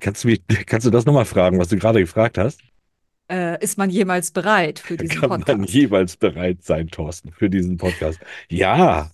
Kannst 0.00 0.24
du 0.24 0.28
mich, 0.28 0.42
kannst 0.66 0.86
du 0.86 0.90
das 0.90 1.04
nochmal 1.06 1.24
fragen, 1.26 1.58
was 1.58 1.68
du 1.68 1.76
gerade 1.76 2.00
gefragt 2.00 2.38
hast? 2.38 2.60
Äh, 3.30 3.62
ist 3.62 3.78
man 3.78 3.90
jemals 3.90 4.30
bereit 4.30 4.78
für 4.78 4.96
diesen 4.98 5.20
Kann 5.20 5.28
man 5.28 5.44
Podcast? 5.44 5.68
jeweils 5.68 6.16
bereit 6.16 6.62
sein, 6.62 6.88
Thorsten, 6.88 7.32
für 7.32 7.50
diesen 7.50 7.76
Podcast? 7.76 8.20
Ja. 8.50 9.10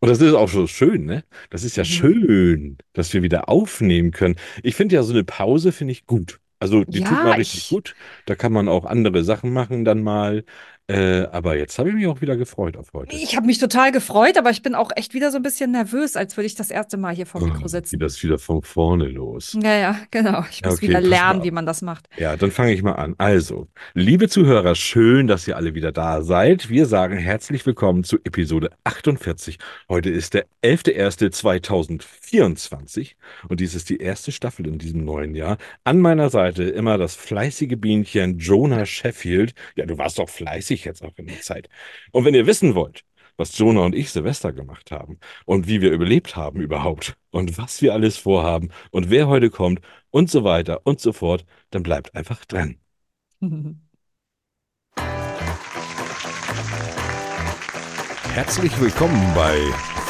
Und 0.00 0.10
das 0.10 0.20
ist 0.20 0.34
auch 0.34 0.48
so 0.50 0.66
schön, 0.66 1.06
ne? 1.06 1.24
Das 1.50 1.64
ist 1.64 1.76
ja 1.76 1.84
Mhm. 1.84 1.84
schön, 1.84 2.78
dass 2.94 3.12
wir 3.14 3.22
wieder 3.22 3.48
aufnehmen 3.48 4.12
können. 4.12 4.36
Ich 4.62 4.76
finde 4.76 4.96
ja 4.96 5.02
so 5.04 5.12
eine 5.14 5.24
Pause 5.24 5.72
finde 5.72 5.92
ich 5.92 6.06
gut. 6.06 6.40
Also 6.60 6.84
die 6.84 7.02
tut 7.02 7.22
mal 7.22 7.32
Ja, 7.32 7.34
richtig 7.34 7.64
ich, 7.64 7.68
gut. 7.68 7.96
Da 8.26 8.34
kann 8.36 8.52
man 8.52 8.68
auch 8.68 8.84
andere 8.86 9.24
Sachen 9.24 9.52
machen 9.52 9.84
dann 9.84 10.02
mal. 10.02 10.44
Äh, 10.88 11.26
aber 11.32 11.56
jetzt 11.56 11.80
habe 11.80 11.88
ich 11.88 11.96
mich 11.96 12.06
auch 12.06 12.20
wieder 12.20 12.36
gefreut 12.36 12.76
auf 12.76 12.92
heute. 12.92 13.16
ich 13.16 13.34
habe 13.34 13.44
mich 13.46 13.58
total 13.58 13.90
gefreut, 13.90 14.38
aber 14.38 14.50
ich 14.50 14.62
bin 14.62 14.76
auch 14.76 14.92
echt 14.94 15.14
wieder 15.14 15.32
so 15.32 15.38
ein 15.38 15.42
bisschen 15.42 15.72
nervös, 15.72 16.14
als 16.14 16.36
würde 16.36 16.46
ich 16.46 16.54
das 16.54 16.70
erste 16.70 16.96
Mal 16.96 17.12
hier 17.12 17.26
vor 17.26 17.40
dem 17.40 17.48
Mikro 17.48 17.62
geht 17.62 17.70
sitzen. 17.70 17.98
das 17.98 18.22
wieder 18.22 18.38
von 18.38 18.62
vorne 18.62 19.06
los. 19.06 19.58
Ja, 19.60 19.76
ja, 19.76 19.98
genau. 20.12 20.44
Ich 20.48 20.64
muss 20.64 20.74
okay, 20.74 20.86
wieder 20.88 21.00
lernen, 21.00 21.42
wie 21.42 21.50
man 21.50 21.66
das 21.66 21.82
macht. 21.82 22.08
Ja, 22.18 22.36
dann 22.36 22.52
fange 22.52 22.72
ich 22.72 22.84
mal 22.84 22.92
an. 22.92 23.16
Also, 23.18 23.66
liebe 23.94 24.28
Zuhörer, 24.28 24.76
schön, 24.76 25.26
dass 25.26 25.48
ihr 25.48 25.56
alle 25.56 25.74
wieder 25.74 25.90
da 25.90 26.22
seid. 26.22 26.70
Wir 26.70 26.86
sagen 26.86 27.16
herzlich 27.16 27.66
willkommen 27.66 28.04
zu 28.04 28.18
Episode 28.22 28.70
48. 28.84 29.58
Heute 29.88 30.10
ist 30.10 30.34
der 30.34 30.46
11.01.2024 30.62 33.16
und 33.48 33.58
dies 33.58 33.74
ist 33.74 33.90
die 33.90 33.96
erste 33.96 34.30
Staffel 34.30 34.68
in 34.68 34.78
diesem 34.78 35.04
neuen 35.04 35.34
Jahr. 35.34 35.58
An 35.82 35.98
meiner 35.98 36.30
Seite 36.30 36.62
immer 36.62 36.96
das 36.96 37.16
fleißige 37.16 37.74
Bienchen 37.76 38.38
Jonah 38.38 38.86
Sheffield. 38.86 39.52
Ja, 39.74 39.84
du 39.84 39.98
warst 39.98 40.20
doch 40.20 40.28
fleißig 40.28 40.75
jetzt 40.84 41.02
auch 41.02 41.16
in 41.16 41.26
der 41.26 41.40
Zeit. 41.40 41.68
Und 42.12 42.24
wenn 42.24 42.34
ihr 42.34 42.46
wissen 42.46 42.74
wollt, 42.74 43.04
was 43.36 43.56
Jonah 43.58 43.84
und 43.84 43.94
ich 43.94 44.10
Silvester 44.10 44.52
gemacht 44.52 44.90
haben 44.90 45.18
und 45.44 45.66
wie 45.66 45.80
wir 45.80 45.90
überlebt 45.92 46.36
haben 46.36 46.60
überhaupt 46.60 47.16
und 47.30 47.58
was 47.58 47.82
wir 47.82 47.92
alles 47.92 48.16
vorhaben 48.16 48.70
und 48.90 49.10
wer 49.10 49.28
heute 49.28 49.50
kommt 49.50 49.80
und 50.10 50.30
so 50.30 50.44
weiter 50.44 50.80
und 50.84 51.00
so 51.00 51.12
fort, 51.12 51.44
dann 51.70 51.82
bleibt 51.82 52.14
einfach 52.14 52.44
dran. 52.44 52.76
Herzlich 58.32 58.78
willkommen 58.80 59.32
bei 59.34 59.58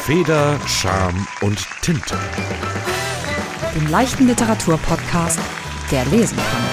Feder, 0.03 0.59
Charme 0.67 1.27
und 1.43 1.65
Tinte. 1.83 2.19
Dem 3.75 3.87
leichten 3.89 4.27
Literaturpodcast, 4.27 5.39
der 5.93 6.05
lesen 6.07 6.37
kann. 6.37 6.65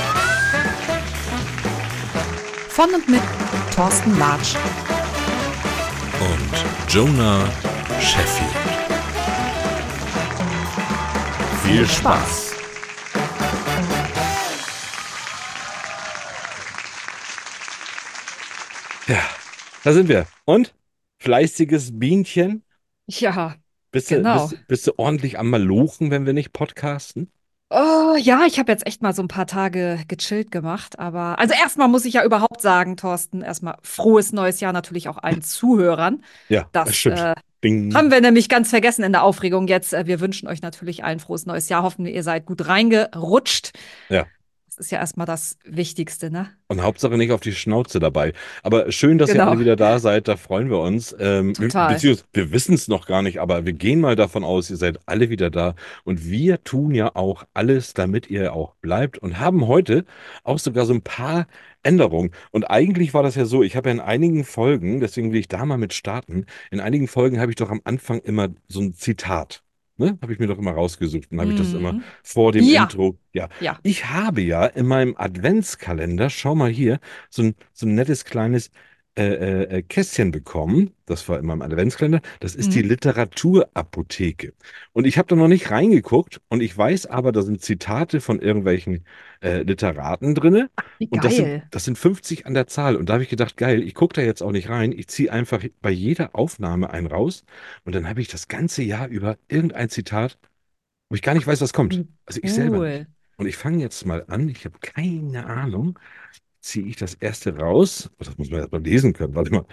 Von 2.70 2.96
und 2.96 3.08
mit 3.08 3.22
Thorsten 3.76 4.20
Latsch. 4.20 4.56
Und 6.20 6.94
Jonah 6.94 7.50
Sheffield. 8.00 8.52
Viel 11.64 11.88
Spaß. 11.88 12.54
Ja, 19.08 19.22
da 19.84 19.94
sind 19.94 20.08
wir. 20.08 20.28
Und? 20.46 20.74
Fleißiges 21.20 21.98
Bienchen? 22.00 22.64
Ja, 23.08 23.56
Bist 23.92 24.12
du, 24.12 24.16
genau. 24.18 24.48
bist, 24.48 24.68
bist 24.68 24.88
du 24.88 24.92
ordentlich 24.98 25.40
am 25.40 25.50
Malochen, 25.50 26.12
wenn 26.12 26.26
wir 26.26 26.34
nicht 26.34 26.54
podcasten? 26.54 27.32
Oh, 27.76 28.16
ja, 28.20 28.46
ich 28.46 28.60
habe 28.60 28.72
jetzt 28.72 28.86
echt 28.86 29.02
mal 29.02 29.16
so 29.16 29.24
ein 29.24 29.28
paar 29.28 29.48
Tage 29.48 30.00
gechillt 30.08 30.52
gemacht, 30.52 31.00
aber 31.00 31.40
also 31.40 31.56
erstmal 31.56 31.88
muss 31.88 32.06
ich 32.06 32.14
ja 32.14 32.24
überhaupt 32.24 32.62
sagen, 32.62 32.98
Thorsten, 32.98 33.42
erstmal 33.42 33.78
frohes 33.82 34.32
neues 34.32 34.60
Jahr 34.60 34.74
natürlich 34.74 35.10
auch 35.10 35.18
allen 35.18 35.42
Zuhörern. 35.42 36.24
Ja, 36.50 36.68
das 36.72 36.86
Das 36.90 36.96
stimmt. 36.98 37.18
äh, 37.18 37.34
haben 37.96 38.12
wir 38.12 38.22
nämlich 38.22 38.48
ganz 38.48 38.70
vergessen 38.70 39.04
in 39.04 39.12
der 39.12 39.24
Aufregung 39.24 39.68
jetzt. 39.68 39.92
Äh, 39.92 40.06
Wir 40.06 40.20
wünschen 40.20 40.48
euch 40.48 40.62
natürlich 40.62 41.04
allen 41.04 41.20
frohes 41.20 41.48
neues 41.48 41.68
Jahr. 41.68 41.82
Hoffen 41.82 42.06
wir, 42.06 42.14
ihr 42.14 42.22
seid 42.22 42.46
gut 42.46 42.68
reingerutscht. 42.68 43.72
Ja. 44.10 44.28
Das 44.76 44.88
ist 44.88 44.92
ja 44.92 44.98
erstmal 44.98 45.28
das 45.28 45.58
Wichtigste, 45.66 46.32
ne? 46.32 46.50
Und 46.68 46.82
Hauptsache 46.82 47.16
nicht 47.16 47.32
auf 47.32 47.42
die 47.42 47.54
Schnauze 47.54 48.00
dabei. 48.00 48.34
Aber 48.64 48.92
schön, 48.92 49.20
dass 49.20 49.30
ihr 49.30 49.36
Genau. 49.36 49.52
alle 49.52 49.60
wieder 49.60 49.76
da 49.76 50.00
seid. 50.00 50.28
Da 50.28 50.36
freuen 50.36 50.72
wir 50.72 50.80
uns. 50.80 51.16
Ähm, 51.20 51.54
Total. 51.54 51.94
beziehungsweise 51.94 52.26
wir 52.34 52.52
wissen 52.52 52.74
es 52.74 52.88
noch 52.88 53.06
gar 53.06 53.22
nicht, 53.22 53.40
aber 53.40 53.66
wir 53.68 53.74
gehen 53.74 54.00
mal 54.02 54.16
davon 54.16 54.44
aus, 54.44 54.72
ihr 54.72 54.78
seid 54.78 55.00
alle 55.06 55.30
wieder 55.30 55.52
da. 55.52 55.76
Und 56.06 56.26
wir 56.28 56.64
tun 56.64 56.96
ja 56.96 57.16
auch 57.16 57.44
alles, 57.54 57.94
damit 57.94 58.32
ihr 58.32 58.54
auch 58.54 58.74
bleibt 58.82 59.20
und 59.20 59.40
haben 59.40 59.68
heute 59.68 60.06
auch 60.44 60.58
sogar 60.58 60.88
so 60.88 60.94
ein 60.94 61.04
paar 61.04 61.46
Änderungen. 61.84 62.32
Und 62.52 62.64
eigentlich 62.64 63.14
war 63.14 63.22
das 63.24 63.36
ja 63.36 63.46
so, 63.46 63.62
ich 63.62 63.76
habe 63.76 63.90
ja 63.90 63.94
in 63.94 64.00
einigen 64.00 64.44
Folgen, 64.44 65.00
deswegen 65.02 65.32
will 65.32 65.40
ich 65.40 65.48
da 65.50 65.66
mal 65.66 65.78
mit 65.78 65.94
starten, 65.94 66.46
in 66.72 66.80
einigen 66.80 67.08
Folgen 67.08 67.40
habe 67.40 67.52
ich 67.52 67.58
doch 67.58 67.70
am 67.70 67.82
Anfang 67.84 68.20
immer 68.22 68.50
so 68.68 68.80
ein 68.82 68.94
Zitat. 68.96 69.63
Ne? 69.98 70.18
Habe 70.22 70.34
ich 70.34 70.40
mir 70.40 70.48
doch 70.48 70.58
immer 70.58 70.72
rausgesucht 70.72 71.32
und 71.32 71.40
habe 71.40 71.52
ich 71.52 71.58
das 71.58 71.74
immer 71.74 71.94
Mhm. 71.94 72.04
vor 72.24 72.52
dem 72.52 72.64
Ja. 72.66 72.84
Intro. 72.84 73.20
Ja, 73.32 73.50
Ja. 73.60 73.80
ich 73.84 74.06
habe 74.10 74.42
ja 74.42 74.66
in 74.66 74.88
meinem 74.88 75.16
Adventskalender, 75.18 76.30
schau 76.32 76.56
mal 76.56 76.70
hier, 76.72 77.00
so 77.30 77.44
ein, 77.44 77.56
so 77.74 77.86
ein 77.86 77.94
nettes 77.96 78.26
kleines 78.26 78.72
äh, 79.18 79.24
äh, 79.26 79.78
äh, 79.80 79.82
Kästchen 79.84 80.32
bekommen. 80.32 80.92
Das 81.06 81.28
war 81.30 81.40
in 81.40 81.46
meinem 81.46 81.62
Adventskalender. 81.62 82.22
Das 82.40 82.56
ist 82.56 82.74
die 82.76 82.82
Mhm. 82.82 82.84
Literaturapotheke. 82.84 84.54
Und 84.94 85.06
ich 85.06 85.18
habe 85.18 85.28
da 85.28 85.36
noch 85.36 85.48
nicht 85.48 85.70
reingeguckt 85.72 86.42
und 86.50 86.62
ich 86.62 86.76
weiß 86.78 87.06
aber, 87.08 87.32
da 87.32 87.42
sind 87.44 87.62
Zitate 87.62 88.22
von 88.22 88.40
irgendwelchen 88.42 89.06
äh, 89.42 89.62
Literaten. 89.64 90.36
Wie 91.00 91.10
Und 91.10 91.24
das 91.26 91.36
sind, 91.36 91.54
das 91.70 91.86
sind 91.86 91.98
50 91.98 92.46
an 92.48 92.54
der 92.56 92.68
Zahl. 92.68 92.96
Und 92.96 93.10
da 93.10 93.14
habe 93.14 93.24
ich 93.24 93.30
gedacht, 93.30 93.58
geil, 93.58 93.84
ich 93.84 93.94
gucke 93.96 94.14
da 94.16 94.22
jetzt 94.22 94.42
auch 94.42 94.52
nicht 94.52 94.70
rein. 94.70 94.92
Ich 94.92 95.08
ziehe 95.08 95.32
einfach 95.32 95.64
bei 95.82 95.92
jeder 95.92 96.36
Aufnahme 96.36 96.90
einen 96.90 97.08
raus. 97.08 97.44
Und 97.86 97.94
dann 97.96 98.08
habe 98.10 98.22
ich 98.22 98.28
das 98.30 98.48
ganze 98.48 98.84
Jahr 98.84 99.08
über 99.08 99.38
irgendein 99.48 99.90
Zitat, 99.90 100.38
wo 101.10 101.16
ich 101.16 101.22
gar 101.22 101.34
nicht 101.34 101.48
weiß, 101.48 101.62
was 101.62 101.74
kommt. 101.74 102.02
Wie 102.02 102.08
Also 102.26 102.40
ich 102.44 102.54
selber 102.54 102.80
nicht. 102.80 102.90
cool. 102.90 103.08
Und 103.38 103.48
ich 103.48 103.58
fange 103.58 103.80
jetzt 103.82 104.06
mal 104.06 104.26
an. 104.28 104.50
Ich 104.50 104.66
habe 104.66 104.80
keine 104.80 105.46
Ahnung. 105.48 106.00
Ziehe 106.64 106.88
ich 106.88 106.98
das 106.98 107.16
erste 107.16 107.58
raus? 107.58 108.10
Oh, 108.20 108.26
das 108.26 108.38
muss 108.40 108.50
man 108.52 108.62
erst 108.62 108.74
mal 108.74 108.84
lesen 108.84 109.14
können. 109.14 109.36
Warte 109.36 109.52
mal. 109.54 109.66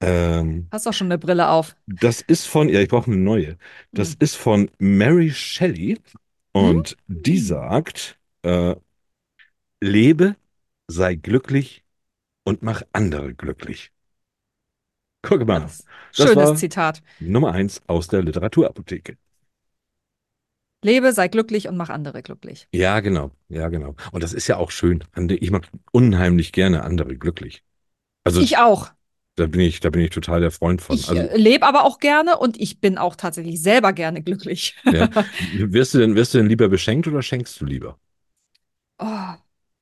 Ähm, 0.00 0.70
Hast 0.72 0.86
doch 0.86 0.92
schon 0.92 1.06
eine 1.06 1.18
Brille 1.18 1.48
auf. 1.50 1.76
das 1.86 2.20
ist 2.22 2.46
von, 2.46 2.68
ja, 2.68 2.80
ich 2.80 2.88
brauche 2.88 3.10
eine 3.10 3.20
neue. 3.20 3.58
Das 3.94 4.14
Hm. 4.14 4.18
ist 4.18 4.36
von 4.36 4.70
Mary 4.78 5.30
Shelley. 5.30 5.98
Und 6.52 6.96
die 7.08 7.38
Hm. 7.38 7.40
sagt, 7.40 8.18
äh, 8.42 8.76
lebe, 9.82 10.36
sei 10.88 11.14
glücklich 11.14 11.84
und 12.44 12.62
mach 12.62 12.82
andere 12.92 13.34
glücklich. 13.34 13.92
Guck 15.22 15.46
mal, 15.46 15.66
Das, 15.66 15.84
das 16.16 16.34
schönes 16.34 16.36
war 16.36 16.60
Zitat. 16.60 17.02
Nummer 17.18 17.52
eins 17.52 17.82
aus 17.88 18.08
der 18.08 18.22
Literaturapotheke. 18.22 19.18
Lebe, 20.82 21.12
sei 21.12 21.28
glücklich 21.28 21.68
und 21.68 21.76
mach 21.76 21.88
andere 21.88 22.22
glücklich. 22.22 22.68
Ja, 22.72 23.00
genau, 23.00 23.30
ja, 23.48 23.68
genau. 23.68 23.94
Und 24.10 24.22
das 24.22 24.32
ist 24.32 24.48
ja 24.48 24.56
auch 24.56 24.70
schön. 24.70 25.04
Ich 25.28 25.50
mag 25.50 25.68
unheimlich 25.92 26.52
gerne 26.52 26.82
andere 26.82 27.16
glücklich. 27.16 27.62
Also 28.24 28.40
Ich 28.40 28.58
auch. 28.58 28.90
da 29.36 29.46
bin 29.46 29.60
ich, 29.60 29.80
da 29.80 29.90
bin 29.90 30.02
ich 30.02 30.10
total 30.10 30.40
der 30.40 30.50
Freund 30.50 30.82
von. 30.82 30.96
Ich 30.96 31.08
Also 31.08 31.20
äh, 31.22 31.36
lebe 31.36 31.66
aber 31.66 31.84
auch 31.84 31.98
gerne 31.98 32.38
und 32.38 32.60
ich 32.60 32.80
bin 32.80 32.98
auch 32.98 33.16
tatsächlich 33.16 33.62
selber 33.62 33.92
gerne 33.92 34.22
glücklich. 34.22 34.76
Ja. 34.84 35.08
Wirst 35.54 35.94
du 35.94 35.98
denn, 35.98 36.14
wirst 36.14 36.34
du 36.34 36.38
denn 36.38 36.48
lieber 36.48 36.68
beschenkt 36.68 37.06
oder 37.06 37.22
schenkst 37.22 37.60
du 37.60 37.64
lieber? 37.64 37.98
Oh, 38.98 39.34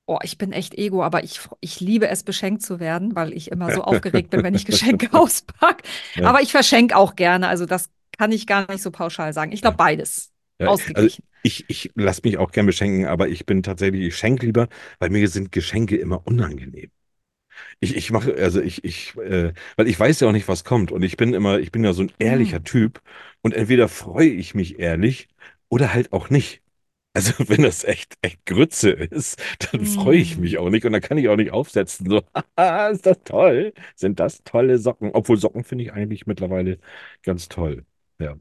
oh, 0.07 0.19
ich 0.23 0.39
bin 0.39 0.53
echt 0.53 0.75
Ego, 0.75 1.03
aber 1.05 1.25
ich, 1.25 1.41
ich 1.61 1.81
liebe 1.81 2.09
es, 2.09 2.23
beschenkt 2.23 2.63
zu 2.63 2.81
werden, 2.81 3.15
weil 3.15 3.33
ich 3.33 3.51
immer 3.51 3.71
so 3.71 3.83
aufgeregt 3.83 4.31
bin, 4.31 4.43
wenn 4.43 4.55
ich 4.55 4.65
Geschenke 4.65 5.13
auspacke. 5.19 5.85
Ja. 6.15 6.29
Aber 6.29 6.41
ich 6.43 6.51
verschenke 6.53 6.97
auch 6.97 7.17
gerne. 7.17 7.49
Also 7.49 7.67
das 7.67 7.91
kann 8.17 8.33
ich 8.33 8.47
gar 8.47 8.71
nicht 8.71 8.83
so 8.83 8.91
pauschal 8.91 9.33
sagen. 9.33 9.53
Ich 9.53 9.61
glaube 9.63 9.77
beides. 9.77 10.30
Ja, 10.61 10.77
also 10.95 11.09
Ausgeglichen. 11.09 11.25
ich, 11.43 11.65
ich 11.69 11.91
lasse 11.95 12.23
mich 12.25 12.39
auch 12.39 12.53
gern 12.53 12.67
beschenken, 12.67 13.07
aber 13.07 13.29
ich 13.29 13.47
bin 13.47 13.63
tatsächlich, 13.63 14.03
ich 14.03 14.17
schenke 14.17 14.47
lieber, 14.47 14.69
weil 14.99 15.11
mir 15.11 15.29
sind 15.29 15.53
Geschenke 15.53 15.97
immer 15.97 16.27
unangenehm. 16.27 16.91
Ich, 17.81 17.97
ich 17.97 18.11
mache, 18.13 18.35
also 18.37 18.61
ich, 18.61 18.85
ich, 18.85 19.17
äh, 19.19 19.53
weil 19.77 19.89
ich 19.89 19.99
weiß 20.01 20.21
ja 20.21 20.29
auch 20.29 20.33
nicht, 20.33 20.49
was 20.49 20.65
kommt. 20.65 20.93
Und 20.93 21.03
ich 21.03 21.17
bin 21.17 21.35
immer, 21.35 21.59
ich 21.61 21.73
bin 21.73 21.85
ja 21.85 21.93
so 21.93 22.03
ein 22.03 22.13
ehrlicher 22.19 22.63
Hm. 22.63 22.65
Typ. 22.65 23.03
Und 23.43 23.55
entweder 23.55 23.89
freue 23.89 24.29
ich 24.31 24.55
mich 24.55 24.79
ehrlich 24.79 25.29
oder 25.69 25.95
halt 25.95 26.13
auch 26.13 26.31
nicht. 26.31 26.63
Also 27.15 27.33
wenn 27.51 27.63
das 27.63 27.85
echt, 27.85 28.17
echt 28.23 28.47
Grütze 28.47 28.91
ist, 28.93 29.43
dann 29.73 29.87
freue 29.87 30.19
ich 30.19 30.39
mich 30.39 30.59
Hm. 30.59 30.61
auch 30.61 30.71
nicht 30.71 30.85
und 30.87 30.93
dann 30.93 31.03
kann 31.03 31.19
ich 31.19 31.29
auch 31.29 31.37
nicht 31.37 31.53
aufsetzen. 31.53 32.09
So, 32.11 32.23
ist 32.93 33.07
das 33.07 33.19
toll? 33.25 33.73
Sind 33.97 34.21
das 34.21 34.43
tolle 34.45 34.79
Socken? 34.79 35.11
Obwohl 35.13 35.37
Socken 35.39 35.65
finde 35.65 35.85
ich 35.85 35.93
eigentlich 35.93 36.27
mittlerweile 36.27 36.79
ganz 37.23 37.49
toll. 37.49 37.85
Ja, 38.19 38.37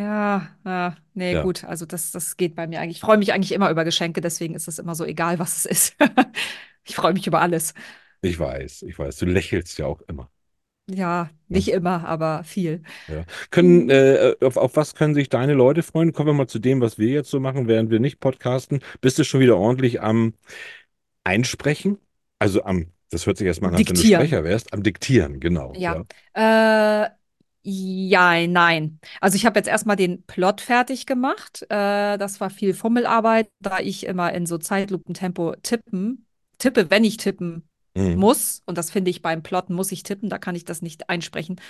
Ja, 0.00 0.48
ja, 0.64 0.96
nee, 1.14 1.32
ja, 1.34 1.42
gut. 1.42 1.64
Also 1.64 1.84
das, 1.86 2.10
das 2.12 2.36
geht 2.36 2.54
bei 2.54 2.66
mir 2.66 2.80
eigentlich. 2.80 2.98
Ich 2.98 3.00
freue 3.02 3.18
mich 3.18 3.32
eigentlich 3.32 3.52
immer 3.52 3.70
über 3.70 3.84
Geschenke, 3.84 4.20
deswegen 4.20 4.54
ist 4.54 4.68
es 4.68 4.78
immer 4.78 4.94
so 4.94 5.04
egal, 5.04 5.38
was 5.38 5.58
es 5.58 5.66
ist. 5.66 5.96
Ich 6.84 6.96
freue 6.96 7.12
mich 7.12 7.26
über 7.26 7.40
alles. 7.42 7.74
ich 8.22 8.38
weiß, 8.38 8.82
ich 8.82 8.98
weiß. 8.98 9.16
Du 9.18 9.26
lächelst 9.26 9.78
ja 9.78 9.86
auch 9.86 10.00
immer. 10.02 10.30
Ja, 10.90 11.30
Ne? 11.48 11.56
nicht 11.56 11.68
immer, 11.68 12.06
aber 12.06 12.42
viel. 12.44 12.82
Ja. 13.06 13.24
Können, 13.50 13.90
äh, 13.90 14.34
auf, 14.40 14.56
auf 14.56 14.76
was 14.76 14.94
können 14.94 15.14
sich 15.14 15.28
deine 15.28 15.54
Leute 15.54 15.82
freuen? 15.82 16.12
Kommen 16.12 16.28
wir 16.28 16.32
mal 16.34 16.48
zu 16.48 16.58
dem, 16.58 16.80
was 16.80 16.98
wir 16.98 17.08
jetzt 17.08 17.30
so 17.30 17.38
machen, 17.40 17.68
während 17.68 17.90
wir 17.90 18.00
nicht 18.00 18.18
podcasten. 18.20 18.80
Bist 19.00 19.18
du 19.18 19.24
schon 19.24 19.40
wieder 19.40 19.56
ordentlich 19.56 20.00
am 20.00 20.34
Einsprechen? 21.24 21.98
Also 22.38 22.64
am, 22.64 22.92
das 23.10 23.26
hört 23.26 23.38
sich 23.38 23.46
erstmal 23.46 23.70
an, 23.70 23.76
als 23.76 23.88
wenn 23.88 23.96
du 23.96 24.02
Diktieren. 24.02 24.26
Sprecher 24.26 24.44
wärst, 24.44 24.72
am 24.72 24.82
Diktieren, 24.82 25.40
genau. 25.40 25.74
Ja. 25.76 26.04
Ja. 26.34 27.04
Äh, 27.04 27.10
Ja, 27.62 28.46
nein. 28.46 28.98
Also 29.20 29.36
ich 29.36 29.44
habe 29.44 29.58
jetzt 29.58 29.68
erstmal 29.68 29.96
den 29.96 30.22
Plot 30.22 30.60
fertig 30.60 31.06
gemacht. 31.06 31.62
Äh, 31.68 32.16
das 32.16 32.40
war 32.40 32.50
viel 32.50 32.72
Fummelarbeit, 32.74 33.48
da 33.60 33.80
ich 33.80 34.06
immer 34.06 34.32
in 34.32 34.46
so 34.46 34.56
Zeitlupentempo 34.56 35.54
tippen, 35.62 36.26
tippe, 36.58 36.90
wenn 36.90 37.04
ich 37.04 37.18
tippen 37.18 37.68
Mhm. 37.94 38.16
muss. 38.16 38.62
Und 38.66 38.78
das 38.78 38.90
finde 38.90 39.10
ich 39.10 39.22
beim 39.22 39.42
Plotten 39.42 39.74
muss 39.74 39.90
ich 39.92 40.02
tippen, 40.02 40.28
da 40.28 40.38
kann 40.38 40.54
ich 40.54 40.64
das 40.64 40.82
nicht 40.82 41.10
einsprechen. 41.10 41.60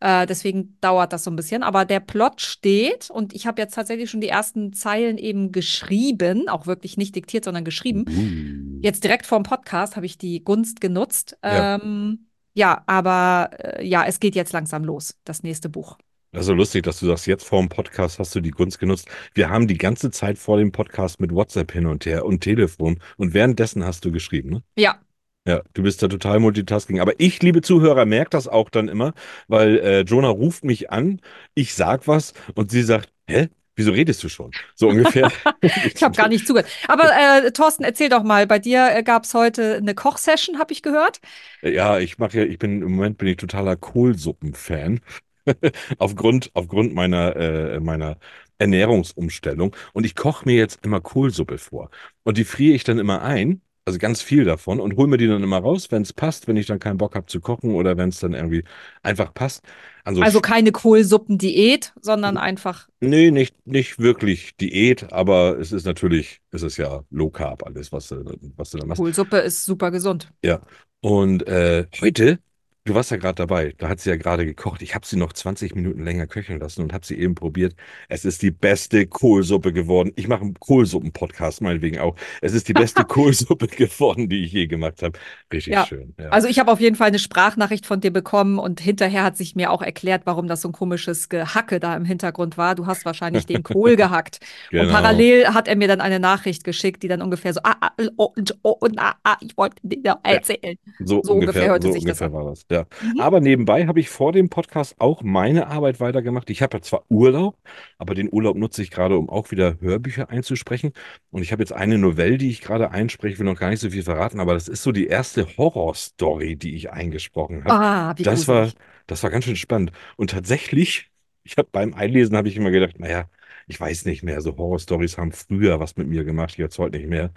Äh, 0.00 0.26
deswegen 0.26 0.76
dauert 0.80 1.12
das 1.12 1.24
so 1.24 1.30
ein 1.30 1.36
bisschen. 1.36 1.62
Aber 1.62 1.84
der 1.84 2.00
Plot 2.00 2.40
steht 2.40 3.10
und 3.10 3.32
ich 3.32 3.46
habe 3.46 3.60
jetzt 3.60 3.74
tatsächlich 3.74 4.10
schon 4.10 4.20
die 4.20 4.28
ersten 4.28 4.72
Zeilen 4.72 5.18
eben 5.18 5.52
geschrieben, 5.52 6.48
auch 6.48 6.66
wirklich 6.66 6.96
nicht 6.96 7.14
diktiert, 7.14 7.44
sondern 7.44 7.64
geschrieben. 7.64 8.04
Uh. 8.08 8.80
Jetzt 8.82 9.04
direkt 9.04 9.26
vor 9.26 9.38
dem 9.38 9.44
Podcast 9.44 9.96
habe 9.96 10.06
ich 10.06 10.18
die 10.18 10.42
Gunst 10.42 10.80
genutzt. 10.80 11.36
Ja. 11.44 11.76
Ähm, 11.76 12.27
ja, 12.58 12.82
aber 12.86 13.50
äh, 13.78 13.86
ja, 13.86 14.04
es 14.04 14.18
geht 14.18 14.34
jetzt 14.34 14.52
langsam 14.52 14.84
los, 14.84 15.16
das 15.24 15.44
nächste 15.44 15.68
Buch. 15.68 15.96
Also 16.32 16.52
lustig, 16.52 16.82
dass 16.82 16.98
du 17.00 17.06
sagst, 17.06 17.26
jetzt 17.26 17.44
vor 17.44 17.60
dem 17.60 17.68
Podcast 17.68 18.18
hast 18.18 18.34
du 18.34 18.40
die 18.40 18.50
Gunst 18.50 18.78
genutzt. 18.80 19.08
Wir 19.32 19.48
haben 19.48 19.66
die 19.68 19.78
ganze 19.78 20.10
Zeit 20.10 20.38
vor 20.38 20.58
dem 20.58 20.72
Podcast 20.72 21.20
mit 21.20 21.32
WhatsApp 21.32 21.72
hin 21.72 21.86
und 21.86 22.04
her 22.04 22.24
und 22.26 22.40
Telefon 22.40 23.00
und 23.16 23.32
währenddessen 23.32 23.84
hast 23.84 24.04
du 24.04 24.12
geschrieben, 24.12 24.50
ne? 24.50 24.62
Ja, 24.76 24.98
Ja, 25.46 25.62
du 25.72 25.82
bist 25.82 26.02
da 26.02 26.08
total 26.08 26.40
Multitasking. 26.40 27.00
Aber 27.00 27.18
ich, 27.18 27.40
liebe 27.42 27.62
Zuhörer, 27.62 28.04
merke 28.04 28.30
das 28.30 28.48
auch 28.48 28.68
dann 28.70 28.88
immer, 28.88 29.14
weil 29.46 29.78
äh, 29.78 30.00
Jonah 30.02 30.28
ruft 30.28 30.64
mich 30.64 30.90
an, 30.90 31.20
ich 31.54 31.74
sag 31.74 32.06
was 32.08 32.34
und 32.54 32.70
sie 32.70 32.82
sagt, 32.82 33.12
hä? 33.28 33.48
Wieso 33.78 33.92
redest 33.92 34.24
du 34.24 34.28
schon? 34.28 34.50
So 34.74 34.88
ungefähr. 34.88 35.30
ich 35.60 36.02
habe 36.02 36.16
gar 36.16 36.28
nicht 36.28 36.48
zugehört. 36.48 36.68
Aber 36.88 37.04
äh, 37.12 37.52
Thorsten, 37.52 37.84
erzähl 37.84 38.08
doch 38.08 38.24
mal, 38.24 38.44
bei 38.44 38.58
dir 38.58 38.88
äh, 38.92 39.04
gab 39.04 39.22
es 39.22 39.34
heute 39.34 39.76
eine 39.76 39.94
Kochsession, 39.94 40.58
habe 40.58 40.72
ich 40.72 40.82
gehört. 40.82 41.20
Ja, 41.62 42.00
ich 42.00 42.18
mache 42.18 42.38
ja, 42.38 42.44
ich 42.44 42.58
bin 42.58 42.82
im 42.82 42.96
Moment 42.96 43.18
bin 43.18 43.28
ich 43.28 43.36
totaler 43.36 43.76
Kohlsuppen-Fan. 43.76 45.00
Aufgrund, 45.98 46.50
aufgrund 46.54 46.92
meiner, 46.92 47.34
äh, 47.36 47.80
meiner 47.80 48.18
Ernährungsumstellung. 48.58 49.74
Und 49.92 50.04
ich 50.04 50.14
koche 50.14 50.44
mir 50.44 50.56
jetzt 50.56 50.84
immer 50.84 51.00
Kohlsuppe 51.00 51.56
vor. 51.56 51.88
Und 52.24 52.36
die 52.36 52.44
friere 52.44 52.74
ich 52.74 52.84
dann 52.84 52.98
immer 52.98 53.22
ein, 53.22 53.62
also 53.86 53.98
ganz 53.98 54.20
viel 54.20 54.44
davon, 54.44 54.80
und 54.80 54.96
hole 54.96 55.08
mir 55.08 55.16
die 55.16 55.26
dann 55.28 55.42
immer 55.42 55.58
raus, 55.60 55.90
wenn 55.90 56.02
es 56.02 56.12
passt, 56.12 56.48
wenn 56.48 56.56
ich 56.56 56.66
dann 56.66 56.80
keinen 56.80 56.98
Bock 56.98 57.14
habe 57.14 57.26
zu 57.26 57.40
kochen 57.40 57.74
oder 57.74 57.96
wenn 57.96 58.10
es 58.10 58.18
dann 58.20 58.34
irgendwie 58.34 58.64
einfach 59.02 59.32
passt. 59.32 59.62
Also, 60.08 60.22
Also 60.22 60.40
keine 60.40 60.72
Kohlsuppendiät, 60.72 61.92
sondern 62.00 62.38
einfach 62.38 62.88
nee, 63.00 63.30
nicht, 63.30 63.54
nicht 63.66 63.98
wirklich 63.98 64.56
Diät, 64.56 65.12
aber 65.12 65.58
es 65.58 65.70
ist 65.70 65.84
natürlich, 65.84 66.40
es 66.50 66.62
ist 66.62 66.78
ja 66.78 67.02
Low 67.10 67.28
Carb 67.28 67.66
alles, 67.66 67.92
was 67.92 68.08
du, 68.08 68.24
was 68.56 68.70
du 68.70 68.78
da 68.78 68.86
machst. 68.86 68.98
Kohlsuppe 68.98 69.36
ist 69.36 69.66
super 69.66 69.90
gesund. 69.90 70.32
Ja. 70.42 70.62
Und 71.02 71.46
äh, 71.46 71.84
heute, 72.00 72.38
du 72.88 72.94
warst 72.94 73.10
ja 73.10 73.16
gerade 73.18 73.34
dabei, 73.36 73.74
da 73.78 73.88
hat 73.88 74.00
sie 74.00 74.10
ja 74.10 74.16
gerade 74.16 74.44
gekocht. 74.46 74.82
Ich 74.82 74.94
habe 74.94 75.06
sie 75.06 75.16
noch 75.16 75.32
20 75.32 75.74
Minuten 75.74 76.02
länger 76.02 76.26
köcheln 76.26 76.58
lassen 76.60 76.82
und 76.82 76.92
habe 76.92 77.04
sie 77.06 77.18
eben 77.18 77.34
probiert. 77.34 77.74
Es 78.08 78.24
ist 78.24 78.42
die 78.42 78.50
beste 78.50 79.06
Kohlsuppe 79.06 79.72
geworden. 79.72 80.12
Ich 80.16 80.26
mache 80.28 80.40
einen 80.42 80.54
Kohlsuppen-Podcast 80.54 81.60
meinetwegen 81.60 81.98
auch. 81.98 82.16
Es 82.40 82.52
ist 82.54 82.68
die 82.68 82.72
beste 82.72 83.04
Kohlsuppe 83.04 83.66
geworden, 83.68 84.28
die 84.28 84.44
ich 84.44 84.52
je 84.52 84.66
gemacht 84.66 85.02
habe. 85.02 85.18
Richtig 85.52 85.72
Ja. 85.74 85.86
schön. 85.86 86.14
Ja. 86.18 86.30
Also 86.30 86.48
ich 86.48 86.58
habe 86.58 86.72
auf 86.72 86.80
jeden 86.80 86.96
Fall 86.96 87.08
eine 87.08 87.18
Sprachnachricht 87.18 87.86
von 87.86 88.00
dir 88.00 88.12
bekommen 88.12 88.58
und 88.58 88.80
hinterher 88.80 89.22
hat 89.24 89.36
sich 89.36 89.54
mir 89.54 89.70
auch 89.70 89.82
erklärt, 89.82 90.22
warum 90.24 90.48
das 90.48 90.62
so 90.62 90.68
ein 90.68 90.72
komisches 90.72 91.28
Gehacke 91.28 91.80
da 91.80 91.94
im 91.96 92.04
Hintergrund 92.04 92.56
war. 92.58 92.74
Du 92.74 92.86
hast 92.86 93.04
wahrscheinlich 93.04 93.46
den 93.46 93.62
Kohl 93.62 93.96
gehackt. 93.96 94.40
Und 94.72 94.88
Genau. 94.88 94.92
parallel 94.92 95.48
hat 95.54 95.68
er 95.68 95.76
mir 95.76 95.88
dann 95.88 96.00
eine 96.00 96.20
Nachricht 96.20 96.64
geschickt, 96.64 97.02
die 97.02 97.08
dann 97.08 97.22
ungefähr 97.22 97.52
so, 97.52 97.60
ah, 97.64 97.76
ah, 97.80 97.90
oh, 98.16 98.32
und, 98.36 98.56
oh, 98.62 98.76
und, 98.80 98.98
ah, 98.98 99.14
ah, 99.24 99.36
ich 99.40 99.56
wollte 99.56 99.76
dir 99.82 100.18
erzählen. 100.22 100.76
So, 100.98 101.22
So 101.22 101.34
ungefähr 101.34 101.34
ungefähr, 101.34 101.68
hörte 101.68 101.88
so 101.88 101.92
sich 101.92 102.04
das 102.04 102.20
ungefähr 102.20 102.26
an. 102.26 102.32
war 102.32 102.44
das. 102.50 102.64
Ja. 102.70 102.77
Mhm. 103.00 103.20
Aber 103.20 103.40
nebenbei 103.40 103.86
habe 103.86 104.00
ich 104.00 104.08
vor 104.10 104.32
dem 104.32 104.48
Podcast 104.48 105.00
auch 105.00 105.22
meine 105.22 105.66
Arbeit 105.68 106.00
weitergemacht. 106.00 106.50
Ich 106.50 106.62
habe 106.62 106.76
ja 106.76 106.82
zwar 106.82 107.04
Urlaub, 107.08 107.56
aber 107.98 108.14
den 108.14 108.28
Urlaub 108.32 108.56
nutze 108.56 108.82
ich 108.82 108.90
gerade, 108.90 109.16
um 109.18 109.28
auch 109.28 109.50
wieder 109.50 109.76
Hörbücher 109.80 110.30
einzusprechen. 110.30 110.92
Und 111.30 111.42
ich 111.42 111.52
habe 111.52 111.62
jetzt 111.62 111.72
eine 111.72 111.98
Novelle, 111.98 112.38
die 112.38 112.50
ich 112.50 112.60
gerade 112.60 112.90
einspreche, 112.90 113.34
ich 113.34 113.38
will 113.38 113.46
noch 113.46 113.58
gar 113.58 113.70
nicht 113.70 113.80
so 113.80 113.90
viel 113.90 114.02
verraten, 114.02 114.40
aber 114.40 114.54
das 114.54 114.68
ist 114.68 114.82
so 114.82 114.92
die 114.92 115.06
erste 115.06 115.56
Horrorstory, 115.56 116.56
die 116.56 116.74
ich 116.74 116.90
eingesprochen 116.90 117.64
habe. 117.64 117.74
Ah, 117.74 118.14
wie 118.16 118.22
Das 118.22 118.48
war, 118.48 118.70
das 119.06 119.22
war 119.22 119.30
ganz 119.30 119.44
schön 119.44 119.56
spannend. 119.56 119.92
Und 120.16 120.30
tatsächlich, 120.30 121.10
ich 121.44 121.56
habe 121.56 121.68
beim 121.70 121.94
Einlesen 121.94 122.36
habe 122.36 122.48
ich 122.48 122.56
immer 122.56 122.70
gedacht, 122.70 122.98
naja, 122.98 123.28
ich 123.66 123.78
weiß 123.80 124.04
nicht 124.06 124.22
mehr, 124.22 124.40
so 124.40 124.56
Horrorstories 124.56 125.18
haben 125.18 125.32
früher 125.32 125.78
was 125.80 125.96
mit 125.96 126.08
mir 126.08 126.24
gemacht, 126.24 126.56
jetzt 126.58 126.78
heute 126.78 126.98
nicht 126.98 127.08
mehr. 127.08 127.32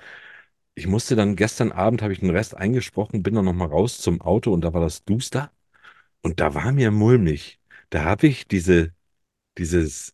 Ich 0.75 0.87
musste 0.87 1.15
dann 1.15 1.35
gestern 1.35 1.71
Abend, 1.71 2.01
habe 2.01 2.13
ich 2.13 2.19
den 2.19 2.29
Rest 2.29 2.55
eingesprochen, 2.55 3.23
bin 3.23 3.35
dann 3.35 3.45
nochmal 3.45 3.67
raus 3.67 3.97
zum 3.97 4.21
Auto 4.21 4.53
und 4.53 4.61
da 4.61 4.73
war 4.73 4.81
das 4.81 5.03
Duster 5.03 5.51
und 6.21 6.39
da 6.39 6.53
war 6.53 6.71
mir 6.71 6.91
mulmig. 6.91 7.59
Da 7.89 8.03
habe 8.05 8.27
ich 8.27 8.47
diese, 8.47 8.91
dieses, 9.57 10.13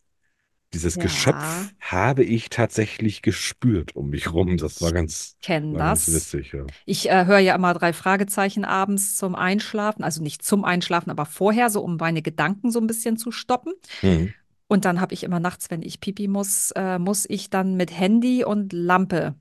dieses 0.73 0.95
Ja. 0.95 1.03
Geschöpf 1.03 1.73
habe 1.79 2.23
ich 2.23 2.49
tatsächlich 2.49 3.21
gespürt 3.21 3.95
um 3.95 4.09
mich 4.09 4.33
rum. 4.33 4.57
Das 4.57 4.81
war 4.81 4.91
ganz, 4.91 5.37
Kenn 5.41 5.73
war 5.73 5.79
ganz 5.79 6.05
das. 6.05 6.15
witzig, 6.15 6.53
ja. 6.53 6.65
Ich 6.85 7.09
äh, 7.09 7.25
höre 7.25 7.39
ja 7.39 7.55
immer 7.55 7.73
drei 7.73 7.93
Fragezeichen 7.93 8.65
abends 8.65 9.15
zum 9.15 9.35
Einschlafen, 9.35 10.03
also 10.03 10.21
nicht 10.23 10.43
zum 10.43 10.65
Einschlafen, 10.65 11.11
aber 11.11 11.25
vorher, 11.25 11.69
so 11.69 11.81
um 11.81 11.97
meine 11.97 12.21
Gedanken 12.21 12.71
so 12.71 12.79
ein 12.79 12.87
bisschen 12.87 13.17
zu 13.17 13.31
stoppen. 13.31 13.73
Mhm. 14.01 14.33
Und 14.67 14.83
dann 14.85 14.99
habe 14.99 15.13
ich 15.13 15.23
immer 15.23 15.39
nachts, 15.39 15.69
wenn 15.69 15.81
ich 15.81 16.01
Pipi 16.01 16.27
muss, 16.27 16.71
äh, 16.71 16.99
muss 16.99 17.25
ich 17.29 17.49
dann 17.49 17.75
mit 17.77 17.97
Handy 17.97 18.43
und 18.43 18.73
Lampe 18.73 19.35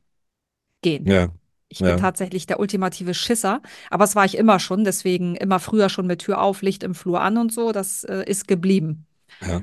gehen. 0.87 1.11
Ja, 1.11 1.33
Ich 1.69 1.85
bin 1.85 1.97
ja, 1.97 1.99
tatsächlich 1.99 2.47
der 2.47 2.61
ultimative 2.61 3.15
Schisser, 3.15 3.63
aber 3.91 4.05
das 4.05 4.17
war 4.17 4.25
ich 4.27 4.37
immer 4.39 4.61
schon, 4.61 4.85
deswegen 4.85 5.37
immer 5.37 5.61
früher 5.61 5.89
schon 5.91 6.07
mit 6.07 6.21
Tür 6.21 6.41
auf, 6.43 6.63
Licht 6.63 6.83
im 6.85 6.95
Flur 6.95 7.21
an 7.23 7.39
und 7.39 7.53
so, 7.53 7.73
das 7.73 8.05
äh, 8.05 8.25
ist 8.27 8.49
geblieben. 8.49 9.07
ja. 9.41 9.63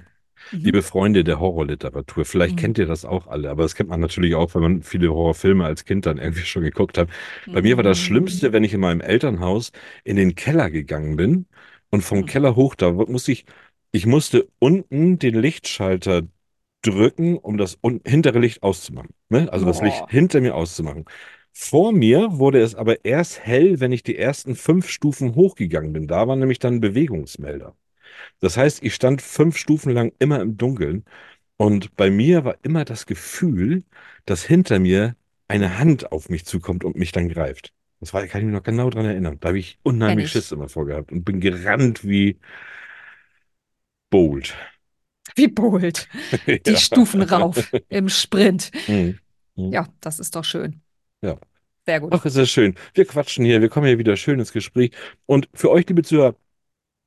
Mhm. 0.52 0.64
Liebe 0.64 0.84
Freunde 0.84 1.24
der 1.25 1.40
Horrorliteratur, 1.40 2.25
vielleicht 2.25 2.56
Mhm. 2.56 2.58
kennt 2.58 2.78
ihr 2.80 2.86
das 2.88 3.06
auch 3.06 3.28
alle, 3.28 3.50
aber 3.52 3.64
das 3.64 3.75
kennt 3.75 3.90
man 3.90 4.00
natürlich 4.02 4.36
auch, 4.36 4.56
wenn 4.56 4.62
man 4.64 4.84
viele 4.84 5.10
Horrorfilme 5.14 5.66
als 5.66 5.86
Kind 5.86 6.06
dann 6.08 6.18
irgendwie 6.20 6.42
schon 6.46 6.64
geguckt 6.64 6.98
hat. 6.98 7.10
Bei 7.52 7.62
mir 7.64 7.78
war 7.78 7.84
das 7.84 8.00
Mhm. 8.00 8.00
Schlimmste, 8.00 8.54
wenn 8.54 8.64
ich 8.66 8.74
in 8.74 8.81
meinem 8.81 9.02
Elternhaus 9.02 9.72
in 10.06 10.18
den 10.18 10.36
Keller 10.36 10.72
gegangen 10.72 11.18
bin 11.18 11.48
und 11.92 12.04
vom 12.04 12.26
Mhm. 12.26 12.28
Keller 12.28 12.56
hoch, 12.58 12.76
da 12.76 12.92
musste 12.94 13.31
ich, 13.34 13.46
ich 13.92 14.06
musste 14.08 14.50
unten 14.60 15.19
den 15.19 15.36
Lichtschalter 15.36 16.24
drücken, 16.83 17.38
um 17.38 17.57
das 17.57 17.77
un 17.83 18.01
hintere 18.06 18.39
Licht 18.39 18.63
auszumachen. 18.63 19.15
Ne? 19.30 19.51
Also 19.51 19.65
das 19.65 19.81
Licht 19.81 20.01
Boah. 20.01 20.09
hinter 20.09 20.41
mir 20.41 20.56
auszumachen. 20.56 21.06
Vor 21.51 21.91
mir 21.94 22.39
wurde 22.39 22.62
es 22.62 22.75
aber 22.75 23.06
erst 23.06 23.45
hell, 23.45 23.80
wenn 23.80 23.91
ich 23.91 24.03
die 24.03 24.18
ersten 24.18 24.56
fünf 24.56 24.89
Stufen 24.89 25.35
hochgegangen 25.35 25.94
bin. 25.94 26.07
Da 26.07 26.27
war 26.27 26.35
nämlich 26.35 26.59
dann 26.59 26.81
Bewegungsmelder. 26.81 27.75
Das 28.39 28.57
heißt, 28.57 28.83
ich 28.83 28.95
stand 28.95 29.21
fünf 29.21 29.57
Stufen 29.57 29.94
lang 29.94 30.13
immer 30.19 30.41
im 30.41 30.57
Dunkeln 30.57 31.06
und 31.57 31.95
bei 31.95 32.09
mir 32.12 32.45
war 32.45 32.57
immer 32.63 32.85
das 32.85 33.06
Gefühl, 33.06 33.83
dass 34.25 34.44
hinter 34.44 34.80
mir 34.80 35.16
eine 35.47 35.78
Hand 35.80 36.11
auf 36.11 36.30
mich 36.30 36.45
zukommt 36.45 36.83
und 36.83 36.97
mich 36.97 37.11
dann 37.11 37.30
greift. 37.30 37.73
Das 37.99 38.13
war, 38.13 38.25
kann 38.28 38.42
ich 38.42 38.45
mich 38.47 38.56
noch 38.56 38.63
genau 38.63 38.90
dran 38.90 39.06
erinnern. 39.06 39.37
Da 39.40 39.49
habe 39.49 39.59
ich 39.59 39.80
unheimlich 39.83 40.25
ich. 40.25 40.31
Schiss 40.31 40.52
immer 40.52 40.69
vorgehabt 40.69 41.11
und 41.11 41.23
bin 41.23 41.40
gerannt 41.40 42.06
wie 42.07 42.40
Bolt. 44.09 44.56
Wie 45.35 45.47
Bolt. 45.47 46.07
Die 46.47 46.71
Ja. 46.71 46.77
Stufen 46.77 47.21
rauf 47.21 47.71
im 47.89 48.09
Sprint. 48.09 48.71
Mhm. 48.87 49.19
Mhm. 49.56 49.71
Ja, 49.71 49.87
das 50.01 50.19
ist 50.19 50.35
doch 50.35 50.44
schön. 50.44 50.81
Ja. 51.21 51.37
Sehr 51.85 51.99
gut. 51.99 52.11
Ach, 52.13 52.25
ist 52.25 52.37
das 52.37 52.49
schön. 52.49 52.75
Wir 52.94 53.06
quatschen 53.06 53.44
hier, 53.45 53.61
wir 53.61 53.69
kommen 53.69 53.87
hier 53.87 53.97
wieder 53.99 54.15
schön 54.18 54.39
ins 54.39 54.53
Gespräch. 54.53 54.92
Und 55.25 55.49
für 55.53 55.69
euch, 55.69 55.87
liebe 55.87 56.03
Zuhörer, 56.03 56.35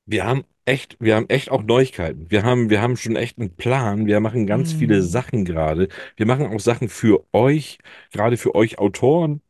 wir 0.06 0.25
haben 0.26 0.44
echt, 0.64 0.96
wir 1.00 1.16
haben 1.16 1.28
echt 1.28 1.50
auch 1.50 1.62
Neuigkeiten. 1.62 2.30
Wir 2.30 2.42
haben, 2.44 2.70
wir 2.70 2.82
haben 2.82 2.96
schon 2.96 3.16
echt 3.16 3.38
einen 3.38 3.56
Plan. 3.56 4.06
Wir 4.06 4.20
machen 4.20 4.46
ganz 4.46 4.73
viele 4.73 5.00
Mm. 5.00 5.02
Sachen 5.02 5.44
gerade. 5.44 5.88
Wir 6.16 6.26
machen 6.26 6.46
auch 6.46 6.61
Sachen 6.61 6.88
für 6.88 7.25
euch, 7.32 7.78
gerade 8.12 8.37
für 8.37 8.54
euch 8.54 8.78
Autoren, 8.78 9.40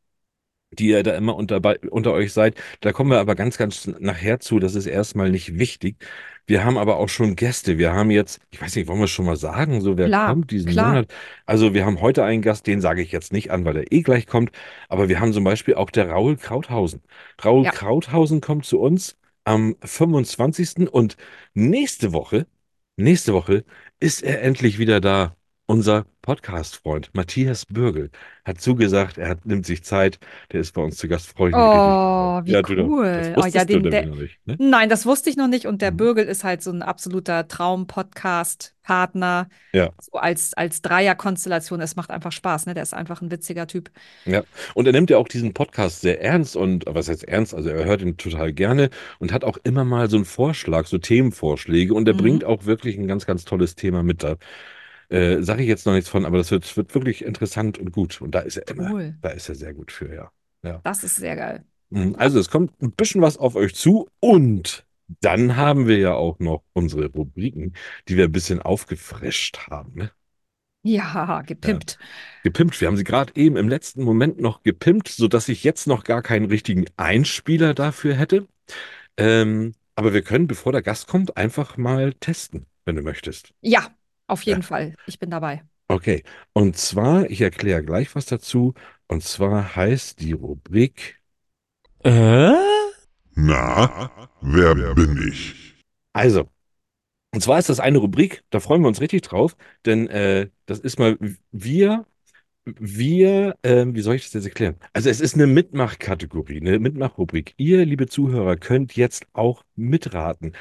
die 0.79 0.89
ihr 0.89 1.03
da 1.03 1.15
immer 1.17 1.37
unter, 1.37 1.61
unter 1.91 2.13
euch 2.13 2.33
seid. 2.33 2.57
Da 2.81 2.93
kommen 2.93 3.11
wir 3.11 3.19
aber 3.19 3.35
ganz, 3.35 3.57
ganz 3.59 3.87
nachher 3.99 4.41
zu. 4.41 4.59
Das 4.59 4.75
ist 4.75 4.87
erstmal 4.87 5.31
nicht 5.31 5.59
wichtig. 5.59 5.97
Wir 6.47 6.65
haben 6.65 6.79
aber 6.79 6.97
auch 6.99 7.09
schon 7.09 7.35
Gäste. 7.35 7.77
Wir 7.79 7.93
haben 7.93 8.11
jetzt, 8.11 8.41
ich 8.51 8.61
weiß 8.61 8.77
nicht, 8.77 8.87
wollen 8.89 9.01
wir 9.01 9.05
es 9.07 9.11
schon 9.11 9.27
mal 9.27 9.37
sagen, 9.37 9.81
so 9.81 9.97
wer 9.99 10.07
Klar, 10.07 10.29
kommt 10.33 10.51
diesen 10.51 10.71
klar. 10.71 10.89
Monat? 10.91 11.13
Also 11.45 11.75
wir 11.75 11.85
haben 11.85 12.01
heute 12.01 12.25
einen 12.25 12.43
Gast, 12.43 12.67
den 12.67 12.81
sage 12.81 13.03
ich 13.03 13.11
jetzt 13.13 13.33
nicht 13.33 13.51
an, 13.51 13.65
weil 13.65 13.77
er 13.79 13.93
eh 13.93 14.03
gleich 14.03 14.27
kommt. 14.27 14.51
Aber 14.89 15.09
wir 15.09 15.19
haben 15.21 15.33
zum 15.33 15.45
Beispiel 15.45 15.75
auch 15.75 15.91
der 15.91 16.09
Raul 16.11 16.37
Krauthausen. 16.37 17.03
Raul 17.45 17.65
Ja. 17.65 17.71
Krauthausen 17.73 18.41
kommt 18.41 18.65
zu 18.65 18.81
uns 18.81 19.17
am 19.45 19.77
25. 19.83 20.89
und 20.91 21.17
nächste 21.55 22.13
Woche, 22.13 22.47
nächste 22.97 23.33
Woche 23.35 23.65
ist 24.01 24.23
er 24.23 24.43
endlich 24.43 24.79
wieder 24.79 25.01
da. 25.01 25.37
Unser 25.69 26.07
Podcast-Freund 26.23 27.11
Matthias 27.13 27.67
Bürgel 27.67 28.11
hat 28.45 28.61
zugesagt, 28.61 29.19
er 29.19 29.29
hat, 29.31 29.47
nimmt 29.47 29.67
sich 29.67 29.83
Zeit, 29.83 30.21
der 30.53 30.61
ist 30.61 30.71
bei 30.73 30.81
uns 30.83 30.97
zu 30.97 31.09
Gast, 31.09 31.27
freue 31.29 31.51
ich 31.51 31.57
mich. 31.57 31.65
Oh, 31.65 32.41
wie 32.45 32.53
Ja, 32.53 32.63
du, 32.63 32.75
das 32.77 32.87
cool. 32.87 33.35
Oh 33.37 33.45
ja, 33.47 33.65
du 33.65 33.81
den, 33.81 33.83
nämlich 33.83 33.91
der, 33.91 34.07
noch 34.07 34.17
nicht, 34.17 34.39
ne? 34.47 34.57
nein, 34.61 34.89
das 34.89 35.07
wusste 35.07 35.29
ich 35.29 35.37
noch 35.37 35.49
nicht. 35.49 35.67
Und 35.67 35.83
der 35.83 35.91
Mhm. 35.91 35.97
Bürgel 35.97 36.25
ist 36.27 36.45
halt 36.45 36.63
so 36.63 36.71
ein 36.71 36.83
absoluter 36.83 37.49
Traum-Podcast-Partner. 37.49 39.49
Ja, 39.73 39.91
So 40.01 40.19
als, 40.19 40.55
als 40.55 40.83
Dreierkonstellation. 40.83 41.81
Es 41.81 41.97
macht 41.97 42.13
einfach 42.13 42.31
Spaß, 42.31 42.67
ne? 42.67 42.75
Der 42.75 42.85
ist 42.85 42.95
einfach 42.95 43.21
ein 43.21 43.33
witziger 43.33 43.67
Typ. 43.67 43.91
ja. 44.25 44.45
Und 44.75 44.87
er 44.87 44.93
nimmt 44.93 45.11
ja 45.11 45.19
auch 45.19 45.27
diesen 45.29 45.53
Podcast 45.53 46.01
sehr 46.01 46.23
ernst 46.23 46.55
und, 46.57 46.85
was 46.87 47.09
heißt 47.09 47.25
ernst? 47.25 47.55
Also 47.55 47.71
er 47.71 47.85
hört 47.85 48.03
ihn 48.03 48.17
total 48.17 48.53
gerne 48.53 48.91
und 49.19 49.33
hat 49.33 49.43
auch 49.43 49.59
immer 49.65 49.85
mal 49.85 50.09
so 50.09 50.15
einen 50.17 50.27
Vorschlag, 50.27 50.87
so 50.87 50.99
Themenvorschläge 50.99 51.93
und 51.93 52.07
er 52.07 52.15
bringt 52.15 52.43
Mhm. 52.43 52.49
auch 52.49 52.67
wirklich 52.67 52.97
ein 52.99 53.09
ganz, 53.09 53.27
ganz 53.27 53.45
tolles 53.45 53.75
Thema 53.75 54.05
mit 54.05 54.23
da. 54.23 54.37
Äh, 55.09 55.43
sage 55.43 55.63
ich 55.63 55.69
jetzt 55.69 55.87
noch 55.87 55.93
nichts 55.95 56.09
von, 56.11 56.25
aber 56.25 56.39
das 56.39 56.51
wird, 56.51 56.77
wird 56.77 56.95
wirklich 56.95 57.25
interessant 57.25 57.79
und 57.79 57.93
gut. 57.93 58.21
Und 58.21 58.35
da 58.35 58.41
ist 58.41 58.57
er 58.57 58.69
immer, 58.69 58.91
Cool. 58.93 59.15
da 59.23 59.31
ist 59.31 59.49
er 59.49 59.55
sehr 59.55 59.75
gut 59.75 59.93
für, 59.93 60.13
ja. 60.15 60.31
Ja. 60.63 60.81
Das 60.83 61.05
ist 61.05 61.17
sehr 61.17 61.37
geil. 61.37 61.65
Mhm, 61.91 62.17
Also 62.19 62.39
es 62.41 62.51
kommt 62.51 62.81
ein 62.83 62.93
bisschen 62.93 63.23
was 63.23 63.37
auf 63.37 63.55
euch 63.55 63.75
zu 63.75 64.09
und 64.21 64.85
dann 65.21 65.57
haben 65.57 65.87
wir 65.87 65.99
ja 65.99 66.15
auch 66.15 66.39
noch 66.41 66.65
unsere 66.73 67.07
Rubriken, 67.07 67.75
die 68.09 68.17
wir 68.17 68.25
ein 68.25 68.33
bisschen 68.33 68.61
aufgefrischt 68.61 69.69
haben, 69.71 69.95
ne? 69.95 70.11
Ja, 70.83 71.03
Ja, 71.15 71.43
gepimpt. 71.43 71.99
gepimpt. 72.45 72.81
Wir 72.81 72.89
haben 72.89 72.97
sie 72.97 73.05
gerade 73.05 73.33
eben 73.37 73.57
im 73.57 73.69
letzten 73.69 74.03
Moment 74.05 74.41
noch 74.41 74.63
gepimpt, 74.63 75.09
sodass 75.09 75.49
ich 75.49 75.65
jetzt 75.65 75.87
noch 75.87 76.05
gar 76.05 76.23
keinen 76.23 76.47
richtigen 76.47 76.87
Einspieler 76.97 77.75
dafür 77.75 78.15
hätte. 78.15 78.47
Ähm, 79.17 79.75
aber 79.97 80.15
wir 80.15 80.23
können, 80.23 80.47
bevor 80.47 80.73
der 80.73 80.83
Gast 80.83 81.09
kommt, 81.09 81.37
einfach 81.37 81.77
mal 81.77 82.15
testen, 82.15 82.67
wenn 82.85 82.97
du 82.97 83.03
möchtest. 83.03 83.53
Ja, 83.61 83.96
auf 84.27 84.43
Ja, 84.45 84.59
jeden 84.59 84.63
Fall. 84.63 84.97
Ich 85.07 85.19
bin 85.19 85.31
dabei. 85.31 85.65
okay. 85.89 86.23
Und 86.53 86.77
zwar, 86.77 87.31
ich 87.31 87.41
erkläre 87.41 87.85
gleich 87.85 88.15
was 88.15 88.27
dazu. 88.27 88.75
Und 89.09 89.23
zwar 89.25 89.77
heißt 89.77 90.21
die 90.21 90.33
Rubrik, 90.33 91.21
Äh? 92.05 92.55
Na, 93.37 94.11
wer 94.43 94.75
bin 94.95 95.17
ich? 95.29 95.55
also, 96.13 96.49
und 97.35 97.43
zwar 97.43 97.59
ist 97.61 97.69
das 97.71 97.81
eine 97.81 97.99
Rubrik, 97.99 98.45
da 98.51 98.61
freuen 98.61 98.83
wir 98.83 98.89
uns 98.89 99.01
richtig 99.01 99.23
drauf, 99.23 99.57
denn 99.87 100.09
äh, 100.09 100.51
das 100.67 100.81
ist 100.81 100.99
mal 100.99 101.19
wir, 101.53 102.07
wir, 102.67 103.57
ähm, 103.65 103.95
wie 103.97 104.03
soll 104.03 104.17
ich 104.17 104.25
das 104.25 104.35
jetzt 104.35 104.47
erklären? 104.47 104.77
Also 104.93 105.11
es 105.11 105.21
ist 105.21 105.35
eine 105.35 105.47
Mitmachkategorie, 105.49 106.61
eine 106.61 106.79
Mitmachrubrik. 106.81 107.55
Ihr, 107.59 107.85
liebe 107.87 108.07
Zuhörer, 108.09 108.57
könnt 108.57 108.97
jetzt 108.97 109.27
auch 109.35 109.65
mitraten. 109.77 110.55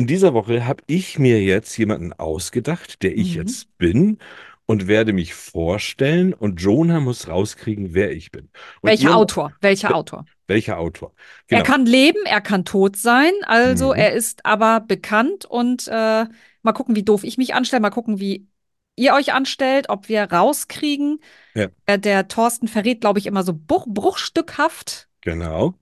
In 0.00 0.06
dieser 0.06 0.32
Woche 0.32 0.64
habe 0.66 0.82
ich 0.86 1.18
mir 1.18 1.42
jetzt 1.42 1.76
jemanden 1.76 2.14
ausgedacht, 2.14 3.02
der 3.02 3.14
ich 3.18 3.34
Mhm. 3.34 3.36
jetzt 3.36 3.76
bin 3.76 4.16
und 4.64 4.86
werde 4.86 5.12
mich 5.12 5.34
vorstellen 5.34 6.32
und 6.32 6.58
Jonah 6.62 7.00
muss 7.00 7.28
rauskriegen, 7.28 7.92
wer 7.92 8.10
ich 8.10 8.30
bin. 8.32 8.48
Und 8.80 8.88
Welcher 8.88 9.10
ihr, 9.10 9.14
Autor? 9.14 9.52
Welcher 9.60 9.94
Autor? 9.94 10.24
welcher 10.48 10.78
Autor? 10.78 11.12
Er 11.50 11.58
Genau. 11.58 11.64
kann 11.64 11.84
leben, 11.84 12.24
er 12.24 12.40
kann 12.40 12.64
tot 12.64 12.96
sein, 12.96 13.32
also 13.44 13.92
Mhm. 13.92 13.98
er 13.98 14.12
ist 14.14 14.46
aber 14.46 14.80
bekannt 14.80 15.44
und 15.44 15.86
äh, 15.88 16.24
mal 16.62 16.72
gucken, 16.72 16.96
wie 16.96 17.02
doof 17.02 17.22
ich 17.22 17.36
mich 17.36 17.54
anstelle, 17.54 17.80
mal 17.80 17.90
gucken, 17.90 18.20
wie 18.20 18.48
ihr 18.96 19.12
euch 19.12 19.34
anstellt, 19.34 19.90
ob 19.90 20.08
wir 20.08 20.24
rauskriegen. 20.32 21.20
Ja, 21.54 21.70
Äh, 21.86 21.98
der 21.98 22.28
Thorsten 22.28 22.68
verrät, 22.68 23.02
glaube 23.02 23.18
ich, 23.20 23.26
immer 23.26 23.44
so 23.44 23.54
bruch 23.54 23.86
bruchstückhaft 23.88 25.08
genau. 25.22 25.74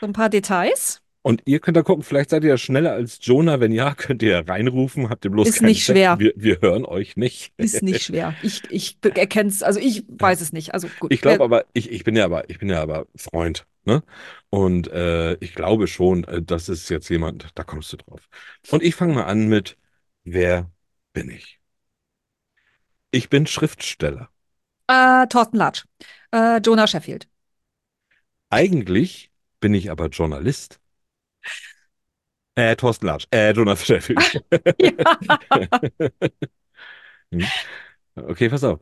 so 0.00 0.06
ein 0.06 0.12
paar 0.12 0.28
Details. 0.30 1.02
Und 1.24 1.40
ihr 1.46 1.58
könnt 1.58 1.74
da 1.78 1.82
gucken, 1.82 2.04
vielleicht 2.04 2.28
seid 2.28 2.44
ihr 2.44 2.50
ja 2.50 2.58
schneller 2.58 2.92
als 2.92 3.18
Jonah. 3.22 3.58
Wenn 3.58 3.72
ja, 3.72 3.94
könnt 3.94 4.22
ihr 4.22 4.46
reinrufen. 4.46 5.08
Habt 5.08 5.24
ihr 5.24 5.30
bloß 5.30 5.48
Ist 5.48 5.62
nicht 5.62 5.82
schwer. 5.82 6.18
Wir, 6.20 6.34
wir 6.36 6.60
hören 6.60 6.84
euch 6.84 7.16
nicht. 7.16 7.54
Ist 7.56 7.82
nicht 7.82 8.02
schwer. 8.02 8.34
Ich, 8.42 8.62
ich 8.70 8.98
erkenne 9.02 9.48
es, 9.48 9.62
also 9.62 9.80
ich 9.80 10.04
weiß 10.06 10.42
es 10.42 10.52
nicht. 10.52 10.74
Also 10.74 10.86
gut. 11.00 11.10
Ich 11.14 11.22
glaube 11.22 11.38
wer- 11.38 11.44
aber, 11.46 11.64
ich, 11.72 11.90
ich 11.90 12.04
bin 12.04 12.14
ja 12.14 12.26
aber, 12.26 12.50
ich 12.50 12.58
bin 12.58 12.68
ja 12.68 12.82
aber 12.82 13.06
Freund, 13.16 13.66
ne? 13.86 14.02
Und 14.50 14.88
äh, 14.88 15.32
ich 15.40 15.54
glaube 15.54 15.86
schon, 15.86 16.24
äh, 16.24 16.42
das 16.42 16.68
ist 16.68 16.90
jetzt 16.90 17.08
jemand, 17.08 17.48
da 17.54 17.64
kommst 17.64 17.90
du 17.94 17.96
drauf. 17.96 18.28
Und 18.70 18.82
ich 18.82 18.94
fange 18.94 19.14
mal 19.14 19.24
an 19.24 19.48
mit, 19.48 19.78
wer 20.24 20.70
bin 21.14 21.30
ich? 21.30 21.58
Ich 23.12 23.30
bin 23.30 23.46
Schriftsteller. 23.46 24.28
Äh, 24.88 25.26
Thorsten 25.28 25.56
Latsch. 25.56 25.84
Äh, 26.32 26.58
Jonah 26.58 26.86
Sheffield. 26.86 27.26
Eigentlich 28.50 29.30
bin 29.60 29.74
ich 29.74 29.90
aber 29.90 30.08
Journalist. 30.08 30.80
Äh, 32.56 32.76
Thorsten 32.76 33.06
Latsch. 33.06 33.26
Äh, 33.32 33.52
Jonah 33.52 33.76
Sheffield. 33.76 34.42
Hm. 37.32 37.52
Okay, 38.16 38.48
pass 38.50 38.64
auf. 38.64 38.80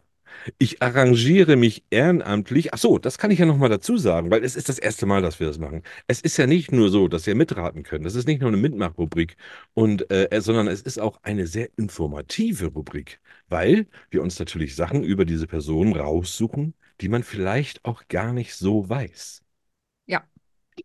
Ich 0.59 0.83
arrangiere 0.83 1.57
mich 1.57 1.85
ehrenamtlich. 1.91 2.75
Ach 2.75 2.79
so, 2.79 2.99
das 2.99 3.19
kann 3.19 3.31
ich 3.31 3.41
ja 3.41 3.47
noch 3.47 3.59
mal 3.59 3.69
dazu 3.71 3.97
sagen, 3.99 4.31
weil 4.31 4.45
es 4.45 4.57
ist 4.57 4.69
das 4.69 4.79
erste 4.79 5.07
Mal, 5.07 5.23
dass 5.23 5.41
wir 5.41 5.47
das 5.49 5.59
machen. 5.59 5.83
Es 6.09 6.21
ist 6.23 6.37
ja 6.39 6.47
nicht 6.47 6.73
nur 6.73 6.91
so, 6.91 7.09
dass 7.09 7.27
wir 7.27 7.35
mitraten 7.37 7.85
können. 7.85 8.05
Das 8.05 8.15
ist 8.17 8.27
nicht 8.29 8.41
nur 8.43 8.49
eine 8.51 8.59
Mitmachrubrik, 8.59 9.37
und, 9.75 10.11
äh, 10.13 10.29
sondern 10.43 10.69
es 10.69 10.83
ist 10.83 10.99
auch 11.01 11.19
eine 11.23 11.47
sehr 11.49 11.71
informative 11.79 12.67
Rubrik, 12.69 13.21
weil 13.49 13.89
wir 14.11 14.23
uns 14.23 14.39
natürlich 14.39 14.77
Sachen 14.77 15.05
über 15.05 15.25
diese 15.27 15.47
Person 15.49 15.95
raussuchen, 15.97 16.75
die 17.01 17.09
man 17.09 17.23
vielleicht 17.25 17.85
auch 17.85 18.09
gar 18.09 18.33
nicht 18.33 18.55
so 18.55 18.89
weiß. 18.89 19.43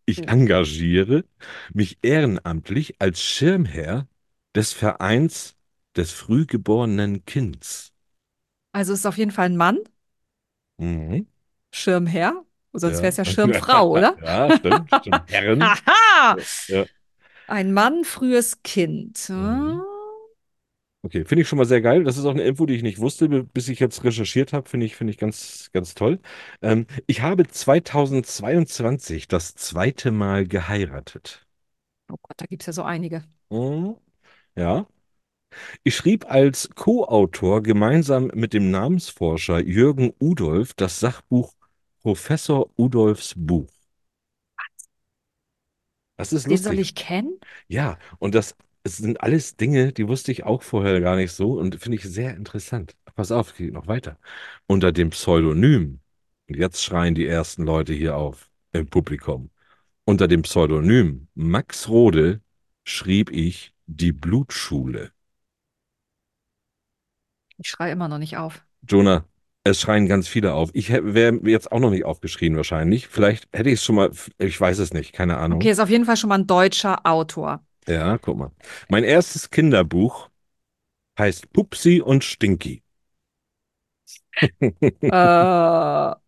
Ich 0.05 0.27
engagiere 0.27 1.25
mich 1.73 1.97
ehrenamtlich 2.01 2.95
als 2.99 3.21
Schirmherr 3.21 4.07
des 4.55 4.73
Vereins 4.73 5.55
des 5.95 6.11
frühgeborenen 6.11 7.25
Kinds. 7.25 7.93
Also 8.71 8.93
ist 8.93 9.05
auf 9.05 9.17
jeden 9.17 9.31
Fall 9.31 9.47
ein 9.47 9.57
Mann, 9.57 9.79
Mhm. 10.79 11.25
Schirmherr. 11.71 12.45
Sonst 12.73 12.97
Ja. 12.97 13.01
wäre 13.01 13.09
es 13.09 13.17
ja 13.17 13.25
Schirmfrau, 13.25 13.89
oder? 13.97 14.17
Ja, 14.21 14.51
stimmt. 14.57 14.91
Herren. 15.27 15.61
Haha! 15.61 16.37
Ja. 16.67 16.85
Ein 17.47 17.73
Mann, 17.73 18.03
frühes 18.03 18.61
Kind. 18.63 19.29
Mhm. 19.29 19.81
Okay, 21.07 21.23
finde 21.25 21.41
ich 21.43 21.47
schon 21.47 21.57
mal 21.57 21.65
sehr 21.65 21.79
geil. 21.81 22.03
Das 22.03 22.17
ist 22.17 22.25
auch 22.25 22.31
eine 22.31 22.43
Info, 22.43 22.65
die 22.65 22.73
ich 22.75 22.83
nicht 22.83 22.99
wusste, 22.99 23.29
bi- 23.29 23.43
bis 23.43 23.69
ich 23.69 23.79
jetzt 23.79 24.03
recherchiert 24.03 24.51
habe. 24.51 24.67
Finde 24.67 24.85
ich, 24.85 24.95
finde 24.97 25.11
ich 25.11 25.17
ganz, 25.17 25.69
ganz 25.71 25.95
toll. 25.95 26.19
Ähm, 26.61 26.85
ich 27.05 27.21
habe 27.21 27.47
2022 27.47 29.27
das 29.29 29.55
zweite 29.55 30.11
Mal 30.11 30.45
geheiratet. 30.47 31.47
Oh 32.11 32.17
Gott, 32.21 32.35
da 32.41 32.45
gibt 32.45 32.63
es 32.63 32.67
ja 32.67 32.73
so 32.73 32.83
einige. 32.83 33.23
Mhm. 33.49 33.97
Ja. 34.55 34.87
Ich 35.83 35.95
schrieb 35.95 36.29
als 36.31 36.69
Co-Autor 36.75 37.63
gemeinsam 37.63 38.31
mit 38.35 38.53
dem 38.53 38.71
Namensforscher 38.71 39.59
Jürgen 39.59 40.13
Udolf 40.19 40.73
das 40.75 40.99
Sachbuch 40.99 41.53
Professor 42.01 42.69
Udolfs 42.77 43.33
Buch. 43.35 43.67
Das 46.17 46.33
ist 46.33 46.47
Den 46.49 46.61
soll 46.63 46.79
lustig. 46.79 46.79
ich 46.79 46.95
kennen? 46.95 47.39
Ja, 47.67 47.99
und 48.19 48.35
das, 48.35 48.55
es 48.87 48.97
sind 48.97 49.21
alles 49.21 49.57
Dinge, 49.57 49.91
die 49.91 50.07
wusste 50.07 50.31
ich 50.31 50.45
auch 50.45 50.63
vorher 50.63 51.01
gar 51.01 51.17
nicht 51.17 51.33
so 51.33 51.59
und 51.59 51.75
finde 51.75 51.97
ich 51.97 52.03
sehr 52.03 52.35
interessant. 52.35 52.95
Pass 53.15 53.31
auf, 53.31 53.55
geht 53.55 53.73
noch 53.73 53.87
weiter. 53.87 54.17
Unter 54.65 54.93
dem 54.93 55.09
Pseudonym, 55.09 55.99
und 56.47 56.55
jetzt 56.55 56.81
schreien 56.81 57.13
die 57.13 57.27
ersten 57.27 57.63
Leute 57.63 57.93
hier 57.93 58.15
auf 58.15 58.49
im 58.71 58.87
Publikum, 58.87 59.49
unter 60.05 60.29
dem 60.29 60.43
Pseudonym 60.43 61.27
Max 61.35 61.89
Rode 61.89 62.39
schrieb 62.85 63.29
ich 63.29 63.73
die 63.87 64.13
Blutschule. 64.13 65.11
Ich 67.57 67.67
schreie 67.67 67.91
immer 67.91 68.07
noch 68.07 68.19
nicht 68.19 68.37
auf. 68.37 68.63
Jonah, 68.87 69.25
es 69.65 69.81
schreien 69.81 70.07
ganz 70.07 70.29
viele 70.29 70.53
auf. 70.53 70.69
Ich 70.73 70.89
wäre 70.91 71.37
jetzt 71.43 71.73
auch 71.73 71.79
noch 71.79 71.89
nicht 71.89 72.05
aufgeschrien 72.05 72.55
wahrscheinlich. 72.55 73.07
Vielleicht 73.07 73.49
hätte 73.51 73.69
ich 73.69 73.79
es 73.79 73.83
schon 73.83 73.95
mal, 73.95 74.11
ich 74.37 74.61
weiß 74.61 74.79
es 74.79 74.93
nicht, 74.93 75.11
keine 75.11 75.37
Ahnung. 75.37 75.59
Okay, 75.59 75.71
ist 75.71 75.79
auf 75.79 75.89
jeden 75.89 76.05
Fall 76.05 76.15
schon 76.15 76.29
mal 76.29 76.39
ein 76.39 76.47
deutscher 76.47 77.05
Autor. 77.05 77.66
Ja, 77.87 78.17
guck 78.17 78.37
mal. 78.37 78.51
Mein 78.89 79.03
erstes 79.03 79.49
Kinderbuch 79.49 80.29
heißt 81.19 81.51
Pupsi 81.53 82.01
und 82.01 82.23
Stinky. 82.23 82.83
äh, 84.81 86.15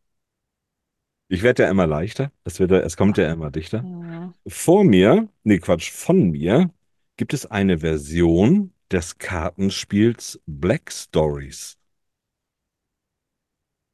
Ich 1.32 1.44
werde 1.44 1.64
ja 1.64 1.70
immer 1.70 1.86
leichter. 1.86 2.32
Es 2.44 2.60
wird, 2.60 2.72
es 2.72 2.98
kommt 2.98 3.18
ja 3.18 3.32
immer 3.32 3.52
dichter. 3.52 3.84
ja. 3.84 4.34
Vor 4.48 4.84
mir, 4.84 5.30
nee, 5.44 5.60
Quatsch, 5.60 5.92
von 5.92 6.32
mir 6.32 6.72
gibt 7.18 7.34
es 7.34 7.46
eine 7.46 7.80
Version 7.80 8.74
des 8.92 9.18
Kartenspiels 9.20 10.42
Black 10.48 10.92
Stories. 10.92 11.78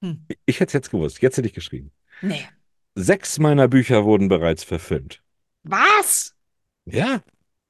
Hm. 0.02 0.26
Ich 0.46 0.60
hätte 0.60 0.70
es 0.70 0.74
jetzt 0.74 0.92
gewusst. 0.92 1.22
Jetzt 1.22 1.38
hätte 1.38 1.48
ich 1.48 1.54
geschrieben. 1.54 1.92
Nee. 2.22 2.48
Sechs 2.96 3.40
meiner 3.40 3.68
Bücher 3.68 4.06
wurden 4.06 4.30
bereits 4.30 4.64
verfilmt. 4.64 5.22
Was? 5.64 6.36
Ja, 6.86 7.24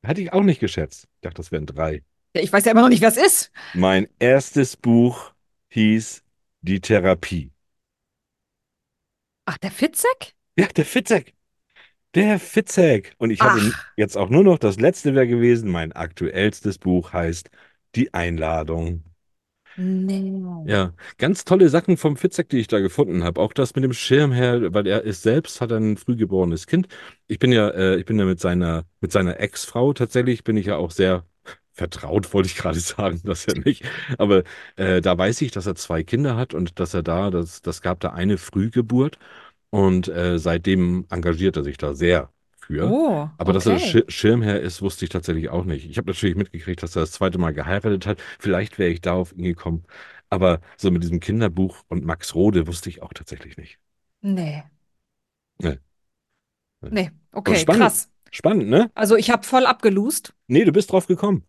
hatte 0.07 0.21
ich 0.21 0.33
auch 0.33 0.43
nicht 0.43 0.59
geschätzt. 0.59 1.07
Ich 1.15 1.21
dachte, 1.21 1.38
das 1.38 1.51
wären 1.51 1.65
drei. 1.65 2.03
Ja, 2.35 2.41
ich 2.41 2.51
weiß 2.51 2.65
ja 2.65 2.71
immer 2.71 2.81
noch 2.81 2.89
nicht, 2.89 3.03
es 3.03 3.17
ist. 3.17 3.51
Mein 3.74 4.07
erstes 4.19 4.75
Buch 4.75 5.33
hieß 5.69 6.24
Die 6.62 6.81
Therapie. 6.81 7.51
Ach, 9.45 9.57
der 9.57 9.71
Fitzek? 9.71 10.33
Ja, 10.57 10.67
der 10.67 10.85
Fitzek. 10.85 11.33
Der 12.15 12.39
Fitzek. 12.39 13.13
Und 13.17 13.29
ich 13.31 13.41
habe 13.41 13.59
Ach. 13.74 13.85
jetzt 13.97 14.17
auch 14.17 14.29
nur 14.29 14.43
noch, 14.43 14.57
das 14.57 14.79
letzte 14.79 15.13
wäre 15.13 15.27
gewesen, 15.27 15.69
mein 15.69 15.91
aktuellstes 15.91 16.77
Buch 16.77 17.13
heißt 17.13 17.50
Die 17.95 18.13
Einladung. 18.13 19.03
Nee. 19.77 20.32
Ja, 20.65 20.94
ganz 21.17 21.44
tolle 21.44 21.67
Sachen 21.70 21.98
vom 21.98 22.15
Fitzek, 22.15 22.48
die 22.50 22.60
ich 22.60 22.67
da 22.67 22.79
gefunden 22.79 23.24
habe. 23.24 23.41
Auch 23.41 23.51
das 23.51 23.75
mit 23.75 23.84
dem 23.84 23.91
Schirmherr, 23.94 24.74
weil 24.74 24.88
er 24.88 25.03
ist 25.03 25.22
selbst, 25.22 25.60
hat 25.60 25.72
ein 25.74 25.98
frühgeborenes 25.98 26.65
Kind. 26.65 26.88
Ich 27.27 27.39
bin 27.39 27.51
ja, 27.51 27.70
äh, 27.70 27.98
ich 27.98 28.05
bin 28.05 28.17
ja 28.17 28.25
mit 28.25 28.39
seiner, 28.39 28.86
mit 29.01 29.12
seiner 29.12 29.39
Ex-Frau 29.39 29.91
tatsächlich, 29.94 30.46
bin 30.46 30.55
ich 30.55 30.67
ja 30.67 30.77
auch 30.77 30.91
sehr 30.91 31.25
vertraut, 31.74 32.34
wollte 32.34 32.48
ich 32.48 32.55
gerade 32.55 32.79
sagen, 32.82 33.22
das 33.25 33.46
ja 33.48 33.53
nicht. 33.53 33.84
Aber 34.17 34.44
äh, 34.77 35.01
da 35.01 35.17
weiß 35.17 35.41
ich, 35.41 35.51
dass 35.51 35.65
er 35.65 35.75
zwei 35.75 36.03
Kinder 36.03 36.38
hat 36.38 36.53
und 36.53 36.79
dass 36.79 36.94
er 36.94 37.03
da, 37.03 37.29
das, 37.29 37.62
das 37.62 37.82
gab 37.82 38.00
da 38.00 38.12
eine 38.12 38.38
Frühgeburt 38.38 39.20
und 39.72 40.08
äh, 40.08 40.39
seitdem 40.39 41.05
engagiert 41.10 41.58
er 41.58 41.63
sich 41.65 41.77
da 41.77 41.94
sehr 41.96 42.32
für. 42.67 42.91
Oh, 42.91 43.29
Aber 43.38 43.53
dass 43.53 43.65
er 43.65 43.75
okay. 43.75 43.86
Schir 43.88 44.03
Schirmherr 44.07 44.60
ist, 44.60 44.81
wusste 44.81 45.05
ich 45.05 45.10
tatsächlich 45.12 45.50
auch 45.50 45.65
nicht. 45.65 45.89
Ich 45.89 45.98
habe 45.98 46.07
natürlich 46.07 46.36
mitgekriegt, 46.36 46.81
dass 46.84 46.95
er 46.95 47.01
das 47.01 47.12
zweite 47.12 47.38
Mal 47.38 47.53
geheiratet 47.53 48.05
hat. 48.05 48.22
Vielleicht 48.39 48.79
wäre 48.79 48.89
ich 48.91 49.01
da 49.01 49.13
auf 49.13 49.34
ihn 49.34 49.43
gekommen. 49.43 49.84
Aber 50.29 50.60
so 50.77 50.91
mit 50.91 51.03
diesem 51.03 51.19
Kinderbuch 51.19 51.84
und 51.88 52.03
Max 52.05 52.34
Rode 52.36 52.67
wusste 52.67 52.89
ich 52.89 53.01
auch 53.01 53.13
tatsächlich 53.13 53.57
nicht. 53.57 53.77
Nee. 54.22 54.63
Nee. 55.60 55.79
Nee, 56.81 57.12
okay, 57.31 57.55
spannend. 57.55 57.81
krass. 57.81 58.10
Spannend, 58.31 58.69
ne? 58.69 58.91
Also 58.95 59.15
ich 59.15 59.29
habe 59.29 59.43
voll 59.45 59.65
abgelust. 59.65 60.34
Nee, 60.48 60.65
du 60.65 60.72
bist 60.72 60.91
drauf 60.91 61.07
gekommen. 61.07 61.43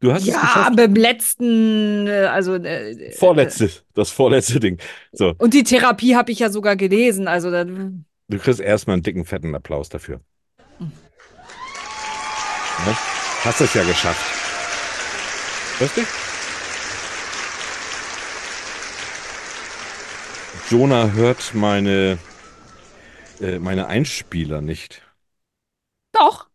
Du 0.00 0.12
hast 0.12 0.26
Ja, 0.26 0.70
beim 0.74 0.94
letzten, 0.94 2.06
äh, 2.06 2.26
also 2.26 2.54
äh, 2.54 3.12
Vorletzte, 3.12 3.70
das 3.94 4.10
vorletzte 4.10 4.60
Ding. 4.60 4.78
So, 5.12 5.34
Und 5.38 5.54
die 5.54 5.62
Therapie 5.62 6.16
habe 6.16 6.32
ich 6.32 6.38
ja 6.38 6.50
sogar 6.50 6.76
gelesen. 6.76 7.28
Also 7.28 7.50
dann, 7.50 8.04
du 8.28 8.38
kriegst 8.38 8.60
erstmal 8.60 8.94
einen 8.94 9.02
dicken, 9.02 9.24
fetten 9.24 9.54
Applaus 9.54 9.88
dafür. 9.88 10.20
Hm. 12.78 12.86
Ne? 12.86 12.96
Hast 13.44 13.60
es 13.60 13.74
ja 13.74 13.84
geschafft. 13.84 14.24
Richtig? 15.80 16.06
Jonah 20.70 21.12
hört 21.12 21.54
meine, 21.54 22.18
äh, 23.40 23.58
meine 23.58 23.86
Einspieler 23.86 24.60
nicht. 24.60 25.02
doch, 26.12 26.48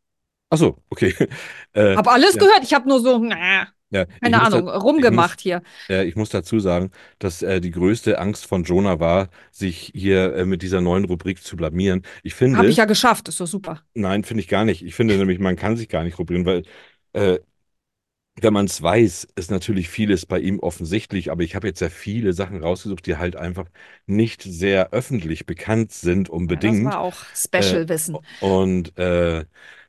Ach 0.50 0.58
so, 0.58 0.78
okay. 0.90 1.16
Äh, 1.74 1.96
habe 1.96 2.12
alles 2.12 2.36
ja. 2.36 2.40
gehört. 2.42 2.64
Ich 2.64 2.74
habe 2.74 2.90
nur 2.90 3.00
so, 3.00 3.24
äh, 3.24 3.66
ja, 3.92 4.06
keine 4.22 4.40
muss 4.40 4.48
Ahnung, 4.48 4.68
da- 4.68 4.78
rumgemacht 4.78 5.42
hier. 5.42 5.62
Äh, 5.90 6.06
ich 6.08 6.16
muss 6.16 6.30
dazu 6.30 6.60
sagen, 6.60 6.92
dass 7.20 7.42
äh, 7.42 7.62
die 7.62 7.72
größte 7.72 8.20
Angst 8.20 8.46
von 8.46 8.64
Jonah 8.64 9.00
war, 9.00 9.30
sich 9.52 9.92
hier 9.96 10.36
äh, 10.36 10.46
mit 10.46 10.62
dieser 10.62 10.82
neuen 10.82 11.06
Rubrik 11.06 11.44
zu 11.44 11.56
blamieren. 11.58 12.04
Ich 12.24 12.34
finde, 12.36 12.60
Habe 12.60 12.70
ich 12.70 12.78
ja 12.78 12.86
geschafft, 12.86 13.28
ist 13.28 13.40
doch 13.40 13.48
super. 13.48 13.82
nein, 13.94 14.24
finde 14.24 14.42
ich 14.42 14.48
gar 14.48 14.66
nicht. 14.66 14.84
Ich 14.84 14.96
finde 14.96 15.18
nämlich, 15.18 15.40
man 15.40 15.56
kann 15.56 15.78
sich 15.78 15.90
gar 15.90 16.04
nicht 16.04 16.18
rubrieren, 16.20 16.46
weil 16.46 16.64
äh, 17.14 17.40
wenn 18.42 18.54
man 18.54 18.66
es 18.66 18.82
weiß, 18.82 19.28
ist 19.36 19.52
natürlich 19.52 19.90
vieles 19.90 20.26
bei 20.26 20.40
ihm 20.40 20.60
offensichtlich, 20.60 21.32
aber 21.32 21.44
ich 21.44 21.56
habe 21.56 21.68
jetzt 21.68 21.82
ja 21.82 21.90
viele 21.90 22.34
Sachen 22.34 22.64
rausgesucht, 22.64 23.06
die 23.06 23.18
halt 23.18 23.36
einfach 23.36 23.68
nicht 24.08 24.42
sehr 24.44 24.92
öffentlich 24.92 25.46
bekannt 25.46 25.92
sind 25.92 26.30
Ja, 26.48 26.62
unbedingt. 26.62 26.74
das 26.84 26.84
war 26.84 27.00
auch 27.00 27.26
Special-Wissen. 27.34 28.18
Und 28.40 28.98
äh, 28.98 29.46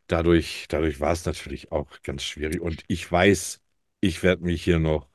dadurch, 0.07 0.67
dadurch 0.69 1.01
war 1.01 1.13
es 1.13 1.25
natürlich 1.25 1.73
auch 1.73 1.89
ganz 2.03 2.23
schwierig. 2.25 2.61
Und 2.61 2.85
ich 2.89 3.11
weiß, 3.11 3.62
ich 4.03 4.23
werde 4.23 4.45
mich 4.45 4.63
hier 4.63 4.79
noch 4.79 5.09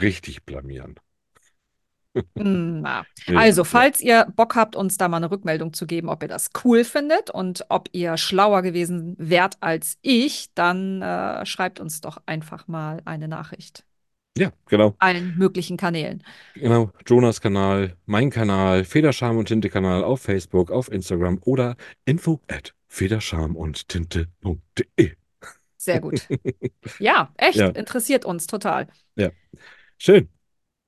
richtig 0.00 0.44
blamieren. 0.44 0.94
Na. 2.34 3.04
Also, 3.26 3.64
falls 3.64 4.00
ihr 4.00 4.26
Bock 4.34 4.56
habt, 4.56 4.74
uns 4.74 4.96
da 4.96 5.08
mal 5.08 5.18
eine 5.18 5.30
Rückmeldung 5.30 5.72
zu 5.72 5.86
geben, 5.86 6.08
ob 6.08 6.22
ihr 6.22 6.28
das 6.28 6.50
cool 6.64 6.84
findet 6.84 7.30
und 7.30 7.64
ob 7.68 7.88
ihr 7.92 8.16
schlauer 8.16 8.62
gewesen 8.62 9.14
wärt 9.18 9.56
als 9.60 9.98
ich, 10.02 10.48
dann 10.54 11.02
äh, 11.02 11.44
schreibt 11.46 11.78
uns 11.78 12.00
doch 12.00 12.22
einfach 12.26 12.66
mal 12.66 13.02
eine 13.04 13.28
Nachricht. 13.28 13.84
Ja, 14.36 14.52
genau. 14.66 14.94
Allen 14.98 15.36
möglichen 15.36 15.76
Kanälen. 15.76 16.22
Genau. 16.54 16.92
Jonas 17.06 17.40
Kanal, 17.40 17.96
mein 18.06 18.30
Kanal, 18.30 18.84
Federscham 18.84 19.36
und 19.36 19.46
Tinte 19.46 19.68
Kanal 19.68 20.02
auf 20.02 20.22
Facebook, 20.22 20.70
auf 20.70 20.90
Instagram 20.90 21.40
oder 21.44 21.76
info 22.04 22.40
at 22.48 22.74
federscham 22.86 23.54
und 23.56 23.88
tinte.de. 23.88 25.19
Sehr 25.80 26.00
gut. 26.00 26.28
Ja, 26.98 27.32
echt, 27.38 27.56
Ja. 27.56 27.68
interessiert 27.68 28.24
uns 28.26 28.46
total. 28.46 28.86
Schön. 29.96 30.28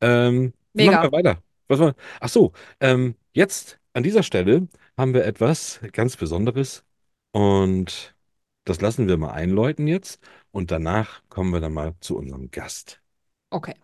Ähm, 0.00 0.52
wie 0.74 0.84
Mega. 0.84 0.96
machen 0.96 1.12
wir 1.12 1.18
weiter? 1.18 1.42
Was 1.68 1.78
war? 1.78 1.94
Ach 2.20 2.28
so, 2.28 2.52
ähm, 2.80 3.14
jetzt 3.32 3.78
an 3.94 4.02
dieser 4.02 4.22
Stelle 4.22 4.68
haben 4.96 5.14
wir 5.14 5.24
etwas 5.24 5.80
ganz 5.92 6.16
Besonderes 6.16 6.84
und 7.32 8.14
das 8.64 8.80
lassen 8.80 9.08
wir 9.08 9.16
mal 9.16 9.32
einläuten 9.32 9.86
jetzt 9.86 10.20
und 10.50 10.70
danach 10.70 11.22
kommen 11.28 11.52
wir 11.52 11.60
dann 11.60 11.72
mal 11.74 11.94
zu 12.00 12.16
unserem 12.16 12.50
Gast. 12.50 13.00
Okay. 13.50 13.74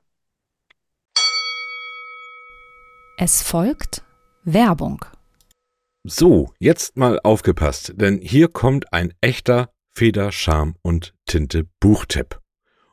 Es 3.19 3.43
folgt 3.43 4.03
Werbung. 4.45 5.05
So, 6.05 6.53
jetzt 6.59 6.97
mal 6.97 7.21
aufgepasst, 7.23 7.92
denn 7.97 8.18
hier 8.21 8.49
kommt 8.49 8.92
ein 8.92 9.12
echter 9.21 9.71
Feder, 9.98 10.30
Charme 10.30 10.76
und 10.82 11.12
Tinte 11.26 11.66
Buchtipp. 11.80 12.38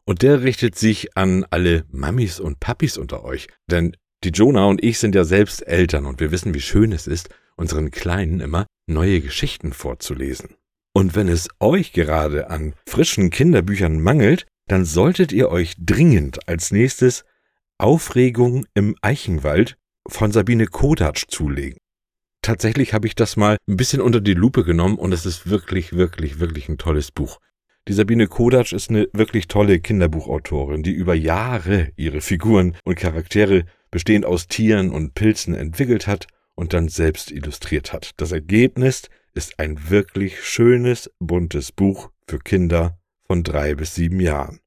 Und 0.05 0.23
der 0.23 0.41
richtet 0.41 0.73
sich 0.73 1.15
an 1.15 1.45
alle 1.51 1.85
Mamis 1.91 2.39
und 2.39 2.59
Papis 2.59 2.97
unter 2.97 3.23
euch, 3.23 3.47
denn 3.69 3.95
die 4.23 4.29
Jonah 4.29 4.65
und 4.65 4.83
ich 4.83 4.97
sind 4.97 5.13
ja 5.13 5.23
selbst 5.23 5.67
Eltern 5.67 6.07
und 6.07 6.19
wir 6.19 6.31
wissen, 6.31 6.55
wie 6.55 6.61
schön 6.61 6.91
es 6.91 7.05
ist, 7.05 7.29
unseren 7.57 7.91
Kleinen 7.91 8.39
immer 8.39 8.65
neue 8.87 9.21
Geschichten 9.21 9.71
vorzulesen. 9.71 10.55
Und 10.95 11.13
wenn 11.15 11.27
es 11.27 11.47
euch 11.59 11.93
gerade 11.93 12.49
an 12.49 12.73
frischen 12.87 13.29
Kinderbüchern 13.29 14.01
mangelt, 14.01 14.47
dann 14.67 14.83
solltet 14.83 15.31
ihr 15.31 15.49
euch 15.49 15.75
dringend 15.77 16.49
als 16.49 16.71
nächstes 16.71 17.23
Aufregung 17.77 18.65
im 18.73 18.95
Eichenwald 19.03 19.77
von 20.07 20.31
Sabine 20.31 20.65
Kodatsch 20.65 21.25
zulegen. 21.27 21.77
Tatsächlich 22.45 22.93
habe 22.93 23.07
ich 23.07 23.15
das 23.15 23.37
mal 23.37 23.57
ein 23.67 23.75
bisschen 23.75 24.01
unter 24.01 24.21
die 24.21 24.35
Lupe 24.35 24.63
genommen 24.63 24.99
und 24.99 25.11
es 25.11 25.25
ist 25.25 25.49
wirklich, 25.49 25.93
wirklich, 25.93 26.39
wirklich 26.39 26.69
ein 26.69 26.77
tolles 26.77 27.09
Buch. 27.09 27.39
Die 27.87 27.93
Sabine 27.93 28.27
Kodatsch 28.27 28.71
ist 28.71 28.91
eine 28.91 29.07
wirklich 29.13 29.47
tolle 29.47 29.79
Kinderbuchautorin, 29.79 30.83
die 30.83 30.91
über 30.91 31.15
Jahre 31.15 31.91
ihre 31.95 32.21
Figuren 32.21 32.77
und 32.83 32.99
Charaktere 32.99 33.65
bestehend 33.89 34.27
aus 34.27 34.47
Tieren 34.47 34.91
und 34.91 35.15
Pilzen 35.15 35.55
entwickelt 35.55 36.05
hat 36.05 36.27
und 36.53 36.73
dann 36.73 36.87
selbst 36.87 37.31
illustriert 37.31 37.93
hat. 37.93 38.11
Das 38.17 38.31
Ergebnis 38.31 39.09
ist 39.33 39.57
ein 39.57 39.89
wirklich 39.89 40.43
schönes, 40.43 41.09
buntes 41.17 41.71
Buch 41.71 42.11
für 42.27 42.37
Kinder 42.37 42.99
von 43.25 43.41
drei 43.41 43.73
bis 43.73 43.95
sieben 43.95 44.19
Jahren. 44.19 44.59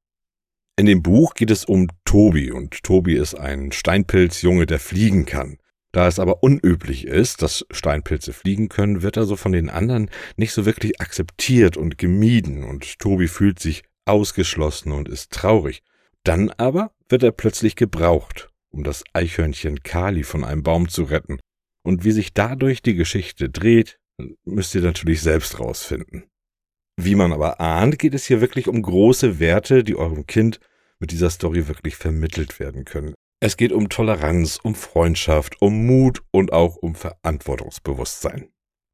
In 0.76 0.86
dem 0.86 1.04
Buch 1.04 1.34
geht 1.34 1.52
es 1.52 1.64
um 1.64 1.86
Tobi 2.04 2.50
und 2.50 2.82
Tobi 2.82 3.14
ist 3.14 3.36
ein 3.36 3.70
Steinpilzjunge, 3.70 4.66
der 4.66 4.80
fliegen 4.80 5.26
kann. 5.26 5.58
Da 5.92 6.06
es 6.06 6.18
aber 6.18 6.42
unüblich 6.42 7.06
ist, 7.06 7.40
dass 7.42 7.64
Steinpilze 7.70 8.32
fliegen 8.32 8.68
können, 8.68 9.02
wird 9.02 9.16
er 9.16 9.24
so 9.24 9.36
von 9.36 9.52
den 9.52 9.70
anderen 9.70 10.10
nicht 10.36 10.52
so 10.52 10.66
wirklich 10.66 11.00
akzeptiert 11.00 11.76
und 11.76 11.96
gemieden 11.96 12.62
und 12.62 12.98
Tobi 12.98 13.26
fühlt 13.26 13.58
sich 13.58 13.84
ausgeschlossen 14.04 14.92
und 14.92 15.08
ist 15.08 15.32
traurig. 15.32 15.82
Dann 16.24 16.50
aber 16.50 16.92
wird 17.08 17.22
er 17.22 17.32
plötzlich 17.32 17.74
gebraucht, 17.74 18.50
um 18.70 18.84
das 18.84 19.02
Eichhörnchen 19.14 19.82
Kali 19.82 20.24
von 20.24 20.44
einem 20.44 20.62
Baum 20.62 20.88
zu 20.88 21.04
retten. 21.04 21.40
Und 21.82 22.04
wie 22.04 22.12
sich 22.12 22.34
dadurch 22.34 22.82
die 22.82 22.94
Geschichte 22.94 23.48
dreht, 23.48 23.98
müsst 24.44 24.74
ihr 24.74 24.82
natürlich 24.82 25.22
selbst 25.22 25.58
rausfinden. 25.58 26.24
Wie 27.00 27.14
man 27.14 27.32
aber 27.32 27.60
ahnt, 27.60 27.98
geht 27.98 28.14
es 28.14 28.26
hier 28.26 28.40
wirklich 28.40 28.68
um 28.68 28.82
große 28.82 29.38
Werte, 29.38 29.84
die 29.84 29.96
eurem 29.96 30.26
Kind 30.26 30.60
mit 30.98 31.12
dieser 31.12 31.30
Story 31.30 31.68
wirklich 31.68 31.96
vermittelt 31.96 32.58
werden 32.58 32.84
können. 32.84 33.14
Es 33.40 33.56
geht 33.56 33.70
um 33.70 33.88
Toleranz, 33.88 34.58
um 34.60 34.74
Freundschaft, 34.74 35.62
um 35.62 35.86
Mut 35.86 36.22
und 36.32 36.52
auch 36.52 36.74
um 36.74 36.96
Verantwortungsbewusstsein. 36.96 38.48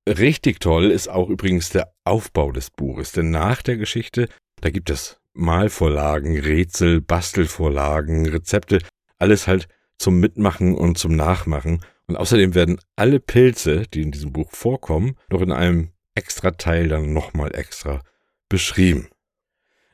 Richtig 0.06 0.60
toll 0.60 0.90
ist 0.90 1.08
auch 1.08 1.30
übrigens 1.30 1.70
der 1.70 1.94
Aufbau 2.04 2.52
des 2.52 2.70
Buches, 2.70 3.12
denn 3.12 3.30
nach 3.30 3.62
der 3.62 3.78
Geschichte, 3.78 4.28
da 4.60 4.68
gibt 4.68 4.90
es 4.90 5.18
Malvorlagen, 5.32 6.38
Rätsel, 6.38 7.00
Bastelvorlagen, 7.00 8.26
Rezepte, 8.28 8.80
alles 9.18 9.46
halt 9.46 9.66
zum 9.96 10.20
Mitmachen 10.20 10.74
und 10.74 10.98
zum 10.98 11.16
Nachmachen. 11.16 11.80
Und 12.06 12.16
außerdem 12.16 12.54
werden 12.54 12.78
alle 12.96 13.20
Pilze, 13.20 13.84
die 13.94 14.02
in 14.02 14.10
diesem 14.10 14.30
Buch 14.30 14.50
vorkommen, 14.50 15.16
noch 15.30 15.40
in 15.40 15.52
einem 15.52 15.92
extra 16.14 16.50
Teil 16.50 16.88
dann 16.88 17.14
nochmal 17.14 17.54
extra 17.54 18.02
beschrieben. 18.50 19.08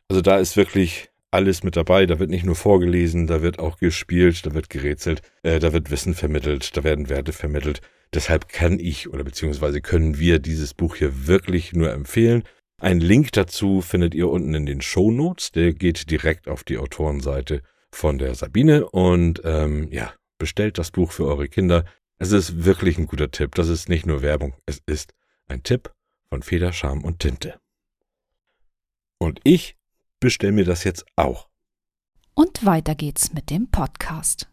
Also 0.09 0.23
da 0.23 0.39
ist 0.39 0.57
wirklich 0.57 1.10
alles 1.31 1.63
mit 1.63 1.77
dabei. 1.77 2.07
Da 2.07 2.19
wird 2.19 2.31
nicht 2.31 2.45
nur 2.45 2.57
vorgelesen, 2.57 3.27
da 3.27 3.43
wird 3.43 3.59
auch 3.59 3.79
gespielt, 3.79 4.45
da 4.47 4.55
wird 4.55 4.71
gerätselt, 4.71 5.23
äh, 5.43 5.59
da 5.59 5.73
wird 5.73 5.91
Wissen 5.91 6.15
vermittelt, 6.15 6.77
da 6.77 6.85
werden 6.85 7.09
Werte 7.09 7.33
vermittelt. 7.33 7.81
Deshalb 8.13 8.49
kann 8.49 8.79
ich 8.79 9.09
oder 9.09 9.23
beziehungsweise 9.23 9.81
können 9.81 10.19
wir 10.19 10.41
dieses 10.41 10.75
Buch 10.75 10.97
hier 10.97 11.27
wirklich 11.27 11.73
nur 11.73 11.93
empfehlen. 11.93 12.43
Einen 12.81 13.01
Link 13.01 13.33
dazu 13.33 13.83
findet 13.83 14.15
ihr 14.15 14.29
unten 14.29 14.55
in 14.55 14.67
den 14.67 14.81
Show 14.81 15.11
Notes. 15.11 15.53
Der 15.53 15.73
geht 15.73 16.11
direkt 16.11 16.49
auf 16.49 16.65
die 16.65 16.79
Autorenseite 16.79 17.63
von 17.93 18.19
der 18.19 18.35
Sabine 18.35 18.89
und 18.89 19.43
ähm, 19.45 19.89
ja, 19.93 20.13
bestellt 20.39 20.79
das 20.79 20.91
Buch 20.91 21.13
für 21.13 21.27
eure 21.27 21.49
Kinder. 21.49 21.85
Es 22.19 22.33
ist 22.33 22.65
wirklich 22.65 22.99
ein 22.99 23.07
guter 23.07 23.31
Tipp. 23.31 23.55
Das 23.55 23.69
ist 23.69 23.89
nicht 23.89 24.07
nur 24.07 24.23
Werbung, 24.23 24.55
es 24.67 24.81
ist 24.87 25.13
ein 25.47 25.63
Tipp 25.63 25.93
von 26.31 26.43
Feder, 26.43 26.73
Scham 26.73 27.05
und 27.05 27.19
Tinte. 27.19 27.61
Und 29.19 29.41
ich 29.45 29.77
bestelle 30.21 30.53
mir 30.53 30.65
das 30.65 30.85
jetzt 30.85 31.05
auch. 31.17 31.49
Und 32.35 32.65
weiter 32.65 32.95
geht's 32.95 33.33
mit 33.33 33.51
dem 33.51 33.71
Podcast. 33.71 34.49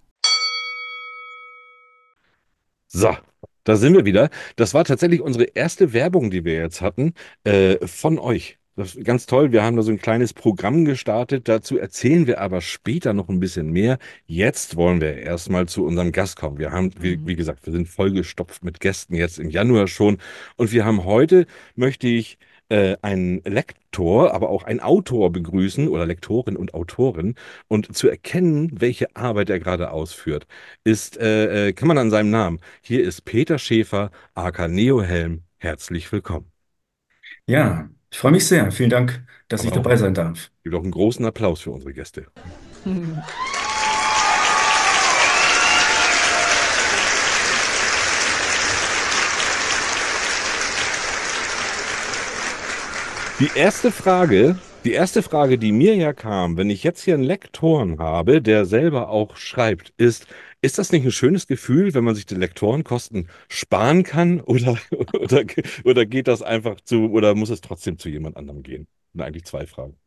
So, 2.88 3.16
da 3.64 3.76
sind 3.76 3.94
wir 3.94 4.06
wieder. 4.06 4.30
Das 4.56 4.74
war 4.74 4.86
tatsächlich 4.86 5.22
unsere 5.22 5.44
erste 5.44 5.94
Werbung, 5.94 6.32
die 6.32 6.46
wir 6.46 6.54
jetzt 6.54 6.82
hatten, 6.82 7.14
äh, 7.44 7.86
von 7.86 8.18
euch. 8.18 8.58
Das 8.78 8.96
ist 8.96 9.04
ganz 9.04 9.26
toll. 9.26 9.52
Wir 9.52 9.64
haben 9.64 9.76
da 9.76 9.82
so 9.82 9.92
ein 9.92 10.00
kleines 10.00 10.34
Programm 10.34 10.86
gestartet. 10.86 11.48
Dazu 11.48 11.80
erzählen 11.80 12.28
wir 12.28 12.40
aber 12.40 12.62
später 12.62 13.14
noch 13.14 13.28
ein 13.28 13.40
bisschen 13.40 13.72
mehr. 13.72 13.98
Jetzt 14.26 14.76
wollen 14.76 15.02
wir 15.02 15.18
erstmal 15.18 15.68
zu 15.68 15.84
unserem 15.84 16.12
Gast 16.12 16.38
kommen. 16.38 16.60
Wir 16.60 16.72
haben, 16.72 16.92
wie, 17.00 17.26
wie 17.26 17.36
gesagt, 17.36 17.66
wir 17.66 17.74
sind 17.74 17.88
vollgestopft 17.88 18.64
mit 18.64 18.80
Gästen 18.80 19.16
jetzt 19.16 19.40
im 19.40 19.50
Januar 19.50 19.88
schon. 19.88 20.20
Und 20.58 20.72
wir 20.72 20.86
haben 20.86 21.06
heute, 21.06 21.48
möchte 21.76 22.08
ich 22.08 22.38
äh, 22.70 22.98
einen 23.02 23.42
Lektor, 23.44 24.34
aber 24.34 24.50
auch 24.50 24.64
einen 24.64 24.80
Autor 24.80 25.32
begrüßen 25.32 25.88
oder 25.88 26.06
Lektorin 26.06 26.58
und 26.58 26.74
Autorin. 26.74 27.36
Und 27.68 27.96
zu 27.96 28.08
erkennen, 28.10 28.72
welche 28.80 29.16
Arbeit 29.16 29.50
er 29.50 29.60
gerade 29.60 29.92
ausführt, 29.92 30.48
ist, 30.84 31.18
äh, 31.18 31.70
äh, 31.70 31.74
kann 31.74 31.88
man 31.88 31.98
an 31.98 32.12
seinem 32.12 32.30
Namen. 32.30 32.60
Hier 32.82 33.04
ist 33.04 33.26
Peter 33.26 33.60
Schäfer, 33.60 34.12
aka 34.36 34.68
Neohelm. 34.68 35.44
Herzlich 35.58 36.12
willkommen. 36.12 36.52
Ja, 37.46 37.90
ich 38.12 38.18
freue 38.18 38.32
mich 38.32 38.48
sehr. 38.48 38.72
Vielen 38.72 38.90
Dank, 38.90 39.26
dass 39.48 39.64
ich 39.64 39.72
Aber 39.72 39.78
auch, 39.78 39.84
dabei 39.84 39.96
sein 39.98 40.14
darf. 40.14 40.52
gibt 40.64 40.76
auch 40.76 40.84
einen 40.84 40.92
großen 40.92 41.26
Applaus 41.26 41.62
für 41.62 41.72
unsere 41.72 41.94
Gäste. 41.94 42.28
Die 53.40 53.52
erste 53.56 53.92
Frage, 53.92 54.58
die 54.84 54.94
erste 54.94 55.22
Frage, 55.22 55.60
die 55.60 55.72
mir 55.72 55.96
ja 55.96 56.12
kam, 56.12 56.58
wenn 56.58 56.72
ich 56.72 56.84
jetzt 56.84 57.04
hier 57.04 57.14
einen 57.14 57.22
Lektoren 57.22 58.00
habe, 58.00 58.42
der 58.42 58.66
selber 58.66 59.10
auch 59.10 59.38
schreibt, 59.38 59.94
ist, 59.98 60.26
ist 60.62 60.80
das 60.80 60.92
nicht 60.92 61.06
ein 61.06 61.12
schönes 61.12 61.46
Gefühl, 61.46 61.94
wenn 61.94 62.04
man 62.04 62.16
sich 62.16 62.26
die 62.26 62.34
Lektorenkosten 62.34 63.30
sparen 63.48 64.02
kann 64.02 64.42
oder, 64.42 64.78
oder, 65.14 65.44
oder 65.84 66.06
geht 66.08 66.28
das 66.28 66.42
einfach 66.42 66.82
zu, 66.82 67.12
oder 67.12 67.36
muss 67.36 67.52
es 67.52 67.62
trotzdem 67.62 68.00
zu 68.00 68.10
jemand 68.10 68.38
anderem 68.38 68.64
gehen? 68.64 68.88
Und 69.14 69.22
eigentlich 69.22 69.46
zwei 69.46 69.68
Fragen. 69.68 69.98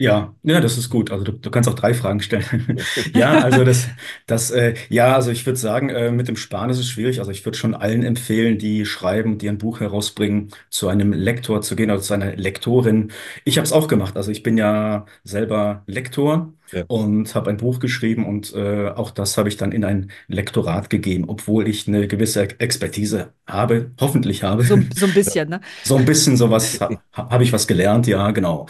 Ja, 0.00 0.32
ja, 0.44 0.60
das 0.60 0.78
ist 0.78 0.90
gut. 0.90 1.10
Also 1.10 1.24
du, 1.24 1.32
du 1.32 1.50
kannst 1.50 1.68
auch 1.68 1.74
drei 1.74 1.92
Fragen 1.92 2.20
stellen. 2.20 2.78
Ja, 3.14 3.40
also 3.42 3.64
das, 3.64 3.88
das, 4.26 4.50
äh, 4.52 4.74
ja, 4.88 5.14
also 5.16 5.32
ich 5.32 5.44
würde 5.44 5.58
sagen, 5.58 5.88
äh, 5.90 6.12
mit 6.12 6.28
dem 6.28 6.36
Sparen 6.36 6.70
ist 6.70 6.78
es 6.78 6.88
schwierig. 6.88 7.18
Also 7.18 7.32
ich 7.32 7.44
würde 7.44 7.58
schon 7.58 7.74
allen 7.74 8.04
empfehlen, 8.04 8.58
die 8.58 8.86
schreiben, 8.86 9.38
die 9.38 9.48
ein 9.48 9.58
Buch 9.58 9.80
herausbringen, 9.80 10.50
zu 10.70 10.86
einem 10.88 11.12
Lektor 11.12 11.62
zu 11.62 11.74
gehen 11.74 11.90
oder 11.90 12.00
zu 12.00 12.14
einer 12.14 12.36
Lektorin. 12.36 13.10
Ich 13.44 13.58
habe 13.58 13.64
es 13.66 13.72
auch 13.72 13.88
gemacht. 13.88 14.16
Also 14.16 14.30
ich 14.30 14.44
bin 14.44 14.56
ja 14.56 15.04
selber 15.24 15.82
Lektor 15.86 16.52
Ja, 16.72 16.84
und 16.86 17.34
habe 17.34 17.50
ein 17.50 17.56
Buch 17.56 17.80
geschrieben 17.80 18.26
und 18.26 18.54
äh, 18.54 18.88
auch 18.88 19.10
das 19.10 19.38
habe 19.38 19.48
ich 19.48 19.56
dann 19.56 19.72
in 19.72 19.84
ein 19.84 20.10
Lektorat 20.28 20.90
gegeben, 20.90 21.24
obwohl 21.28 21.68
ich 21.68 21.88
eine 21.88 22.08
gewisse 22.08 22.42
Expertise 22.60 23.32
habe, 23.46 23.92
hoffentlich 24.00 24.42
habe. 24.42 24.64
So, 24.64 24.78
so 24.94 25.06
ein 25.06 25.14
bisschen, 25.14 25.48
ne? 25.50 25.60
So 25.84 25.96
ein 25.96 26.04
bisschen 26.04 26.36
sowas 26.36 26.80
ha, 26.80 26.98
habe 27.12 27.44
ich 27.44 27.52
was 27.52 27.66
gelernt, 27.66 28.06
ja, 28.06 28.30
genau. 28.30 28.66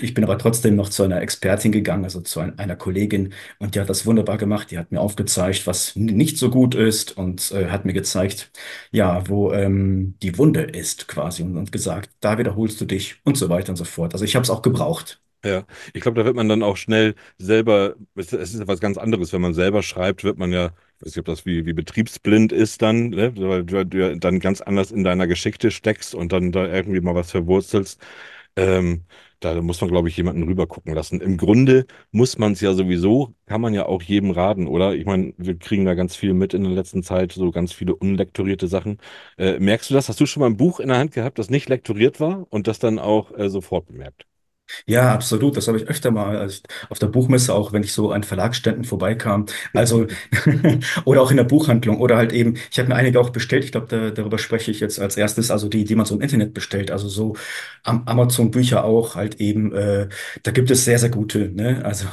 Ich 0.00 0.14
bin 0.14 0.24
aber 0.24 0.38
trotzdem 0.38 0.76
noch 0.76 0.88
zu 0.88 1.02
einer 1.02 1.20
Expertin 1.22 1.72
gegangen, 1.72 2.04
also 2.04 2.20
zu 2.20 2.40
ein, 2.40 2.58
einer 2.58 2.76
Kollegin, 2.76 3.32
und 3.58 3.74
die 3.74 3.80
hat 3.80 3.88
das 3.90 4.06
wunderbar 4.06 4.38
gemacht. 4.38 4.70
Die 4.70 4.78
hat 4.78 4.92
mir 4.92 5.00
aufgezeigt, 5.00 5.66
was 5.66 5.96
nicht 5.96 6.38
so 6.38 6.50
gut 6.50 6.74
ist 6.74 7.16
und 7.16 7.50
äh, 7.52 7.68
hat 7.68 7.84
mir 7.84 7.92
gezeigt, 7.92 8.50
ja, 8.90 9.28
wo 9.28 9.52
ähm, 9.52 10.16
die 10.22 10.36
Wunde 10.38 10.62
ist 10.62 11.08
quasi 11.08 11.42
und, 11.42 11.56
und 11.56 11.72
gesagt, 11.72 12.10
da 12.20 12.38
wiederholst 12.38 12.80
du 12.80 12.84
dich 12.84 13.16
und 13.24 13.36
so 13.36 13.48
weiter 13.48 13.70
und 13.70 13.76
so 13.76 13.84
fort. 13.84 14.12
Also 14.14 14.24
ich 14.24 14.34
habe 14.36 14.44
es 14.44 14.50
auch 14.50 14.62
gebraucht. 14.62 15.21
Ja. 15.44 15.64
Ich 15.94 16.00
glaube, 16.02 16.18
da 16.20 16.24
wird 16.24 16.36
man 16.36 16.48
dann 16.48 16.62
auch 16.62 16.76
schnell 16.76 17.14
selber, 17.38 17.96
es 18.14 18.32
es 18.32 18.54
ist 18.54 18.60
ja 18.60 18.68
was 18.68 18.80
ganz 18.80 18.96
anderes, 18.98 19.32
wenn 19.32 19.40
man 19.40 19.54
selber 19.54 19.82
schreibt, 19.82 20.24
wird 20.24 20.38
man 20.38 20.52
ja, 20.52 20.66
ich 20.98 21.06
weiß 21.06 21.06
nicht, 21.16 21.18
ob 21.18 21.24
das 21.26 21.46
wie, 21.46 21.66
wie 21.66 21.72
betriebsblind 21.72 22.52
ist 22.52 22.82
dann, 22.82 23.10
ne? 23.10 23.32
Weil 23.36 23.64
du, 23.64 23.84
du 23.84 23.98
ja 23.98 24.14
dann 24.16 24.38
ganz 24.40 24.60
anders 24.60 24.90
in 24.92 25.02
deiner 25.04 25.26
Geschichte 25.26 25.70
steckst 25.70 26.14
und 26.14 26.32
dann 26.32 26.52
da 26.52 26.66
irgendwie 26.66 27.00
mal 27.00 27.14
was 27.14 27.30
verwurzelst. 27.30 28.00
Ähm, 28.56 29.04
da 29.40 29.60
muss 29.62 29.80
man, 29.80 29.90
glaube 29.90 30.08
ich, 30.08 30.16
jemanden 30.16 30.44
rüber 30.44 30.66
gucken 30.68 30.94
lassen. 30.94 31.20
Im 31.20 31.36
Grunde 31.36 31.86
muss 32.12 32.38
man 32.38 32.52
es 32.52 32.60
ja 32.60 32.74
sowieso, 32.74 33.34
kann 33.46 33.60
man 33.60 33.74
ja 33.74 33.86
auch 33.86 34.02
jedem 34.02 34.30
raten, 34.30 34.66
oder? 34.68 34.94
Ich 34.94 35.06
meine, 35.06 35.34
wir 35.38 35.58
kriegen 35.58 35.84
da 35.84 35.94
ganz 35.94 36.14
viel 36.16 36.34
mit 36.34 36.54
in 36.54 36.62
der 36.64 36.72
letzten 36.72 37.02
Zeit, 37.02 37.32
so 37.32 37.50
ganz 37.50 37.72
viele 37.72 37.94
unlektorierte 37.96 38.68
Sachen. 38.68 38.98
Äh, 39.38 39.58
merkst 39.58 39.90
du 39.90 39.94
das? 39.94 40.08
Hast 40.08 40.20
du 40.20 40.26
schon 40.26 40.40
mal 40.42 40.46
ein 40.48 40.56
Buch 40.58 40.80
in 40.80 40.88
der 40.88 40.98
Hand 40.98 41.12
gehabt, 41.12 41.38
das 41.38 41.50
nicht 41.50 41.68
lektoriert 41.68 42.20
war 42.20 42.46
und 42.50 42.68
das 42.68 42.78
dann 42.78 42.98
auch 43.00 43.32
äh, 43.36 43.48
sofort 43.50 43.86
bemerkt? 43.86 44.26
Ja, 44.86 45.12
absolut. 45.14 45.56
Das 45.56 45.68
habe 45.68 45.78
ich 45.78 45.88
öfter 45.88 46.10
mal 46.10 46.36
als 46.36 46.56
ich 46.56 46.62
auf 46.90 46.98
der 46.98 47.06
Buchmesse, 47.08 47.54
auch 47.54 47.72
wenn 47.72 47.82
ich 47.82 47.92
so 47.92 48.10
an 48.12 48.22
Verlagsständen 48.24 48.84
vorbeikam. 48.84 49.46
Also, 49.74 50.06
oder 51.04 51.22
auch 51.22 51.30
in 51.30 51.36
der 51.36 51.44
Buchhandlung 51.44 52.00
oder 52.00 52.16
halt 52.16 52.32
eben, 52.32 52.56
ich 52.70 52.78
habe 52.78 52.88
mir 52.88 52.94
einige 52.96 53.20
auch 53.20 53.30
bestellt. 53.30 53.64
Ich 53.64 53.72
glaube, 53.72 53.86
da, 53.88 54.10
darüber 54.10 54.38
spreche 54.38 54.70
ich 54.70 54.80
jetzt 54.80 55.00
als 55.00 55.16
erstes. 55.16 55.50
Also 55.50 55.68
die, 55.68 55.84
die 55.84 55.94
man 55.94 56.06
so 56.06 56.14
im 56.14 56.20
Internet 56.20 56.54
bestellt. 56.54 56.90
Also 56.90 57.08
so 57.08 57.34
am 57.84 58.02
Amazon 58.06 58.50
Bücher 58.50 58.84
auch 58.84 59.14
halt 59.14 59.40
eben. 59.40 59.72
Äh, 59.74 60.08
da 60.42 60.50
gibt 60.50 60.70
es 60.70 60.84
sehr, 60.84 60.98
sehr 60.98 61.10
gute. 61.10 61.50
Ne? 61.50 61.82
Also, 61.84 62.06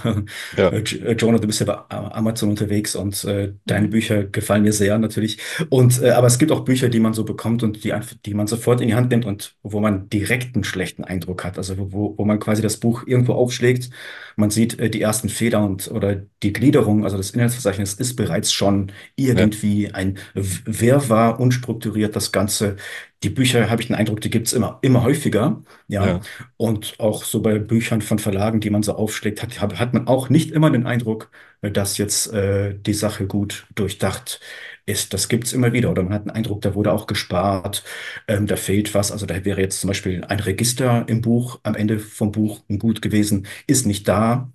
Ja, 0.56 0.70
äh, 0.72 0.80
J- 0.80 1.02
äh, 1.04 1.12
Jonah, 1.14 1.40
du 1.40 1.48
bist 1.48 1.60
ja 1.60 1.66
bei 1.66 1.96
Amazon 1.96 2.50
unterwegs 2.50 2.96
und 2.96 3.24
äh, 3.26 3.54
deine 3.66 3.88
Mhm. 3.88 3.90
Bücher 3.90 4.24
gefallen 4.26 4.64
mir 4.64 4.74
sehr 4.74 4.98
natürlich. 5.00 5.38
Und 5.70 6.02
äh, 6.02 6.12
aber 6.12 6.28
es 6.28 6.38
gibt 6.40 6.52
auch 6.52 6.62
Bücher, 6.62 6.90
die 6.90 7.00
man 7.00 7.14
so 7.14 7.24
bekommt 7.24 7.64
und 7.64 7.84
die, 7.84 7.94
einfach- 7.94 8.16
die 8.26 8.34
man 8.34 8.48
sofort 8.48 8.82
in 8.82 8.88
die 8.90 8.96
Hand 8.96 9.12
nimmt 9.12 9.26
und 9.26 9.56
wo 9.64 9.80
man 9.80 10.10
direkt 10.10 10.56
einen 10.56 10.64
schlechten 10.64 11.04
Eindruck 11.04 11.44
hat. 11.44 11.58
Also 11.58 11.76
wo 11.92 12.16
wo 12.18 12.26
man 12.26 12.40
quasi 12.50 12.62
das 12.62 12.78
Buch 12.78 13.04
irgendwo 13.08 13.34
aufschlägt, 13.34 13.90
man 14.36 14.50
sieht 14.50 14.80
äh, 14.80 14.90
die 14.90 15.02
ersten 15.02 15.30
Fehler 15.30 15.64
und 15.64 15.90
oder 15.92 16.16
die 16.44 16.54
Gliederung, 16.54 17.04
also 17.04 17.18
das 17.18 17.32
Inhaltsverzeichnis 17.32 17.94
ist 17.94 18.16
bereits 18.16 18.52
schon 18.54 18.92
ja, 19.26 19.36
irgendwie 19.40 19.94
ein 19.94 20.18
W- 20.34 20.60
Wirrwarr, 20.66 21.40
unstrukturiert, 21.40 22.16
das 22.16 22.32
Ganze. 22.32 22.78
Die 23.24 23.30
Bücher, 23.30 23.70
habe 23.70 23.82
ich 23.82 23.88
den 23.88 23.96
Eindruck, 23.98 24.22
die 24.22 24.30
gibt's 24.30 24.54
immer, 24.54 24.80
immer 24.82 25.04
häufiger, 25.04 25.62
ja. 25.88 26.06
ja, 26.06 26.22
Und 26.58 26.96
auch 27.00 27.24
so 27.26 27.42
bei 27.42 27.60
Büchern 27.60 28.02
von 28.02 28.18
Verlagen, 28.20 28.62
die 28.62 28.70
man 28.70 28.84
so 28.84 28.94
aufschlägt, 28.94 29.42
hat, 29.44 29.60
hat 29.62 29.78
hat 29.80 29.94
man 29.94 30.08
auch 30.08 30.30
nicht 30.30 30.52
immer 30.52 30.70
den 30.72 30.86
Eindruck, 30.88 31.30
äh, 31.62 31.72
dass 31.72 31.98
jetzt 31.98 32.32
äh, 32.34 32.76
die 32.80 32.94
Sache 32.94 33.28
gut 33.28 33.68
durchdacht 33.76 34.40
ist. 34.90 35.14
Das 35.14 35.30
gibt's 35.30 35.54
immer 35.54 35.74
wieder. 35.74 35.92
Oder 35.92 36.04
man 36.04 36.14
hat 36.14 36.26
den 36.26 36.32
Eindruck, 36.32 36.62
da 36.62 36.76
wurde 36.76 36.92
auch 36.92 37.08
gespart, 37.08 37.84
ähm, 38.28 38.48
da 38.48 38.56
fehlt 38.56 38.94
was. 38.94 39.12
Also 39.12 39.26
da 39.26 39.46
wäre 39.46 39.62
jetzt 39.62 39.80
zum 39.82 39.90
Beispiel 39.90 40.24
ein 40.26 40.40
Register 40.40 41.06
im 41.08 41.22
Buch, 41.22 41.60
am 41.64 41.76
Ende 41.76 42.00
vom 42.00 42.32
Buch 42.32 42.62
gut 42.80 43.02
gewesen, 43.02 43.48
ist 43.68 43.86
nicht 43.86 44.08
da. 44.08 44.52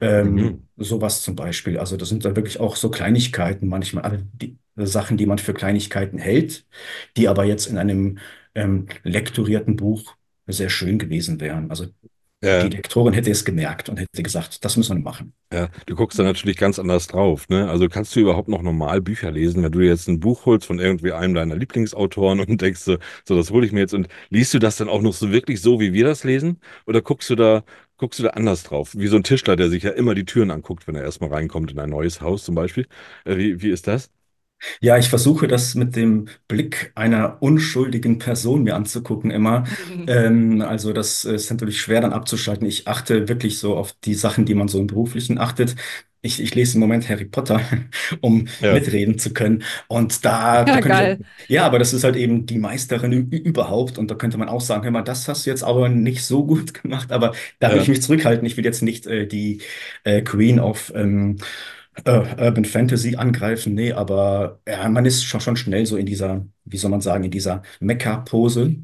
Ähm, 0.00 0.34
mhm. 0.34 0.62
sowas 0.76 1.22
zum 1.22 1.36
Beispiel. 1.36 1.78
Also 1.78 1.96
das 1.96 2.08
sind 2.08 2.24
da 2.24 2.36
wirklich 2.36 2.60
auch 2.60 2.76
so 2.76 2.90
Kleinigkeiten 2.90 3.68
manchmal, 3.68 4.22
die 4.34 4.58
Sachen, 4.76 5.16
die 5.16 5.26
man 5.26 5.38
für 5.38 5.54
Kleinigkeiten 5.54 6.18
hält, 6.18 6.66
die 7.16 7.28
aber 7.28 7.44
jetzt 7.44 7.66
in 7.66 7.78
einem 7.78 8.18
ähm, 8.54 8.86
lektorierten 9.02 9.76
Buch 9.76 10.14
sehr 10.46 10.70
schön 10.70 10.98
gewesen 10.98 11.40
wären. 11.40 11.70
Also 11.70 11.86
die 12.62 12.68
Ja, 12.68 12.70
Lektorin 12.70 13.14
hätte 13.14 13.30
es 13.30 13.44
gemerkt 13.44 13.88
und 13.88 13.98
hätte 13.98 14.22
gesagt, 14.22 14.64
das 14.64 14.76
müssen 14.76 14.98
wir 14.98 15.02
machen. 15.04 15.34
ja, 15.52 15.70
du 15.86 15.94
guckst 15.96 16.18
da 16.18 16.24
natürlich 16.24 16.58
ganz 16.58 16.78
anders 16.78 17.06
drauf, 17.06 17.48
ne? 17.48 17.70
Also 17.70 17.88
kannst 17.88 18.14
du 18.14 18.20
überhaupt 18.20 18.48
noch 18.48 18.60
normal 18.62 19.00
Bücher 19.00 19.30
lesen, 19.30 19.62
wenn 19.62 19.72
du 19.72 19.80
jetzt 19.80 20.06
ein 20.08 20.20
Buch 20.20 20.44
holst 20.44 20.66
von 20.66 20.78
irgendwie 20.78 21.12
einem 21.12 21.32
deiner 21.34 21.56
Lieblingsautoren 21.56 22.40
und 22.40 22.60
denkst 22.60 22.80
so, 22.80 22.98
so, 23.26 23.34
das 23.36 23.50
hole 23.50 23.64
ich 23.66 23.72
mir 23.72 23.80
jetzt 23.80 23.94
und 23.94 24.08
liest 24.28 24.52
du 24.52 24.58
das 24.58 24.76
dann 24.76 24.88
auch 24.90 25.00
noch 25.00 25.14
so 25.14 25.32
wirklich 25.32 25.62
so, 25.62 25.80
wie 25.80 25.92
wir 25.94 26.04
das 26.04 26.22
lesen? 26.24 26.60
Oder 26.86 27.00
guckst 27.00 27.30
du 27.30 27.34
da, 27.34 27.64
guckst 27.96 28.18
du 28.18 28.24
da 28.24 28.30
anders 28.30 28.62
drauf? 28.62 28.94
Wie 28.94 29.06
so 29.06 29.16
ein 29.16 29.24
Tischler, 29.24 29.56
der 29.56 29.70
sich 29.70 29.82
ja 29.84 29.90
immer 29.92 30.14
die 30.14 30.26
Türen 30.26 30.50
anguckt, 30.50 30.86
wenn 30.86 30.94
er 30.96 31.02
erstmal 31.02 31.30
reinkommt 31.32 31.70
in 31.72 31.78
ein 31.78 31.90
neues 31.90 32.20
Haus 32.20 32.44
zum 32.44 32.54
Beispiel. 32.54 32.86
Äh, 33.24 33.36
wie, 33.38 33.62
wie 33.62 33.70
ist 33.70 33.86
das? 33.86 34.10
Ja, 34.80 34.98
ich 34.98 35.08
versuche 35.08 35.46
das 35.48 35.74
mit 35.74 35.94
dem 35.96 36.28
Blick 36.48 36.92
einer 36.94 37.42
unschuldigen 37.42 38.18
Person 38.18 38.62
mir 38.64 38.74
anzugucken 38.76 39.30
immer. 39.30 39.64
Ähm, 40.06 40.62
also 40.62 40.92
das 40.92 41.24
ist 41.24 41.50
natürlich 41.50 41.80
schwer 41.80 42.00
dann 42.00 42.12
abzuschalten. 42.12 42.66
Ich 42.66 42.88
achte 42.88 43.28
wirklich 43.28 43.58
so 43.58 43.76
auf 43.76 43.92
die 44.04 44.14
Sachen, 44.14 44.46
die 44.46 44.54
man 44.54 44.68
so 44.68 44.78
im 44.80 44.86
Beruflichen 44.86 45.38
achtet. 45.38 45.76
Ich, 46.20 46.40
ich 46.42 46.54
lese 46.56 46.74
im 46.74 46.80
Moment 46.80 47.08
Harry 47.08 47.26
Potter, 47.26 47.60
um 48.20 48.48
Ja, 48.60 48.70
mitreden 48.70 49.18
zu 49.18 49.32
können. 49.32 49.62
Und 49.86 50.24
da, 50.24 50.64
da 50.66 50.78
Ja, 50.78 50.80
könnte 50.80 51.02
geil. 51.02 51.18
ich, 51.18 51.24
ja, 51.48 51.64
aber 51.64 51.78
das 51.78 51.92
ist 51.94 52.02
halt 52.04 52.16
eben 52.16 52.44
die 52.46 52.58
Meisterin 52.58 53.12
ü- 53.12 53.36
überhaupt. 53.36 53.98
Und 53.98 54.10
da 54.10 54.14
könnte 54.16 54.36
man 54.38 54.48
auch 54.48 54.60
sagen, 54.60 54.82
hör 54.84 54.90
mal, 54.90 55.02
das 55.02 55.28
hast 55.28 55.46
du 55.46 55.50
jetzt 55.50 55.62
aber 55.62 55.88
nicht 55.88 56.24
so 56.24 56.44
gut 56.44 56.74
gemacht. 56.82 57.12
Aber 57.12 57.32
da 57.60 57.72
will 57.72 57.80
ich 57.80 57.86
ja, 57.86 57.88
mich 57.88 58.02
zurückhalten. 58.02 58.44
Ich 58.46 58.56
will 58.56 58.64
jetzt 58.64 58.82
nicht 58.82 59.06
äh, 59.06 59.26
die 59.26 59.60
äh, 60.04 60.22
Queen 60.22 60.58
of 60.60 60.92
ähm, 60.96 61.36
äh, 62.04 62.10
Urban 62.44 62.64
Fantasy 62.64 63.16
angreifen. 63.16 63.74
Nee, 63.74 63.92
aber 63.92 64.60
ja, 64.68 64.88
man 64.88 65.06
ist 65.06 65.24
schon, 65.24 65.40
schon 65.40 65.56
schnell 65.56 65.86
so 65.86 65.96
in 65.96 66.06
dieser 66.06 66.46
wie 66.70 66.76
soll 66.76 66.90
man 66.90 67.00
sagen, 67.00 67.24
in 67.24 67.30
dieser 67.30 67.62
Mekka-Pose. 67.80 68.76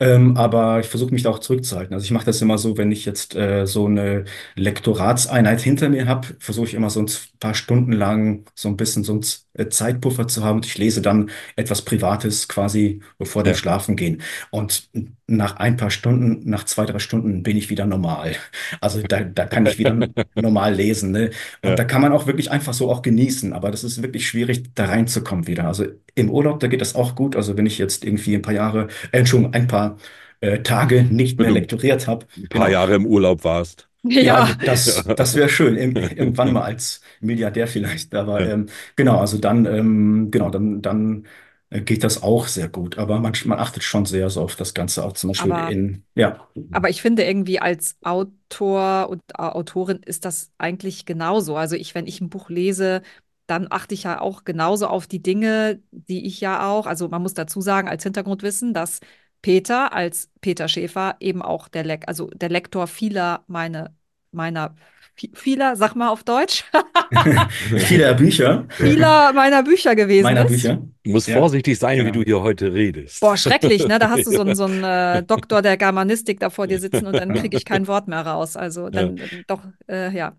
Ähm, 0.00 0.36
aber 0.36 0.80
ich 0.80 0.86
versuche 0.86 1.12
mich 1.12 1.22
da 1.24 1.30
auch 1.30 1.40
zurückzuhalten. 1.40 1.92
Also 1.94 2.04
ich 2.04 2.10
mache 2.10 2.24
das 2.26 2.40
immer 2.40 2.56
so, 2.58 2.76
wenn 2.78 2.90
ich 2.90 3.04
jetzt 3.04 3.34
äh, 3.36 3.66
so 3.66 3.86
eine 3.86 4.24
Lektoratseinheit 4.56 5.60
hinter 5.60 5.88
mir 5.88 6.06
habe, 6.06 6.28
versuche 6.38 6.66
ich 6.66 6.74
immer 6.74 6.90
so 6.90 7.00
ein 7.00 7.10
paar 7.40 7.54
Stunden 7.54 7.92
lang 7.92 8.44
so 8.54 8.68
ein 8.68 8.76
bisschen 8.76 9.04
so 9.04 9.14
ein 9.14 9.20
äh, 9.54 9.68
Zeitpuffer 9.68 10.26
zu 10.28 10.42
haben 10.44 10.56
und 10.56 10.66
ich 10.66 10.78
lese 10.78 11.02
dann 11.02 11.30
etwas 11.56 11.82
Privates 11.82 12.48
quasi 12.48 13.00
bevor 13.18 13.46
Ja. 13.46 13.54
Schlafengehen. 13.54 14.22
Und 14.50 14.88
nach 15.26 15.56
ein 15.56 15.76
paar 15.76 15.90
Stunden, 15.90 16.48
nach 16.48 16.64
zwei, 16.64 16.86
drei 16.86 16.98
Stunden 16.98 17.42
bin 17.42 17.56
ich 17.56 17.70
wieder 17.70 17.86
normal. 17.86 18.36
Also 18.80 19.02
da, 19.02 19.20
da 19.24 19.46
kann 19.46 19.66
ich 19.66 19.78
wieder 19.78 19.94
normal 20.34 20.74
lesen, 20.74 21.10
ne? 21.12 21.30
Und 21.62 21.70
Ja. 21.70 21.76
da 21.76 21.84
kann 21.84 22.00
man 22.02 22.12
auch 22.12 22.26
wirklich 22.26 22.50
einfach 22.50 22.74
so 22.74 22.90
auch 22.90 23.02
genießen. 23.02 23.52
Aber 23.52 23.70
das 23.70 23.84
ist 23.84 24.02
wirklich 24.02 24.26
schwierig, 24.26 24.74
da 24.74 24.86
reinzukommen 24.86 25.46
wieder. 25.46 25.66
Also 25.66 25.86
im 26.18 26.30
Urlaub, 26.30 26.60
da 26.60 26.66
geht 26.68 26.80
das 26.80 26.94
auch 26.94 27.14
gut. 27.14 27.36
Also 27.36 27.56
wenn 27.56 27.66
ich 27.66 27.78
jetzt 27.78 28.04
irgendwie 28.04 28.34
ein 28.34 28.42
paar 28.42 28.54
Jahre, 28.54 28.88
äh, 29.12 29.18
Entschuldigung, 29.18 29.54
ein 29.54 29.66
paar 29.66 29.96
äh, 30.40 30.60
Tage 30.62 31.04
nicht 31.04 31.38
mehr 31.40 31.50
lektoriert 31.50 32.06
habe. 32.06 32.26
ein 32.36 32.48
paar 32.48 32.68
Jahre 32.70 32.94
im 32.94 33.06
Urlaub 33.06 33.44
warst. 33.44 33.88
Ja, 34.20 34.42
Ja, 34.42 34.54
das, 34.64 35.04
das 35.16 35.34
wäre 35.36 35.48
schön. 35.48 35.76
Ir 35.76 35.96
irgendwann 36.16 36.52
mal 36.52 36.62
als 36.62 37.00
Milliardär 37.20 37.66
vielleicht. 37.68 38.14
Aber 38.14 38.40
ähm, 38.46 38.66
genau, 38.96 39.18
also 39.20 39.38
dann, 39.38 39.66
ähm, 39.66 40.30
genau, 40.30 40.50
dann, 40.50 40.82
dann 40.82 41.26
äh, 41.70 41.80
geht 41.82 42.04
das 42.04 42.22
auch 42.22 42.46
sehr 42.48 42.68
gut. 42.68 42.98
Aber 42.98 43.20
man, 43.20 43.32
man 43.44 43.58
achtet 43.58 43.82
schon 43.82 44.06
sehr 44.06 44.30
so 44.30 44.42
auf 44.42 44.56
das 44.56 44.74
Ganze, 44.74 45.04
auch 45.04 45.12
zum 45.12 45.28
Beispiel 45.30 45.56
aber, 45.56 45.68
in, 45.68 46.04
ja. 46.14 46.48
aber 46.70 46.90
ich 46.90 47.02
finde 47.02 47.24
irgendwie 47.24 47.60
als 47.60 47.96
Autor 48.02 49.08
und 49.10 49.22
Au- 49.38 49.50
Autorin 49.52 49.98
ist 50.04 50.24
das 50.24 50.52
eigentlich 50.58 51.06
genauso. 51.06 51.56
Also 51.56 51.76
ich, 51.76 51.94
wenn 51.94 52.06
ich 52.06 52.20
ein 52.20 52.30
Buch 52.30 52.50
lese, 52.50 53.02
dann 53.48 53.66
achte 53.70 53.94
ich 53.94 54.04
ja 54.04 54.20
auch 54.20 54.44
genauso 54.44 54.86
auf 54.88 55.06
die 55.08 55.22
Dinge, 55.22 55.82
die 55.92 56.26
ich 56.26 56.40
ja 56.40 56.68
auch, 56.70 56.86
also 56.86 57.08
man 57.08 57.22
muss 57.22 57.34
dazu 57.34 57.60
sagen, 57.60 57.88
als 57.88 58.02
Hintergrundwissen, 58.04 58.74
dass 58.74 59.00
Peter 59.42 59.92
als 59.92 60.30
Peter 60.40 60.68
Schäfer 60.68 61.16
eben 61.20 61.42
auch 61.42 61.68
der 61.68 61.84
Lek 61.84 62.04
also 62.08 62.28
der 62.28 62.48
Lektor 62.50 62.86
vieler 62.88 63.44
meine, 63.48 63.94
meiner, 64.32 64.74
vi- 65.16 65.34
vieler, 65.36 65.76
sag 65.76 65.94
mal 65.96 66.08
auf 66.10 66.24
Deutsch, 66.24 66.64
Viele 67.78 68.14
Bücher, 68.14 68.66
vieler 68.68 69.32
meiner 69.32 69.62
Bücher 69.62 69.94
gewesen 69.94 70.24
meiner 70.24 70.44
ist. 70.44 70.48
Bücher. 70.50 70.82
Du 71.04 71.10
musst 71.10 71.28
Ja, 71.28 71.38
vorsichtig 71.38 71.78
sein, 71.78 71.98
wie 72.00 72.02
genau. 72.04 72.12
du 72.12 72.22
hier 72.22 72.42
heute 72.42 72.72
redest. 72.72 73.20
Boah, 73.20 73.36
schrecklich, 73.36 73.86
ne? 73.86 73.98
Da 73.98 74.10
hast 74.10 74.26
du 74.26 74.30
so 74.30 74.40
einen, 74.42 74.50
Ja. 74.50 74.54
so 74.56 74.64
einen 74.64 74.84
äh, 74.84 75.22
Doktor 75.22 75.62
der 75.62 75.76
Germanistik 75.76 76.40
da 76.40 76.50
vor 76.50 76.66
dir 76.66 76.78
sitzen 76.78 77.06
und 77.06 77.18
dann 77.18 77.32
kriege 77.32 77.56
ich 77.56 77.64
kein 77.64 77.86
Wort 77.86 78.08
mehr 78.08 78.20
raus. 78.26 78.56
Also 78.56 78.90
Ja. 78.90 78.90
dann 78.90 79.18
äh, 79.20 79.28
doch, 79.46 79.62
äh, 79.88 80.14
ja, 80.16 80.36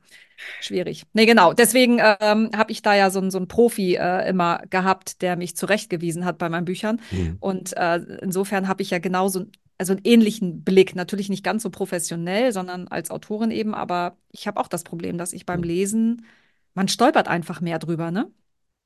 schwierig. 0.61 1.03
Nee, 1.13 1.25
genau. 1.25 1.53
Deswegen 1.53 1.99
ähm, 1.99 2.49
habe 2.55 2.71
ich 2.71 2.81
da 2.81 2.95
ja 2.95 3.09
so, 3.09 3.19
einen- 3.19 3.31
so 3.31 3.37
einen 3.37 3.47
Profi 3.47 3.95
äh, 3.95 4.29
immer 4.29 4.61
gehabt, 4.69 5.21
der 5.21 5.35
mich 5.35 5.55
zurechtgewiesen 5.55 6.25
hat 6.25 6.37
bei 6.37 6.49
meinen 6.49 6.65
Büchern. 6.65 7.01
Hm. 7.09 7.37
Und 7.39 7.75
äh, 7.77 7.97
insofern 8.21 8.67
habe 8.67 8.81
ich 8.81 8.89
ja 8.89 8.99
genauso, 8.99 9.45
also 9.77 9.93
einen 9.93 10.01
ähnlichen 10.03 10.63
Blick. 10.63 10.95
Natürlich 10.95 11.29
nicht 11.29 11.43
ganz 11.43 11.63
so 11.63 11.69
professionell, 11.69 12.51
sondern 12.51 12.87
als 12.87 13.11
Autorin 13.11 13.51
eben. 13.51 13.73
Aber 13.75 14.17
ich 14.31 14.47
habe 14.47 14.59
auch 14.59 14.67
das 14.67 14.83
Problem, 14.83 15.17
dass 15.17 15.33
ich 15.33 15.45
beim 15.45 15.63
Lesen, 15.63 16.25
man 16.73 16.87
stolpert 16.87 17.27
einfach 17.27 17.61
mehr 17.61 17.79
drüber, 17.79 18.11
ne? 18.11 18.31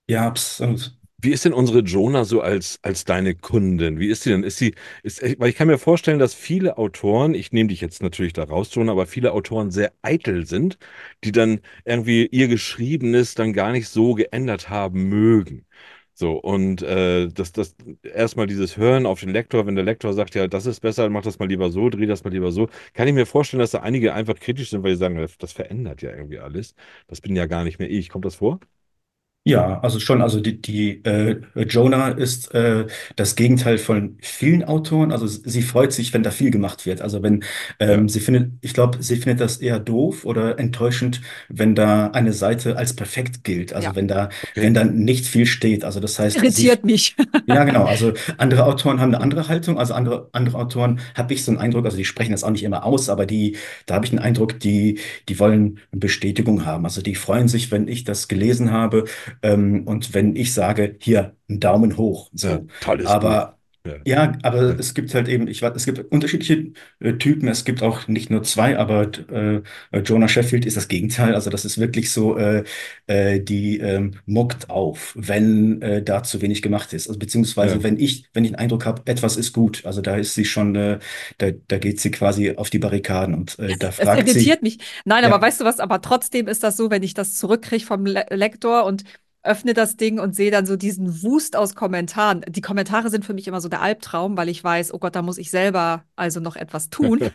Ja, 0.07 0.27
absolut. 0.27 0.97
Wie 1.23 1.31
ist 1.31 1.45
denn 1.45 1.53
unsere 1.53 1.79
Jonah 1.79 2.25
so 2.25 2.41
als, 2.41 2.79
als 2.81 3.05
deine 3.05 3.33
Kundin? 3.33 3.97
Wie 3.99 4.07
ist 4.09 4.23
sie 4.23 4.31
denn? 4.31 4.43
Ist 4.43 4.57
sie, 4.57 4.75
ist, 5.03 5.21
weil 5.39 5.49
ich 5.49 5.55
kann 5.55 5.67
mir 5.67 5.77
vorstellen, 5.77 6.19
dass 6.19 6.33
viele 6.33 6.77
Autoren, 6.77 7.33
ich 7.33 7.53
nehme 7.53 7.69
dich 7.69 7.79
jetzt 7.81 8.01
natürlich 8.03 8.33
da 8.33 8.43
raus, 8.43 8.73
Jonah, 8.75 8.91
aber 8.91 9.05
viele 9.07 9.31
Autoren 9.31 9.71
sehr 9.71 9.93
eitel 10.01 10.45
sind, 10.45 10.77
die 11.23 11.31
dann 11.31 11.61
irgendwie 11.85 12.25
ihr 12.27 12.49
Geschriebenes 12.49 13.35
dann 13.35 13.53
gar 13.53 13.71
nicht 13.71 13.87
so 13.87 14.15
geändert 14.15 14.69
haben 14.69 15.07
mögen. 15.07 15.65
So, 16.13 16.33
und 16.33 16.81
äh, 16.83 17.27
das, 17.29 17.53
das 17.53 17.75
erstmal 18.03 18.45
dieses 18.47 18.75
Hören 18.77 19.05
auf 19.05 19.21
den 19.21 19.29
Lektor, 19.29 19.65
wenn 19.65 19.75
der 19.75 19.83
Lektor 19.85 20.13
sagt, 20.13 20.35
ja, 20.35 20.47
das 20.47 20.65
ist 20.67 20.81
besser, 20.81 21.09
mach 21.09 21.23
das 21.23 21.39
mal 21.39 21.47
lieber 21.47 21.71
so, 21.71 21.89
dreh 21.89 22.05
das 22.05 22.23
mal 22.23 22.31
lieber 22.31 22.51
so, 22.51 22.67
kann 22.93 23.07
ich 23.07 23.13
mir 23.15 23.25
vorstellen, 23.25 23.61
dass 23.61 23.71
da 23.71 23.79
einige 23.79 24.13
einfach 24.13 24.35
kritisch 24.39 24.69
sind, 24.71 24.83
weil 24.83 24.91
sie 24.91 24.97
sagen, 24.99 25.15
das, 25.17 25.37
das 25.37 25.53
verändert 25.53 26.01
ja 26.01 26.11
irgendwie 26.11 26.39
alles. 26.39 26.75
Das 27.07 27.21
bin 27.21 27.35
ja 27.35 27.45
gar 27.47 27.63
nicht 27.63 27.79
mehr 27.79 27.89
ich. 27.89 28.09
Kommt 28.09 28.25
das 28.25 28.35
vor? 28.35 28.59
Ja, 29.45 29.81
also 29.81 29.99
schon, 29.99 30.21
also 30.21 30.39
die, 30.39 30.61
die 30.61 31.03
äh, 31.03 31.41
Jonah 31.67 32.07
ist 32.07 32.53
äh, 32.55 32.87
das 33.17 33.35
Gegenteil 33.35 33.77
von 33.77 34.17
vielen 34.21 34.63
Autoren. 34.63 35.11
Also 35.11 35.25
s- 35.25 35.41
sie 35.43 35.61
freut 35.61 35.91
sich, 35.91 36.13
wenn 36.13 36.23
da 36.23 36.31
viel 36.31 36.49
gemacht 36.49 36.85
wird. 36.85 37.01
Also 37.01 37.21
wenn 37.23 37.43
Ja. 37.85 37.95
ähm, 37.95 38.07
sie 38.07 38.21
findet, 38.21 38.53
ich 38.61 38.73
glaube, 38.73 39.03
sie 39.03 39.17
findet 39.17 39.41
das 39.41 39.57
eher 39.57 39.79
doof 39.81 40.23
oder 40.23 40.57
enttäuschend, 40.59 41.19
wenn 41.49 41.75
da 41.75 42.07
eine 42.11 42.31
Seite 42.31 42.77
als 42.77 42.95
perfekt 42.95 43.43
gilt. 43.43 43.73
Also 43.73 43.93
wenn 43.95 44.07
da, 44.07 44.29
Okay. 44.53 44.61
wenn 44.63 44.73
da 44.73 44.85
nicht 44.85 45.25
viel 45.25 45.45
steht. 45.45 45.83
Also 45.83 45.99
das 45.99 46.17
heißt, 46.17 46.37
sie, 46.39 46.45
Irritiert 46.45 46.85
mich. 46.85 47.13
ja, 47.45 47.65
genau. 47.65 47.83
Also 47.83 48.13
andere 48.37 48.63
Autoren 48.65 49.01
haben 49.01 49.13
eine 49.13 49.21
andere 49.21 49.49
Haltung. 49.49 49.77
Also 49.77 49.93
andere, 49.93 50.29
andere 50.31 50.57
Autoren 50.57 51.01
habe 51.15 51.33
ich 51.33 51.43
so 51.43 51.51
einen 51.51 51.59
Eindruck, 51.59 51.83
also 51.83 51.97
die 51.97 52.05
sprechen 52.05 52.31
das 52.31 52.45
auch 52.45 52.51
nicht 52.51 52.63
immer 52.63 52.85
aus, 52.85 53.09
aber 53.09 53.25
die, 53.25 53.57
da 53.87 53.95
habe 53.95 54.05
ich 54.05 54.13
einen 54.13 54.19
Eindruck, 54.19 54.57
die, 54.61 54.99
die 55.27 55.37
wollen 55.37 55.79
Bestätigung 55.91 56.65
haben. 56.65 56.85
Also 56.85 57.01
die 57.01 57.15
freuen 57.15 57.49
sich, 57.49 57.71
wenn 57.71 57.89
ich 57.89 58.05
das 58.05 58.29
gelesen 58.29 58.71
habe, 58.71 59.03
ähm, 59.41 59.85
und 59.87 60.13
wenn 60.13 60.35
ich 60.35 60.53
sage, 60.53 60.95
hier, 60.99 61.35
einen 61.49 61.59
Daumen 61.59 61.97
hoch. 61.97 62.29
So. 62.33 62.47
Ja, 62.47 62.61
tolles 62.79 63.07
Aber 63.07 63.19
Buch. 63.19 63.57
Ja. 63.85 63.95
ja, 64.05 64.33
aber 64.43 64.61
Ja. 64.69 64.75
es 64.79 64.93
gibt 64.93 65.13
halt 65.13 65.27
eben, 65.29 65.47
ich 65.47 65.61
weiß, 65.61 65.73
es 65.75 65.85
gibt 65.85 65.99
unterschiedliche 66.11 66.73
äh, 66.99 67.13
Typen. 67.13 67.47
Es 67.47 67.65
gibt 67.65 67.81
auch 67.83 68.07
nicht 68.07 68.29
nur 68.29 68.43
zwei, 68.43 68.77
aber 68.77 69.09
äh, 69.31 69.61
Jonah 70.05 70.27
Sheffield 70.27 70.65
ist 70.65 70.77
das 70.77 70.87
Gegenteil. 70.89 71.35
Also 71.35 71.49
das 71.49 71.65
ist 71.65 71.77
wirklich 71.79 72.11
so, 72.11 72.37
äh, 72.37 72.63
äh, 73.07 73.39
die 73.41 73.79
ähm, 73.79 74.15
muckt 74.25 74.69
auf, 74.69 75.13
wenn 75.17 75.81
äh, 75.81 76.03
da 76.03 76.23
zu 76.23 76.41
wenig 76.41 76.61
gemacht 76.61 76.93
ist. 76.93 77.07
Also 77.07 77.19
beziehungsweise 77.19 77.75
Ja. 77.75 77.83
wenn 77.83 77.97
ich, 77.99 78.25
wenn 78.33 78.43
ich 78.45 78.51
den 78.51 78.59
Eindruck 78.59 78.85
habe, 78.85 79.01
etwas 79.05 79.37
ist 79.37 79.53
gut. 79.53 79.85
Also 79.85 80.01
da 80.01 80.17
ist 80.17 80.35
sie 80.35 80.45
schon, 80.45 80.75
äh, 80.75 80.99
da, 81.37 81.51
da 81.67 81.77
geht 81.77 81.99
sie 81.99 82.11
quasi 82.11 82.55
auf 82.55 82.69
die 82.69 82.79
Barrikaden 82.79 83.35
und 83.35 83.57
äh, 83.59 83.75
da 83.77 83.91
Es 83.97 84.09
fragt 84.09 84.29
sie, 84.29 84.29
irritiert 84.31 84.61
mich. 84.63 84.79
Nein, 85.05 85.23
ja, 85.23 85.29
aber 85.29 85.41
weißt 85.41 85.61
du 85.61 85.65
was? 85.65 85.79
Aber 85.79 86.01
trotzdem 86.01 86.47
ist 86.47 86.63
das 86.63 86.77
so, 86.77 86.89
wenn 86.89 87.03
ich 87.03 87.13
das 87.13 87.35
zurückkriege 87.35 87.85
vom 87.85 88.05
Le 88.05 88.25
Lektor 88.29 88.85
und 88.85 89.03
öffne 89.43 89.73
das 89.73 89.97
Ding 89.97 90.19
und 90.19 90.35
sehe 90.35 90.51
dann 90.51 90.65
so 90.65 90.75
diesen 90.75 91.21
Wust 91.21 91.55
aus 91.55 91.75
Kommentaren. 91.75 92.41
Die 92.47 92.61
Kommentare 92.61 93.09
sind 93.09 93.25
für 93.25 93.33
mich 93.33 93.47
immer 93.47 93.61
so 93.61 93.69
der 93.69 93.81
Albtraum, 93.81 94.37
weil 94.37 94.49
ich 94.49 94.63
weiß, 94.63 94.93
oh 94.93 94.99
Gott, 94.99 95.15
da 95.15 95.21
muss 95.21 95.37
ich 95.37 95.51
selber 95.51 96.05
also 96.15 96.39
noch 96.39 96.55
etwas 96.55 96.89
tun. 96.89 97.19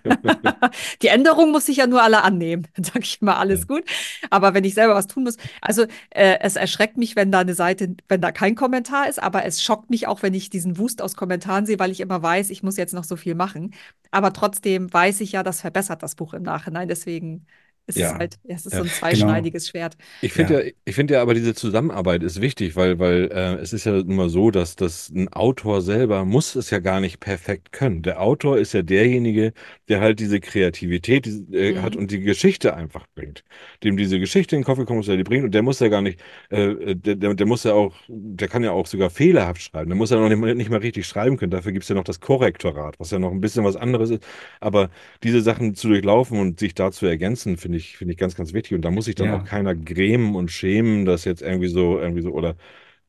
Die 1.02 1.08
Änderung 1.08 1.52
muss 1.52 1.68
ich 1.68 1.78
ja 1.78 1.86
nur 1.86 2.02
alle 2.02 2.22
annehmen. 2.22 2.66
Dann 2.76 2.84
sage 2.84 3.00
ich 3.00 3.20
immer, 3.20 3.38
alles 3.38 3.66
gut. 3.66 3.84
Aber 4.30 4.54
wenn 4.54 4.64
ich 4.64 4.74
selber 4.74 4.94
was 4.94 5.06
tun 5.06 5.24
muss, 5.24 5.36
also 5.60 5.82
äh, 6.10 6.38
es 6.40 6.56
erschreckt 6.56 6.96
mich, 6.96 7.16
wenn 7.16 7.30
da 7.30 7.40
eine 7.40 7.54
Seite, 7.54 7.94
wenn 8.08 8.20
da 8.20 8.32
kein 8.32 8.54
Kommentar 8.54 9.08
ist, 9.08 9.22
aber 9.22 9.44
es 9.44 9.62
schockt 9.62 9.90
mich 9.90 10.06
auch, 10.06 10.22
wenn 10.22 10.34
ich 10.34 10.50
diesen 10.50 10.78
Wust 10.78 11.02
aus 11.02 11.16
Kommentaren 11.16 11.66
sehe, 11.66 11.78
weil 11.78 11.90
ich 11.90 12.00
immer 12.00 12.22
weiß, 12.22 12.50
ich 12.50 12.62
muss 12.62 12.76
jetzt 12.76 12.94
noch 12.94 13.04
so 13.04 13.16
viel 13.16 13.34
machen. 13.34 13.74
Aber 14.10 14.32
trotzdem 14.32 14.92
weiß 14.92 15.20
ich 15.20 15.32
ja, 15.32 15.42
das 15.42 15.60
verbessert 15.60 16.02
das 16.02 16.14
Buch 16.14 16.34
im 16.34 16.42
Nachhinein. 16.42 16.88
Deswegen 16.88 17.46
es 17.88 17.98
ja, 17.98 18.18
halt, 18.18 18.38
es 18.44 18.66
ist 18.66 18.74
Ja. 18.74 18.78
so 18.78 18.84
ein 18.84 18.90
genau, 19.10 19.48
zweischneidiges 19.48 19.68
Schwert. 19.68 19.96
Ich 20.20 20.32
finde 20.32 20.54
ja, 20.54 20.60
ja, 20.64 20.72
ich 20.84 20.96
finde 20.96 21.14
ja 21.14 21.22
aber 21.22 21.32
diese 21.34 21.54
Zusammenarbeit 21.54 22.24
ist 22.24 22.40
wichtig, 22.40 22.74
weil, 22.74 22.98
weil 22.98 23.30
äh, 23.32 23.54
es 23.62 23.72
ist 23.72 23.84
ja 23.84 24.02
mal 24.04 24.28
so, 24.28 24.50
dass, 24.50 24.74
dass 24.74 25.10
ein 25.10 25.28
Autor 25.32 25.80
selber 25.80 26.24
muss 26.24 26.56
es 26.56 26.70
ja 26.70 26.80
gar 26.80 27.00
nicht 27.00 27.20
perfekt 27.20 27.70
können. 27.70 28.02
Der 28.02 28.20
Autor 28.20 28.58
ist 28.58 28.72
ja 28.74 28.82
derjenige, 28.82 29.52
der 29.88 30.00
halt 30.00 30.18
diese 30.18 30.40
Kreativität 30.40 31.28
äh, 31.52 31.76
hat 31.76 31.94
Mhm. 31.94 31.98
und 31.98 32.10
die 32.10 32.18
Geschichte 32.20 32.74
einfach 32.74 33.06
bringt. 33.14 33.44
Dem 33.84 33.96
diese 33.96 34.18
Geschichte 34.18 34.56
in 34.56 34.62
den 34.62 34.66
Kopf 34.66 34.78
gekommen 34.78 35.00
ist, 35.00 35.06
der 35.08 35.16
die 35.16 35.22
bringt 35.22 35.44
und 35.44 35.52
der 35.54 35.62
muss 35.62 35.78
ja 35.78 35.86
gar 35.88 36.02
nicht, 36.02 36.20
äh, 36.50 36.96
der, 36.96 37.14
der, 37.14 37.34
der 37.34 37.46
muss 37.46 37.62
ja 37.62 37.74
auch, 37.74 37.94
der 38.08 38.48
kann 38.48 38.64
ja 38.64 38.72
auch 38.72 38.86
sogar 38.88 39.10
fehlerhaft 39.10 39.62
schreiben. 39.62 39.88
Der 39.90 39.96
muss 39.96 40.10
ja 40.10 40.18
noch 40.18 40.28
nicht, 40.28 40.38
mal- 40.40 40.54
nicht 40.56 40.70
mal 40.70 40.80
richtig 40.80 41.06
schreiben 41.06 41.36
können. 41.36 41.52
Dafür 41.52 41.70
gibt 41.70 41.84
es 41.84 41.88
ja 41.88 41.94
noch 41.94 42.02
das 42.04 42.18
Korrektorat, 42.18 42.98
was 42.98 43.12
ja 43.12 43.20
noch 43.20 43.30
ein 43.30 43.40
bisschen 43.40 43.62
was 43.64 43.76
anderes 43.76 44.10
ist. 44.10 44.24
Aber 44.60 44.90
diese 45.22 45.42
Sachen 45.42 45.76
zu 45.76 45.86
durchlaufen 45.88 46.40
und 46.40 46.58
sich 46.58 46.74
da 46.74 46.90
zu 46.90 47.06
ergänzen, 47.06 47.56
finde 47.56 47.77
ich, 47.77 47.77
finde 47.80 48.12
ich 48.12 48.18
ganz, 48.18 48.34
ganz 48.34 48.52
wichtig. 48.52 48.74
Und 48.74 48.82
da 48.82 48.90
muss 48.90 49.06
sich 49.06 49.14
dann 49.14 49.30
auch 49.30 49.38
ja. 49.38 49.44
keiner 49.44 49.74
grämen 49.74 50.34
und 50.36 50.50
schämen, 50.50 51.04
dass 51.04 51.24
jetzt 51.24 51.42
irgendwie 51.42 51.68
so, 51.68 51.98
irgendwie 51.98 52.22
so, 52.22 52.30
oder, 52.32 52.56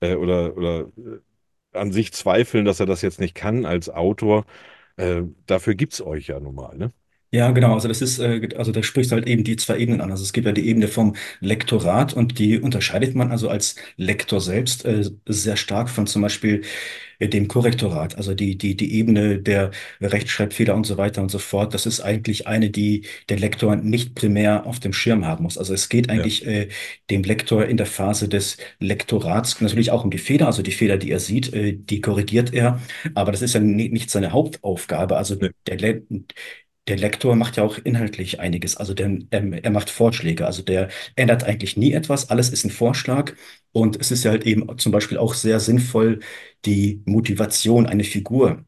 äh, 0.02 0.16
oder, 0.16 0.56
oder 0.58 0.82
äh, 0.98 1.20
an 1.74 1.92
sich 1.92 2.14
zweifeln, 2.14 2.66
dass 2.66 2.80
er 2.80 2.86
das 2.88 3.02
jetzt 3.02 3.20
nicht 3.20 3.36
kann 3.36 3.66
als 3.66 3.90
Autor. 3.90 4.46
Äh, 4.98 5.24
dafür 5.48 5.76
gibt 5.76 5.94
es 5.94 6.02
euch 6.02 6.28
ja 6.28 6.40
nun 6.40 6.56
mal, 6.56 6.78
ne? 6.78 6.92
Ja, 7.32 7.52
genau. 7.52 7.76
Also 7.76 7.88
das 7.88 8.02
ist, 8.02 8.18
äh, 8.18 8.50
also 8.58 8.72
da 8.72 8.82
sprichst 8.82 9.12
du 9.12 9.16
halt 9.16 9.28
eben 9.28 9.44
die 9.44 9.56
zwei 9.56 9.78
Ebenen 9.78 10.02
an. 10.02 10.10
Also 10.10 10.24
es 10.24 10.34
gibt 10.34 10.48
ja 10.48 10.52
die 10.52 10.68
Ebene 10.68 10.88
vom 10.88 11.16
Lektorat 11.42 12.12
und 12.14 12.40
die 12.40 12.60
unterscheidet 12.60 13.14
man 13.14 13.30
also 13.30 13.50
als 13.50 13.76
Lektor 13.98 14.42
selbst 14.42 14.84
äh, 14.86 15.04
sehr 15.28 15.56
stark 15.56 15.90
von 15.92 16.08
zum 16.08 16.24
Beispiel 16.24 16.64
äh, 17.20 17.28
dem 17.28 17.48
Korrektorat. 17.48 18.18
Also 18.18 18.34
die, 18.34 18.58
die, 18.58 18.76
die 18.76 18.96
Ebene 18.96 19.38
der 19.40 19.70
Rechtschreibfehler 20.02 20.74
und 20.74 20.86
so 20.88 20.98
weiter 20.98 21.22
und 21.22 21.30
so 21.30 21.38
fort. 21.38 21.76
Das 21.76 21.86
ist 21.86 22.02
eigentlich 22.02 22.48
eine, 22.48 22.72
die 22.72 23.06
der 23.30 23.38
Lektor 23.38 23.76
nicht 23.76 24.16
primär 24.16 24.66
auf 24.66 24.80
dem 24.80 24.94
Schirm 24.94 25.26
haben 25.28 25.44
muss. 25.44 25.60
Also 25.60 25.76
es 25.76 25.88
geht 25.90 26.08
Ja. 26.12 26.14
eigentlich 26.14 26.48
äh, 26.48 26.70
dem 27.12 27.22
Lektor 27.24 27.66
in 27.66 27.78
der 27.78 27.86
Phase 27.86 28.28
des 28.28 28.58
Lektorats 28.80 29.62
natürlich 29.62 29.92
auch 29.92 30.04
um 30.04 30.10
die 30.10 30.18
Fehler. 30.18 30.48
Also 30.48 30.64
die 30.64 30.72
Fehler, 30.72 30.98
die 30.98 31.12
er 31.12 31.20
sieht, 31.20 31.54
äh, 31.54 31.74
die 31.78 32.02
korrigiert 32.02 32.54
er. 32.56 32.82
Aber 33.14 33.32
das 33.32 33.44
ist 33.44 33.54
ja 33.54 33.60
ni- 33.60 33.90
nicht 33.90 34.10
seine 34.10 34.32
Hauptaufgabe. 34.32 35.16
Also 35.18 35.36
der, 35.36 35.78
Le- 35.78 36.04
der 36.90 36.98
Lektor 36.98 37.36
macht 37.36 37.58
ja 37.58 37.64
auch 37.64 37.78
inhaltlich 37.78 38.40
einiges. 38.40 38.78
Also 38.78 38.94
der, 38.94 39.08
ähm, 39.32 39.54
er 39.54 39.72
macht 39.72 39.90
Vorschläge. 39.90 40.46
Also 40.46 40.62
der 40.64 40.90
ändert 41.16 41.44
eigentlich 41.44 41.78
nie 41.78 41.94
etwas. 41.94 42.30
Alles 42.30 42.50
ist 42.50 42.66
ein 42.66 42.72
Vorschlag. 42.72 43.34
Und 43.72 44.00
es 44.02 44.12
ist 44.12 44.24
ja 44.24 44.32
halt 44.32 44.46
eben 44.46 44.78
zum 44.80 44.92
Beispiel 44.92 45.18
auch 45.18 45.34
sehr 45.36 45.60
sinnvoll, 45.60 46.20
die 46.66 47.02
Motivation 47.06 47.86
einer 47.88 48.04
Figur 48.04 48.66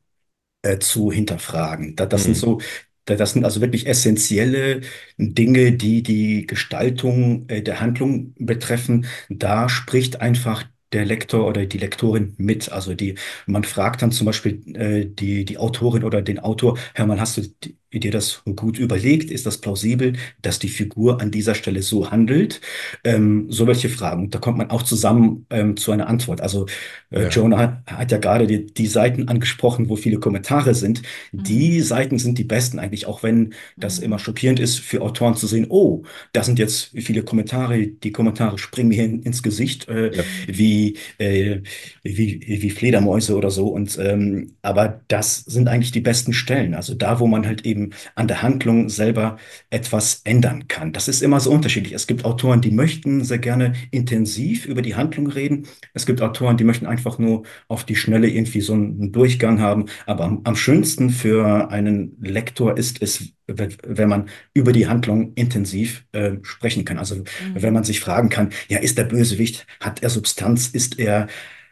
äh, 0.62 0.80
zu 0.80 1.12
hinterfragen. 1.12 1.96
Da, 1.96 2.06
das 2.06 2.26
sind 2.26 2.36
Mhm. 2.36 2.40
so, 2.40 2.62
da, 3.06 3.16
das 3.16 3.34
sind 3.34 3.46
also 3.46 3.62
wirklich 3.62 3.88
essentielle 3.88 4.82
Dinge, 5.18 5.72
die 5.74 6.04
die 6.04 6.46
Gestaltung 6.48 7.48
äh, 7.50 7.62
der 7.64 7.80
Handlung 7.80 8.34
betreffen. 8.38 9.06
Da 9.30 9.70
spricht 9.70 10.22
einfach 10.22 10.66
der 10.94 11.06
Lektor 11.06 11.48
oder 11.48 11.66
die 11.66 11.78
Lektorin 11.78 12.36
mit. 12.38 12.72
Also 12.72 12.94
die, 12.94 13.16
man 13.48 13.64
fragt 13.64 14.02
dann 14.02 14.12
zum 14.12 14.26
Beispiel 14.26 14.62
äh, 14.76 15.06
die, 15.06 15.46
die 15.46 15.58
Autorin 15.58 16.04
oder 16.04 16.22
den 16.22 16.40
Autor, 16.40 16.78
Hermann, 16.94 17.20
hast 17.20 17.38
du 17.38 17.42
di- 17.42 17.78
dir 18.00 18.12
das 18.12 18.42
gut 18.56 18.80
überlegt? 18.80 19.32
Ist 19.32 19.46
das 19.46 19.58
plausibel, 19.60 20.14
dass 20.42 20.60
die 20.60 20.70
Figur 20.70 21.22
an 21.22 21.32
dieser 21.32 21.56
Stelle 21.56 21.82
so 21.82 22.10
handelt? 22.12 22.62
Ähm, 23.04 23.48
so 23.50 23.68
welche 23.68 23.90
Fragen. 23.90 24.30
Da 24.30 24.40
kommt 24.40 24.58
man 24.58 24.70
auch 24.70 24.84
zusammen 24.84 25.46
ähm, 25.50 25.78
zu 25.78 25.92
einer 25.92 26.08
Antwort. 26.08 26.42
Also 26.42 26.66
äh, 27.12 27.24
Ja. 27.24 27.30
Jonah 27.30 27.58
hat, 27.58 27.82
hat 27.92 28.12
ja 28.12 28.18
gerade 28.18 28.48
die, 28.48 28.66
die 28.74 28.88
Seiten 28.88 29.28
angesprochen, 29.28 29.90
wo 29.90 29.96
viele 29.96 30.20
Kommentare 30.20 30.74
sind. 30.76 31.02
Die 31.32 31.82
Seiten 31.82 32.20
sind 32.20 32.38
die 32.38 32.44
besten 32.44 32.80
eigentlich, 32.80 33.06
auch 33.08 33.24
wenn 33.24 33.54
das 33.78 34.00
Mhm. 34.00 34.06
immer 34.06 34.20
schockierend 34.20 34.60
ist 34.60 34.80
für 34.80 35.02
Autoren 35.02 35.36
zu 35.36 35.48
sehen, 35.48 35.66
oh, 35.70 36.04
da 36.34 36.44
sind 36.44 36.60
jetzt 36.60 36.92
viele 36.96 37.24
Kommentare, 37.24 37.88
die 37.88 38.12
Kommentare 38.12 38.58
springen 38.58 38.90
mir 38.90 39.02
hin, 39.02 39.22
ins 39.24 39.44
Gesicht, 39.44 39.88
äh, 39.90 40.12
Ja. 40.16 40.24
wie, 40.48 40.98
äh, 41.18 41.62
wie, 42.04 42.42
wie 42.62 42.70
Fledermäuse 42.70 43.36
oder 43.36 43.52
so. 43.52 43.68
Und 43.68 43.98
ähm, 44.02 44.54
aber 44.62 45.02
das 45.08 45.38
sind 45.40 45.68
eigentlich 45.68 45.92
die 45.92 46.02
besten 46.02 46.34
Stellen. 46.34 46.74
Also 46.74 46.94
da, 46.96 47.20
wo 47.20 47.28
man 47.28 47.46
halt 47.46 47.66
eben 47.66 47.81
an 48.16 48.28
der 48.28 48.42
Handlung 48.42 48.90
selber 48.90 49.38
etwas 49.70 50.22
ändern 50.24 50.68
kann. 50.68 50.94
Das 50.94 51.08
ist 51.08 51.22
immer 51.22 51.40
so 51.40 51.52
unterschiedlich. 51.52 51.94
Es 51.94 52.08
gibt 52.08 52.26
Autoren, 52.26 52.62
die 52.62 52.72
möchten 52.72 53.24
sehr 53.24 53.40
gerne 53.40 53.74
intensiv 53.92 54.66
über 54.66 54.82
die 54.82 54.96
Handlung 54.96 55.28
reden. 55.28 55.68
Es 55.94 56.06
gibt 56.06 56.22
Autoren, 56.22 56.58
die 56.58 56.64
möchten 56.64 56.86
einfach 56.86 57.18
nur 57.18 57.44
auf 57.68 57.84
die 57.84 57.96
Schnelle 57.96 58.30
irgendwie 58.30 58.62
so 58.62 58.74
einen 58.74 59.12
Durchgang 59.12 59.60
haben. 59.60 59.86
Aber 60.06 60.26
am, 60.26 60.42
am 60.44 60.56
schönsten 60.56 61.10
für 61.10 61.70
einen 61.72 62.18
Lektor 62.22 62.78
ist 62.78 63.02
es, 63.02 63.34
wenn 63.48 64.10
man 64.10 64.30
über 64.54 64.72
die 64.72 64.88
Handlung 64.88 65.34
intensiv 65.34 66.06
äh, 66.12 66.34
sprechen 66.44 66.86
kann. 66.86 66.98
Also 66.98 67.24
wenn 67.54 67.74
man 67.74 67.84
sich 67.84 68.00
fragen 68.00 68.30
kann, 68.30 68.50
ja, 68.68 68.80
ist 68.80 68.98
der 68.98 69.04
Bösewicht, 69.06 69.66
hat 69.80 70.04
er 70.04 70.10
Substanz, 70.10 70.68
ist 70.68 71.00
er, 71.00 71.28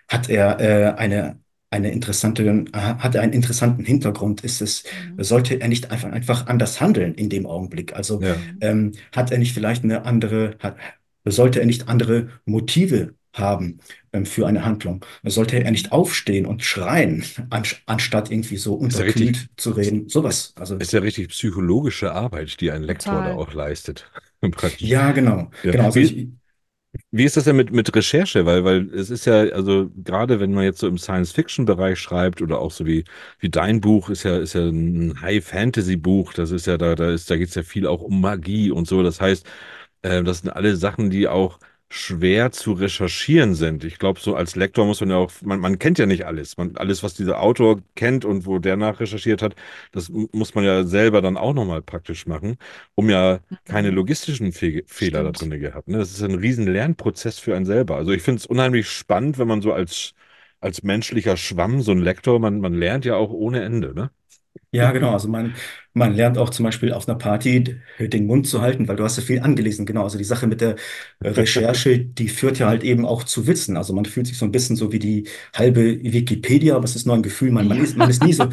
hat 0.08 0.30
er 0.30 0.60
äh, 0.60 0.98
eine 0.98 1.40
eine 1.72 1.92
interessante, 1.92 2.66
hat 2.74 3.16
er 3.16 3.22
einen 3.22 3.34
interessanten 3.34 3.84
Hintergrund? 3.86 4.42
Ist 4.44 4.62
es, 4.62 4.84
sollte 5.18 5.62
er 5.62 5.68
nicht 5.68 5.92
einfach, 5.92 6.12
einfach 6.12 6.48
anders 6.48 6.82
handeln 6.82 7.14
in 7.14 7.30
dem 7.30 7.46
Augenblick? 7.46 7.96
Also 7.96 8.22
Ja. 8.22 8.36
ähm, 8.62 8.94
hat 9.16 9.32
er 9.32 9.38
nicht 9.38 9.54
vielleicht 9.54 9.84
eine 9.84 10.06
andere, 10.06 10.56
hat, 10.60 10.78
sollte 11.26 11.60
er 11.60 11.66
nicht 11.66 11.88
andere 11.88 12.30
Motive 12.46 13.14
haben 13.34 13.80
ähm, 14.14 14.26
für 14.26 14.48
eine 14.48 14.66
Handlung? 14.66 15.06
Sollte 15.24 15.64
er 15.64 15.72
nicht 15.72 15.92
aufstehen 15.92 16.46
und 16.46 16.64
schreien, 16.64 17.24
an, 17.50 17.64
anstatt 17.86 18.32
irgendwie 18.32 18.58
so 18.58 18.74
unterkühlt 18.74 19.50
zu 19.58 19.72
reden? 19.72 20.10
Sowas. 20.10 20.54
Also, 20.60 20.76
ist 20.76 20.92
ja 20.94 21.02
richtig 21.02 21.30
psychologische 21.30 22.12
Arbeit, 22.14 22.60
die 22.62 22.72
ein 22.72 22.82
Lektor 22.84 23.14
da 23.14 23.20
Total. 23.20 23.34
auch 23.34 23.54
leistet. 23.54 24.10
Ja, 24.80 25.12
genau. 25.12 25.52
Ja. 25.64 25.72
Genau. 25.74 25.84
Also 25.86 26.00
ich, 26.00 26.30
Wie 27.12 27.24
ist 27.24 27.38
das 27.38 27.44
denn 27.44 27.56
mit, 27.56 27.72
mit 27.72 27.96
Recherche? 27.96 28.46
Weil, 28.46 28.64
weil 28.66 28.92
es 28.94 29.10
ist 29.12 29.26
ja, 29.26 29.42
also 29.52 29.92
gerade 30.04 30.40
wenn 30.40 30.54
man 30.54 30.64
jetzt 30.64 30.80
so 30.80 30.88
im 30.88 30.98
Science-Fiction-Bereich 30.98 32.00
schreibt 32.00 32.42
oder 32.42 32.60
auch 32.60 32.72
so 32.72 32.86
wie, 32.86 33.04
wie 33.40 33.50
dein 33.50 33.80
Buch 33.80 34.10
ist 34.10 34.24
ja, 34.24 34.38
ist 34.38 34.54
ja 34.54 34.62
ein 34.68 35.22
High-Fantasy-Buch, 35.22 36.34
das 36.34 36.50
ist 36.52 36.66
ja, 36.66 36.78
da, 36.78 36.96
da 36.96 37.12
ist, 37.12 37.30
da 37.30 37.38
geht 37.38 37.50
es 37.50 37.56
ja 37.56 37.64
viel 37.64 37.86
auch 37.86 38.02
um 38.02 38.22
Magie 38.22 38.72
und 38.72 38.88
so. 38.88 39.04
Das 39.04 39.22
heißt, 39.22 39.46
äh, 40.04 40.24
das 40.24 40.40
sind 40.40 40.50
alle 40.52 40.76
Sachen, 40.78 41.10
die 41.12 41.28
auch 41.28 41.60
schwer 41.92 42.52
zu 42.52 42.74
recherchieren 42.74 43.56
sind. 43.56 43.84
Ich 43.84 43.98
glaube, 44.00 44.20
so 44.20 44.36
als 44.36 44.56
Lektor 44.56 44.86
muss 44.86 45.02
man 45.02 45.10
ja 45.10 45.18
auch, 45.18 45.32
man, 45.42 45.60
man 45.60 45.80
kennt 45.80 45.98
ja 46.00 46.06
nicht 46.06 46.26
alles. 46.26 46.56
Man, 46.58 46.76
alles, 46.78 47.02
was 47.04 47.16
dieser 47.16 47.42
Autor 47.42 47.82
kennt 47.96 48.26
und 48.26 48.46
wo 48.46 48.60
der 48.60 48.78
nachrecherchiert 48.78 49.42
hat, 49.42 49.56
das 49.92 50.10
muss 50.10 50.54
man 50.56 50.64
ja 50.66 50.84
selber 50.84 51.22
dann 51.22 51.38
auch 51.38 51.54
nochmal 51.54 51.82
praktisch 51.82 52.28
machen, 52.28 52.58
um 52.96 53.10
ja 53.10 53.40
keine 53.66 53.90
Mhm. 53.90 53.92
logistischen 53.92 54.52
Fe 54.52 54.84
Fehler 54.88 55.24
da 55.24 55.32
Stimmt. 55.32 55.32
drin 55.32 55.50
gehabt. 55.52 55.88
Ne? 55.88 55.98
Das 55.98 56.12
ist 56.12 56.22
ein 56.24 56.36
riesen 56.36 56.68
Lernprozess 56.68 57.40
für 57.40 57.56
einen 57.56 57.66
selber. 57.66 57.96
Also 57.98 58.12
ich 58.12 58.22
finde 58.22 58.40
es 58.40 58.46
unheimlich 58.46 58.88
spannend, 58.90 59.38
wenn 59.40 59.48
man 59.48 59.62
so 59.62 59.74
als, 59.74 60.14
als 60.60 60.84
menschlicher 60.84 61.38
Schwamm, 61.38 61.82
so 61.82 61.92
ein 61.92 62.00
Lektor, 62.00 62.40
man, 62.40 62.60
man 62.62 62.74
lernt 62.74 63.06
ja 63.06 63.16
auch 63.16 63.32
ohne 63.32 63.64
Ende, 63.64 63.94
ne? 63.94 64.12
Ja, 64.72 64.92
genau. 64.92 65.14
Also 65.14 65.28
man, 65.28 65.56
man 65.94 66.14
lernt 66.16 66.38
auch 66.38 66.50
zum 66.52 66.66
Beispiel 66.66 66.94
auf 66.94 67.08
einer 67.08 67.18
Party 67.18 67.76
den 68.00 68.26
Mund 68.28 68.48
zu 68.48 68.62
halten, 68.62 68.88
weil 68.88 68.96
du 68.96 69.04
hast 69.04 69.18
ja 69.18 69.24
viel 69.24 69.40
angelesen. 69.42 69.86
Genau. 69.86 70.04
Also 70.04 70.18
die 70.18 70.24
Sache 70.24 70.48
mit 70.48 70.62
der 70.62 70.76
Recherche, 71.22 72.00
die 72.00 72.30
führt 72.30 72.60
ja 72.60 72.68
halt 72.68 72.84
eben 72.84 73.06
auch 73.06 73.24
zu 73.24 73.48
Witzen. 73.48 73.76
Also 73.76 73.94
man 73.94 74.06
fühlt 74.06 74.28
sich 74.28 74.38
so 74.38 74.46
ein 74.46 74.52
bisschen 74.52 74.76
so 74.76 74.92
wie 74.92 75.00
die 75.00 75.28
halbe 75.56 76.02
Wikipedia, 76.02 76.76
aber 76.76 76.86
es 76.86 76.96
ist 76.96 77.06
nur 77.06 77.16
ein 77.16 77.24
Gefühl. 77.24 77.52
Man, 77.52 77.68
man 77.68 77.78
Ja. 77.78 77.84
ist, 77.84 77.98
man 77.98 78.10
ist 78.10 78.24
nie 78.24 78.34
so, 78.34 78.50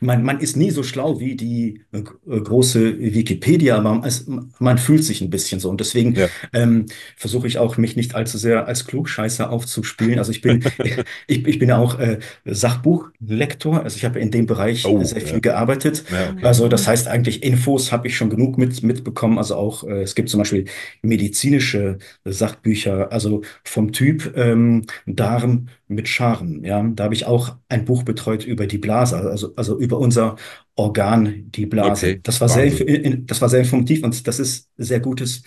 man, 0.00 0.22
man 0.24 0.40
ist 0.40 0.56
nie 0.56 0.70
so 0.70 0.82
schlau 0.82 1.20
wie 1.20 1.36
die 1.36 1.82
äh, 1.92 2.02
große 2.02 2.98
Wikipedia, 2.98 3.76
aber 3.76 3.94
man, 3.94 4.04
es, 4.04 4.26
man 4.58 4.78
fühlt 4.78 5.04
sich 5.04 5.20
ein 5.20 5.30
bisschen 5.30 5.60
so. 5.60 5.70
Und 5.70 5.80
deswegen 5.80 6.14
Ja. 6.14 6.28
ähm, 6.52 6.86
versuche 7.16 7.46
ich 7.46 7.58
auch, 7.58 7.76
mich 7.76 7.96
nicht 7.96 8.14
allzu 8.14 8.38
sehr 8.38 8.66
als 8.66 8.86
Klugscheißer 8.86 9.50
aufzuspielen. 9.50 10.18
Also 10.18 10.32
ich 10.32 10.40
bin, 10.40 10.64
ich, 11.28 11.46
ich 11.46 11.58
bin 11.58 11.68
ja 11.68 11.76
auch 11.78 11.98
äh, 11.98 12.18
Sachbuchlektor. 12.44 13.82
Also 13.82 13.96
ich 13.96 14.04
habe 14.04 14.18
in 14.20 14.30
dem 14.30 14.46
Bereich 14.46 14.84
Oh, 14.86 15.02
sehr 15.04 15.20
ja. 15.20 15.26
viel 15.26 15.40
gearbeitet. 15.40 16.04
Okay. 16.10 16.61
Also 16.62 16.68
das 16.68 16.86
heißt 16.86 17.08
eigentlich 17.08 17.42
Infos 17.42 17.90
habe 17.92 18.06
ich 18.06 18.16
schon 18.16 18.30
genug 18.30 18.56
mit, 18.58 18.82
mitbekommen. 18.82 19.38
Also 19.38 19.56
auch 19.56 19.84
äh, 19.84 20.02
es 20.02 20.14
gibt 20.14 20.28
zum 20.28 20.38
Beispiel 20.38 20.66
medizinische 21.02 21.98
Sachbücher, 22.24 23.10
also 23.12 23.42
vom 23.64 23.92
Typ 23.92 24.32
ähm, 24.36 24.86
Darm 25.06 25.68
mit 25.88 26.08
Scharen. 26.08 26.64
Ja, 26.64 26.82
da 26.82 27.04
habe 27.04 27.14
ich 27.14 27.26
auch 27.26 27.56
ein 27.68 27.84
Buch 27.84 28.02
betreut 28.04 28.44
über 28.44 28.66
die 28.66 28.78
Blase, 28.78 29.16
also 29.18 29.52
also 29.56 29.78
über 29.78 29.98
unser 29.98 30.36
Organ, 30.76 31.50
die 31.50 31.66
Blase. 31.66 32.16
Okay, 32.16 32.20
Das 32.22 32.40
war 32.40 32.48
sehr, 32.48 32.64
Wahnsinn. 32.64 32.80
in- 32.88 33.02
in- 33.04 33.26
das 33.26 33.40
war 33.40 33.48
sehr 33.48 33.60
informativ 33.60 34.02
und 34.04 34.26
das 34.26 34.38
ist 34.38 34.70
sehr 34.76 35.00
gutes 35.00 35.38
äh, 35.38 35.42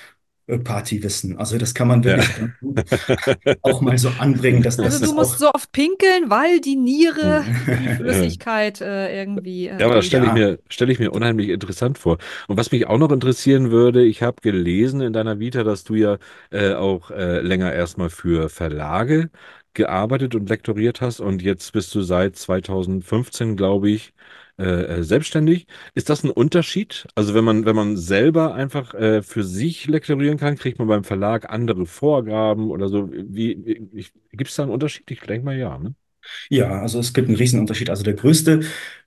Partywissen. 0.47 1.37
Also 1.37 1.57
das 1.57 1.73
kann 1.73 1.87
man 1.87 2.03
Ja. 2.03 2.15
wirklich 2.17 2.35
gut 2.59 2.83
auch 3.61 3.81
mal 3.81 3.97
so 3.97 4.11
anbringen, 4.17 4.61
dass, 4.63 4.79
dass 4.79 4.95
Also 4.95 4.99
du 4.99 5.11
das 5.11 5.13
musst 5.13 5.33
auch 5.33 5.37
so 5.39 5.51
oft 5.53 5.71
pinkeln, 5.71 6.29
weil 6.29 6.61
die 6.61 6.75
Niere 6.75 7.45
die 7.77 7.89
Ja. 7.91 7.95
Flüssigkeit 7.95 8.81
äh, 8.81 9.17
irgendwie. 9.21 9.67
Äh, 9.67 9.73
Ja, 9.79 9.87
aber 9.87 9.95
das 9.95 10.05
stelle 10.05 10.25
ich 10.25 10.31
Ja. 10.31 10.33
mir, 10.33 10.59
stelle 10.69 10.93
ich 10.93 10.99
mir 10.99 11.11
unheimlich 11.11 11.49
interessant 11.49 11.97
vor. 11.97 12.17
Und 12.47 12.55
was 12.57 12.71
mich 12.71 12.87
auch 12.87 12.97
noch 12.97 13.11
interessieren 13.11 13.71
würde, 13.71 14.05
ich 14.05 14.23
habe 14.23 14.41
gelesen 14.41 15.01
in 15.01 15.11
deiner 15.11 15.39
Vita, 15.39 15.63
dass 15.63 15.83
du 15.83 15.95
ja 15.95 16.17
äh, 16.49 16.73
auch 16.73 17.11
äh, 17.11 17.41
länger 17.41 17.73
erstmal 17.73 18.09
für 18.09 18.47
Verlage 18.47 19.29
gearbeitet 19.73 20.33
und 20.33 20.47
lektoriert 20.47 21.01
hast 21.01 21.19
und 21.19 21.41
jetzt 21.41 21.73
bist 21.73 21.93
du 21.93 22.01
seit 22.01 22.37
2015, 22.37 23.57
glaube 23.57 23.89
ich, 23.89 24.13
äh, 24.57 24.99
äh, 24.99 25.03
selbstständig. 25.03 25.67
Ist 25.95 26.09
das 26.09 26.23
ein 26.23 26.29
Unterschied? 26.29 27.07
Also 27.13 27.33
wenn 27.33 27.43
man, 27.43 27.65
wenn 27.65 27.75
man 27.75 27.97
selber 27.97 28.55
einfach 28.55 28.93
äh, 28.93 29.21
für 29.21 29.43
sich 29.43 29.87
lektorieren 29.87 30.37
kann, 30.37 30.55
kriegt 30.55 30.79
man 30.79 30.87
beim 30.87 31.03
Verlag 31.03 31.49
andere 31.49 31.85
Vorgaben 31.85 32.71
oder 32.71 32.87
so. 32.87 33.11
Wie, 33.11 33.89
wie, 33.91 34.05
gibt 34.31 34.49
es 34.49 34.55
da 34.55 34.63
einen 34.63 34.71
Unterschied? 34.71 35.11
Ich 35.11 35.19
denke 35.19 35.43
mal 35.43 35.57
ja, 35.57 35.77
ne? 35.77 35.93
Ja, 36.49 36.81
also 36.81 36.99
es 36.99 37.13
gibt 37.13 37.27
einen 37.27 37.37
Riesenunterschied. 37.37 37.89
Also 37.89 38.03
der 38.03 38.13
größte 38.13 38.61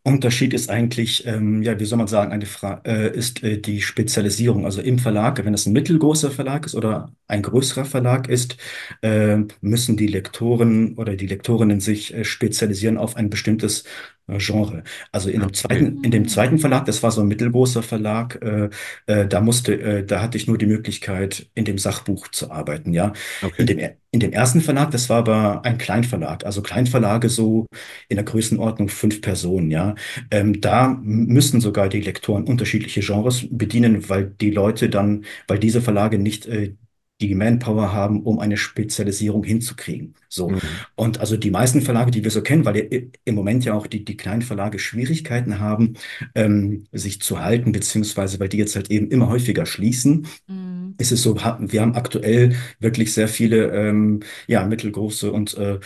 Unterschied 0.05 0.55
ist 0.55 0.71
eigentlich, 0.71 1.27
ähm, 1.27 1.63
ja, 1.63 1.79
wie 1.79 1.85
soll 1.85 1.99
man 1.99 2.07
sagen, 2.09 2.33
eine 2.33 2.47
Fra 2.47 2.81
äh, 2.87 3.15
ist 3.15 3.43
äh, 3.43 3.59
die 3.61 3.83
Spezialisierung. 3.83 4.65
Also 4.65 4.81
im 4.81 4.99
Verlag, 4.99 5.45
wenn 5.45 5.53
es 5.55 5.67
ein 5.67 5.73
mittelgroßer 5.75 6.31
Verlag 6.31 6.65
ist 6.67 6.75
oder 6.75 7.13
ein 7.27 7.43
größerer 7.43 7.85
Verlag 7.85 8.29
ist, 8.29 8.57
äh, 9.03 9.39
müssen 9.61 9.97
die 9.99 10.07
Lektoren 10.07 10.95
oder 10.97 11.15
die 11.17 11.27
Lektorinnen 11.27 11.81
sich 11.81 12.15
äh, 12.15 12.25
spezialisieren 12.25 12.97
auf 12.97 13.17
ein 13.17 13.29
bestimmtes 13.29 13.85
äh, 14.29 14.39
Genre. 14.39 14.83
Also 15.13 15.29
in 15.31 15.41
dem 15.41 15.53
Okay. 15.55 15.55
zweiten, 15.55 16.03
in 16.03 16.11
dem 16.11 16.27
zweiten 16.29 16.59
Verlag, 16.59 16.87
das 16.87 17.03
war 17.03 17.11
so 17.11 17.21
ein 17.21 17.29
mittelgroßer 17.29 17.83
Verlag, 17.83 18.41
äh, 18.43 19.27
da 19.29 19.41
musste, 19.41 20.05
da 20.05 20.23
hatte 20.23 20.37
ich 20.39 20.47
nur 20.47 20.59
die 20.59 20.67
Möglichkeit, 20.67 21.49
in 21.55 21.65
dem 21.65 21.79
Sachbuch 21.79 22.29
zu 22.29 22.51
arbeiten, 22.51 22.93
ja. 22.93 23.13
In 23.57 23.67
Okay. 23.67 23.67
dem, 23.67 23.79
in 24.11 24.21
dem 24.21 24.33
ersten 24.33 24.61
Verlag, 24.61 24.91
das 24.91 25.09
war 25.09 25.19
aber 25.19 25.65
ein 25.65 25.79
Kleinverlag, 25.79 26.45
also 26.47 26.63
Kleinverlage 26.63 27.29
so 27.29 27.67
in 28.09 28.17
der 28.17 28.25
Größenordnung 28.25 28.89
fünf 28.89 29.21
Personen, 29.21 29.71
ja. 29.71 29.88
Ähm, 30.31 30.61
da 30.61 30.89
müssen 31.03 31.61
sogar 31.61 31.89
die 31.89 32.01
Lektoren 32.01 32.45
unterschiedliche 32.45 33.01
Genres 33.01 33.47
bedienen, 33.51 34.09
weil 34.09 34.27
die 34.41 34.51
Leute 34.51 34.89
dann, 34.91 35.25
weil 35.47 35.59
diese 35.59 35.81
Verlage 35.83 36.19
nicht 36.19 36.47
äh, 36.47 36.75
die 37.21 37.35
Manpower 37.35 37.93
haben, 37.93 38.23
um 38.23 38.39
eine 38.39 38.57
Spezialisierung 38.57 39.43
hinzukriegen. 39.43 40.15
So. 40.29 40.51
Mhm. 40.51 40.61
Und 40.95 41.19
also 41.19 41.37
die 41.37 41.51
meisten 41.51 41.83
Verlage, 41.83 42.13
die 42.13 42.23
wir 42.23 42.31
so 42.31 42.43
kennen, 42.43 42.65
weil 42.65 42.77
i- 42.77 43.11
im 43.25 43.35
Moment 43.35 43.65
ja 43.65 43.75
auch 43.75 43.89
die, 43.89 44.05
die 44.05 44.17
kleinen 44.17 44.43
Verlage 44.43 44.79
Schwierigkeiten 44.79 45.59
haben, 45.59 45.95
ähm, 46.37 46.85
sich 46.93 47.21
zu 47.21 47.41
halten, 47.41 47.73
beziehungsweise 47.73 48.39
weil 48.39 48.49
die 48.49 48.59
jetzt 48.59 48.77
halt 48.77 48.91
eben 48.93 49.11
immer 49.11 49.29
häufiger 49.29 49.67
schließen, 49.67 50.29
Mhm. 50.49 50.95
ist 50.99 51.13
es 51.13 51.23
so, 51.23 51.37
wir 51.37 51.81
haben 51.81 51.95
aktuell 51.95 52.55
wirklich 52.81 53.13
sehr 53.15 53.29
viele 53.29 53.71
ähm, 53.73 54.21
ja, 54.47 54.65
mittelgroße 54.67 55.31
und 55.33 55.57
äh, 55.57 55.79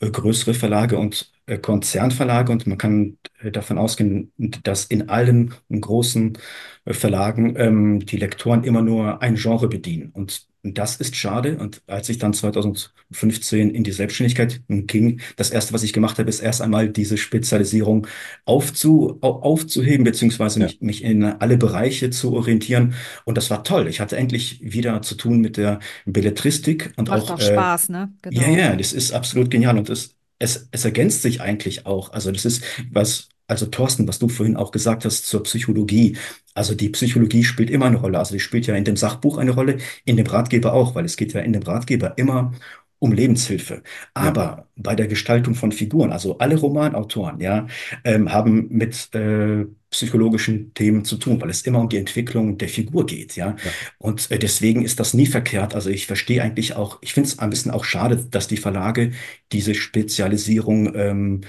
äh, 0.00 0.10
größere 0.10 0.54
Verlage 0.54 0.98
und 0.98 1.32
äh, 1.39 1.39
Konzernverlage 1.58 2.52
und 2.52 2.66
man 2.66 2.78
kann 2.78 3.18
äh, 3.42 3.50
davon 3.50 3.78
ausgehen, 3.78 4.32
dass 4.62 4.84
in 4.86 5.08
allen 5.08 5.54
großen 5.70 6.38
äh, 6.84 6.92
Verlagen 6.94 7.54
ähm, 7.56 8.00
die 8.00 8.16
Lektoren 8.16 8.64
immer 8.64 8.82
nur 8.82 9.22
ein 9.22 9.36
Genre 9.36 9.68
bedienen. 9.68 10.10
Und 10.12 10.48
das 10.62 10.96
ist 10.96 11.16
schade. 11.16 11.56
Und 11.58 11.82
als 11.86 12.08
ich 12.10 12.18
dann 12.18 12.34
2015 12.34 13.70
in 13.70 13.82
die 13.82 13.92
Selbstständigkeit 13.92 14.60
ging, 14.68 15.20
das 15.36 15.50
erste, 15.50 15.72
was 15.72 15.82
ich 15.82 15.92
gemacht 15.94 16.18
habe, 16.18 16.28
ist 16.28 16.40
erst 16.40 16.60
einmal 16.60 16.90
diese 16.90 17.16
Spezialisierung 17.16 18.06
aufzu, 18.44 19.18
au- 19.22 19.40
aufzuheben, 19.42 20.04
beziehungsweise 20.04 20.58
Ja. 20.58 20.60
mich, 20.60 20.80
mich 20.82 21.02
in 21.04 21.24
alle 21.24 21.56
Bereiche 21.56 22.10
zu 22.10 22.34
orientieren. 22.34 22.94
Und 23.24 23.36
das 23.38 23.50
war 23.50 23.64
toll. 23.64 23.88
Ich 23.88 24.00
hatte 24.00 24.16
endlich 24.18 24.60
wieder 24.62 25.00
zu 25.02 25.14
tun 25.14 25.40
mit 25.40 25.56
der 25.56 25.80
Belletristik 26.04 26.92
und 26.96 27.08
Macht 27.08 27.30
auch 27.30 27.30
auch 27.30 27.40
äh, 27.40 27.40
Spaß, 27.40 27.88
ne? 27.90 28.14
ja, 28.28 28.48
Genau. 28.48 28.50
ja, 28.50 28.76
das 28.76 28.92
ist 28.92 29.12
absolut 29.12 29.50
genial 29.50 29.78
und 29.78 29.90
es, 29.90 30.16
es, 30.40 30.68
es 30.72 30.84
ergänzt 30.84 31.22
sich 31.22 31.40
eigentlich 31.40 31.86
auch. 31.86 32.12
Also 32.12 32.32
das 32.32 32.44
ist 32.44 32.64
was, 32.90 33.28
also 33.46 33.66
Thorsten, 33.66 34.08
was 34.08 34.18
du 34.18 34.28
vorhin 34.28 34.56
auch 34.56 34.72
gesagt 34.72 35.04
hast 35.04 35.26
zur 35.26 35.44
Psychologie. 35.44 36.16
Also 36.54 36.74
die 36.74 36.88
Psychologie 36.88 37.44
spielt 37.44 37.70
immer 37.70 37.86
eine 37.86 37.98
Rolle. 37.98 38.18
Also 38.18 38.34
die 38.34 38.40
spielt 38.40 38.66
ja 38.66 38.74
in 38.74 38.84
dem 38.84 38.96
Sachbuch 38.96 39.38
eine 39.38 39.52
Rolle, 39.52 39.78
in 40.04 40.16
dem 40.16 40.26
Ratgeber 40.26 40.72
auch, 40.72 40.94
weil 40.96 41.04
es 41.04 41.16
geht 41.16 41.34
ja 41.34 41.40
in 41.40 41.52
dem 41.52 41.62
Ratgeber 41.62 42.18
immer 42.18 42.52
um 42.98 43.12
Lebenshilfe. 43.12 43.74
Ja. 43.74 43.82
Aber 44.14 44.68
bei 44.76 44.94
der 44.94 45.08
Gestaltung 45.08 45.54
von 45.54 45.72
Figuren, 45.72 46.12
also 46.12 46.38
alle 46.38 46.56
Romanautoren, 46.56 47.40
ja, 47.40 47.66
ähm, 48.04 48.32
haben 48.32 48.68
mit 48.70 49.14
äh, 49.14 49.66
psychologischen 49.90 50.72
Themen 50.74 51.04
zu 51.04 51.16
tun, 51.16 51.40
weil 51.40 51.50
es 51.50 51.62
immer 51.62 51.80
um 51.80 51.88
die 51.88 51.96
Entwicklung 51.98 52.58
der 52.58 52.68
Figur 52.68 53.06
geht, 53.06 53.36
ja. 53.36 53.56
Ja. 53.64 53.74
Und 53.98 54.30
äh, 54.30 54.38
deswegen 54.38 54.84
ist 54.84 55.00
das 55.00 55.14
nie 55.14 55.26
verkehrt. 55.26 55.74
Also 55.74 55.90
ich 55.90 56.06
verstehe 56.06 56.42
eigentlich 56.42 56.76
auch, 56.76 56.98
ich 57.02 57.12
finde 57.12 57.28
es 57.28 57.38
ein 57.38 57.50
bisschen 57.50 57.72
auch 57.72 57.84
schade, 57.84 58.16
dass 58.16 58.48
die 58.48 58.56
Verlage 58.56 59.12
diese 59.52 59.74
Spezialisierung 59.74 60.94
ähm, 60.94 61.40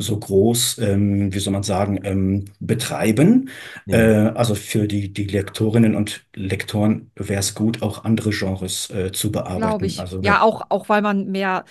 so 0.00 0.16
groß, 0.16 0.78
ähm, 0.78 1.34
wie 1.34 1.40
soll 1.40 1.52
man 1.52 1.64
sagen, 1.64 2.00
ähm, 2.04 2.44
betreiben. 2.60 3.50
Mhm. 3.86 3.94
Äh, 3.94 3.96
also 4.34 4.54
für 4.54 4.86
die, 4.86 5.12
die 5.12 5.24
Lektorinnen 5.24 5.96
und 5.96 6.24
Lektoren 6.34 7.10
wäre 7.16 7.40
es 7.40 7.54
gut, 7.54 7.82
auch 7.82 8.04
andere 8.04 8.30
Genres 8.30 8.90
äh, 8.90 9.10
zu 9.10 9.32
Glaube 9.32 9.48
bearbeiten. 9.48 9.84
ich. 9.84 9.98
Also 9.98 10.20
Ja, 10.22 10.42
auch, 10.42 10.62
auch 10.68 10.88
weil 10.88 11.02
man 11.02 11.26
mehr 11.30 11.64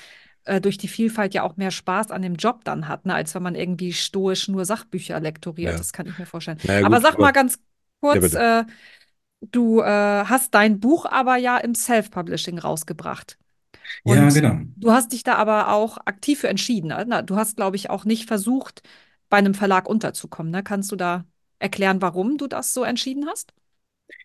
äh, 0.48 0.62
durch 0.62 0.78
die 0.78 0.88
Vielfalt 0.88 1.34
ja 1.34 1.43
auch 1.43 1.58
mehr 1.58 1.72
Spaß 1.72 2.12
an 2.12 2.22
dem 2.22 2.36
Job 2.36 2.64
dann 2.64 2.88
hat, 2.88 3.06
ne, 3.06 3.14
als 3.14 3.36
wenn 3.36 3.43
man 3.43 3.56
irgendwie 3.56 3.93
stoisch 3.93 4.48
nur 4.48 4.66
Sachbücher 4.66 5.20
lektoriert. 5.20 5.74
Ja. 5.74 5.78
Das 5.78 5.93
kann 5.93 6.08
ich 6.08 6.18
mir 6.18 6.26
vorstellen. 6.26 6.58
Naja, 6.64 6.86
aber 6.86 6.98
gut, 6.98 7.04
sag 7.06 7.18
mal 7.20 7.26
aber- 7.26 7.34
ganz 7.34 7.60
kurz, 8.02 8.22
bitte. 8.22 8.66
äh, 8.68 8.72
du 9.52 9.82
äh, 9.82 9.86
hast 9.86 10.54
dein 10.54 10.80
Buch 10.80 11.06
aber 11.06 11.38
ja 11.38 11.58
im 11.58 11.76
Self-Publishing 11.76 12.60
rausgebracht. 12.60 13.38
Ja, 14.04 14.24
Und 14.24 14.34
genau. 14.34 14.58
du 14.76 14.91
hast 14.91 15.12
dich 15.14 15.24
da 15.24 15.36
aber 15.36 15.72
auch 15.72 15.98
aktiv 16.06 16.39
für 16.39 16.50
entschieden. 16.50 16.88
ne? 16.89 17.24
Du 17.24 17.36
hast, 17.38 17.56
glaube 17.56 17.76
ich, 17.76 17.89
auch 17.89 18.04
nicht 18.06 18.26
versucht, 18.28 18.82
bei 19.30 19.38
einem 19.38 19.54
Verlag 19.54 19.88
unterzukommen. 19.88 20.52
Ne? 20.52 20.64
Kannst 20.64 20.91
du 20.91 20.95
da 20.95 21.26
erklären, 21.60 22.02
warum 22.02 22.38
du 22.38 22.48
das 22.48 22.74
so 22.74 22.84
entschieden 22.84 23.28
hast? 23.28 23.54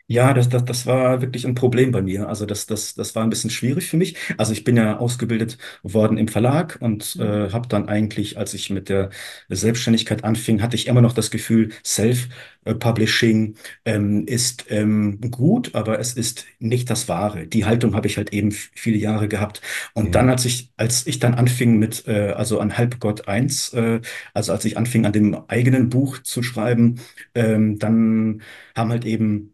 Ja, 0.09 0.35
das, 0.35 0.49
das, 0.51 0.65
das 0.67 0.85
war 0.87 1.23
wirklich 1.23 1.47
ein 1.47 1.55
Problem 1.55 1.91
bei 1.91 2.03
mir. 2.03 2.29
Also 2.29 2.45
das, 2.45 2.67
das, 2.67 2.95
das 2.95 3.15
war 3.15 3.23
ein 3.23 3.31
bisschen 3.31 3.49
schwierig 3.51 3.89
für 3.89 3.97
mich. 3.97 4.17
Also 4.37 4.53
ich 4.53 4.63
bin 4.65 4.77
ja 4.77 4.99
ausgebildet 4.99 5.57
worden 5.83 6.19
im 6.19 6.29
Verlag 6.29 6.77
und 6.81 7.17
Mhm. 7.17 7.23
äh, 7.23 7.51
habe 7.51 7.67
dann 7.69 7.89
eigentlich, 7.89 8.37
als 8.37 8.53
ich 8.53 8.69
mit 8.69 8.89
der 8.91 9.09
Selbstständigkeit 9.49 10.23
anfing, 10.25 10.61
hatte 10.61 10.77
ich 10.77 10.87
immer 10.87 11.01
noch 11.01 11.15
das 11.15 11.31
Gefühl, 11.31 11.71
Self-Publishing 11.85 13.57
ähm, 13.87 14.27
ist 14.27 14.67
ähm, 14.71 15.19
gut, 15.31 15.75
aber 15.75 15.99
es 15.99 16.13
ist 16.13 16.45
nicht 16.59 16.91
das 16.91 17.09
Wahre. 17.09 17.47
Die 17.47 17.65
Haltung 17.65 17.95
habe 17.95 18.07
ich 18.07 18.19
halt 18.19 18.33
eben 18.35 18.49
f- 18.49 18.71
viele 18.75 18.99
Jahre 18.99 19.29
gehabt. 19.29 19.63
Und 19.95 20.15
dann, 20.15 20.29
als 20.29 20.45
ich, 20.45 20.73
als 20.77 21.07
ich 21.07 21.21
dann 21.21 21.35
anfing 21.35 21.79
mit, 21.79 22.07
äh, 22.07 22.33
also 22.37 22.61
an 22.61 22.77
Halbgott 22.77 23.29
1, 23.29 23.73
äh, 23.73 24.01
also 24.35 24.53
als 24.53 24.65
ich 24.67 24.77
anfing 24.77 25.07
an 25.07 25.13
dem 25.13 25.35
eigenen 25.49 25.89
Buch 25.89 26.19
zu 26.23 26.43
schreiben, 26.43 27.01
ähm, 27.35 27.79
dann 27.79 28.43
haben 28.77 28.91
halt 28.91 29.05
eben 29.05 29.52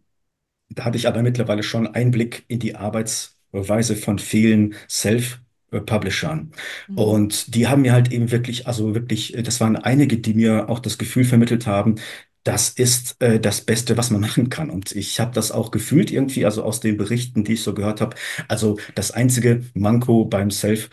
da 0.71 0.85
hatte 0.85 0.97
ich 0.99 1.09
aber 1.09 1.23
mittlerweile 1.23 1.63
schon 1.63 1.87
Einblick 1.87 2.45
in 2.49 2.59
die 2.59 2.77
Arbeitsweise 2.77 3.97
von 3.97 4.19
vielen 4.19 4.75
Self-Publishern. 4.89 6.53
Mhm. 6.87 6.99
Und 6.99 7.55
die 7.55 7.67
haben 7.69 7.83
mir 7.83 7.93
halt 7.93 8.13
eben 8.13 8.31
wirklich, 8.31 8.67
also 8.67 8.95
wirklich, 8.95 9.35
äh, 9.37 9.43
das 9.43 9.61
waren 9.61 9.77
einige, 9.77 10.19
die 10.19 10.35
mir 10.35 10.69
auch 10.69 10.79
das 10.81 10.99
Gefühl 10.99 11.25
vermittelt 11.25 11.67
haben, 11.67 11.97
das 12.45 12.71
ist 12.71 13.17
äh, 13.21 13.41
das 13.41 13.61
Beste, 13.63 13.97
was 13.97 14.11
man 14.11 14.21
machen 14.23 14.49
kann. 14.51 14.71
Und 14.71 14.93
ich 14.93 15.21
habe 15.21 15.33
das 15.35 15.53
auch 15.53 15.71
gefühlt 15.71 16.11
irgendwie, 16.11 16.45
also 16.45 16.63
aus 16.63 16.81
den 16.81 16.97
Berichten, 16.97 17.45
die 17.45 17.55
ich 17.55 17.63
so 17.63 17.75
gehört 17.75 18.01
habe. 18.01 18.17
Also 18.49 18.79
das 18.95 19.11
einzige 19.11 19.65
Manko 19.75 20.25
beim 20.27 20.51
Self- 20.51 20.91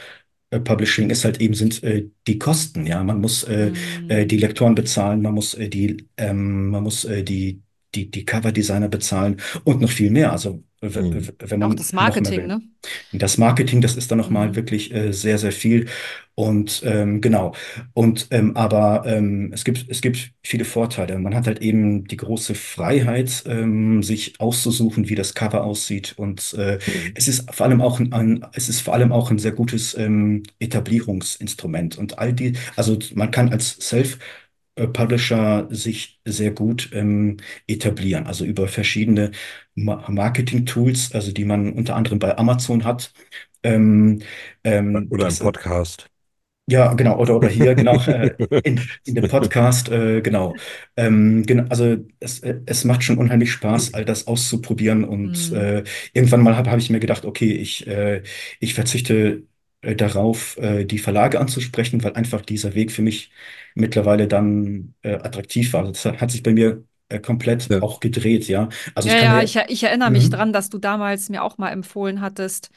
Publishing 0.63 1.09
ist 1.09 1.25
halt 1.25 1.41
eben 1.41 1.53
sind 1.53 1.83
äh, 1.83 2.09
die 2.27 2.39
Kosten. 2.39 2.85
Ja, 2.85 3.03
man 3.03 3.19
muss 3.19 3.43
äh, 3.43 3.73
äh, 4.07 4.25
die 4.25 4.37
Mhm. 4.37 4.39
Lektoren 4.39 4.75
bezahlen, 4.75 5.21
man 5.21 5.33
muss 5.33 5.53
äh, 5.55 5.67
die, 5.69 6.07
ähm, 6.17 6.69
man 6.69 6.83
muss 6.83 7.03
äh, 7.05 7.23
die 7.23 7.61
die 7.95 8.11
die 8.11 8.25
Coverdesigner 8.25 8.89
bezahlen 8.89 9.41
und 9.63 9.81
noch 9.81 9.89
viel 9.91 10.11
mehr. 10.11 10.31
Also 10.31 10.63
Mhm. 10.97 11.29
wenn 11.39 11.59
Auch 11.59 11.73
man 11.73 11.75
das 11.75 11.93
noch 11.99 12.19
mehr 12.19 12.33
Marketing, 12.33 12.47
ne? 12.47 12.61
Das 13.11 13.37
Marketing, 13.37 13.81
das 13.81 13.95
ist 13.95 14.11
dann 14.11 14.17
noch 14.17 14.29
mal 14.29 14.55
Mhm. 14.55 14.55
wirklich 14.55 14.93
äh, 14.93 15.11
sehr 15.13 15.37
sehr 15.37 15.51
viel 15.51 15.87
und 16.35 16.81
ähm, 16.85 17.21
genau 17.21 17.53
und 17.93 18.27
ähm, 18.31 18.55
aber 18.57 19.03
ähm, 19.07 19.51
es 19.53 19.63
gibt 19.63 19.85
es 19.89 20.01
gibt 20.01 20.31
viele 20.43 20.65
Vorteile. 20.65 21.17
Man 21.19 21.33
hat 21.35 21.47
halt 21.47 21.61
eben 21.61 22.05
die 22.05 22.17
große 22.17 22.55
Freiheit, 22.55 23.43
ähm, 23.47 24.03
sich 24.03 24.39
auszusuchen, 24.39 25.07
wie 25.09 25.15
das 25.15 25.33
Cover 25.33 25.63
aussieht 25.63 26.13
und 26.17 26.53
äh, 26.55 26.79
Mhm. 26.87 27.15
es 27.15 27.27
ist 27.27 27.53
vor 27.53 27.65
allem 27.65 27.81
auch 27.81 27.99
ein, 27.99 28.11
ein 28.13 28.45
es 28.53 28.69
ist 28.69 28.81
vor 28.81 28.93
allem 28.93 29.11
auch 29.11 29.31
ein 29.31 29.39
sehr 29.39 29.53
gutes 29.53 29.95
ähm, 29.97 30.43
Etablierungsinstrument 30.59 31.97
und 31.97 32.19
all 32.19 32.33
die 32.33 32.53
also 32.75 32.97
man 33.15 33.31
kann 33.31 33.49
als 33.51 33.77
Self 33.79 34.19
Publisher 34.75 35.67
sich 35.71 36.19
sehr 36.25 36.51
gut 36.51 36.89
ähm, 36.93 37.37
etablieren, 37.67 38.27
also 38.27 38.45
über 38.45 38.67
verschiedene 38.67 39.31
Ma 39.75 40.03
Marketing-Tools, 40.09 41.13
also 41.13 41.31
die 41.31 41.45
man 41.45 41.73
unter 41.73 41.95
anderem 41.95 42.19
bei 42.19 42.37
Amazon 42.37 42.83
hat. 42.85 43.13
Ähm, 43.63 44.21
ähm, 44.63 45.09
Oder 45.09 45.27
im 45.27 45.39
Podcast. 45.39 46.11
ja, 46.67 46.93
genau, 46.93 47.17
oder, 47.19 47.35
oder 47.35 47.47
hier, 47.47 47.75
genau, 47.75 48.01
äh, 48.07 48.35
in, 48.63 48.89
in 49.05 49.13
dem 49.15 49.27
Podcast, 49.27 49.89
äh, 49.89 50.21
genau. 50.21 50.55
Ähm, 50.97 51.43
genau, 51.45 51.65
also 51.69 51.97
es, 52.19 52.39
äh, 52.39 52.59
es 52.65 52.83
macht 52.85 53.03
schon 53.03 53.17
unheimlich 53.19 53.51
Spaß, 53.51 53.93
all 53.93 54.03
das 54.05 54.25
auszuprobieren 54.27 55.03
und 55.03 55.51
Mhm. 55.51 55.53
äh, 55.53 55.83
irgendwann 56.13 56.41
mal 56.41 56.57
habe 56.57 56.71
hab 56.71 56.79
ich 56.79 56.89
mir 56.89 56.99
gedacht, 56.99 57.25
okay, 57.25 57.51
ich, 57.53 57.85
äh, 57.87 58.23
ich 58.59 58.73
verzichte 58.73 59.43
äh, 59.85 59.95
darauf, 59.95 60.57
äh, 60.57 60.85
die 60.85 60.99
Verlage 60.99 61.39
anzusprechen, 61.39 62.03
weil 62.03 62.13
einfach 62.13 62.41
dieser 62.41 62.75
Weg 62.75 62.91
für 62.91 63.01
mich 63.01 63.31
mittlerweile 63.75 64.27
dann 64.27 64.95
äh, 65.03 65.13
attraktiv 65.15 65.73
war. 65.73 65.83
Das 65.85 66.05
hat 66.05 66.31
sich 66.31 66.43
bei 66.43 66.53
mir 66.53 66.83
äh, 67.09 67.19
komplett 67.19 67.69
Ja. 67.69 67.81
auch 67.81 67.99
gedreht, 67.99 68.47
ja. 68.47 68.69
Also 68.95 69.07
ich 69.09 69.15
Ja, 69.15 69.17
kann 69.17 69.29
ja, 69.29 69.41
mir, 69.41 69.43
ich, 69.43 69.55
ich 69.55 69.83
erinnere 69.83 70.09
mich 70.11 70.29
Mhm. 70.29 70.29
dran, 70.29 70.51
dass 70.53 70.69
du 70.69 70.77
damals 70.79 71.29
mir 71.29 71.43
auch 71.43 71.57
mal 71.57 71.69
empfohlen 71.71 72.21
hattest, 72.21 72.69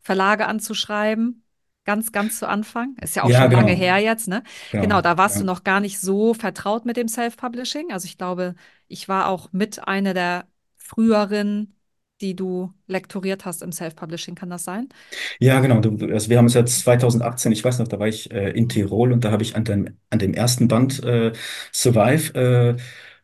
Verlage 0.00 0.46
anzuschreiben. 0.46 1.42
Ganz, 1.84 2.12
ganz 2.12 2.38
zu 2.38 2.48
Anfang. 2.48 2.96
Ist 3.02 3.16
ja 3.16 3.24
auch 3.24 3.32
ja, 3.32 3.32
schon 3.32 3.50
lange 3.50 3.72
genau, 3.72 3.74
her 3.74 3.98
jetzt, 3.98 4.28
ne? 4.28 4.42
Genau, 4.80 5.00
genau, 5.00 5.02
da 5.02 5.18
warst 5.18 5.40
du 5.40 5.44
noch 5.44 5.64
gar 5.64 5.80
nicht 5.80 6.00
so 6.00 6.32
vertraut 6.34 6.86
mit 6.86 6.96
dem 6.96 7.08
Self-Publishing. 7.08 7.92
Also 7.92 8.06
ich 8.06 8.16
glaube, 8.18 8.54
ich 8.88 9.08
war 9.08 9.28
auch 9.28 9.52
mit 9.52 9.86
einer 9.86 10.14
der 10.14 10.46
früheren, 10.76 11.74
die 12.24 12.36
du 12.36 12.72
lektoriert 12.88 13.44
hast 13.44 13.62
im 13.62 13.72
Self-Publishing. 13.72 14.34
Kann 14.34 14.50
das 14.50 14.64
sein? 14.64 14.88
Ja, 15.40 15.60
genau. 15.60 15.76
Also 16.12 16.30
wir 16.30 16.38
haben 16.38 16.46
es 16.46 16.54
ja 16.54 16.64
2018, 16.66 17.52
ich 17.52 17.64
weiß 17.64 17.78
noch, 17.78 17.88
da 17.88 17.98
war 17.98 18.08
ich 18.08 18.30
äh, 18.32 18.50
in. 18.50 18.68
Tirol 18.68 19.12
und 19.12 19.24
da 19.24 19.30
habe 19.30 19.42
ich 19.42 19.56
an 19.56 19.64
dem, 19.64 19.98
an 20.10 20.18
dem 20.18 20.34
ersten 20.34 20.68
Band 20.68 21.02
äh, 21.04 21.32
Survive 21.72 22.34
äh, 22.34 22.76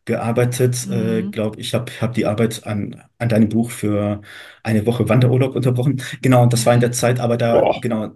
gearbeitet. 0.05 0.89
Äh, 0.91 1.23
Mhm. 1.23 1.31
glaube 1.31 1.61
ich, 1.61 1.75
habe 1.75 1.91
hab 2.01 2.15
die 2.15 2.27
Arbeit 2.27 2.67
an, 2.67 3.03
an 3.19 3.29
deinem 3.29 3.49
Buch 3.49 3.71
für 3.71 4.21
eine 4.63 4.87
Woche 4.87 5.09
Wanderurlaub 5.09 5.55
unterbrochen. 5.57 6.03
Genau, 6.23 6.43
und 6.43 6.53
das 6.53 6.67
war 6.67 6.75
in 6.75 6.81
der. 6.81 6.93
Zeit, 6.93 7.21
aber 7.21 7.37
da, 7.37 7.63
Boah, 7.63 7.81
genau, 7.81 8.11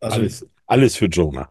also 0.00 0.26
alles, 0.26 0.44
alles 0.66 0.96
für 0.96 1.06
Jonah. 1.06 1.50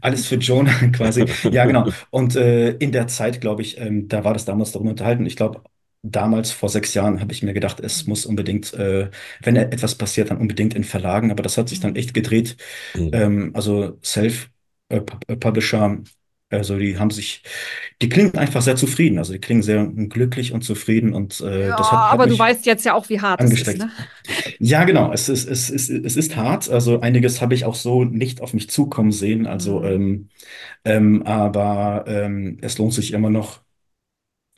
alles 0.00 0.26
für 0.26 0.36
Jonah 0.36 0.72
quasi. 0.92 1.26
Ja, 1.50 1.64
genau. 1.66 1.88
Und 2.10 2.36
äh, 2.36 2.70
in 2.72 2.92
der 2.92 3.06
Zeit, 3.08 3.40
glaube 3.40 3.62
ich, 3.62 3.78
ähm, 3.78 4.08
da 4.08 4.24
war 4.24 4.32
das 4.32 4.44
damals 4.44 4.72
darüber 4.72 4.90
unterhalten. 4.90 5.26
Ich 5.26 5.36
glaube, 5.36 5.62
damals 6.10 6.52
vor 6.52 6.68
sechs 6.68 6.94
Jahren 6.94 7.20
habe 7.20 7.32
ich 7.32 7.42
mir 7.42 7.52
gedacht, 7.54 7.80
es 7.80 8.06
muss 8.06 8.26
unbedingt, 8.26 8.72
äh, 8.74 9.10
wenn 9.42 9.56
etwas 9.56 9.94
passiert, 9.96 10.30
dann 10.30 10.38
unbedingt 10.38 10.74
in 10.74 10.84
Verlagen. 10.84 11.30
Aber 11.30 11.42
das 11.42 11.58
hat 11.58 11.68
sich 11.68 11.80
dann 11.80 11.96
echt 11.96 12.14
gedreht. 12.14 12.56
Mhm. 12.94 13.10
Ähm, 13.12 13.52
also 13.54 13.98
Self-Publisher, 14.04 15.98
also 16.50 16.78
die 16.78 16.98
haben 16.98 17.10
sich, 17.10 17.42
die 18.02 18.08
klingen 18.08 18.36
einfach 18.38 18.62
sehr 18.62 18.76
zufrieden. 18.76 19.18
Also 19.18 19.32
die 19.32 19.40
klingen 19.40 19.62
sehr 19.62 19.86
glücklich 19.86 20.52
und 20.52 20.62
zufrieden 20.64 21.14
und 21.14 21.40
äh, 21.40 21.72
Ja, 21.72 21.74
das 21.74 21.92
hat, 21.92 22.10
hat 22.10 22.20
aber 22.20 22.26
du 22.26 22.38
weißt 22.38 22.66
jetzt 22.66 22.84
ja 22.84 22.94
auch, 22.94 23.08
wie 23.08 23.20
hart 23.20 23.44
es 23.44 23.56
ist, 23.56 23.74
angesteckt. 23.74 23.76
ne? 23.76 23.92
Ja, 24.60 24.84
genau. 24.84 25.12
Es 25.12 25.28
ist, 25.28 25.46
es 25.48 25.70
ist, 25.70 25.90
es 25.90 26.16
ist 26.16 26.36
hart. 26.36 26.68
Also 26.70 27.00
einiges 27.00 27.40
habe 27.42 27.54
ich 27.54 27.64
auch 27.64 27.74
so 27.74 28.04
nicht 28.04 28.40
auf 28.42 28.54
mich 28.54 28.70
zukommen 28.70 29.12
sehen. 29.12 29.46
Also, 29.46 29.82
Mhm. 29.82 29.86
ähm, 29.86 30.28
ähm, 30.84 31.24
aber 31.24 32.04
ähm, 32.08 32.58
es 32.62 32.78
lohnt 32.78 32.94
sich 32.94 33.12
immer 33.14 33.30
noch, 33.30 33.62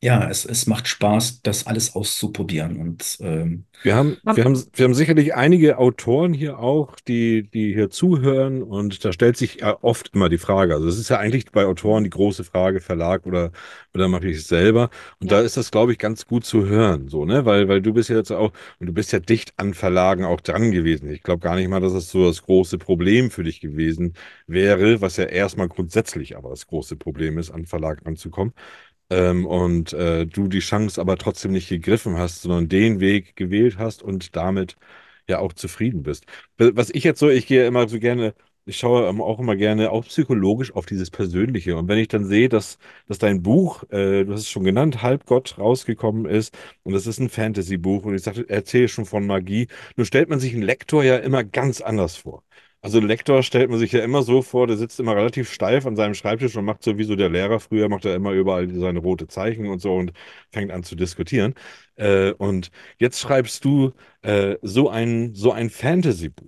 ja, 0.00 0.28
es, 0.28 0.44
es 0.44 0.66
macht 0.66 0.86
Spaß, 0.88 1.42
das 1.42 1.66
alles 1.66 1.94
auszuprobieren. 1.96 2.76
Und 2.76 3.18
ähm, 3.20 3.66
Wir 3.82 3.96
haben, 3.96 4.16
wir 4.32 4.44
haben, 4.44 4.62
wir 4.74 4.84
haben 4.84 4.94
sicherlich 4.94 5.34
einige 5.34 5.78
Autoren 5.78 6.32
hier 6.34 6.60
auch, 6.60 6.94
die, 7.00 7.48
die 7.50 7.74
hier 7.74 7.90
zuhören 7.90 8.62
und 8.62 9.04
da 9.04 9.12
stellt 9.12 9.36
sich 9.36 9.56
ja 9.56 9.76
oft 9.82 10.14
immer 10.14 10.28
die 10.28 10.38
Frage. 10.38 10.74
Also 10.74 10.86
es 10.88 10.98
ist 10.98 11.08
ja 11.08 11.18
eigentlich 11.18 11.50
bei 11.50 11.64
Autoren 11.66 12.04
die 12.04 12.10
große 12.10 12.44
Frage, 12.44 12.80
Verlag 12.80 13.26
oder, 13.26 13.50
oder 13.94 14.06
mache 14.08 14.28
ich 14.28 14.38
es 14.38 14.48
selber? 14.48 14.90
Und 15.20 15.32
da 15.32 15.40
ja. 15.40 15.46
ist 15.46 15.56
das, 15.56 15.70
glaube 15.72 15.92
ich, 15.92 15.98
ganz 15.98 16.26
gut 16.26 16.44
zu 16.44 16.66
hören, 16.66 17.08
so, 17.08 17.24
ne? 17.24 17.44
Weil, 17.44 17.68
weil 17.68 17.82
du 17.82 17.92
bist 17.92 18.08
ja 18.08 18.16
jetzt 18.16 18.30
auch, 18.30 18.52
und 18.78 18.86
du 18.86 18.92
bist 18.92 19.12
ja 19.12 19.18
dicht 19.18 19.52
an 19.56 19.74
Verlagen 19.74 20.24
auch 20.24 20.40
dran 20.40 20.70
gewesen. 20.70 21.10
Ich 21.10 21.22
glaube 21.22 21.40
gar 21.40 21.56
nicht 21.56 21.68
mal, 21.68 21.80
dass 21.80 21.92
das 21.92 22.08
so 22.10 22.26
das 22.26 22.42
große 22.42 22.78
Problem 22.78 23.30
für 23.32 23.42
dich 23.44 23.60
gewesen 23.60 24.14
wäre, 24.46 25.00
was 25.00 25.16
ja 25.16 25.24
erstmal 25.24 25.68
grundsätzlich 25.68 26.36
aber 26.36 26.50
das 26.50 26.66
große 26.68 26.96
Problem 26.96 27.38
ist, 27.38 27.50
an 27.50 27.66
Verlag 27.66 28.04
ranzukommen 28.06 28.52
ähm, 29.10 29.46
und 29.46 29.92
äh, 29.92 30.26
du 30.26 30.48
die 30.48 30.60
Chance 30.60 31.00
aber 31.00 31.16
trotzdem 31.18 31.52
nicht 31.52 31.68
gegriffen 31.68 32.16
hast, 32.18 32.42
sondern 32.42 32.68
den 32.68 33.00
Weg 33.00 33.36
gewählt 33.36 33.78
hast 33.78 34.02
und 34.02 34.36
damit 34.36 34.76
ja 35.28 35.38
auch 35.40 35.52
zufrieden 35.52 36.02
bist. 36.02 36.24
Was 36.58 36.90
ich 36.90 37.04
jetzt 37.04 37.20
so, 37.20 37.28
ich 37.28 37.46
gehe 37.46 37.66
immer 37.66 37.88
so 37.88 37.98
gerne, 37.98 38.34
ich 38.64 38.78
schaue 38.78 39.08
auch 39.22 39.38
immer 39.40 39.56
gerne 39.56 39.90
auch 39.90 40.04
psychologisch 40.06 40.72
auf 40.74 40.86
dieses 40.86 41.10
Persönliche. 41.10 41.76
Und 41.76 41.88
wenn 41.88 41.98
ich 41.98 42.08
dann 42.08 42.24
sehe, 42.26 42.48
dass, 42.48 42.78
dass 43.06 43.18
dein 43.18 43.42
Buch, 43.42 43.82
äh, 43.90 44.24
du 44.24 44.32
hast 44.32 44.42
es 44.42 44.50
schon 44.50 44.64
genannt, 44.64 45.02
Halbgott 45.02 45.58
rausgekommen 45.58 46.26
ist 46.26 46.56
und 46.82 46.92
das 46.94 47.06
ist 47.06 47.18
ein 47.20 47.28
Fantasy-Buch 47.30 48.04
und 48.04 48.14
ich 48.14 48.22
sagte, 48.22 48.48
erzähle 48.48 48.88
schon 48.88 49.06
von 49.06 49.26
Magie, 49.26 49.68
nun 49.96 50.06
stellt 50.06 50.28
man 50.28 50.40
sich 50.40 50.52
einen 50.54 50.62
Lektor 50.62 51.04
ja 51.04 51.16
immer 51.16 51.44
ganz 51.44 51.80
anders 51.80 52.16
vor. 52.16 52.42
Also 52.80 53.00
Lektor 53.00 53.42
stellt 53.42 53.70
man 53.70 53.78
sich 53.80 53.90
ja 53.92 54.00
immer 54.04 54.22
so 54.22 54.40
vor, 54.42 54.66
der 54.68 54.76
sitzt 54.76 55.00
immer 55.00 55.16
relativ 55.16 55.52
steif 55.52 55.84
an 55.84 55.96
seinem 55.96 56.14
Schreibtisch 56.14 56.56
und 56.56 56.64
macht 56.64 56.82
so 56.84 56.96
wie 56.96 57.04
so 57.04 57.16
der 57.16 57.28
Lehrer 57.28 57.58
früher, 57.60 57.88
macht 57.88 58.04
er 58.04 58.14
immer 58.14 58.32
überall 58.32 58.68
seine 58.72 59.00
rote 59.00 59.26
Zeichen 59.26 59.66
und 59.68 59.80
so 59.80 59.94
und 59.96 60.12
fängt 60.52 60.70
an 60.70 60.84
zu 60.84 60.94
diskutieren. 60.94 61.54
Äh, 61.96 62.32
und 62.32 62.70
jetzt 62.98 63.18
schreibst 63.20 63.64
du 63.64 63.92
äh, 64.22 64.56
so 64.62 64.88
ein, 64.90 65.34
so 65.34 65.50
ein 65.52 65.70
Fantasy-Buch. 65.70 66.46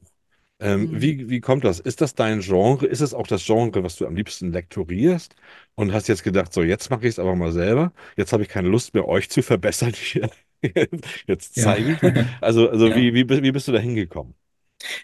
Ähm, 0.60 0.90
Hm. 0.92 1.00
wie, 1.00 1.28
wie 1.30 1.40
kommt 1.40 1.64
das? 1.64 1.80
Ist 1.80 2.00
das 2.02 2.14
dein 2.14 2.40
Genre? 2.40 2.86
Ist 2.86 3.00
es 3.00 3.14
auch 3.14 3.26
das 3.26 3.44
Genre, 3.46 3.82
was 3.82 3.96
du 3.96 4.06
am 4.06 4.14
liebsten 4.14 4.52
lektorierst? 4.52 5.34
Und 5.74 5.92
hast 5.92 6.06
jetzt 6.08 6.22
gedacht, 6.22 6.52
so 6.52 6.62
jetzt 6.62 6.90
mache 6.90 7.02
ich 7.02 7.08
es 7.14 7.18
aber 7.18 7.34
mal 7.34 7.50
selber. 7.52 7.92
Jetzt 8.16 8.32
habe 8.32 8.42
ich 8.42 8.48
keine 8.48 8.68
Lust 8.68 8.94
mehr, 8.94 9.08
euch 9.08 9.30
zu 9.30 9.42
verbessern. 9.42 9.92
Jetzt 11.26 11.54
ja, 11.54 11.62
zeige 11.62 11.92
ich 11.92 12.02
mich. 12.02 12.14
Also, 12.42 12.68
also 12.68 12.86
ja. 12.90 12.94
wie, 12.94 13.14
wie, 13.14 13.28
wie 13.42 13.52
bist 13.52 13.66
du 13.68 13.72
da 13.72 13.78
hingekommen? 13.78 14.34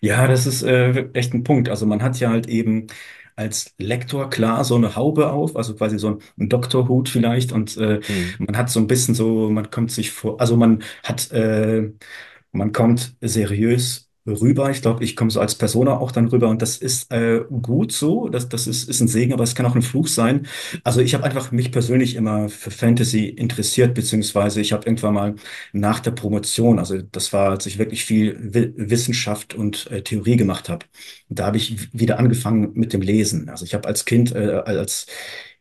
Ja, 0.00 0.26
das 0.26 0.46
ist 0.46 0.62
äh, 0.62 1.08
echt 1.12 1.34
ein 1.34 1.42
Punkt. 1.44 1.68
Also 1.68 1.86
man 1.86 2.02
hat 2.02 2.18
ja 2.20 2.30
halt 2.30 2.48
eben 2.48 2.86
als 3.36 3.74
Lektor 3.78 4.30
klar 4.30 4.64
so 4.64 4.76
eine 4.76 4.96
Haube 4.96 5.30
auf, 5.30 5.56
also 5.56 5.74
quasi 5.74 5.98
so 5.98 6.18
ein 6.38 6.48
Doktorhut 6.48 7.08
vielleicht 7.10 7.52
und 7.52 7.76
äh, 7.76 8.00
Hm. 8.08 8.36
man 8.38 8.56
hat 8.56 8.70
so 8.70 8.80
ein 8.80 8.86
bisschen 8.86 9.14
so, 9.14 9.50
man 9.50 9.70
kommt 9.70 9.90
sich 9.90 10.10
vor, 10.10 10.40
also 10.40 10.56
man 10.56 10.82
hat 11.02 11.30
äh, 11.32 11.92
Man 12.52 12.72
kommt 12.72 13.16
seriös 13.22 14.05
rüber. 14.26 14.70
Ich 14.70 14.82
glaube, 14.82 15.04
ich 15.04 15.16
komme 15.16 15.30
so 15.30 15.40
als 15.40 15.54
Persona 15.54 15.98
auch 15.98 16.10
dann 16.10 16.28
rüber 16.28 16.48
und 16.48 16.62
das 16.62 16.76
ist 16.78 17.12
äh, 17.12 17.40
gut 17.62 17.92
so. 17.92 18.28
Das, 18.28 18.48
das 18.48 18.66
ist, 18.66 18.88
ist 18.88 19.00
ein 19.00 19.08
Segen, 19.08 19.32
aber 19.32 19.44
es 19.44 19.54
kann 19.54 19.66
auch 19.66 19.74
ein 19.74 19.82
Fluch 19.82 20.08
sein. 20.08 20.46
Also 20.84 21.00
ich 21.00 21.14
habe 21.14 21.24
einfach 21.24 21.52
mich 21.52 21.72
persönlich 21.72 22.16
immer 22.16 22.48
für 22.48 22.70
Fantasy 22.70 23.26
interessiert, 23.26 23.94
beziehungsweise 23.94 24.60
ich 24.60 24.72
habe 24.72 24.86
irgendwann 24.86 25.14
mal 25.14 25.34
nach 25.72 26.00
der 26.00 26.12
Promotion, 26.12 26.78
also 26.78 27.00
das 27.00 27.32
war, 27.32 27.50
als 27.50 27.66
ich 27.66 27.78
wirklich 27.78 28.04
viel 28.04 28.36
Wi 28.54 28.72
Wissenschaft 28.76 29.54
und 29.54 29.90
äh, 29.90 30.02
Theorie 30.02 30.36
gemacht 30.36 30.68
habe, 30.68 30.86
da 31.28 31.46
habe 31.46 31.56
ich 31.56 31.92
wieder 31.92 32.18
angefangen 32.18 32.72
mit 32.74 32.92
dem 32.92 33.00
Lesen. 33.02 33.48
Also 33.48 33.64
ich 33.64 33.74
habe 33.74 33.88
als 33.88 34.04
Kind, 34.04 34.34
äh, 34.34 34.62
als 34.64 35.06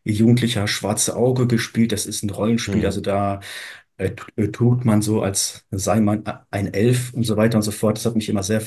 Jugendlicher 0.06 0.68
Schwarze 0.68 1.16
Auge 1.16 1.48
gespielt. 1.48 1.92
Das 1.92 2.06
ist 2.06 2.24
ein 2.24 2.30
Rollenspiel. 2.30 2.76
Hm. 2.76 2.86
Also 2.86 3.02
da 3.02 3.40
äh, 3.98 4.12
äh, 4.36 4.48
tut 4.50 4.86
man 4.86 5.02
so, 5.02 5.22
als 5.22 5.66
sei 5.72 6.00
man 6.02 6.24
ein 6.52 6.74
Elf 6.74 7.14
und 7.14 7.24
so 7.24 7.38
weiter 7.38 7.58
und 7.58 7.64
so 7.64 7.72
fort. 7.72 7.98
Das 7.98 8.06
hat 8.06 8.16
mich 8.16 8.30
immer 8.30 8.44
sehr 8.44 8.62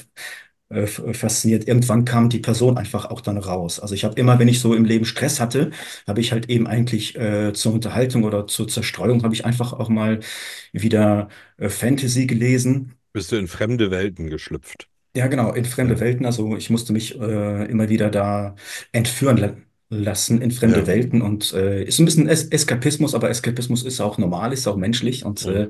äh, 0.70 0.86
fasziniert. 0.86 1.66
Irgendwann 1.68 2.04
kam 2.04 2.28
die 2.28 2.40
Person 2.40 2.76
einfach 2.78 3.06
auch 3.06 3.20
dann 3.20 3.38
raus. 3.38 3.80
Also 3.80 3.94
ich 3.94 4.04
habe 4.04 4.20
immer, 4.20 4.38
wenn 4.38 4.48
ich 4.48 4.60
so 4.60 4.74
im 4.74 4.84
Leben 4.84 5.04
Stress 5.04 5.40
hatte, 5.40 5.70
habe 6.06 6.20
ich 6.20 6.32
halt 6.32 6.48
eben 6.50 6.66
eigentlich 6.66 7.16
äh, 7.16 7.52
zur 7.54 7.72
Unterhaltung 7.74 8.24
oder 8.24 8.46
zur 8.46 8.68
Zerstreuung, 8.68 9.22
habe 9.22 9.34
ich 9.34 9.44
einfach 9.44 9.72
auch 9.72 9.88
mal 9.88 10.20
wieder 10.72 11.28
äh, 11.56 11.68
Fantasy 11.68 12.26
gelesen. 12.26 12.94
Bist 13.12 13.32
du 13.32 13.36
in 13.36 13.48
fremde 13.48 13.90
Welten 13.90 14.28
geschlüpft? 14.28 14.88
Ja, 15.16 15.26
genau, 15.26 15.52
in 15.52 15.64
fremde 15.64 15.98
Welten. 16.00 16.26
Also 16.26 16.56
ich 16.56 16.70
musste 16.70 16.92
mich 16.92 17.18
äh, 17.18 17.64
immer 17.70 17.88
wieder 17.88 18.10
da 18.10 18.54
entführen 18.92 19.66
lassen 19.90 20.42
in 20.42 20.50
fremde 20.50 20.80
ja, 20.80 20.86
Welten 20.86 21.22
und 21.22 21.54
äh, 21.54 21.82
ist 21.82 21.98
ein 21.98 22.04
bisschen 22.04 22.28
es 22.28 22.44
Eskapismus, 22.44 23.14
aber 23.14 23.30
Eskapismus 23.30 23.84
ist 23.84 24.00
auch 24.00 24.18
normal, 24.18 24.52
ist 24.52 24.66
auch 24.66 24.76
menschlich 24.76 25.24
und 25.24 25.40
hm. 25.40 25.54
äh, 25.54 25.68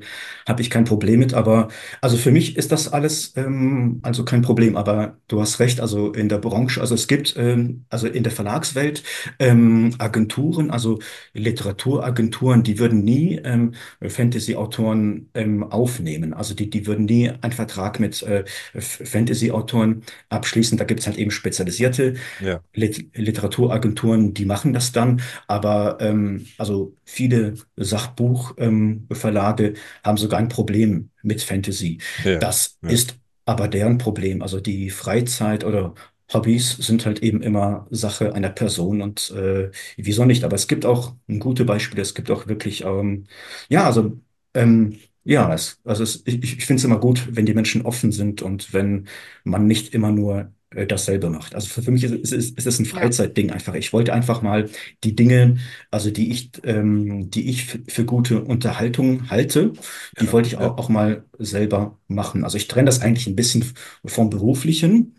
habe 0.49 0.61
ich 0.61 0.71
kein 0.71 0.85
Problem 0.85 1.21
mit. 1.21 1.35
Aber 1.35 1.69
also 2.01 2.17
für 2.17 2.33
mich 2.33 2.57
ist 2.57 2.73
das 2.73 2.93
alles 2.93 3.33
ähm, 3.37 4.01
also 4.03 4.25
kein 4.25 4.43
Problem. 4.43 4.77
Aber 4.77 5.19
du 5.29 5.41
hast 5.41 5.61
recht, 5.61 5.81
also 5.81 6.13
in 6.13 6.29
der 6.29 6.39
Branche, 6.39 6.81
also 6.81 6.95
es 6.95 7.07
gibt 7.07 7.35
ähm, 7.37 7.85
also 7.91 8.07
in 8.09 8.23
der 8.23 8.33
Verlagswelt 8.33 9.03
ähm, 9.39 9.95
Agenturen, 9.99 10.71
also 10.71 10.99
Literaturagenturen, 11.35 12.63
die 12.63 12.79
würden 12.79 13.05
nie 13.05 13.41
ähm, 13.45 13.75
Fantasy-Autoren 14.05 15.29
ähm, 15.35 15.63
aufnehmen. 15.63 16.35
Also 16.35 16.55
die, 16.55 16.71
die 16.71 16.87
würden 16.87 17.05
nie 17.05 17.31
einen 17.41 17.53
Vertrag 17.53 18.01
mit 18.01 18.23
äh, 18.23 18.45
Fantasy-Autoren 18.75 20.03
abschließen. 20.29 20.77
Da 20.77 20.85
gibt 20.85 21.01
es 21.01 21.07
halt 21.07 21.19
eben 21.19 21.31
spezialisierte 21.31 22.15
ja, 22.41 22.61
Lit 22.75 23.11
Literaturagenturen, 23.15 24.08
die 24.17 24.45
machen 24.45 24.73
das 24.73 24.93
dann. 24.93 25.21
Aber 25.47 25.99
ähm, 26.01 26.47
also 26.59 26.97
viele 27.05 27.55
Sachbuchverlage 27.77 29.67
ähm, 29.69 29.77
haben 30.05 30.17
sogar 30.19 30.39
ein 30.41 30.49
Problem 30.49 31.11
mit 31.23 31.43
Fantasy. 31.43 31.99
ja, 32.25 32.33
Das 32.39 32.79
ja, 32.83 32.91
ist 32.93 33.17
aber 33.45 33.69
deren 33.69 33.99
Problem. 33.99 34.43
Also 34.43 34.61
die 34.61 34.91
Freizeit 34.91 35.65
oder 35.65 35.95
Hobbys 36.33 36.73
sind 36.77 37.07
halt 37.07 37.23
eben 37.23 37.43
immer 37.43 37.87
Sache 37.91 38.35
einer 38.35 38.51
Person 38.51 39.01
und 39.01 39.31
äh, 39.31 39.71
wieso 39.97 40.25
nicht? 40.27 40.45
Aber 40.45 40.57
es 40.57 40.69
gibt 40.69 40.85
auch 40.85 41.17
gute 41.39 41.65
Beispiele. 41.65 42.03
Es 42.03 42.15
gibt 42.15 42.31
auch 42.31 42.47
wirklich, 42.49 42.85
ähm, 42.85 43.27
ja, 43.69 43.85
also 43.87 44.21
ähm, 44.55 44.99
ja, 45.25 45.53
es, 45.55 45.81
also 45.85 46.03
es, 46.03 46.23
ich, 46.27 46.43
ich 46.43 46.67
finde 46.67 46.81
es 46.81 46.85
immer 46.85 46.99
gut, 47.01 47.29
wenn 47.31 47.47
die 47.47 47.55
Menschen 47.55 47.83
offen 47.85 48.13
sind 48.13 48.43
und 48.43 48.73
wenn 48.73 49.09
man 49.45 49.67
nicht 49.67 49.95
immer 49.95 50.11
nur 50.13 50.53
äh, 50.71 50.87
dasselbe 50.87 51.31
macht. 51.31 51.55
Also 51.55 51.69
für, 51.69 51.83
für 51.83 51.91
mich 51.91 52.05
ist, 52.05 52.13
es- 52.13 52.33
ist, 52.33 52.59
ist 52.59 52.67
es 52.67 52.79
ein 52.79 52.87
Freizeitding 52.87 53.51
einfach. 53.51 53.75
Ich 53.75 53.93
wollte 53.93 54.13
einfach 54.13 54.43
mal 54.43 54.69
die 55.05 55.15
Dinge, 55.17 55.59
also 55.91 56.11
die 56.11 56.31
ich, 56.31 56.51
ähm, 56.65 57.31
die 57.31 57.49
ich 57.51 57.65
für, 57.67 57.79
für 57.89 58.05
gute 58.05 58.43
Unterhaltung 58.45 59.31
halte, 59.31 59.73
die 60.21 60.27
ja, 60.27 60.33
wollte 60.33 60.49
ich 60.49 60.55
ja. 60.55 60.61
auch, 60.61 60.79
auch 60.79 60.89
mal 60.89 61.25
selber 61.39 61.99
machen. 62.09 62.45
Also 62.45 62.57
ich 62.57 62.69
trenne 62.69 62.87
das 62.87 63.01
eigentlich 63.01 63.27
ein 63.27 63.37
bisschen 63.37 63.65
vom 64.05 64.31
Beruflichen. 64.31 65.15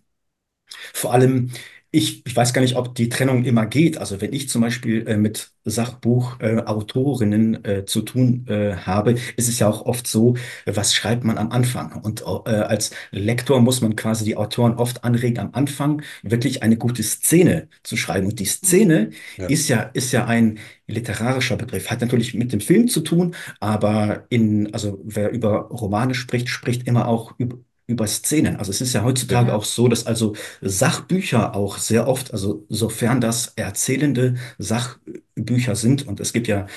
Vor 0.93 1.13
allem, 1.13 1.51
ich, 1.91 2.25
ich 2.25 2.35
weiß 2.35 2.53
gar 2.53 2.61
nicht, 2.61 2.75
ob 2.75 2.93
die 2.93 3.09
Trennung 3.09 3.45
immer 3.45 3.65
geht. 3.65 3.97
Also 3.97 4.21
wenn 4.21 4.31
ich 4.31 4.47
zum 4.49 4.61
Beispiel 4.61 5.07
äh, 5.07 5.17
mit 5.17 5.51
Sachbuchautorinnen 5.65 7.65
äh, 7.65 7.79
äh, 7.79 7.85
zu 7.85 8.01
tun 8.01 8.45
äh, 8.47 8.75
habe, 8.75 9.15
ist 9.37 9.49
es 9.49 9.59
ja 9.59 9.67
auch 9.67 9.85
oft 9.85 10.05
so, 10.05 10.35
was 10.65 10.93
schreibt 10.93 11.23
man 11.23 11.37
am 11.39 11.51
Anfang? 11.51 11.99
Und 12.01 12.21
äh, 12.21 12.51
als 12.51 12.91
Lektor 13.11 13.59
muss 13.61 13.81
man 13.81 13.95
quasi 13.95 14.23
die 14.23 14.37
Autoren 14.37 14.75
oft 14.75 15.03
anregen, 15.03 15.39
am 15.39 15.49
Anfang 15.53 16.03
wirklich 16.21 16.61
eine 16.61 16.77
gute 16.77 17.01
Szene 17.03 17.69
zu 17.83 17.97
schreiben. 17.97 18.27
Und 18.27 18.39
die 18.39 18.45
hm. 18.45 18.51
Szene 18.51 19.09
Ja, 19.37 19.47
ist 19.47 19.67
ja, 19.67 19.81
ist 19.81 20.11
ja 20.11 20.25
ein 20.25 20.59
literarischer 20.87 21.57
Begriff, 21.57 21.89
hat 21.89 22.01
natürlich 22.01 22.33
mit 22.33 22.51
dem 22.53 22.61
Film 22.61 22.87
zu 22.87 23.01
tun, 23.01 23.35
aber 23.59 24.25
in, 24.29 24.73
also 24.73 24.99
wer 25.03 25.31
über 25.31 25.69
Romane 25.69 26.15
spricht, 26.15 26.49
spricht 26.49 26.87
immer 26.87 27.07
auch 27.07 27.33
über 27.37 27.57
über 27.89 28.07
Szenen. 28.07 28.55
Also 28.57 28.71
es 28.71 28.81
ist 28.81 28.93
ja 28.93 29.03
heutzutage 29.03 29.49
ja, 29.49 29.55
auch 29.55 29.65
so, 29.65 29.87
dass 29.87 30.05
also 30.05 30.35
Sachbücher 30.61 31.55
auch 31.55 31.77
sehr 31.79 32.07
oft, 32.07 32.31
also 32.33 32.65
sofern 32.69 33.19
das 33.19 33.53
erzählende 33.55 34.35
Sachbücher 34.59 35.75
sind, 35.75 36.07
und 36.07 36.19
es 36.19 36.31
gibt 36.33 36.47
ja 36.47 36.67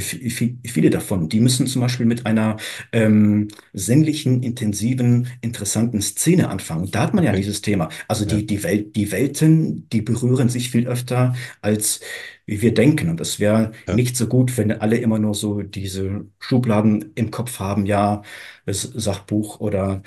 viele 0.00 0.90
davon, 0.90 1.28
die 1.28 1.40
müssen 1.40 1.66
zum 1.66 1.82
Beispiel 1.82 2.06
mit 2.06 2.26
einer 2.26 2.56
ähm, 2.92 3.48
sinnlichen, 3.72 4.42
intensiven, 4.42 5.28
interessanten 5.40 6.00
Szene 6.00 6.48
anfangen. 6.48 6.90
Da 6.90 7.02
hat 7.02 7.14
man 7.14 7.24
ja 7.24 7.30
okay. 7.30 7.40
dieses 7.40 7.62
Thema. 7.62 7.88
Also 8.08 8.24
Ja, 8.24 8.36
die, 8.36 8.46
die 8.46 8.62
Welt, 8.62 8.96
die 8.96 9.12
Welten, 9.12 9.88
die 9.90 10.02
berühren 10.02 10.48
sich 10.48 10.70
viel 10.70 10.86
öfter, 10.86 11.34
als 11.60 12.00
wir 12.46 12.74
denken. 12.74 13.08
Und 13.08 13.20
es 13.20 13.40
wäre 13.40 13.72
ja, 13.86 13.94
nicht 13.94 14.16
so 14.16 14.26
gut, 14.26 14.56
wenn 14.58 14.72
alle 14.72 14.96
immer 14.98 15.18
nur 15.18 15.34
so 15.34 15.62
diese 15.62 16.26
Schubladen 16.38 17.12
im 17.14 17.30
Kopf 17.30 17.58
haben, 17.58 17.86
ja, 17.86 18.22
das 18.66 18.82
Sachbuch 18.82 19.60
oder 19.60 20.02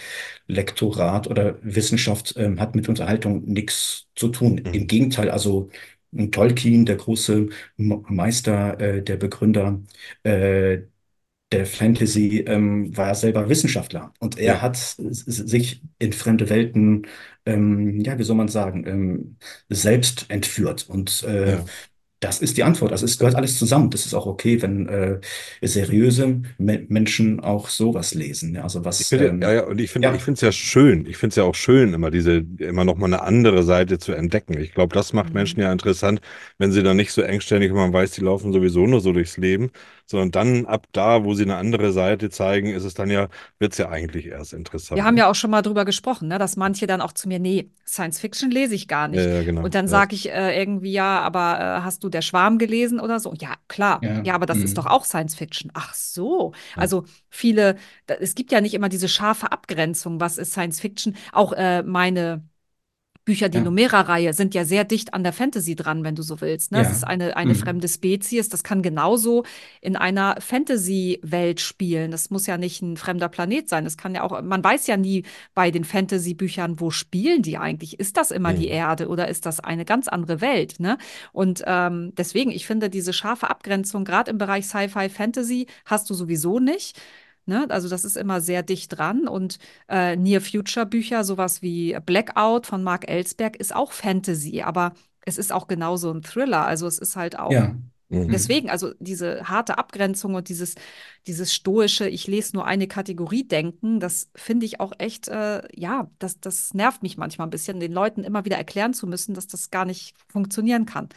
Lektorat 0.47 1.27
oder 1.27 1.57
Wissenschaft 1.61 2.35
ähm, 2.37 2.59
hat 2.59 2.75
mit 2.75 2.89
Unterhaltung 2.89 3.43
nichts 3.45 4.07
zu 4.15 4.29
tun. 4.29 4.57
Im 4.57 4.83
mhm. 4.83 4.87
Gegenteil, 4.87 5.29
also 5.29 5.69
Tolkien, 6.31 6.85
der 6.85 6.95
große 6.97 7.49
Meister, 7.77 8.79
äh, 8.79 9.03
der 9.03 9.17
Begründer 9.17 9.81
äh, 10.23 10.79
der 11.51 11.65
Fantasy, 11.65 12.39
ähm, 12.47 12.95
war 12.97 13.07
ja 13.07 13.15
selber 13.15 13.49
Wissenschaftler. 13.49 14.13
Und 14.19 14.37
er 14.39 14.61
Ja, 14.61 14.61
hat 14.61 14.77
sich 14.77 15.81
in 15.99 16.13
fremde 16.13 16.49
Welten, 16.49 17.07
ähm, 17.45 17.99
ja, 18.01 18.17
wie 18.19 18.23
soll 18.23 18.35
man 18.35 18.47
sagen, 18.49 18.85
ähm, 18.87 19.37
selbst 19.69 20.25
entführt. 20.29 20.89
Und 20.89 21.23
äh, 21.23 21.59
ja, 21.59 21.69
Das 22.27 22.39
ist 22.41 22.57
die 22.57 22.63
Antwort. 22.63 22.91
Also 22.91 23.05
es 23.05 23.17
gehört 23.17 23.35
alles 23.35 23.57
zusammen. 23.59 23.89
Das 23.89 24.05
ist 24.05 24.13
auch 24.13 24.25
okay, 24.25 24.61
wenn 24.61 24.87
äh, 24.89 25.19
seriöse 25.61 26.41
Me 26.57 26.85
Menschen 26.89 27.39
auch 27.39 27.69
sowas 27.69 28.13
lesen. 28.13 28.55
Ja, 28.55 28.63
also 28.63 28.85
Ich 28.97 29.07
was, 29.07 29.09
finde, 29.09 29.35
ja, 29.41 29.51
ähm, 29.51 29.53
ja, 29.53 29.63
und 29.65 29.81
ich 29.81 29.91
finde, 29.91 30.07
ich 30.13 30.23
ja, 30.23 30.23
finde 30.23 30.35
es 30.37 30.41
ja 30.41 30.51
schön. 30.53 31.05
Ich 31.05 31.17
finde 31.17 31.31
es 31.33 31.35
ja 31.35 31.43
auch 31.43 31.53
schön, 31.55 31.93
immer 31.93 32.11
diese, 32.11 32.45
immer 32.59 32.85
noch 32.85 32.95
mal 32.95 33.07
eine 33.07 33.21
andere 33.23 33.63
Seite 33.63 33.99
zu 33.99 34.13
entdecken. 34.13 34.57
Ich 34.57 34.73
glaube, 34.73 34.93
das 34.95 35.11
macht 35.11 35.33
Menschen 35.33 35.59
Mhm. 35.59 35.61
ja 35.61 35.69
interessant, 35.71 36.21
wenn 36.57 36.71
sie 36.71 36.81
dann 36.81 36.95
nicht 36.95 37.11
so 37.11 37.21
engständig, 37.21 37.73
man 37.73 37.91
weiß, 37.91 38.11
die 38.11 38.21
laufen 38.21 38.53
sowieso 38.53 38.87
nur 38.87 39.01
so 39.01 39.11
durchs 39.11 39.35
Leben, 39.37 39.69
sondern 40.05 40.31
dann 40.31 40.65
ab 40.65 40.87
da, 40.91 41.23
wo 41.23 41.33
sie 41.33 41.43
eine 41.43 41.57
andere 41.57 41.91
Seite 41.91 42.29
zeigen, 42.29 42.67
ist 42.69 42.83
es 42.83 42.93
dann 42.93 43.09
ja, 43.09 43.29
wird 43.59 43.73
es 43.73 43.77
ja 43.79 43.89
eigentlich 43.89 44.27
erst 44.27 44.53
Wir 44.93 45.03
interessant. 45.03 45.03
haben 45.03 45.17
Ne? 45.17 45.19
ja 45.19 45.29
auch 45.29 45.35
schon 45.35 45.51
mal 45.51 45.61
drüber 45.61 45.83
gesprochen, 45.83 46.29
ne, 46.29 46.39
dass 46.39 46.55
manche 46.55 46.87
dann 46.87 47.01
auch 47.01 47.11
zu 47.11 47.27
mir, 47.27 47.37
nee, 47.39 47.69
Science 47.85 48.19
Fiction 48.19 48.49
lese 48.49 48.75
ich 48.75 48.87
gar 48.87 49.09
Ja, 49.09 49.11
nicht. 49.11 49.29
ja, 49.29 49.43
genau. 49.43 49.61
Und 49.61 49.75
dann 49.75 49.85
Ja. 49.85 49.91
sage 49.91 50.15
ich 50.15 50.29
äh, 50.31 50.57
irgendwie, 50.57 50.91
ja, 50.93 51.19
aber 51.19 51.59
äh, 51.59 51.81
hast 51.83 52.03
du 52.05 52.09
Der 52.09 52.21
Schwarm 52.21 52.57
gelesen 52.57 53.01
oder 53.01 53.19
so? 53.19 53.33
Ja, 53.39 53.55
klar. 53.67 53.99
ja, 54.01 54.23
Ja, 54.23 54.35
aber 54.35 54.45
das 54.45 54.63
ist 54.63 54.77
doch 54.77 54.85
auch 54.85 55.03
Science 55.03 55.35
Fiction. 55.35 55.69
Ach 55.73 55.93
so. 55.93 56.53
Ja. 56.75 56.81
Also 56.81 57.03
viele, 57.29 57.75
da, 58.05 58.13
es 58.15 58.35
gibt 58.35 58.51
ja 58.53 58.61
nicht 58.61 58.73
immer 58.73 58.87
diese 58.89 59.09
scharfe 59.09 59.51
Abgrenzung, 59.51 60.19
was 60.21 60.37
ist 60.37 60.51
Science 60.53 60.79
Fiction. 60.79 61.15
Auch 61.33 61.51
äh, 61.53 61.83
meine 61.83 62.47
Bücher, 63.25 63.49
die 63.49 63.57
ja, 63.57 63.63
Numera-Reihe, 63.63 64.33
sind 64.33 64.53
ja 64.53 64.65
sehr 64.65 64.83
dicht 64.83 65.13
an 65.15 65.23
der 65.23 65.33
Fantasy 65.33 65.75
dran, 65.75 66.03
wenn 66.03 66.15
du 66.15 66.21
so 66.21 66.41
willst. 66.41 66.71
Ne? 66.71 66.81
Es 66.81 66.91
ist 66.91 67.01
ja, 67.01 67.07
eine, 67.07 67.35
eine 67.35 67.53
mm, 67.53 67.55
fremde 67.55 67.87
Spezies. 67.87 68.49
Das 68.49 68.63
kann 68.63 68.83
genauso 68.83 69.43
in 69.81 69.95
einer 69.95 70.35
Fantasy-Welt 70.39 71.59
spielen. 71.59 72.11
Das 72.11 72.29
muss 72.29 72.45
ja 72.45 72.57
nicht 72.57 72.83
ein 72.83 72.97
fremder 72.97 73.27
Planet 73.27 73.67
sein. 73.67 73.83
Das 73.83 73.97
kann 73.97 74.13
ja 74.13 74.23
auch, 74.23 74.41
man 74.43 74.63
weiß 74.63 74.85
ja 74.87 74.95
nie 74.95 75.23
bei 75.55 75.71
den 75.71 75.83
Fantasy-Büchern, 75.83 76.79
wo 76.79 76.91
spielen 76.91 77.41
die 77.41 77.57
eigentlich? 77.57 77.99
Ist 77.99 78.17
das 78.17 78.29
immer 78.31 78.53
die 78.53 78.67
Mhm. 78.67 78.71
Erde 78.73 79.07
oder 79.07 79.27
ist 79.27 79.45
das 79.45 79.59
eine 79.59 79.85
ganz 79.85 80.07
andere 80.07 80.39
Welt? 80.41 80.79
Ne? 80.79 80.97
Und 81.33 81.63
ähm, 81.65 82.13
deswegen, 82.15 82.51
ich 82.51 82.67
finde, 82.67 82.89
diese 82.89 83.11
scharfe 83.11 83.49
Abgrenzung, 83.49 84.05
gerade 84.05 84.29
im 84.31 84.37
Bereich 84.37 84.67
Sci-Fi, 84.67 85.09
Fantasy, 85.09 85.65
hast 85.85 86.09
du 86.09 86.13
sowieso 86.13 86.59
nicht. 86.59 86.99
Ne? 87.45 87.65
Also 87.69 87.89
das 87.89 88.05
ist 88.05 88.17
immer 88.17 88.41
sehr 88.41 88.63
dicht 88.63 88.97
dran 88.97 89.27
und 89.27 89.59
äh, 89.89 90.15
Near-Future-Bücher, 90.15 91.23
sowas 91.23 91.61
wie 91.61 91.97
Blackout 92.05 92.65
von 92.65 92.83
Mark 92.83 93.07
Ellsberg, 93.07 93.55
ist 93.57 93.75
auch 93.75 93.91
Fantasy, 93.91 94.61
aber 94.61 94.93
es 95.25 95.37
ist 95.37 95.51
auch 95.51 95.67
genauso 95.67 96.11
ein 96.11 96.21
Thriller. 96.21 96.65
Also 96.65 96.87
es 96.87 96.99
ist 96.99 97.15
halt 97.15 97.37
auch 97.39 97.51
ja, 97.51 97.75
Mhm. 98.07 98.31
deswegen, 98.31 98.69
also 98.69 98.93
diese 98.99 99.49
harte 99.49 99.77
Abgrenzung 99.79 100.35
und 100.35 100.49
dieses, 100.49 100.75
dieses 101.25 101.53
stoische, 101.53 102.07
ich 102.07 102.27
lese 102.27 102.55
nur 102.55 102.65
eine 102.65 102.87
Kategorie 102.87 103.47
denken, 103.47 103.99
das 103.99 104.29
finde 104.35 104.65
ich 104.67 104.79
auch 104.79 104.93
echt, 104.99 105.27
äh, 105.27 105.63
ja, 105.73 106.09
das, 106.19 106.39
das 106.39 106.73
nervt 106.75 107.01
mich 107.01 107.17
manchmal 107.17 107.47
ein 107.47 107.51
bisschen, 107.51 107.79
den 107.79 107.91
Leuten 107.93 108.23
immer 108.23 108.45
wieder 108.45 108.57
erklären 108.57 108.93
zu 108.93 109.07
müssen, 109.07 109.33
dass 109.33 109.47
das 109.47 109.71
gar 109.71 109.85
nicht 109.85 110.15
funktionieren 110.29 110.85
kann. 110.85 111.09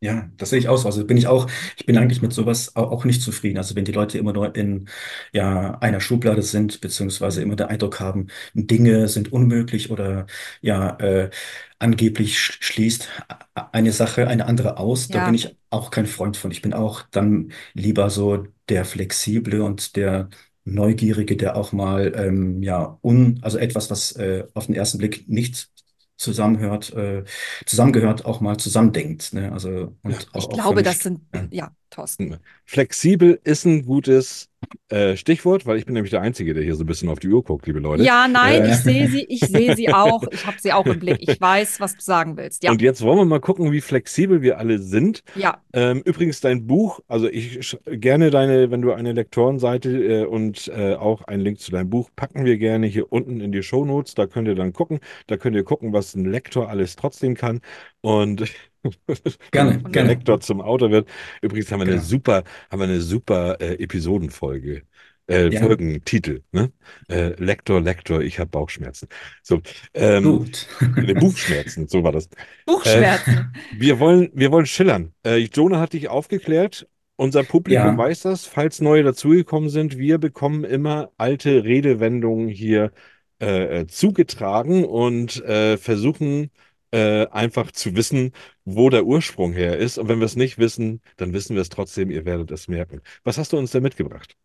Ja, 0.00 0.30
das 0.36 0.50
sehe 0.50 0.58
ich 0.60 0.68
auch 0.68 0.76
so. 0.76 0.86
Also 0.86 1.04
bin 1.04 1.16
ich 1.16 1.26
auch, 1.26 1.48
ich 1.76 1.86
bin 1.86 1.98
eigentlich 1.98 2.22
mit 2.22 2.32
sowas 2.32 2.76
au- 2.76 2.84
auch 2.90 3.04
nicht 3.04 3.20
zufrieden. 3.22 3.58
Also 3.58 3.74
wenn 3.74 3.84
die 3.84 3.92
Leute 3.92 4.18
immer 4.18 4.32
nur 4.32 4.54
in 4.54 4.88
ja, 5.32 5.78
einer 5.80 6.00
Schublade 6.00 6.42
sind, 6.42 6.80
beziehungsweise 6.80 7.42
immer 7.42 7.56
den 7.56 7.66
Eindruck 7.68 8.00
haben, 8.00 8.28
Dinge 8.54 9.08
sind 9.08 9.32
unmöglich 9.32 9.90
oder 9.90 10.26
ja, 10.60 10.96
äh, 11.00 11.30
angeblich 11.78 12.36
sch- 12.38 12.56
schließt 12.60 13.08
a- 13.54 13.68
eine 13.72 13.92
Sache 13.92 14.28
eine 14.28 14.46
andere 14.46 14.76
aus, 14.78 15.10
da 15.10 15.20
bin 15.20 15.34
Ja, 15.34 15.34
ich 15.34 15.56
auch 15.70 15.90
kein 15.90 16.06
Freund 16.06 16.36
von. 16.36 16.50
Ich 16.50 16.62
bin 16.62 16.72
auch 16.74 17.02
dann 17.10 17.52
lieber 17.74 18.10
so 18.10 18.46
der 18.68 18.84
Flexible 18.84 19.62
und 19.62 19.96
der 19.96 20.28
Neugierige, 20.64 21.36
der 21.36 21.56
auch 21.56 21.72
mal 21.72 22.12
ähm, 22.14 22.62
ja 22.62 22.98
un, 23.02 23.38
also 23.42 23.58
etwas, 23.58 23.90
was 23.90 24.12
äh, 24.16 24.44
auf 24.54 24.66
den 24.66 24.74
ersten 24.74 24.98
Blick 24.98 25.28
nicht 25.28 25.70
zusammenhört, 26.18 26.92
äh, 26.94 27.24
zusammengehört, 27.64 28.24
auch 28.26 28.40
mal 28.40 28.58
zusammendenkt. 28.58 29.32
Ne? 29.32 29.52
Also 29.52 29.70
Ja. 29.70 30.10
und 30.10 30.12
ich 30.20 30.28
auch, 30.34 30.50
auch 30.50 30.52
für 30.52 30.62
glaube, 30.62 30.82
das 30.82 31.00
sind, 31.00 31.22
Ja, 31.34 31.48
ja, 31.50 31.76
Thorsten. 31.90 32.38
Flexibel 32.66 33.40
ist 33.44 33.64
ein 33.64 33.84
gutes 33.84 34.47
äh, 34.88 35.16
Stichwort, 35.16 35.66
weil 35.66 35.78
ich 35.78 35.84
bin 35.86 35.94
nämlich 35.94 36.10
der 36.10 36.20
Einzige, 36.20 36.54
der 36.54 36.62
hier 36.62 36.74
so 36.74 36.84
ein 36.84 36.86
bisschen 36.86 37.08
auf 37.08 37.18
die 37.18 37.28
Uhr 37.28 37.42
guckt, 37.42 37.66
liebe 37.66 37.78
Leute. 37.78 38.02
Ja, 38.02 38.26
nein, 38.28 38.64
äh, 38.64 38.70
ich 38.70 38.76
sehe 38.76 39.08
sie, 39.08 39.24
ich 39.24 39.40
sehe 39.40 39.74
sie 39.76 39.88
auch, 39.92 40.22
ich 40.30 40.46
habe 40.46 40.56
sie 40.60 40.72
auch 40.72 40.86
im 40.86 40.98
Blick. 40.98 41.18
Ich 41.20 41.40
weiß, 41.40 41.80
was 41.80 41.94
du 41.94 42.00
sagen 42.02 42.36
willst. 42.36 42.62
Ja, 42.64 42.70
Und 42.70 42.82
jetzt 42.82 43.02
wollen 43.02 43.18
wir 43.18 43.24
mal 43.24 43.40
gucken, 43.40 43.72
wie 43.72 43.80
flexibel 43.80 44.42
wir 44.42 44.58
alle 44.58 44.78
sind. 44.78 45.22
ja, 45.34 45.62
Ähm, 45.72 46.02
übrigens, 46.04 46.40
dein 46.40 46.66
Buch, 46.66 47.00
also 47.08 47.28
ich 47.28 47.78
gerne 47.86 48.30
deine, 48.30 48.70
wenn 48.70 48.82
du 48.82 48.92
eine 48.92 49.12
Lektorenseite 49.12 50.22
äh, 50.22 50.24
und 50.24 50.68
äh, 50.68 50.94
auch 50.94 51.22
einen 51.22 51.42
Link 51.42 51.60
zu 51.60 51.70
deinem 51.70 51.90
Buch 51.90 52.10
packen 52.16 52.44
wir 52.44 52.58
gerne 52.58 52.86
hier 52.86 53.12
unten 53.12 53.40
in 53.40 53.52
die 53.52 53.62
Shownotes. 53.62 54.14
Da 54.14 54.26
könnt 54.26 54.48
ihr 54.48 54.54
dann 54.54 54.72
gucken. 54.72 55.00
Da 55.26 55.36
könnt 55.36 55.56
ihr 55.56 55.64
gucken, 55.64 55.92
was 55.92 56.14
ein 56.14 56.24
Lektor 56.24 56.68
alles 56.68 56.96
trotzdem 56.96 57.34
kann. 57.34 57.60
Und 58.00 58.44
gerne, 59.50 59.82
gerne, 59.90 60.08
Lektor 60.08 60.40
zum 60.40 60.60
Autor 60.60 60.90
wird. 60.90 61.08
Übrigens 61.42 61.70
haben 61.72 61.80
wir 61.80 61.86
eine 61.86 61.92
genau. 61.96 62.04
super, 62.04 62.44
haben 62.70 62.80
wir 62.80 62.84
eine 62.88 63.00
super 63.00 63.60
äh, 63.60 63.74
Episodenfolge. 63.82 64.82
Äh, 65.30 65.50
Ja, 65.50 65.60
Folgentitel, 65.60 66.42
ne? 66.52 66.72
Äh, 67.10 67.34
Lektor, 67.42 67.82
Lektor, 67.82 68.22
ich 68.22 68.38
habe 68.38 68.48
Bauchschmerzen. 68.48 69.08
So, 69.42 69.60
ähm, 69.92 70.24
gut. 70.24 70.66
äh, 70.96 71.14
Buchschmerzen, 71.14 71.86
so 71.86 72.02
war 72.02 72.12
das. 72.12 72.26
Äh, 72.86 73.02
Buchschmerzen. 73.04 73.52
wir 73.76 74.00
wollen, 74.00 74.30
wir 74.32 74.50
wollen 74.52 74.66
schillern. 74.66 75.12
Äh, 75.26 75.36
Jonah 75.38 75.80
hat 75.80 75.92
dich 75.92 76.08
aufgeklärt. 76.08 76.88
Unser 77.16 77.42
Publikum 77.42 77.74
Ja, 77.74 77.98
weiß 77.98 78.20
das. 78.22 78.46
Falls 78.46 78.80
neue 78.80 79.02
dazugekommen 79.02 79.68
sind, 79.70 79.98
wir 79.98 80.18
bekommen 80.18 80.64
immer 80.64 81.10
alte 81.18 81.64
Redewendungen 81.64 82.48
hier 82.48 82.92
äh, 83.40 83.80
äh, 83.80 83.86
zugetragen 83.86 84.84
und 84.84 85.44
äh, 85.44 85.76
versuchen 85.78 86.50
äh, 86.92 87.26
einfach 87.28 87.72
zu 87.72 87.94
wissen, 87.96 88.32
wo 88.64 88.90
der 88.90 89.04
Ursprung 89.06 89.52
her 89.52 89.76
ist. 89.78 89.98
Und 89.98 90.08
wenn 90.08 90.18
wir 90.20 90.26
es 90.26 90.36
nicht 90.36 90.58
wissen, 90.58 91.00
dann 91.16 91.32
wissen 91.32 91.54
wir 91.56 91.62
es 91.62 91.68
trotzdem. 91.68 92.10
Ihr 92.10 92.24
werdet 92.24 92.50
es 92.50 92.68
merken. 92.68 93.00
Was 93.24 93.38
hast 93.38 93.52
du 93.52 93.58
uns 93.58 93.70
da 93.72 93.80
mitgebracht? 93.80 94.36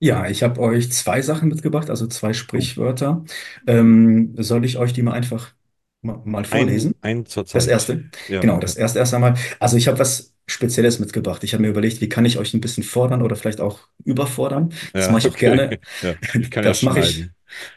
ja, 0.00 0.26
ich 0.28 0.42
habe 0.42 0.60
euch 0.60 0.92
zwei 0.92 1.22
Sachen 1.22 1.48
mitgebracht, 1.48 1.88
also 1.90 2.06
zwei 2.06 2.32
Oh, 2.54 2.68
Sprichwörter. 2.72 3.24
Ähm, 3.66 4.34
soll 4.38 4.64
ich 4.64 4.78
euch 4.78 4.92
die 4.92 5.02
mal 5.02 5.12
einfach 5.12 5.54
ma- 6.02 6.20
mal 6.24 6.44
ein, 6.50 6.84
vorlesen? 6.84 6.94
ein 7.02 7.26
zur 7.26 7.44
Das 7.52 7.66
Zeit. 7.66 7.68
erste, 7.68 8.10
Ja, 8.26 8.40
genau, 8.40 8.58
das 8.58 8.76
erste 8.76 8.98
erst 8.98 9.14
einmal. 9.14 9.34
Also 9.60 9.76
ich 9.76 9.88
habe 9.88 9.98
was 9.98 10.34
Spezielles 10.46 10.98
mitgebracht. 11.00 11.44
Ich 11.44 11.54
habe 11.54 11.62
mir 11.62 11.70
überlegt, 11.70 12.00
wie 12.00 12.08
kann 12.08 12.24
ich 12.26 12.38
euch 12.38 12.54
ein 12.54 12.60
bisschen 12.60 12.82
fordern 12.84 13.22
oder 13.22 13.36
vielleicht 13.36 13.60
auch 13.60 13.88
überfordern. 14.04 14.72
Das 14.96 15.08
ja, 15.08 15.10
mache 15.10 15.20
ich 15.20 15.28
auch 15.28 15.38
okay. 15.38 15.38
gerne. 15.38 15.78
Ja, 16.02 16.16
ich 16.40 16.50
kann 16.50 16.64
ja 16.66 16.74
Das 16.74 16.82
mache 16.82 17.00
ich, 17.00 17.28
schneiden. 17.28 17.34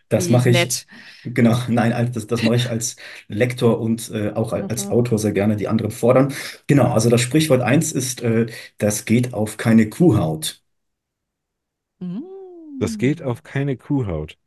Das 0.09 0.29
Wie 0.29 0.31
mache 0.33 0.49
ich, 0.49 0.57
nett. 0.57 0.87
genau, 1.23 1.57
nein, 1.69 1.93
als- 1.93 2.11
das, 2.13 2.27
das 2.27 2.43
mache 2.43 2.55
ich 2.55 2.69
als 2.69 2.95
Lektor 3.27 3.79
und 3.79 4.09
äh, 4.11 4.31
auch 4.33 4.53
al- 4.53 4.65
als 4.69 4.85
Mhm. 4.85 4.91
Autor 4.91 5.19
sehr 5.19 5.31
gerne 5.33 5.55
die 5.55 5.67
anderen 5.67 5.91
fordern. 5.91 6.33
Genau, 6.67 6.91
also 6.93 7.09
das 7.09 7.21
Sprichwort 7.21 7.61
eins 7.61 7.91
ist, 7.91 8.21
äh, 8.21 8.47
das 8.77 9.05
geht 9.05 9.33
auf 9.33 9.57
keine 9.57 9.89
Kuhhaut. 9.89 10.61
Das 12.79 12.97
geht 12.97 13.21
auf 13.21 13.43
keine 13.43 13.77
Kuhhaut. 13.77 14.37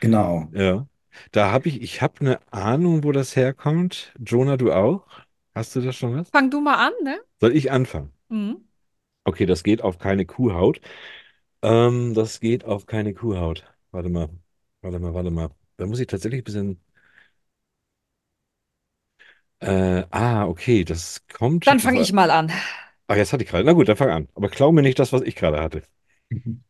Genau. 0.00 0.48
Ja. 0.52 0.86
Da 1.32 1.50
habe 1.52 1.68
ich, 1.68 1.82
ich 1.82 2.02
habe 2.02 2.20
eine 2.20 2.52
Ahnung, 2.52 3.02
wo 3.04 3.12
das 3.12 3.34
herkommt. 3.36 4.12
Jonah, 4.18 4.56
du 4.56 4.72
auch? 4.72 5.06
Hast 5.54 5.74
du 5.76 5.80
das 5.80 5.96
schon 5.96 6.14
was? 6.16 6.32
Fang 6.32 6.50
du 6.50 6.60
mal 6.60 6.86
an, 6.86 6.92
ne? 7.02 7.18
Soll 7.40 7.56
ich 7.56 7.70
anfangen? 7.72 8.12
Mhm. 8.30 8.68
Okay, 9.24 9.46
das 9.46 9.62
geht 9.62 9.82
auf 9.82 9.98
keine 9.98 10.24
Kuhhaut. 10.26 10.80
Ähm, 11.62 12.14
das 12.14 12.40
geht 12.40 12.64
auf 12.64 12.86
keine 12.86 13.14
Kuhhaut. 13.14 13.64
Warte 13.92 14.08
mal, 14.10 14.30
warte 14.82 14.98
mal, 14.98 15.14
warte 15.14 15.30
mal. 15.30 15.50
Da 15.76 15.86
muss 15.86 16.00
ich 16.00 16.06
tatsächlich 16.06 16.40
ein 16.42 16.44
bisschen. 16.44 16.80
Äh, 19.60 20.04
ah, 20.10 20.46
okay, 20.46 20.84
das 20.84 21.26
kommt. 21.32 21.66
Dann 21.66 21.80
fange 21.80 22.00
ich 22.00 22.12
mal 22.12 22.30
an. 22.30 22.52
Ach, 23.08 23.16
jetzt 23.16 23.32
hatte 23.32 23.42
ich 23.42 23.50
gerade. 23.50 23.64
Na 23.64 23.72
gut, 23.72 23.88
dann 23.88 23.96
fang 23.96 24.10
an. 24.10 24.28
Aber 24.34 24.48
klau 24.48 24.70
mir 24.70 24.82
nicht 24.82 24.98
das, 24.98 25.12
was 25.12 25.22
ich 25.22 25.34
gerade 25.34 25.60
hatte. 25.60 25.82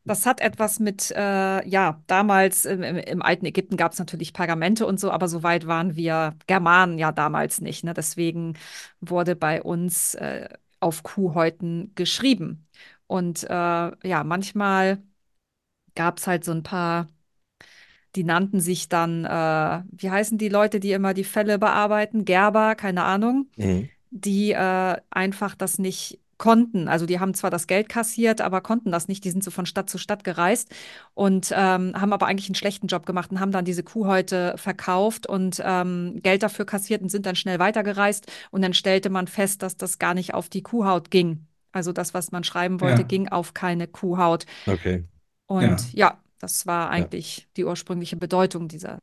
Das 0.05 0.25
hat 0.25 0.41
etwas 0.41 0.79
mit, 0.79 1.11
äh, 1.11 1.69
ja, 1.69 2.03
damals 2.07 2.65
im, 2.65 2.83
im, 2.83 2.97
im 2.97 3.23
alten 3.23 3.45
Ägypten 3.45 3.77
gab 3.77 3.93
es 3.93 3.99
natürlich 3.99 4.33
Pergamente 4.33 4.87
und 4.87 4.99
so, 4.99 5.11
aber 5.11 5.29
so 5.29 5.43
weit 5.43 5.67
waren 5.67 5.97
wir 5.97 6.35
Germanen 6.47 6.99
ja 6.99 7.13
damals 7.13 7.61
nicht. 7.61 7.85
Ne? 7.85 7.93
Deswegen 7.93 8.55
wurde 9.01 9.37
bei 9.37 9.63
uns 9.63 10.15
äh, 10.15 10.49
auf 10.81 11.03
Kuhhäuten 11.03 11.93
geschrieben. 11.95 12.67
Und 13.07 13.45
äh, 13.45 13.49
ja, 13.53 14.25
manchmal 14.25 15.03
gab 15.95 16.19
es 16.19 16.27
halt 16.27 16.45
so 16.45 16.53
ein 16.53 16.63
paar, 16.63 17.09
die 18.17 18.25
nannten 18.25 18.61
sich 18.61 18.89
dann, 18.89 19.25
äh, 19.25 19.83
wie 19.93 20.11
heißen 20.11 20.39
die 20.39 20.49
Leute, 20.49 20.81
die 20.81 20.93
immer 20.93 21.15
die 21.15 21.25
Fälle 21.25 21.59
bearbeiten? 21.59 22.25
Gerber, 22.25 22.75
keine 22.75 23.05
Ahnung 23.05 23.49
Mhm. 23.57 23.91
die 24.11 24.53
äh, 24.53 24.97
einfach 25.11 25.55
das 25.55 25.79
nicht 25.79 26.21
konnten. 26.39 26.87
Also 26.89 27.05
die 27.05 27.19
haben 27.21 27.35
zwar 27.35 27.51
das 27.51 27.67
Geld 27.67 27.89
kassiert, 27.89 28.41
aber 28.41 28.61
konnten 28.61 28.93
das 28.93 29.09
nicht. 29.09 29.25
Die 29.25 29.31
sind 29.31 29.43
so 29.43 29.51
von 29.51 29.67
Stadt 29.67 29.91
zu 29.91 29.99
Stadt 29.99 30.23
gereist 30.25 30.73
und 31.15 31.53
ähm, 31.53 31.95
haben 32.01 32.13
aber 32.13 32.27
eigentlich 32.27 32.49
einen 32.49 32.55
schlechten 32.55 32.87
Job 32.87 33.07
gemacht 33.07 33.31
und 33.33 33.41
haben 33.41 33.51
dann 33.51 33.65
diese 33.65 33.83
Kuhhäute 33.83 34.55
verkauft 34.57 35.27
und 35.27 35.61
ähm, 35.65 36.21
Geld 36.23 36.43
dafür 36.45 36.65
kassiert 36.65 37.03
und 37.03 37.09
sind 37.11 37.27
dann 37.27 37.37
schnell 37.37 37.59
weitergereist. 37.59 38.31
Und 38.51 38.63
dann 38.63 38.73
stellte 38.75 39.11
man 39.11 39.27
fest, 39.27 39.63
dass 39.63 39.77
das 39.77 39.99
gar 39.99 40.15
nicht 40.15 40.33
auf 40.35 40.49
die 40.49 40.63
Kuhhaut 40.63 41.11
ging. 41.11 41.47
Also 41.73 41.93
das, 41.93 42.15
was 42.15 42.31
man 42.33 42.45
schreiben 42.45 42.81
wollte, 42.81 43.03
Ja, 43.03 43.09
ging 43.09 43.29
auf 43.29 43.53
keine 43.55 43.89
Kuhhaut. 43.89 44.47
Okay. 44.67 45.05
Und 45.47 45.93
ja, 45.93 46.09
ja, 46.11 46.19
das 46.39 46.67
war 46.67 46.91
Ja. 46.93 47.05
eigentlich 47.05 47.49
die 47.57 47.65
ursprüngliche 47.65 48.17
Bedeutung 48.17 48.69
dieser 48.69 49.01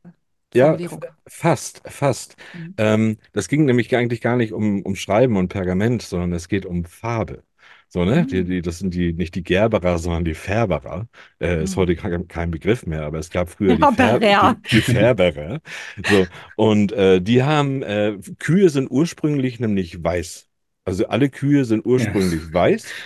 Ja, 0.54 0.76
Formulierung. 0.76 1.00
f- 1.00 1.00
fast, 1.28 1.82
fast. 1.86 2.36
Mhm. 2.52 2.74
Ähm, 2.78 3.18
das 3.32 3.48
ging 3.48 3.64
nämlich 3.64 3.94
eigentlich 3.94 4.20
gar 4.20 4.36
nicht 4.36 4.52
um, 4.52 4.82
um 4.82 4.96
Schreiben 4.96 5.36
und 5.36 5.48
Pergament, 5.48 6.02
sondern 6.02 6.32
es 6.32 6.48
geht 6.48 6.64
um 6.66 6.84
Farbe. 6.84 7.42
So, 7.88 8.04
ne? 8.04 8.26
Die, 8.26 8.42
Mhm. 8.42 8.44
die, 8.44 8.62
das 8.62 8.78
sind 8.78 8.94
die, 8.94 9.12
nicht 9.12 9.34
die 9.34 9.42
Gerberer, 9.42 9.98
sondern 9.98 10.24
die 10.24 10.34
Färberer. 10.34 11.08
Äh, 11.40 11.62
ist 11.62 11.76
Mhm. 11.76 11.76
heute 11.76 11.94
kein, 11.96 12.26
kein 12.28 12.50
Begriff 12.50 12.86
mehr, 12.86 13.02
aber 13.04 13.18
es 13.18 13.30
gab 13.30 13.50
früher 13.50 13.76
die, 13.76 13.86
Fär 13.86 14.20
Färberer. 14.20 14.40
die, 14.40 14.58
die 14.70 14.82
Färberer. 14.82 15.60
So, 16.04 16.28
und 16.54 16.92
äh, 16.92 17.20
die 17.20 17.42
haben, 17.42 17.82
äh, 17.82 18.18
Kühe 18.38 18.70
sind 18.70 18.88
ursprünglich 18.90 19.60
nämlich 19.60 20.02
weiß. 20.02 20.48
Also 20.84 21.06
alle 21.08 21.28
Kühe 21.30 21.64
sind 21.64 21.84
ursprünglich 21.84 22.52
weiß. 22.52 22.96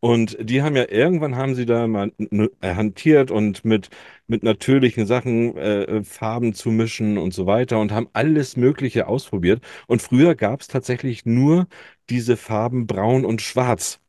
Und 0.00 0.38
die 0.40 0.62
haben 0.62 0.76
ja 0.76 0.88
irgendwann 0.88 1.36
haben 1.36 1.54
sie 1.54 1.66
da 1.66 1.86
mal 1.86 2.10
hantiert 2.62 3.30
und 3.30 3.64
mit, 3.66 3.90
mit 4.26 4.42
natürlichen 4.42 5.06
Sachen 5.06 5.56
äh, 5.58 5.82
äh, 5.84 6.04
Farben 6.04 6.54
zu 6.54 6.70
mischen 6.70 7.18
und 7.18 7.34
so 7.34 7.44
weiter 7.46 7.78
und 7.78 7.92
haben 7.92 8.08
alles 8.14 8.56
Mögliche 8.56 9.06
ausprobiert. 9.08 9.62
Und 9.86 10.00
früher 10.00 10.34
gab 10.34 10.62
es 10.62 10.68
tatsächlich 10.68 11.26
nur 11.26 11.66
diese 12.08 12.38
Farben 12.38 12.86
Braun 12.86 13.26
und 13.26 13.42
Schwarz, 13.42 14.00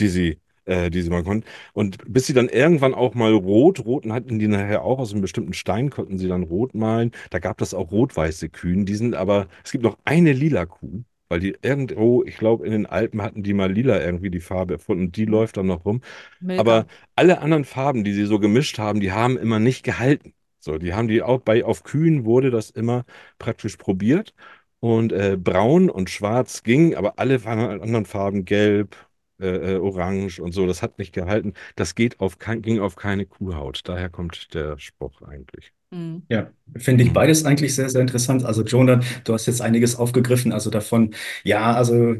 die 0.00 0.08
sie, 0.08 0.40
äh, 0.66 0.90
die 0.90 1.02
sie 1.02 1.10
machen 1.10 1.24
konnten. 1.24 1.46
Und 1.74 1.98
bis 2.12 2.26
sie 2.26 2.34
dann 2.34 2.48
irgendwann 2.48 2.94
auch 2.94 3.14
mal 3.14 3.32
rot, 3.34 3.84
roten 3.86 4.12
hatten 4.12 4.38
die 4.38 4.48
nachher 4.48 4.84
auch 4.84 4.98
aus 5.00 5.12
einem 5.12 5.22
bestimmten 5.22 5.54
Stein, 5.54 5.90
konnten 5.90 6.18
sie 6.18 6.28
dann 6.28 6.44
rot 6.44 6.74
malen. 6.74 7.12
Da 7.30 7.38
gab 7.40 7.60
es 7.62 7.74
auch 7.74 7.92
rot-weiße 7.92 8.48
Kühen. 8.50 8.86
Die 8.86 8.96
sind 8.96 9.14
aber, 9.16 9.48
es 9.64 9.72
gibt 9.72 9.84
noch 9.84 9.98
eine 10.04 10.32
lila 10.32 10.66
Kuh. 10.66 11.04
Weil 11.32 11.40
die 11.40 11.56
irgendwo, 11.62 12.24
ich 12.24 12.36
glaube, 12.36 12.66
in 12.66 12.72
den 12.72 12.86
Alpen 12.86 13.22
hatten 13.22 13.42
die 13.42 13.54
mal 13.54 13.72
lila 13.72 14.00
irgendwie 14.00 14.30
die 14.30 14.40
Farbe 14.40 14.74
erfunden. 14.74 15.12
Die 15.12 15.24
läuft 15.26 15.56
dann 15.56 15.66
noch 15.66 15.84
rum. 15.86 16.02
Milka. 16.40 16.62
Aber 16.62 16.86
alle 17.16 17.40
anderen 17.40 17.64
Farben, 17.64 18.04
die 18.04 18.12
sie 18.12 18.26
so 18.26 18.38
gemischt 18.38 18.78
haben, 18.78 19.00
die 19.00 19.12
haben 19.12 19.38
immer 19.38 19.58
nicht 19.58 19.84
gehalten. 19.84 20.34
So, 20.60 20.78
die 20.78 20.94
haben 20.94 21.08
die 21.08 21.22
auch 21.22 21.40
bei, 21.40 21.64
auf 21.64 21.82
Kühen 21.84 22.24
wurde 22.24 22.50
das 22.50 22.70
immer 22.70 23.04
praktisch 23.38 23.76
probiert. 23.76 24.34
Und 24.80 25.12
äh, 25.12 25.36
braun 25.38 25.90
und 25.90 26.10
schwarz 26.10 26.62
ging, 26.64 26.96
aber 26.96 27.18
alle 27.18 27.38
fa- 27.38 27.76
anderen 27.76 28.04
Farben, 28.04 28.44
gelb, 28.44 28.96
äh, 29.40 29.74
äh, 29.76 29.78
orange 29.78 30.40
und 30.40 30.52
so, 30.52 30.66
das 30.66 30.82
hat 30.82 30.98
nicht 30.98 31.12
gehalten. 31.14 31.54
Das 31.76 31.94
geht 31.94 32.20
auf 32.20 32.38
kein, 32.38 32.62
ging 32.62 32.80
auf 32.80 32.96
keine 32.96 33.26
Kuhhaut. 33.26 33.82
Daher 33.84 34.10
kommt 34.10 34.54
der 34.54 34.78
Spruch 34.78 35.22
eigentlich. 35.22 35.72
Mhm. 35.90 36.22
Ja, 36.28 36.50
finde 36.76 37.04
ich 37.04 37.10
Mhm. 37.10 37.14
beides 37.14 37.44
eigentlich 37.44 37.74
sehr, 37.74 37.90
sehr 37.90 38.00
interessant. 38.00 38.44
Also, 38.44 38.62
Jonah, 38.64 39.00
du 39.24 39.34
hast 39.34 39.46
jetzt 39.46 39.60
einiges 39.60 39.96
aufgegriffen. 39.96 40.52
Also 40.52 40.70
davon, 40.70 41.14
ja, 41.44 41.74
also 41.74 42.16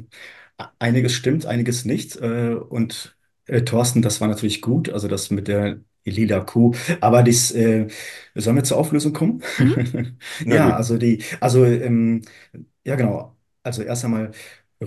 einiges 0.78 1.12
stimmt, 1.14 1.46
einiges 1.46 1.84
nicht. 1.86 2.16
Äh, 2.16 2.54
und 2.54 3.16
äh, 3.46 3.62
Thorsten, 3.62 4.02
das 4.02 4.20
war 4.20 4.28
natürlich 4.28 4.60
gut. 4.62 4.90
Also 4.90 5.08
das 5.08 5.30
mit 5.30 5.48
der 5.48 5.80
lila 6.04 6.40
Kuh. 6.40 6.72
Aber 7.00 7.22
dies, 7.22 7.52
äh, 7.52 7.88
sollen 8.34 8.56
wir 8.56 8.64
zur 8.64 8.78
Auflösung 8.78 9.12
kommen? 9.14 9.42
Na 10.46 10.56
Ja, 10.56 10.76
also 10.76 10.98
die, 10.98 11.22
also 11.40 11.64
ähm, 11.64 12.22
ja, 12.84 12.96
genau. 12.96 13.36
Also 13.62 13.82
erst 13.82 14.04
einmal, 14.04 14.32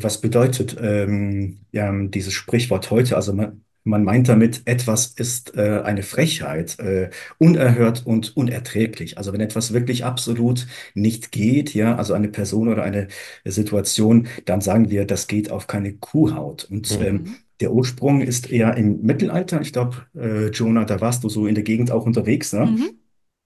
was 0.04 0.22
bedeutet 0.22 0.76
ähm, 0.82 1.60
ja, 1.72 1.92
dieses 2.08 2.34
Sprichwort 2.34 2.92
heute? 2.92 3.16
Also 3.16 3.34
man, 3.34 3.62
man 3.84 4.04
meint 4.04 4.28
damit, 4.30 4.64
etwas 4.66 5.08
ist 5.08 5.56
äh, 5.56 5.82
eine 5.84 6.04
Frechheit, 6.04 6.80
äh, 6.80 7.10
unerhört 7.38 8.06
und 8.06 8.36
unerträglich. 8.36 9.18
Also 9.18 9.32
wenn 9.34 9.42
etwas 9.42 9.74
wirklich 9.74 10.04
absolut 10.06 10.68
nicht 10.96 11.32
geht, 11.32 11.74
ja, 11.74 11.96
also 11.96 12.14
eine 12.14 12.30
Person 12.30 12.68
oder 12.68 12.84
eine 12.84 13.08
Situation, 13.46 14.28
dann 14.46 14.62
sagen 14.62 14.90
wir, 14.90 15.06
das 15.06 15.28
geht 15.28 15.52
auf 15.52 15.68
keine 15.68 15.94
Kuhhaut. 15.94 16.66
Und 16.70 17.00
Mhm. 17.00 17.06
ähm, 17.06 17.36
der 17.62 17.72
Ursprung 17.72 18.22
ist 18.22 18.52
eher 18.52 18.76
im 18.76 19.02
Mittelalter. 19.02 19.62
Ich 19.62 19.72
glaube, 19.74 20.06
äh, 20.16 20.48
Jonah, 20.50 20.86
da 20.86 21.00
warst 21.02 21.24
du 21.24 21.30
so 21.30 21.48
in 21.48 21.56
der 21.56 21.64
Gegend 21.64 21.92
auch 21.92 22.06
unterwegs, 22.06 22.54
ne? 22.54 22.66
Mhm. 22.66 22.90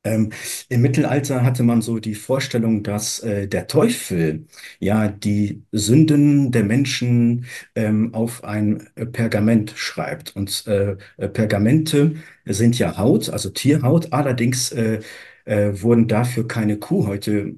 Ähm, 0.06 0.32
im 0.70 0.82
Mittelalter 0.82 1.44
hatte 1.44 1.62
man 1.64 1.82
so 1.82 2.00
die 2.00 2.16
Vorstellung, 2.16 2.84
dass 2.84 3.20
äh, 3.20 3.48
der 3.50 3.68
Teufel 3.68 4.48
ja 4.80 5.10
die 5.10 5.64
Sünden 5.74 6.52
der 6.54 6.64
Menschen 6.64 7.46
ähm, 7.76 8.14
auf 8.14 8.44
ein 8.46 8.88
äh, 8.96 9.06
Pergament 9.06 9.74
schreibt. 9.76 10.36
Und 10.38 10.66
äh, 10.68 10.96
äh, 11.18 11.28
Pergamente 11.28 12.16
sind 12.46 12.80
ja 12.80 12.98
Haut, 12.98 13.30
also 13.30 13.50
Tierhaut. 13.50 14.14
Allerdings 14.14 14.72
äh, 14.72 15.02
äh, 15.46 15.82
wurden 15.82 16.08
dafür 16.08 16.48
keine 16.48 16.78
Kuhhäute 16.80 17.56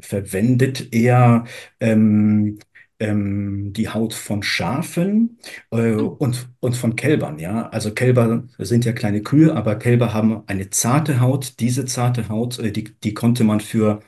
verwendet, 0.00 0.92
eher 0.92 1.44
ähm, 1.80 2.58
ähm, 3.00 3.72
die 3.72 3.88
Haut 3.88 4.14
von 4.14 4.42
Schafen 4.42 5.38
äh, 5.70 5.94
Oh. 5.96 6.18
und, 6.18 6.48
und 6.60 6.76
von 6.76 6.96
Kälbern, 6.96 7.38
ja. 7.38 7.68
Also 7.70 7.92
Kälber 7.92 8.44
sind 8.58 8.84
ja 8.84 8.92
kleine 8.92 9.22
Kühe, 9.22 9.54
aber 9.54 9.76
Kälber 9.76 10.14
haben 10.14 10.42
eine 10.46 10.70
zarte 10.70 11.20
Haut. 11.20 11.60
Diese 11.60 11.84
zarte 11.86 12.28
Haut, 12.28 12.58
äh, 12.58 12.70
die, 12.72 12.84
die 13.02 13.14
konnte 13.14 13.44
man 13.44 13.60
für 13.60 14.00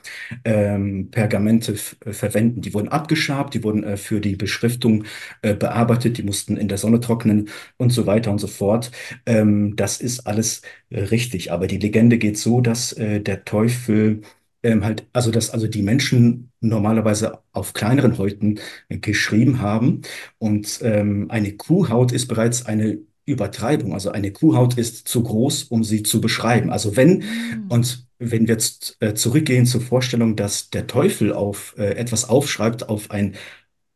ähm, 0.43 1.09
Pergamente 1.11 1.73
f- 1.73 1.97
äh, 2.05 2.13
verwenden. 2.13 2.61
Die 2.61 2.73
wurden 2.73 2.87
abgeschabt, 2.89 3.53
die 3.53 3.63
wurden 3.63 3.83
äh, 3.83 3.97
für 3.97 4.19
die 4.21 4.35
Beschriftung 4.35 5.03
äh, 5.41 5.53
bearbeitet, 5.55 6.17
die 6.17 6.23
mussten 6.23 6.57
in 6.57 6.67
der 6.67 6.77
Sonne 6.77 6.99
trocknen 6.99 7.49
und 7.77 7.91
so 7.91 8.05
weiter 8.05 8.31
und 8.31 8.39
so 8.39 8.47
fort. 8.47 8.91
Ähm, 9.25 9.75
das 9.75 10.01
ist 10.01 10.27
alles 10.27 10.61
äh, 10.89 11.01
richtig. 11.01 11.51
Aber 11.51 11.67
die 11.67 11.77
Legende 11.77 12.17
geht 12.17 12.37
so, 12.37 12.61
dass 12.61 12.93
äh, 12.93 13.21
der 13.21 13.45
Teufel 13.45 14.21
ähm, 14.63 14.83
halt, 14.83 15.07
also 15.13 15.31
dass 15.31 15.49
also 15.51 15.67
die 15.67 15.81
Menschen 15.83 16.51
normalerweise 16.61 17.39
auf 17.51 17.73
kleineren 17.73 18.17
Häuten 18.17 18.59
äh, 18.89 18.97
geschrieben 18.97 19.61
haben. 19.61 20.01
Und 20.37 20.79
ähm, 20.83 21.27
eine 21.29 21.53
Kuhhaut 21.53 22.11
ist 22.11 22.27
bereits 22.27 22.65
eine 22.65 22.99
Übertreibung. 23.25 23.93
Also 23.93 24.11
eine 24.11 24.31
Kuhhaut 24.31 24.77
ist 24.77 25.07
zu 25.07 25.23
groß, 25.23 25.63
um 25.63 25.83
sie 25.83 26.03
zu 26.03 26.21
beschreiben. 26.21 26.71
Also 26.71 26.95
wenn, 26.95 27.19
Mhm. 27.19 27.65
und 27.69 28.07
wenn 28.19 28.47
wir 28.47 28.55
jetzt 28.55 28.97
äh, 28.99 29.13
zurückgehen 29.13 29.65
zur 29.65 29.81
Vorstellung, 29.81 30.35
dass 30.35 30.69
der 30.69 30.87
Teufel 30.87 31.33
auf 31.33 31.75
äh, 31.77 31.91
etwas 31.95 32.27
aufschreibt, 32.29 32.89
auf 32.89 33.11
ein 33.11 33.35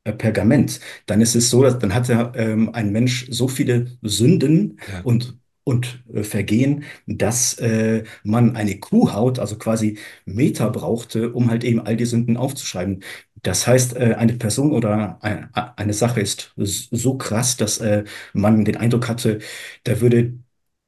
äh, 0.03 0.13
Pergament, 0.13 0.79
dann 1.05 1.21
ist 1.21 1.35
es 1.35 1.49
so, 1.49 1.63
dass 1.63 1.79
dann 1.79 1.93
hat 1.93 2.09
er, 2.09 2.33
ähm, 2.35 2.69
ein 2.73 2.91
Mensch 2.91 3.27
so 3.29 3.47
viele 3.47 3.97
Sünden 4.01 4.79
Ja. 4.91 5.01
und, 5.03 5.37
und 5.63 6.03
äh, 6.13 6.23
Vergehen, 6.23 6.83
dass 7.07 7.53
äh, 7.59 8.03
man 8.23 8.55
eine 8.55 8.79
Kuhhaut, 8.79 9.39
also 9.39 9.57
quasi 9.57 9.97
Meter 10.25 10.69
brauchte, 10.71 11.31
um 11.33 11.49
halt 11.49 11.63
eben 11.63 11.79
all 11.81 11.95
die 11.97 12.05
Sünden 12.05 12.37
aufzuschreiben. 12.37 13.03
Das 13.43 13.67
heißt, 13.67 13.95
äh, 13.95 14.15
eine 14.17 14.33
Person 14.33 14.71
oder 14.71 15.17
ein, 15.23 15.49
eine 15.53 15.93
Sache 15.93 16.21
ist 16.21 16.53
so 16.55 17.17
krass, 17.17 17.57
dass 17.57 17.79
äh, 17.79 18.03
man 18.33 18.65
den 18.65 18.77
Eindruck 18.77 19.07
hatte, 19.07 19.39
da 19.83 20.01
würde 20.01 20.33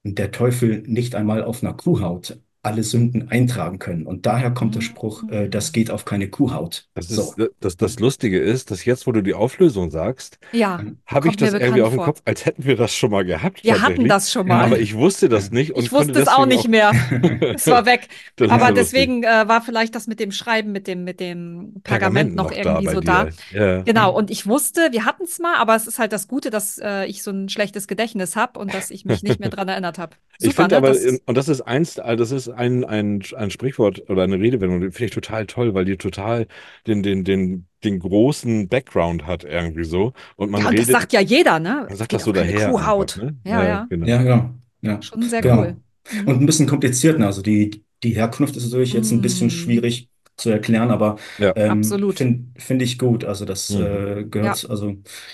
der 0.03 0.31
Teufel 0.31 0.83
nicht 0.85 1.15
einmal 1.15 1.43
auf 1.43 1.63
einer 1.63 1.73
Kuhhaut 1.73 2.37
alle 2.63 2.83
Sünden 2.83 3.29
eintragen 3.29 3.77
können. 3.77 4.05
Und 4.05 4.25
daher 4.25 4.49
kommt 4.51 4.75
der 4.75 4.81
Spruch, 4.81 5.23
äh, 5.29 5.49
das 5.49 5.73
geht 5.73 5.91
auf 5.91 6.05
keine 6.05 6.29
Kuhhaut. 6.29 6.87
Das 6.95 7.09
So. 7.09 7.33
ist, 7.35 7.51
das, 7.59 7.75
das 7.75 7.99
Lustige 7.99 8.39
ist, 8.39 8.71
dass 8.71 8.85
jetzt, 8.85 9.05
wo 9.05 9.11
du 9.11 9.21
die 9.21 9.33
Auflösung 9.33 9.91
sagst, 9.91 10.39
Ja, 10.53 10.81
habe 11.05 11.27
ich 11.27 11.35
das 11.35 11.53
irgendwie 11.53 11.81
auf 11.81 11.93
dem. 11.93 11.99
Kopf, 11.99 12.21
als 12.25 12.45
hätten 12.45 12.63
wir 12.63 12.77
das 12.77 12.95
schon 12.95 13.11
mal 13.11 13.25
gehabt, 13.25 13.63
Wir 13.63 13.81
hatten 13.81 14.07
das 14.07 14.31
schon 14.31 14.47
mal. 14.47 14.63
Aber 14.63 14.79
ich 14.79 14.95
wusste 14.95 15.27
das 15.27 15.51
nicht 15.51 15.73
und 15.73 15.83
Ich 15.83 15.91
wusste 15.91 16.19
es 16.19 16.27
auch 16.29 16.45
nicht 16.45 16.67
mehr. 16.69 16.91
Es 17.53 17.67
war 17.67 17.85
weg. 17.85 18.07
Das 18.37 18.47
ist 18.47 18.53
Aber 18.53 18.71
deswegen 18.71 19.23
äh, 19.23 19.47
war 19.47 19.61
vielleicht 19.61 19.93
das 19.93 20.07
mit 20.07 20.19
dem 20.19 20.31
Schreiben, 20.31 20.71
mit 20.71 20.87
dem, 20.87 21.03
mit 21.03 21.19
dem 21.19 21.81
Pergament 21.83 22.35
noch 22.35 22.49
da 22.51 22.57
irgendwie 22.57 22.85
bei 22.85 22.93
so 22.93 23.01
da. 23.01 23.27
Ja. 23.51 23.81
Genau, 23.81 24.15
und 24.15 24.31
ich 24.31 24.47
wusste, 24.47 24.89
wir 24.91 25.05
hatten 25.05 25.23
es 25.23 25.37
mal, 25.39 25.55
aber 25.57 25.75
es 25.75 25.85
ist 25.85 25.99
halt 25.99 26.13
das 26.13 26.27
Gute, 26.27 26.49
dass 26.49 26.79
äh, 26.79 27.05
ich 27.05 27.23
so 27.23 27.31
ein 27.31 27.49
schlechtes 27.49 27.87
Gedächtnis 27.87 28.35
habe 28.35 28.59
und 28.59 28.73
dass 28.73 28.89
ich 28.89 29.05
mich 29.05 29.21
nicht 29.23 29.39
mehr 29.39 29.49
dran 29.51 29.67
erinnert 29.67 29.99
habe. 29.99 30.15
Ich 30.45 30.55
Super, 30.55 30.63
finde 30.69 30.75
ne? 30.75 30.77
aber, 30.77 30.87
Das, 30.89 31.19
und 31.25 31.35
das 31.37 31.47
ist 31.49 31.61
eins, 31.61 31.97
äh, 31.97 32.15
das 32.15 32.31
ist 32.31 32.49
ein, 32.49 32.83
ein, 32.83 33.21
ein 33.35 33.49
Sprichwort 33.51 34.09
oder 34.09 34.23
eine 34.23 34.39
Redewendung, 34.39 34.81
die 34.81 34.91
finde 34.91 35.05
ich 35.05 35.11
total 35.11 35.45
toll, 35.47 35.73
weil 35.73 35.85
die 35.85 35.97
total 35.97 36.47
den, 36.87 37.03
den, 37.03 37.23
den, 37.23 37.67
den 37.83 37.99
großen 37.99 38.67
Background 38.67 39.25
hat 39.25 39.43
irgendwie 39.43 39.83
so. 39.83 40.13
Und 40.35 40.51
man 40.51 40.61
ja, 40.61 40.67
und 40.69 40.77
das 40.77 40.87
redet, 40.87 41.01
sagt 41.01 41.13
ja 41.13 41.21
jeder, 41.21 41.59
ne? 41.59 41.85
man 41.87 41.97
sagt 41.97 42.13
das 42.13 42.23
so 42.23 42.31
daher. 42.31 42.69
Kuhhaut. 42.69 43.17
Einfach, 43.19 43.31
ne? 43.31 43.37
Ja, 43.45 43.63
ja. 43.65 43.87
Genau. 43.89 44.05
Ja, 44.07 44.21
genau. 44.23 44.49
Ja. 44.81 45.01
Schon 45.01 45.21
sehr 45.23 45.41
Genau. 45.41 45.59
cool. 45.61 45.77
Mhm. 46.11 46.27
Und 46.27 46.41
ein 46.41 46.45
bisschen 46.45 46.67
kompliziert. 46.67 47.17
ne? 47.19 47.25
Also 47.25 47.41
die, 47.41 47.83
die 48.03 48.11
Herkunft 48.15 48.55
ist 48.57 48.65
natürlich 48.65 48.93
jetzt 48.93 49.11
ein 49.11 49.21
bisschen 49.21 49.47
Mm. 49.47 49.51
schwierig 49.51 50.09
zu 50.35 50.49
erklären, 50.49 50.89
aber 50.91 51.17
Ja. 51.37 51.53
ähm, 51.55 51.79
Absolut. 51.79 52.17
finde 52.17 52.45
find 52.57 52.81
ich 52.81 52.97
gut. 52.97 53.23
Also 53.23 53.45
das 53.45 53.69
Mhm. 53.69 53.81
äh, 53.85 54.23
gehört, 54.25 54.67
also 54.69 54.87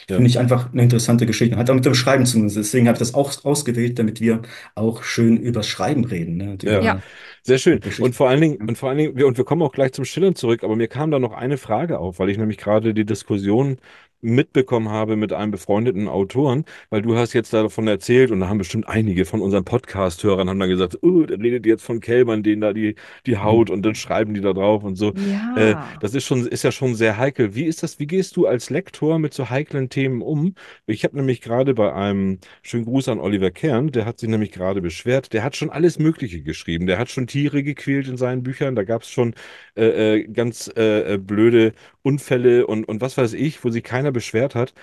Ja. 0.10 0.16
finde 0.16 0.28
ich 0.28 0.40
einfach 0.40 0.72
eine 0.74 0.84
interessante 0.84 1.26
Geschichte. 1.26 1.56
Hat 1.58 1.70
auch 1.70 1.76
mit 1.76 1.86
dem 1.86 1.96
Schreiben 1.96 2.26
zu 2.26 2.38
tun. 2.38 2.52
Deswegen 2.54 2.88
habe 2.88 2.96
ich 2.96 3.00
das 3.00 3.14
auch 3.14 3.34
ausgewählt, 3.46 3.98
damit 3.98 4.20
wir 4.22 4.42
auch 4.76 5.04
schön 5.04 5.38
übers 5.38 5.68
Schreiben 5.68 6.04
reden. 6.06 6.38
Ne? 6.38 6.58
Ja. 6.62 6.78
über- 6.78 6.84
Ja. 6.86 7.02
Sehr 7.44 7.58
schön. 7.58 7.80
Und 8.00 8.14
vor 8.16 8.30
allen 8.30 8.42
Dingen, 8.42 8.58
und 8.58 8.78
vor 8.78 8.90
allen 8.90 8.98
Dingen, 8.98 9.16
wir, 9.16 9.26
und 9.26 9.38
wir 9.38 9.46
kommen 9.46 9.62
auch 9.62 9.72
gleich 9.72 9.94
zum 9.94 10.04
Schillern 10.04 10.36
zurück, 10.36 10.64
aber 10.64 10.76
mir 10.76 10.88
kam 10.90 11.10
da 11.10 11.20
noch 11.20 11.32
eine 11.32 11.58
Frage 11.58 11.98
auf, 11.98 12.20
weil 12.20 12.30
ich 12.30 12.38
nämlich 12.38 12.58
gerade 12.58 12.94
die 12.94 13.06
Diskussion 13.06 13.78
mitbekommen 14.22 14.90
habe 14.90 15.16
mit 15.16 15.34
einem 15.34 15.52
befreundeten 15.52 16.08
Autoren, 16.08 16.66
weil 16.90 17.02
du 17.02 17.16
hast 17.18 17.34
jetzt 17.34 17.54
davon 17.54 17.88
erzählt 17.88 18.32
und 18.32 18.40
da 18.42 18.50
haben 18.50 18.58
bestimmt 18.58 18.88
einige 18.88 19.26
von 19.26 19.42
unseren 19.42 19.66
Podcast-Hörern 19.66 20.50
haben 20.50 20.60
dann 20.60 20.70
gesagt, 20.70 20.98
oh, 21.02 21.24
der 21.24 21.40
redet 21.40 21.66
jetzt 21.66 21.84
von 21.84 22.00
Kälbern, 22.00 22.44
denen 22.44 22.62
da 22.62 22.74
die, 22.74 22.96
die 23.26 23.38
Haut 23.38 23.70
und 23.70 23.84
dann 23.86 23.96
schreiben 23.96 24.34
die 24.34 24.42
da 24.42 24.54
drauf 24.54 24.84
und 24.84 24.96
so. 24.96 25.14
Äh, 25.56 25.76
Ja. 25.76 25.98
das 26.00 26.14
ist 26.14 26.26
schon, 26.26 26.46
ist 26.48 26.64
ja 26.64 26.72
schon 26.72 26.96
sehr 26.96 27.18
heikel. 27.18 27.56
Wie 27.56 27.66
ist 27.66 27.84
das, 27.84 28.00
wie 28.00 28.08
gehst 28.08 28.36
du 28.36 28.46
als 28.48 28.70
Lektor 28.70 29.20
mit 29.20 29.34
so 29.34 29.50
heiklen 29.50 29.90
Themen 29.90 30.22
um? 30.22 30.56
Ich 30.86 31.04
habe 31.04 31.16
nämlich 31.18 31.42
gerade 31.42 31.74
bei 31.74 31.94
einem, 31.94 32.40
schönen 32.62 32.86
Gruß 32.86 33.10
an 33.10 33.20
Oliver 33.20 33.52
Kern, 33.52 33.92
der 33.92 34.06
hat 34.06 34.20
sich 34.20 34.30
nämlich 34.30 34.52
gerade 34.52 34.82
beschwert, 34.82 35.34
der 35.34 35.44
hat 35.44 35.56
schon 35.56 35.70
alles 35.70 36.00
Mögliche 36.00 36.42
geschrieben. 36.42 36.88
Der 36.88 36.98
hat 36.98 37.10
schon 37.10 37.28
Tiere 37.28 37.64
gequält 37.64 38.08
in 38.08 38.18
seinen 38.18 38.44
Büchern, 38.44 38.76
da 38.76 38.84
gab 38.84 39.04
es 39.04 39.10
schon 39.10 39.34
äh, 39.76 40.18
äh, 40.20 40.24
ganz 40.28 40.72
äh, 40.76 41.14
äh, 41.16 41.18
blöde 41.18 41.74
Unfälle 42.04 42.68
und, 42.68 42.86
und 42.88 43.02
was 43.02 43.18
weiß 43.18 43.34
ich, 43.34 43.64
wo 43.64 43.70
sich 43.70 43.84
keiner 43.84 44.12
beschwert 44.12 44.56
hat. 44.56 44.74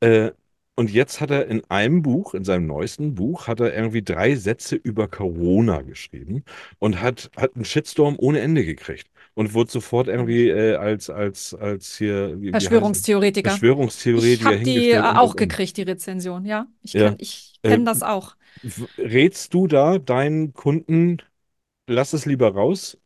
Äh, 0.00 0.32
und 0.76 0.90
jetzt 0.90 1.20
hat 1.20 1.30
er 1.30 1.46
in 1.48 1.62
einem 1.70 2.02
Buch, 2.02 2.34
in 2.34 2.44
seinem 2.44 2.66
neuesten 2.66 3.14
Buch, 3.14 3.48
hat 3.48 3.60
er 3.60 3.74
irgendwie 3.74 4.02
drei 4.02 4.34
Sätze 4.36 4.76
über 4.76 5.08
Corona 5.08 5.82
geschrieben 5.82 6.44
und 6.78 7.02
hat, 7.02 7.30
hat 7.36 7.54
einen 7.56 7.64
Shitstorm 7.66 8.16
ohne 8.18 8.40
Ende 8.40 8.64
gekriegt. 8.64 9.08
Und 9.34 9.54
wurde 9.54 9.70
sofort 9.70 10.08
irgendwie 10.08 10.48
äh, 10.48 10.76
als, 10.76 11.10
als, 11.10 11.54
als 11.54 11.96
hier, 11.98 12.40
wie, 12.40 12.54
es? 12.66 13.08
Verschwörungstheoretiker. 13.42 13.64
Ich 14.12 14.44
Verschwörungstheoretiker 14.44 14.44
habe 14.44 14.60
die 14.62 14.98
auch 15.00 15.36
und, 15.36 15.36
gekriegt, 15.36 15.76
die 15.76 15.82
Rezension, 15.82 16.44
ja. 16.44 16.66
Ich 16.82 16.96
Ja. 16.96 17.14
kenn, 17.16 17.16
ich 17.20 17.60
Äh, 17.62 17.78
das 17.84 18.02
auch. 18.02 18.36
rätst 18.98 19.54
du 19.54 19.66
da 19.66 19.98
deinen 19.98 20.52
Kunden, 20.54 21.18
lass 21.88 22.12
es 22.14 22.26
lieber 22.26 22.54
raus? 22.54 22.98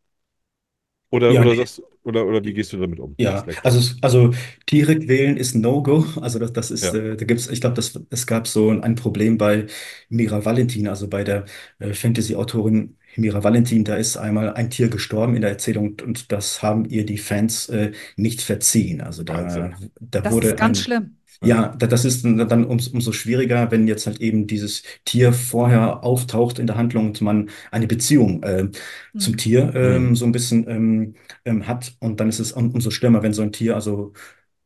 Oder, 1.11 1.35
Ja, 1.35 1.39
oder 1.39 1.55
nee. 1.55 1.55
sagst, 1.55 1.81
oder, 2.05 2.25
oder 2.25 2.43
wie 2.43 2.53
gehst 2.53 2.73
du 2.73 2.77
damit 2.77 2.99
um 2.99 3.17
Ja, 3.17 3.45
also, 3.63 3.95
also 4.01 4.31
Tiere 4.65 4.99
quälen 4.99 5.37
ist 5.37 5.55
ein 5.55 5.61
No-Go. 5.61 6.05
Also 6.19 6.37
das, 6.37 6.51
das 6.51 6.69
ist, 6.69 6.83
Ja. 6.83 6.93
äh, 6.93 7.15
da 7.15 7.23
gibt's, 7.25 7.47
ich 7.47 7.61
glaube, 7.61 7.75
das, 7.75 7.97
es 8.09 8.27
gab 8.27 8.45
so 8.47 8.69
ein 8.71 8.95
Problem 8.95 9.37
bei 9.37 9.67
Mira 10.09 10.43
Valentin, 10.43 10.87
also 10.89 11.07
bei 11.07 11.23
der 11.23 11.45
äh, 11.79 11.93
Fantasy-Autorin 11.93 12.97
Mira 13.15 13.41
Valentin, 13.41 13.85
da 13.85 13.95
ist 13.95 14.17
einmal 14.17 14.53
ein 14.53 14.69
Tier 14.69 14.89
gestorben 14.89 15.35
in 15.37 15.41
der 15.41 15.51
Erzählung 15.51 15.87
und, 15.91 16.01
und 16.01 16.31
das 16.33 16.61
haben 16.61 16.83
ihr 16.89 17.05
die 17.05 17.17
Fans 17.17 17.69
äh, 17.69 17.93
nicht 18.17 18.41
verziehen. 18.41 18.99
Also 18.99 19.23
da, 19.23 19.37
Wahnsinn. 19.37 19.91
da 20.01 20.21
Das 20.21 20.29
wurde 20.29 20.53
ist 20.53 20.57
ganz 20.57 20.79
ein, 20.79 20.81
schlimm. 20.81 21.17
Ja, 21.43 21.69
da- 21.77 21.87
das 21.87 22.05
ist 22.05 22.23
dann 22.25 22.37
dann 22.37 22.65
ums, 22.65 22.87
umso 22.89 23.11
schwieriger, 23.11 23.69
wenn 23.71 23.87
jetzt 23.87 24.07
halt 24.07 24.19
eben 24.21 24.47
dieses 24.47 24.83
Tier 25.05 25.33
vorher 25.33 26.03
auftaucht 26.03 26.59
in 26.59 26.67
der 26.67 26.77
Handlung 26.77 27.07
und 27.07 27.21
man 27.21 27.49
eine 27.71 27.87
Beziehung 27.87 28.43
äh, 28.43 28.69
zum 29.17 29.33
Hm. 29.33 29.37
Tier 29.37 29.73
ähm, 29.75 30.09
Mhm. 30.09 30.15
so 30.15 30.25
ein 30.25 30.31
bisschen 30.31 30.67
ähm, 30.69 31.15
ähm, 31.45 31.67
hat. 31.67 31.95
Und 31.99 32.19
dann 32.19 32.29
ist 32.29 32.39
es 32.39 32.51
um, 32.51 32.71
umso 32.71 32.91
schlimmer, 32.91 33.23
wenn 33.23 33.33
so 33.33 33.41
ein 33.41 33.51
Tier 33.51 33.75
also 33.75 34.13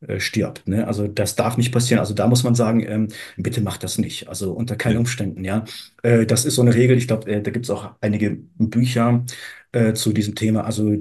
äh, 0.06 0.20
stirbt. 0.20 0.66
Ne? 0.68 0.86
Also 0.86 1.08
das 1.08 1.36
darf 1.36 1.56
nicht 1.56 1.72
passieren. 1.72 2.00
Also 2.00 2.14
da 2.14 2.26
muss 2.28 2.42
man 2.44 2.54
sagen, 2.54 2.80
ähm, 2.86 3.08
bitte 3.36 3.60
macht 3.60 3.82
das 3.82 3.98
nicht. 3.98 4.28
Also 4.28 4.52
unter 4.52 4.76
keinen 4.76 4.94
Ja. 4.94 5.00
Umständen, 5.00 5.44
ja. 5.44 5.64
Äh, 6.02 6.26
das 6.26 6.44
ist 6.44 6.54
so 6.56 6.62
eine 6.62 6.74
Regel. 6.74 6.96
Ich 6.98 7.06
glaube, 7.08 7.30
äh, 7.30 7.42
da 7.42 7.50
gibt 7.50 7.66
es 7.66 7.70
auch 7.70 7.94
einige 8.00 8.30
Bücher 8.58 9.24
äh, 9.72 9.92
zu 9.94 10.12
diesem 10.12 10.34
Thema. 10.34 10.64
Also 10.64 10.96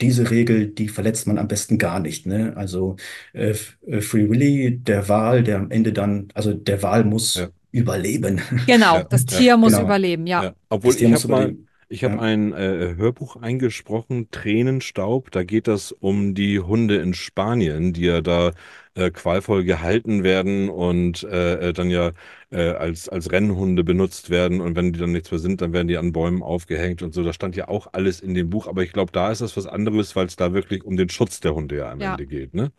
diese 0.00 0.30
Regel, 0.30 0.68
die 0.68 0.88
verletzt 0.88 1.26
man 1.26 1.38
am 1.38 1.48
besten 1.48 1.78
gar 1.78 2.00
nicht. 2.00 2.26
Ne? 2.26 2.56
Also 2.56 2.96
äh, 3.32 3.54
äh, 3.86 4.00
Free 4.00 4.28
Willy, 4.28 4.78
der 4.80 5.08
Wal, 5.08 5.42
der 5.44 5.58
am 5.58 5.70
Ende 5.70 5.92
dann, 5.92 6.28
also 6.34 6.52
der 6.54 6.82
Wal 6.82 7.04
muss 7.04 7.34
Ja. 7.34 7.50
überleben. 7.70 8.40
Genau, 8.66 9.02
Ja, 9.02 9.04
das 9.08 9.26
ja, 9.26 9.26
Tier 9.26 9.56
muss 9.56 9.76
genau. 9.76 9.78
überleben, 9.78 10.26
ja. 10.26 10.46
Ja, 10.46 10.54
obwohl 10.70 10.94
Das 10.94 10.96
Tier 10.96 11.08
ich 11.08 11.10
muss 11.10 11.24
habe 11.24 11.28
mal, 11.28 11.54
überleben. 11.54 11.68
Ich 11.88 12.04
habe 12.04 12.14
Ja. 12.14 12.20
ein 12.20 12.52
äh, 12.52 12.94
Hörbuch 12.96 13.36
eingesprochen, 13.36 14.30
Tränenstaub. 14.30 15.30
Da 15.30 15.42
geht 15.44 15.68
es 15.68 15.92
um 15.92 16.34
die 16.34 16.60
Hunde 16.60 16.96
in 16.96 17.14
Spanien, 17.14 17.92
die 17.92 18.02
ja 18.06 18.20
da 18.20 18.52
äh, 18.94 19.10
qualvoll 19.10 19.64
gehalten 19.64 20.22
werden 20.24 20.68
und 20.70 21.22
äh, 21.24 21.68
äh, 21.70 21.72
dann 21.72 21.90
ja 21.90 22.12
äh, 22.50 22.70
als, 22.70 23.08
als 23.08 23.30
Rennhunde 23.32 23.84
benutzt 23.84 24.30
werden. 24.30 24.60
Und 24.60 24.76
wenn 24.76 24.92
die 24.92 24.98
dann 25.00 25.12
nichts 25.12 25.30
mehr 25.30 25.40
sind, 25.40 25.60
dann 25.60 25.72
werden 25.72 25.88
die 25.88 25.96
an 25.98 26.12
Bäumen 26.12 26.42
aufgehängt 26.42 27.02
und 27.02 27.14
so. 27.14 27.22
Das 27.22 27.34
stand 27.34 27.56
ja 27.56 27.68
auch 27.68 27.88
alles 27.92 28.20
in 28.20 28.34
dem 28.34 28.50
Buch. 28.50 28.66
Aber 28.66 28.82
ich 28.82 28.92
glaube, 28.92 29.12
da 29.12 29.30
ist 29.32 29.40
das 29.40 29.56
was 29.56 29.66
anderes, 29.66 30.14
weil 30.16 30.26
es 30.26 30.36
da 30.36 30.52
wirklich 30.52 30.84
um 30.84 30.96
den 30.96 31.08
Schutz 31.08 31.40
der 31.40 31.54
Hunde 31.54 31.76
ja 31.78 31.90
am 31.92 32.00
Ja. 32.00 32.12
Ende 32.12 32.26
geht, 32.26 32.54
ne? 32.54 32.72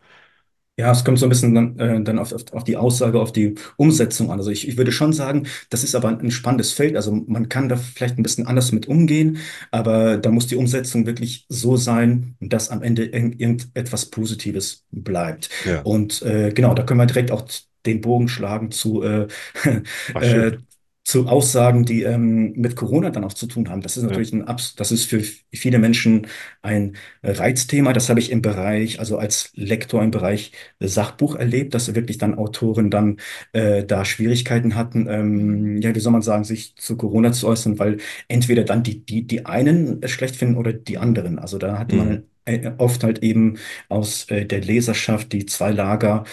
Ja, 0.78 0.92
es 0.92 1.04
kommt 1.04 1.18
so 1.18 1.24
ein 1.24 1.30
bisschen 1.30 1.54
dann, 1.54 1.78
äh, 1.78 2.02
dann 2.02 2.18
auf, 2.18 2.32
auf, 2.32 2.52
auf 2.52 2.64
die 2.64 2.76
Aussage, 2.76 3.18
auf 3.18 3.32
die 3.32 3.54
Umsetzung 3.76 4.30
an. 4.30 4.38
Also 4.38 4.50
ich, 4.50 4.68
ich 4.68 4.76
würde 4.76 4.92
schon 4.92 5.14
sagen, 5.14 5.46
das 5.70 5.82
ist 5.82 5.94
aber 5.94 6.08
ein 6.08 6.30
spannendes 6.30 6.72
Feld. 6.72 6.96
Also 6.96 7.12
man 7.12 7.48
kann 7.48 7.70
da 7.70 7.76
vielleicht 7.76 8.18
ein 8.18 8.22
bisschen 8.22 8.46
anders 8.46 8.72
mit 8.72 8.86
umgehen, 8.86 9.38
aber 9.70 10.18
da 10.18 10.30
muss 10.30 10.48
die 10.48 10.56
Umsetzung 10.56 11.06
wirklich 11.06 11.46
so 11.48 11.76
sein, 11.78 12.36
dass 12.40 12.68
am 12.68 12.82
Ende 12.82 13.06
irgend, 13.06 13.40
irgendetwas 13.40 14.06
Positives 14.06 14.84
bleibt. 14.90 15.48
Ja. 15.64 15.80
Und 15.80 16.20
äh, 16.22 16.52
genau, 16.52 16.74
da 16.74 16.82
können 16.82 17.00
wir 17.00 17.06
direkt 17.06 17.30
auch 17.30 17.46
den 17.86 18.02
Bogen 18.02 18.28
schlagen 18.28 18.70
zu, 18.70 19.02
äh, 19.02 19.28
äh. 20.20 20.58
Zu 21.06 21.28
Aussagen, 21.28 21.84
die 21.84 22.02
ähm, 22.02 22.52
mit 22.56 22.74
Corona 22.74 23.10
dann 23.10 23.22
auch 23.22 23.32
zu 23.32 23.46
tun 23.46 23.68
haben. 23.70 23.80
Das 23.80 23.96
ist 23.96 24.02
Ja. 24.02 24.08
natürlich 24.08 24.32
ein, 24.32 24.42
Abs 24.48 24.74
das 24.74 24.90
ist 24.90 25.04
für 25.08 25.22
viele 25.52 25.78
Menschen 25.78 26.26
ein 26.62 26.96
Reizthema. 27.22 27.92
Das 27.92 28.08
habe 28.08 28.18
ich 28.18 28.32
im 28.32 28.42
Bereich, 28.42 28.98
also 28.98 29.16
als 29.16 29.52
Lektor 29.54 30.02
im 30.02 30.10
Bereich 30.10 30.50
Sachbuch 30.80 31.36
erlebt, 31.36 31.74
dass 31.74 31.94
wirklich 31.94 32.18
dann 32.18 32.34
Autoren 32.34 32.90
dann 32.90 33.18
äh, 33.52 33.84
da 33.84 34.04
Schwierigkeiten 34.04 34.74
hatten, 34.74 35.06
ähm, 35.08 35.80
ja, 35.80 35.94
wie 35.94 36.00
soll 36.00 36.12
man 36.12 36.22
sagen, 36.22 36.42
sich 36.44 36.74
zu 36.76 36.96
Corona 36.96 37.30
zu 37.32 37.46
äußern, 37.46 37.78
weil 37.78 37.98
entweder 38.28 38.64
dann 38.64 38.82
die, 38.82 39.04
die, 39.04 39.26
die 39.26 39.46
einen 39.46 40.02
es 40.02 40.10
schlecht 40.10 40.34
finden 40.36 40.56
oder 40.56 40.72
die 40.72 40.98
anderen. 40.98 41.38
Also 41.38 41.58
da 41.58 41.78
hatte 41.78 41.94
Mhm. 41.94 41.96
man 41.96 42.24
äh, 42.46 42.72
oft 42.78 43.04
halt 43.04 43.20
eben 43.22 43.58
aus 43.88 44.28
äh, 44.30 44.44
der 44.44 44.60
Leserschaft 44.60 45.32
die 45.32 45.46
zwei 45.46 45.70
Lager. 45.70 46.24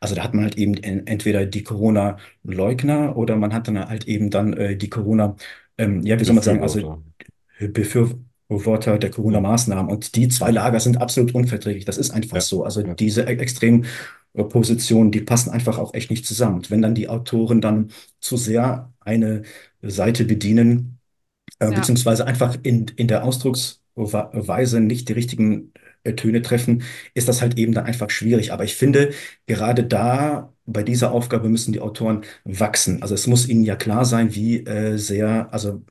Also 0.00 0.14
da 0.14 0.22
hat 0.24 0.34
man 0.34 0.44
halt 0.44 0.56
eben 0.58 0.74
en- 0.74 1.06
entweder 1.06 1.46
die 1.46 1.62
Corona-Leugner 1.64 3.16
oder 3.16 3.36
man 3.36 3.52
hat 3.52 3.68
dann 3.68 3.78
halt 3.88 4.06
eben 4.06 4.30
dann 4.30 4.52
äh, 4.54 4.76
die 4.76 4.88
Corona, 4.90 5.36
ähm, 5.76 6.02
ja, 6.02 6.18
wie 6.18 6.24
soll 6.24 6.34
man 6.34 6.44
sagen, 6.44 6.62
also 6.62 6.78
Befürworter. 6.80 8.18
Befürworter 8.48 8.98
der 8.98 9.10
Corona-Maßnahmen. 9.10 9.90
Und 9.90 10.14
die 10.16 10.28
zwei 10.28 10.50
Lager 10.50 10.80
sind 10.80 11.00
absolut 11.00 11.34
unverträglich. 11.34 11.84
Das 11.84 11.98
ist 11.98 12.10
einfach 12.10 12.36
Ja, 12.36 12.40
so. 12.40 12.64
Also 12.64 12.82
ja. 12.82 12.94
diese 12.94 13.22
e- 13.22 13.36
extremen 13.38 13.86
äh, 14.34 14.44
Positionen, 14.44 15.10
die 15.10 15.20
passen 15.20 15.50
einfach 15.50 15.78
auch 15.78 15.94
echt 15.94 16.10
nicht 16.10 16.26
zusammen. 16.26 16.56
Und 16.56 16.70
wenn 16.70 16.82
dann 16.82 16.94
die 16.94 17.08
Autoren 17.08 17.60
dann 17.60 17.90
zu 18.20 18.36
sehr 18.36 18.92
eine 19.00 19.42
Seite 19.82 20.24
bedienen, 20.24 20.98
äh, 21.58 21.70
Ja. 21.70 21.70
beziehungsweise 21.70 22.26
einfach 22.26 22.56
in, 22.62 22.86
in 22.96 23.08
der 23.08 23.24
Ausdrucksweise 23.24 24.80
nicht 24.80 25.08
die 25.08 25.12
richtigen 25.14 25.72
Töne 26.16 26.42
treffen, 26.42 26.82
ist 27.14 27.28
das 27.28 27.42
halt 27.42 27.58
eben 27.58 27.72
dann 27.74 27.86
einfach 27.86 28.10
schwierig. 28.10 28.52
Aber 28.52 28.64
ich 28.64 28.76
finde, 28.76 29.10
gerade 29.46 29.84
da, 29.84 30.52
bei 30.66 30.82
dieser 30.82 31.12
Aufgabe 31.12 31.48
müssen 31.48 31.72
die 31.72 31.80
Autoren 31.80 32.24
wachsen. 32.44 33.02
Also 33.02 33.14
es 33.14 33.26
muss 33.26 33.48
ihnen 33.48 33.64
ja 33.64 33.76
klar 33.76 34.04
sein, 34.04 34.34
wie 34.34 34.58
äh, 34.66 34.96
sehr, 34.98 35.52
also 35.52 35.82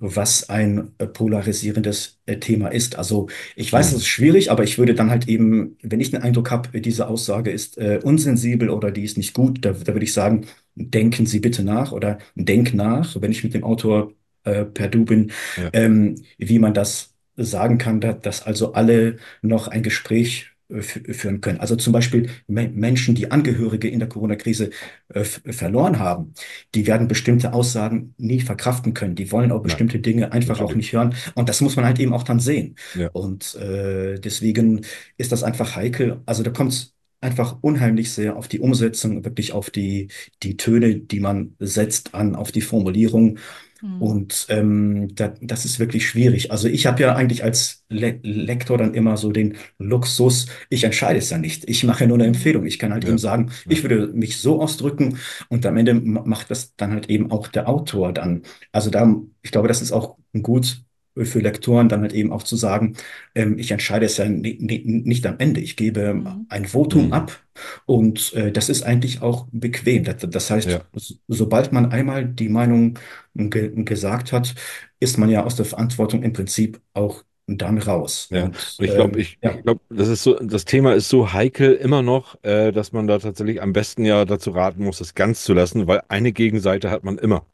was 0.00 0.48
ein 0.48 0.92
äh, 0.98 1.06
polarisierendes 1.06 2.20
äh, 2.26 2.38
Thema 2.38 2.68
ist. 2.68 2.96
Also 2.96 3.28
ich 3.56 3.72
weiß, 3.72 3.92
Mhm. 3.92 3.96
es 3.96 4.02
ist 4.02 4.06
schwierig, 4.08 4.50
aber 4.50 4.64
ich 4.64 4.78
würde 4.78 4.94
dann 4.94 5.10
halt 5.10 5.28
eben, 5.28 5.76
wenn 5.82 6.00
ich 6.00 6.10
den 6.10 6.22
Eindruck 6.22 6.50
habe, 6.50 6.80
diese 6.80 7.08
Aussage 7.08 7.50
ist 7.50 7.78
äh, 7.78 8.00
unsensibel 8.02 8.70
oder 8.70 8.90
die 8.90 9.04
ist 9.04 9.16
nicht 9.16 9.34
gut, 9.34 9.64
da, 9.64 9.72
da 9.72 9.94
würde 9.94 10.04
ich 10.04 10.12
sagen, 10.12 10.46
denken 10.74 11.26
Sie 11.26 11.40
bitte 11.40 11.62
nach 11.64 11.92
oder 11.92 12.18
denk 12.34 12.74
nach, 12.74 13.20
wenn 13.20 13.30
ich 13.32 13.44
mit 13.44 13.54
dem 13.54 13.64
Autor 13.64 14.12
äh, 14.44 14.64
per 14.64 14.88
Du 14.88 15.04
bin, 15.04 15.32
Ja. 15.56 15.70
ähm, 15.72 16.16
wie 16.38 16.58
man 16.58 16.74
das 16.74 17.14
sagen 17.44 17.78
kann, 17.78 18.00
da, 18.00 18.12
dass 18.12 18.42
also 18.42 18.72
alle 18.74 19.16
noch 19.42 19.68
ein 19.68 19.82
Gespräch 19.82 20.50
äh, 20.70 20.80
fü- 20.80 21.12
führen 21.14 21.40
können. 21.40 21.60
Also 21.60 21.76
zum 21.76 21.92
Beispiel 21.92 22.28
Me 22.46 22.68
Menschen, 22.68 23.14
die 23.14 23.30
Angehörige 23.30 23.88
in 23.88 23.98
der 24.00 24.08
Corona-Krise 24.08 24.70
äh, 25.08 25.24
verloren 25.24 25.98
haben, 25.98 26.34
die 26.74 26.86
werden 26.86 27.08
bestimmte 27.08 27.52
Aussagen 27.52 28.14
nie 28.18 28.40
verkraften 28.40 28.94
können. 28.94 29.14
Die 29.14 29.30
wollen 29.32 29.52
auch 29.52 29.62
Nein, 29.64 29.64
bestimmte 29.64 29.98
Dinge 30.00 30.32
einfach 30.32 30.60
auch 30.60 30.60
natürlich. 30.60 30.76
nicht 30.76 30.92
hören. 30.92 31.14
Und 31.34 31.48
das 31.48 31.60
muss 31.60 31.76
man 31.76 31.84
halt 31.84 31.98
eben 32.00 32.12
auch 32.12 32.22
dann 32.22 32.40
sehen. 32.40 32.76
Ja. 32.94 33.08
Und 33.12 33.54
äh, 33.56 34.18
deswegen 34.20 34.84
ist 35.16 35.32
das 35.32 35.42
einfach 35.42 35.76
heikel. 35.76 36.20
Also 36.26 36.42
da 36.42 36.50
kommt 36.50 36.72
es 36.72 36.94
einfach 37.20 37.58
unheimlich 37.62 38.12
sehr 38.12 38.36
auf 38.36 38.46
die 38.46 38.60
Umsetzung, 38.60 39.24
wirklich 39.24 39.52
auf 39.52 39.70
die, 39.70 40.08
die 40.42 40.56
Töne, 40.56 40.96
die 41.00 41.18
man 41.20 41.56
setzt 41.58 42.14
an, 42.14 42.36
auf 42.36 42.52
die 42.52 42.60
Formulierung. 42.60 43.38
Hm. 43.80 44.02
Und 44.02 44.46
ähm, 44.48 45.14
da, 45.14 45.34
das 45.40 45.64
ist 45.64 45.78
wirklich 45.78 46.08
schwierig. 46.08 46.50
Also 46.50 46.66
ich 46.68 46.86
habe 46.86 47.00
ja 47.02 47.14
eigentlich 47.14 47.44
als 47.44 47.84
Le 47.88 48.18
Lektor 48.22 48.76
dann 48.76 48.94
immer 48.94 49.16
so 49.16 49.30
den 49.32 49.56
Luxus, 49.78 50.46
ich 50.68 50.84
entscheide 50.84 51.18
es 51.18 51.30
ja 51.30 51.38
nicht. 51.38 51.68
Ich 51.68 51.84
mache 51.84 52.06
nur 52.06 52.16
eine. 52.16 52.26
Empfehlung. 52.26 52.66
Ich 52.66 52.78
kann 52.78 52.92
halt 52.92 53.04
Ja. 53.04 53.10
eben 53.10 53.18
sagen, 53.18 53.50
Ja. 53.64 53.70
ich 53.72 53.82
würde 53.82 54.08
mich 54.08 54.38
so 54.38 54.60
ausdrücken 54.60 55.18
und 55.48 55.64
am 55.64 55.76
Ende 55.76 55.94
ma- 55.94 56.22
macht 56.26 56.50
das 56.50 56.74
dann 56.76 56.92
halt 56.92 57.08
eben 57.08 57.30
auch 57.30 57.48
der 57.48 57.68
Autor 57.68 58.12
dann. 58.12 58.42
Also 58.72 58.90
da, 58.90 59.14
ich 59.42 59.50
glaube, 59.50 59.68
das 59.68 59.80
ist 59.82 59.92
auch 59.92 60.16
gut 60.42 60.82
für 61.24 61.40
Lektoren 61.40 61.88
dann 61.88 62.02
halt 62.02 62.12
eben 62.12 62.32
auch 62.32 62.42
zu 62.42 62.56
sagen, 62.56 62.94
ähm, 63.34 63.58
ich 63.58 63.70
entscheide 63.70 64.06
es 64.06 64.16
ja 64.16 64.26
ni- 64.28 64.58
ni- 64.60 64.82
nicht 64.84 65.26
am 65.26 65.36
Ende. 65.38 65.60
Ich 65.60 65.76
gebe 65.76 66.24
Hm. 66.24 66.46
ein 66.48 66.64
Votum 66.66 67.12
Mhm. 67.12 67.12
ab 67.12 67.38
und 67.86 68.32
äh, 68.34 68.52
das 68.52 68.68
ist 68.68 68.82
eigentlich 68.84 69.22
auch 69.22 69.46
bequem. 69.52 70.04
Das, 70.04 70.16
das 70.28 70.50
heißt, 70.50 70.70
Ja. 70.70 70.88
so- 70.94 71.14
sobald 71.28 71.72
man 71.72 71.90
einmal 71.92 72.24
die 72.26 72.48
Meinung 72.48 72.98
ge 73.34 73.70
gesagt 73.84 74.32
hat, 74.32 74.54
ist 75.00 75.18
man 75.18 75.30
ja 75.30 75.44
aus 75.44 75.56
der 75.56 75.64
Verantwortung 75.66 76.22
im 76.22 76.32
Prinzip 76.32 76.80
auch 76.94 77.24
dann 77.46 77.78
raus. 77.78 78.28
Ja, 78.30 78.50
Und 78.76 78.80
ich 78.80 78.94
glaube, 78.94 79.18
ähm, 79.18 79.20
ich, 79.20 79.38
ich 79.40 79.40
ja, 79.42 79.62
glaube, 79.62 79.80
das 79.88 80.08
ist 80.08 80.22
so, 80.22 80.34
das 80.38 80.66
Thema 80.66 80.92
ist 80.94 81.08
so 81.08 81.32
heikel 81.32 81.72
immer 81.74 82.02
noch, 82.02 82.36
äh, 82.44 82.72
dass 82.72 82.92
man 82.92 83.06
da 83.06 83.18
tatsächlich 83.18 83.62
am 83.62 83.72
besten 83.72 84.04
ja 84.04 84.24
dazu 84.26 84.50
raten 84.50 84.84
muss, 84.84 85.00
es 85.00 85.14
ganz 85.14 85.44
zu 85.44 85.54
lassen, 85.54 85.86
weil 85.86 86.02
eine 86.08 86.32
Gegenseite 86.32 86.90
hat 86.90 87.04
man 87.04 87.16
immer. 87.16 87.46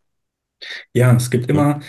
ja, 0.92 1.14
es 1.14 1.30
gibt 1.30 1.48
immer 1.50 1.80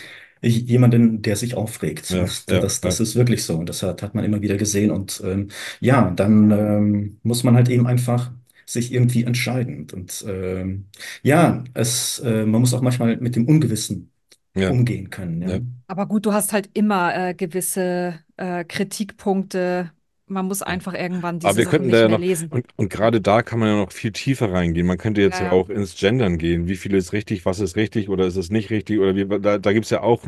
jemanden, 0.50 1.22
der 1.22 1.36
sich 1.36 1.56
aufregt. 1.56 2.10
Ja, 2.10 2.22
Das, 2.22 2.46
ja, 2.50 2.60
das, 2.60 2.82
ja, 2.84 2.90
das 2.90 3.00
ist 3.00 3.16
wirklich 3.16 3.44
so. 3.44 3.58
Und 3.58 3.70
das 3.70 3.84
hat, 3.84 4.02
hat 4.02 4.16
man 4.16 4.24
immer 4.26 4.42
wieder 4.42 4.58
gesehen. 4.58 4.92
Und 4.92 5.22
ähm, 5.26 5.50
ja, 5.80 6.12
dann 6.12 6.52
ähm, 6.52 7.20
muss 7.24 7.44
man 7.44 7.56
halt 7.56 7.70
eben 7.70 7.88
einfach 7.88 8.32
sich 8.66 8.92
irgendwie 8.94 9.24
entscheiden. 9.24 9.88
Und 9.94 10.26
ähm, 10.28 10.88
ja, 11.24 11.64
es, 11.74 12.20
äh, 12.20 12.46
man 12.46 12.62
muss 12.62 12.74
auch 12.74 12.82
manchmal 12.82 13.18
mit 13.18 13.36
dem 13.36 13.48
Ungewissen 13.48 14.12
ja, 14.56 14.70
umgehen 14.72 15.10
können. 15.10 15.42
Ja, 15.42 15.50
ja. 15.56 15.60
Aber 15.88 16.08
gut, 16.08 16.26
du 16.26 16.34
hast 16.34 16.54
halt 16.54 16.70
immer 16.74 17.16
äh, 17.16 17.34
gewisse 17.36 18.20
äh, 18.38 18.64
Kritikpunkte. 18.66 19.92
Man 20.28 20.48
muss 20.48 20.62
einfach 20.62 20.94
irgendwann 20.94 21.40
Aber 21.44 21.54
diese 21.54 21.58
wir 21.58 21.66
Sachen 21.66 21.68
könnten 21.68 21.92
da 21.92 22.00
ja 22.00 22.08
mehr 22.08 22.18
noch, 22.18 22.20
lesen. 22.20 22.52
und, 22.52 22.66
und 22.78 22.90
gerade 22.90 23.22
da 23.22 23.44
kann 23.44 23.60
man 23.60 23.70
ja 23.70 23.76
noch 23.78 23.92
viel 23.92 24.12
tiefer 24.12 24.52
reingehen. 24.52 24.88
Man 24.88 24.98
könnte 24.98 25.22
jetzt 25.22 25.40
Ja, 25.40 25.46
ja 25.46 25.48
ja. 25.48 25.52
auch 25.52 25.70
ins 25.70 25.96
Gendern 25.98 26.38
gehen. 26.38 26.68
Wie 26.68 26.76
viel 26.78 26.94
ist 26.96 27.14
richtig, 27.14 27.46
was 27.46 27.60
ist 27.60 27.76
richtig 27.76 28.10
oder 28.10 28.26
ist 28.26 28.36
es 28.36 28.50
nicht 28.50 28.70
richtig? 28.72 29.00
Oder 29.00 29.16
wie, 29.16 29.26
da, 29.42 29.58
da 29.60 29.74
gibt 29.74 29.86
es 29.86 29.92
ja 29.92 30.02
auch 30.02 30.24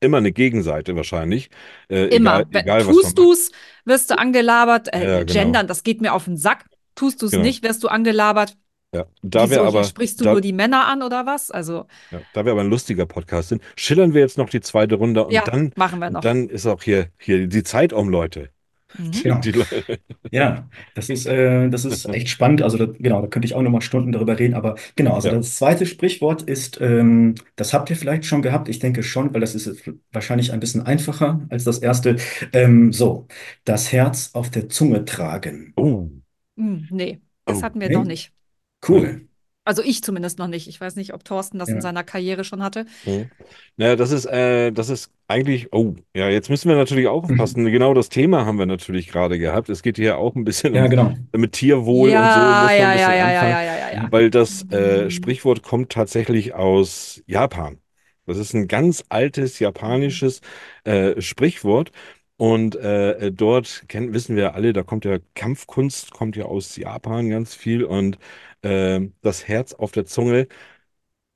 immer 0.00 0.18
eine 0.18 0.32
Gegenseite 0.32 0.96
wahrscheinlich. 0.96 1.50
Äh, 1.88 2.08
egal, 2.08 2.46
Immer. 2.46 2.46
Egal 2.52 2.84
man 2.84 2.94
tust 2.94 3.04
macht. 3.16 3.18
du's, 3.18 3.50
wirst 3.84 4.10
du 4.10 4.18
angelabert. 4.18 4.88
Ja, 4.94 5.20
Äh, 5.20 5.24
genau. 5.24 5.32
gendern, 5.32 5.66
das 5.66 5.82
geht 5.82 6.00
mir 6.00 6.12
auf 6.14 6.24
den 6.24 6.36
Sack. 6.36 6.66
Tust 6.94 7.22
du's 7.22 7.30
Genau. 7.32 7.42
nicht, 7.44 7.62
wirst 7.62 7.82
du 7.82 7.88
angelabert. 7.88 8.56
Ja. 8.94 9.06
Da 9.22 9.48
Wieso, 9.50 9.62
aber, 9.62 9.84
sprichst 9.84 10.20
du 10.20 10.24
da, 10.24 10.32
nur 10.32 10.40
die 10.40 10.52
Männer 10.52 10.86
an 10.88 11.02
oder 11.02 11.24
was? 11.26 11.50
Also, 11.50 11.86
ja, 12.10 12.20
da 12.32 12.44
wir 12.44 12.52
aber 12.52 12.62
ein 12.62 12.70
lustiger 12.70 13.06
Podcast 13.06 13.50
sind, 13.50 13.62
schillern 13.76 14.14
wir 14.14 14.20
jetzt 14.20 14.36
noch 14.38 14.50
die 14.50 14.60
zweite 14.60 14.96
Runde 14.96 15.24
und 15.26 15.32
ja, 15.32 15.42
dann, 15.44 15.72
machen 15.76 16.00
wir 16.00 16.10
noch. 16.10 16.20
dann 16.20 16.48
ist 16.48 16.66
auch 16.66 16.82
hier, 16.82 17.08
hier 17.18 17.46
die 17.46 17.62
Zeit 17.62 17.92
um, 17.92 18.08
Leute. 18.08 18.50
Mhm. 18.98 19.22
Die, 19.40 19.52
genau. 19.52 19.66
Ja, 20.32 20.68
das 20.94 21.08
ist, 21.10 21.26
äh, 21.26 21.68
das 21.70 21.84
ist 21.84 22.06
echt 22.06 22.28
spannend. 22.28 22.62
Also 22.62 22.78
da, 22.78 22.86
genau, 22.86 23.20
da 23.22 23.28
könnte 23.28 23.46
ich 23.46 23.54
auch 23.54 23.62
noch 23.62 23.70
mal 23.70 23.80
Stunden 23.80 24.12
darüber 24.12 24.38
reden. 24.38 24.54
Aber 24.54 24.76
genau, 24.96 25.14
also 25.14 25.28
ja. 25.28 25.34
das 25.36 25.56
zweite 25.56 25.86
Sprichwort 25.86 26.42
ist, 26.42 26.80
ähm, 26.80 27.34
das 27.56 27.72
habt 27.74 27.90
ihr 27.90 27.96
vielleicht 27.96 28.24
schon 28.26 28.42
gehabt. 28.42 28.68
Ich 28.68 28.78
denke 28.78 29.02
schon, 29.02 29.34
weil 29.34 29.40
das 29.40 29.54
ist 29.56 29.90
wahrscheinlich 30.12 30.52
ein 30.52 30.60
bisschen 30.60 30.82
einfacher 30.86 31.46
als 31.50 31.64
das 31.64 31.78
erste. 31.78 32.16
Ähm, 32.52 32.92
so, 32.92 33.26
das 33.64 33.92
Herz 33.92 34.30
auf 34.34 34.50
der 34.50 34.68
Zunge 34.68 35.04
tragen. 35.04 35.72
Oh, 35.76 36.08
Hm, 36.56 36.86
nee, 36.90 37.20
das 37.46 37.62
oh. 37.62 37.62
hatten 37.62 37.80
wir 37.80 37.90
noch 37.90 38.04
Nee? 38.04 38.04
nicht. 38.04 38.32
Cool. 38.82 39.28
Also 39.64 39.82
ich 39.82 40.02
zumindest 40.02 40.38
noch 40.38 40.48
nicht. 40.48 40.68
Ich 40.68 40.80
weiß 40.80 40.96
nicht, 40.96 41.14
ob 41.14 41.24
Thorsten 41.24 41.58
das 41.58 41.72
in 41.72 41.80
Ja. 41.80 41.80
seiner 41.80 42.02
Karriere 42.04 42.44
schon 42.44 42.62
hatte. 42.62 42.86
Hm. 43.06 43.30
Naja, 43.76 43.96
das 43.96 44.10
ist, 44.10 44.26
äh, 44.26 44.72
das 44.72 44.90
ist 44.90 45.10
eigentlich, 45.26 45.72
oh, 45.72 45.94
ja, 46.14 46.28
jetzt 46.28 46.50
müssen 46.50 46.68
wir 46.68 46.76
natürlich 46.76 47.08
auch 47.08 47.24
aufpassen. 47.24 47.64
Genau 47.66 47.94
das 47.94 48.10
Thema 48.10 48.44
haben 48.44 48.58
wir 48.58 48.66
natürlich 48.66 49.08
gerade 49.08 49.38
gehabt. 49.38 49.70
Es 49.70 49.82
geht 49.82 49.96
hier 49.96 50.18
auch 50.18 50.34
ein 50.36 50.44
bisschen 50.44 50.74
Ja, 50.74 50.86
um, 50.86 50.88
genau. 50.88 51.16
mit 51.34 51.52
Tierwohl 51.52 52.14
und 52.16 52.30
so 52.30 52.40
muss 52.54 52.60
Ja, 52.60 52.70
man 52.76 52.84
ein 52.86 52.90
ja, 52.90 52.92
bisschen 52.92 53.14
ja, 53.14 53.14
ja, 53.14 53.30
ja, 53.32 53.46
anfangen, 53.46 53.48
ja, 53.48 53.62
ja, 53.62 53.76
ja, 53.78 53.90
ja. 53.92 54.10
weil 54.10 54.30
das 54.30 54.66
äh, 54.70 55.08
Mhm. 55.08 55.10
Sprichwort 55.10 55.62
kommt 55.62 55.90
tatsächlich 55.92 56.54
aus 56.54 57.22
Japan. 57.26 57.78
Das 58.26 58.36
ist 58.38 58.52
ein 58.54 58.68
ganz 58.68 59.04
altes 59.08 59.58
japanisches 59.58 60.40
äh, 60.84 61.20
Sprichwort. 61.20 61.90
Und 62.36 62.74
äh, 62.76 63.30
dort 63.32 63.84
kennen, 63.88 64.14
wissen 64.14 64.34
wir 64.34 64.54
alle, 64.54 64.72
da 64.72 64.82
kommt 64.82 65.04
ja 65.04 65.18
Kampfkunst, 65.34 66.10
kommt 66.12 66.36
ja 66.36 66.46
aus 66.46 66.76
Japan 66.76 67.28
ganz 67.28 67.54
viel 67.54 67.84
und 67.84 68.18
äh, 68.62 69.00
das 69.22 69.48
Herz 69.48 69.74
auf 69.74 69.92
der 69.92 70.06
Zunge 70.06 70.48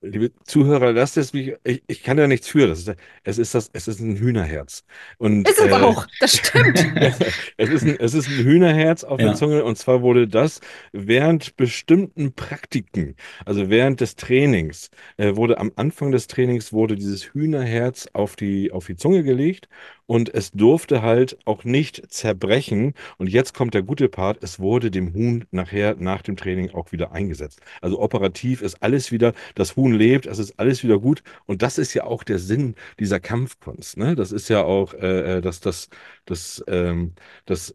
Liebe 0.07 0.33
Zuhörer, 0.45 0.93
lasst 0.93 1.17
es 1.17 1.33
mich, 1.33 1.55
ich, 1.65 1.83
ich 1.87 2.03
kann 2.03 2.19
da 2.19 2.27
nichts 2.27 2.47
für. 2.47 2.67
Das 2.67 2.81
ist, 2.81 2.95
es 3.23 3.39
ist 3.39 3.55
das, 3.55 3.71
es 3.73 3.89
ist 3.89 4.01
ein 4.01 4.17
Hühnerherz. 4.17 4.85
Und 5.17 5.49
Ist 5.49 5.59
es 5.59 5.67
äh, 5.67 5.73
auch, 5.73 6.07
das 6.21 6.37
stimmt. 6.37 6.79
es 7.57 7.71
ist 7.71 7.83
ein, 7.85 7.99
es 7.99 8.13
ist 8.13 8.29
ein 8.29 8.45
Hühnerherz 8.45 9.03
auf 9.05 9.17
der 9.17 9.29
Ja. 9.29 9.35
Zunge. 9.35 9.65
Und 9.65 9.79
zwar 9.79 10.03
wurde 10.03 10.29
das 10.29 10.61
während 10.93 11.57
bestimmten 11.57 12.35
Praktiken, 12.35 13.17
also 13.47 13.71
während 13.71 14.03
des 14.03 14.15
Trainings, 14.17 14.91
äh, 15.17 15.37
wurde 15.37 15.57
am 15.57 15.73
Anfang 15.77 16.13
des 16.13 16.27
Trainings 16.27 16.71
wurde 16.75 16.97
dieses 16.97 17.33
Hühnerherz 17.33 18.07
auf 18.13 18.37
die, 18.37 18.73
auf 18.73 18.87
die 18.87 18.97
Zunge 18.97 19.23
gelegt 19.23 19.69
und 20.07 20.33
es 20.35 20.51
durfte 20.53 21.03
halt 21.03 21.39
auch 21.45 21.65
nicht 21.65 22.11
zerbrechen. 22.13 22.95
Und 23.19 23.29
jetzt 23.29 23.55
kommt 23.55 23.75
der 23.75 23.83
gute 23.83 24.09
Part, 24.09 24.43
es 24.43 24.59
wurde 24.61 24.91
dem 24.91 25.15
Huhn 25.15 25.45
nachher 25.51 25.97
nach 25.97 26.23
dem 26.23 26.37
Training 26.37 26.71
auch 26.75 26.93
wieder 26.93 27.13
eingesetzt. 27.13 27.61
Also 27.81 28.01
operativ 28.01 28.63
ist 28.63 28.83
alles 28.83 29.13
wieder, 29.13 29.33
das 29.55 29.77
Huhn 29.77 29.93
lebt, 29.93 30.27
es 30.27 30.39
ist 30.39 30.59
alles 30.59 30.83
wieder 30.85 30.99
gut. 30.99 31.23
Und 31.47 31.63
das 31.63 31.79
ist 31.79 31.95
ja 31.95 32.05
auch 32.05 32.23
der 32.25 32.39
Sinn 32.39 32.75
dieser 32.99 33.21
Kampfkunst. 33.21 33.97
Ne? 33.97 34.15
Das 34.15 34.33
ist 34.33 34.49
ja 34.49 34.63
auch, 34.65 34.95
äh, 34.95 35.39
äh, 35.39 35.41
dass 35.41 35.61
das, 35.61 35.89
das, 36.27 36.63
ähm, 36.69 37.15
das 37.47 37.75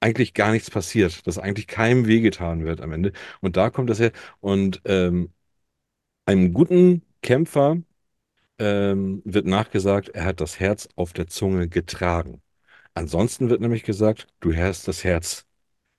eigentlich 0.00 0.34
gar 0.34 0.52
nichts 0.52 0.70
passiert, 0.70 1.26
dass 1.26 1.38
eigentlich 1.38 1.66
keinem 1.66 2.06
wehgetan 2.06 2.64
wird 2.64 2.80
am 2.80 2.92
Ende. 2.92 3.12
Und 3.40 3.56
da 3.56 3.70
kommt 3.70 3.90
das 3.90 3.98
her. 4.00 4.12
Und 4.40 4.80
ähm, 4.84 5.32
einem 6.26 6.52
guten 6.52 7.02
Kämpfer 7.22 7.78
ähm, 8.58 9.22
wird 9.24 9.46
nachgesagt, 9.46 10.10
er 10.10 10.24
hat 10.24 10.40
das 10.40 10.60
Herz 10.60 10.88
auf 10.96 11.12
der 11.12 11.26
Zunge 11.28 11.68
getragen. 11.68 12.42
Ansonsten 12.94 13.50
wird 13.50 13.60
nämlich 13.60 13.84
gesagt, 13.84 14.26
du 14.40 14.54
hast 14.54 14.88
das 14.88 15.04
Herz 15.04 15.46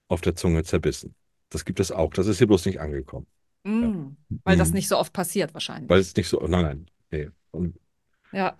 auf 0.07 0.21
der 0.21 0.35
Zunge 0.35 0.63
zerbissen. 0.63 1.15
Das 1.49 1.65
gibt 1.65 1.79
es 1.79 1.91
auch. 1.91 2.13
Das 2.13 2.27
ist 2.27 2.37
hier 2.39 2.47
bloß 2.47 2.65
nicht 2.65 2.79
angekommen. 2.79 3.27
Mm, 3.63 4.15
weil 4.43 4.57
das 4.57 4.69
Mhm. 4.69 4.75
nicht 4.75 4.87
so 4.87 4.97
oft 4.97 5.13
passiert 5.13 5.53
wahrscheinlich. 5.53 5.89
Weil 5.89 5.99
es 5.99 6.15
nicht 6.15 6.27
so, 6.29 6.39
nein, 6.47 6.63
nein, 6.63 6.85
nee. 7.11 7.29
Und, 7.51 7.75
Ja, 8.31 8.55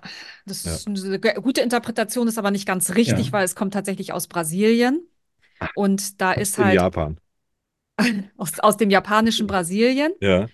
das 0.46 0.66
Ja. 0.66 0.74
ist 0.74 0.88
eine 0.88 1.20
gute 1.20 1.62
Interpretation, 1.62 2.28
ist 2.28 2.38
aber 2.40 2.52
nicht 2.52 2.66
ganz 2.66 2.96
richtig, 2.96 3.28
Ja. 3.28 3.32
weil 3.32 3.46
es 3.46 3.56
kommt 3.56 3.74
tatsächlich 3.74 4.14
aus 4.14 4.28
Brasilien. 4.28 5.08
Und 5.76 6.22
da 6.22 6.32
ist 6.32 6.58
in 6.58 6.64
halt 6.66 6.76
Japan. 6.76 7.20
aus, 8.38 8.60
aus 8.60 8.78
dem 8.78 8.90
japanischen 8.90 9.48
Brasilien. 9.48 10.14
Ja. 10.22 10.48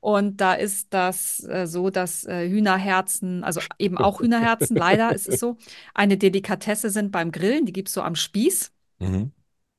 Und 0.00 0.40
da 0.40 0.54
ist 0.54 0.94
das 0.94 1.44
äh, 1.44 1.66
so, 1.66 1.90
dass 1.90 2.24
äh, 2.24 2.48
Hühnerherzen, 2.48 3.44
also 3.44 3.60
eben 3.78 3.98
auch 3.98 4.20
Hühnerherzen, 4.20 4.74
leider 4.74 5.14
ist 5.14 5.28
es 5.28 5.38
so, 5.38 5.58
eine 5.94 6.16
Delikatesse 6.16 6.88
sind 6.90 7.12
beim 7.12 7.30
Grillen. 7.32 7.66
Die 7.66 7.72
gibt 7.72 7.88
es 7.88 7.94
so 7.94 8.02
am 8.02 8.14
Spieß. 8.16 8.72
Mhm. 8.98 9.32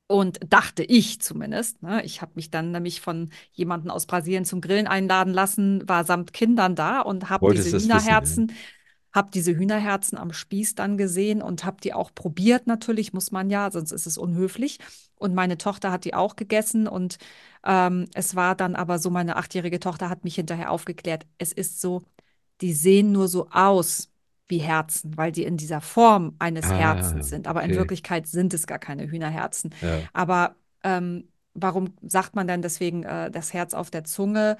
Und 0.06 0.40
dachte 0.48 0.84
ich 0.84 1.20
zumindest. 1.20 1.82
Ne? 1.82 2.04
Ich 2.04 2.22
habe 2.22 2.32
mich 2.34 2.50
dann 2.50 2.70
nämlich 2.70 3.00
von 3.00 3.30
jemandem 3.52 3.90
aus 3.90 4.06
Brasilien 4.06 4.44
zum 4.44 4.60
Grillen 4.60 4.86
einladen 4.86 5.32
lassen, 5.32 5.88
war 5.88 6.04
samt 6.04 6.32
Kindern 6.32 6.76
da 6.76 7.00
und 7.00 7.30
habe 7.30 7.46
diese 7.50 7.68
es 7.68 7.72
wissen, 7.72 7.88
ja. 8.06 8.52
Hühnerherzen, 9.12 9.14
habe 9.14 9.30
diese 9.32 9.54
Hühnerherzen 9.56 10.18
am 10.18 10.32
Spieß 10.32 10.74
dann 10.74 10.96
gesehen 10.96 11.42
und 11.42 11.64
habe 11.64 11.78
die 11.82 11.94
auch 11.94 12.12
probiert. 12.14 12.66
Natürlich 12.66 13.12
muss 13.12 13.30
man 13.32 13.50
ja, 13.50 13.70
sonst 13.70 13.92
ist 13.92 14.06
es 14.06 14.18
unhöflich. 14.18 14.78
Und 15.16 15.34
meine 15.34 15.58
Tochter 15.58 15.92
hat 15.92 16.04
die 16.04 16.14
auch 16.14 16.36
gegessen 16.36 16.88
und 16.88 17.18
ähm, 17.64 18.08
es 18.14 18.34
war 18.34 18.54
dann 18.56 18.74
aber 18.74 18.98
so, 18.98 19.10
meine 19.10 19.36
achtjährige 19.36 19.78
Tochter 19.80 20.08
hat 20.08 20.24
mich 20.24 20.34
hinterher 20.34 20.70
aufgeklärt. 20.70 21.26
Es 21.38 21.52
ist 21.52 21.80
so, 21.80 22.02
die 22.60 22.72
sehen 22.72 23.12
nur 23.12 23.28
so 23.28 23.48
aus 23.50 24.10
wie 24.48 24.58
Herzen, 24.58 25.16
weil 25.16 25.32
die 25.32 25.44
in 25.44 25.56
dieser 25.56 25.80
Form 25.80 26.34
eines 26.38 26.70
Ah, 26.70 26.76
Herzens 26.76 27.28
sind. 27.28 27.46
Aber 27.48 27.62
in 27.62 27.70
okay. 27.70 27.78
Wirklichkeit 27.78 28.26
sind 28.26 28.52
es 28.54 28.66
gar 28.66 28.78
keine 28.78 29.06
Hühnerherzen. 29.08 29.74
Ja. 29.80 30.00
Aber 30.12 30.56
ähm, 30.84 31.28
warum 31.54 31.94
sagt 32.02 32.34
man 32.34 32.46
dann 32.48 32.62
deswegen 32.62 33.04
äh, 33.04 33.30
das 33.30 33.52
Herz 33.52 33.74
auf 33.74 33.90
der 33.90 34.04
Zunge? 34.04 34.56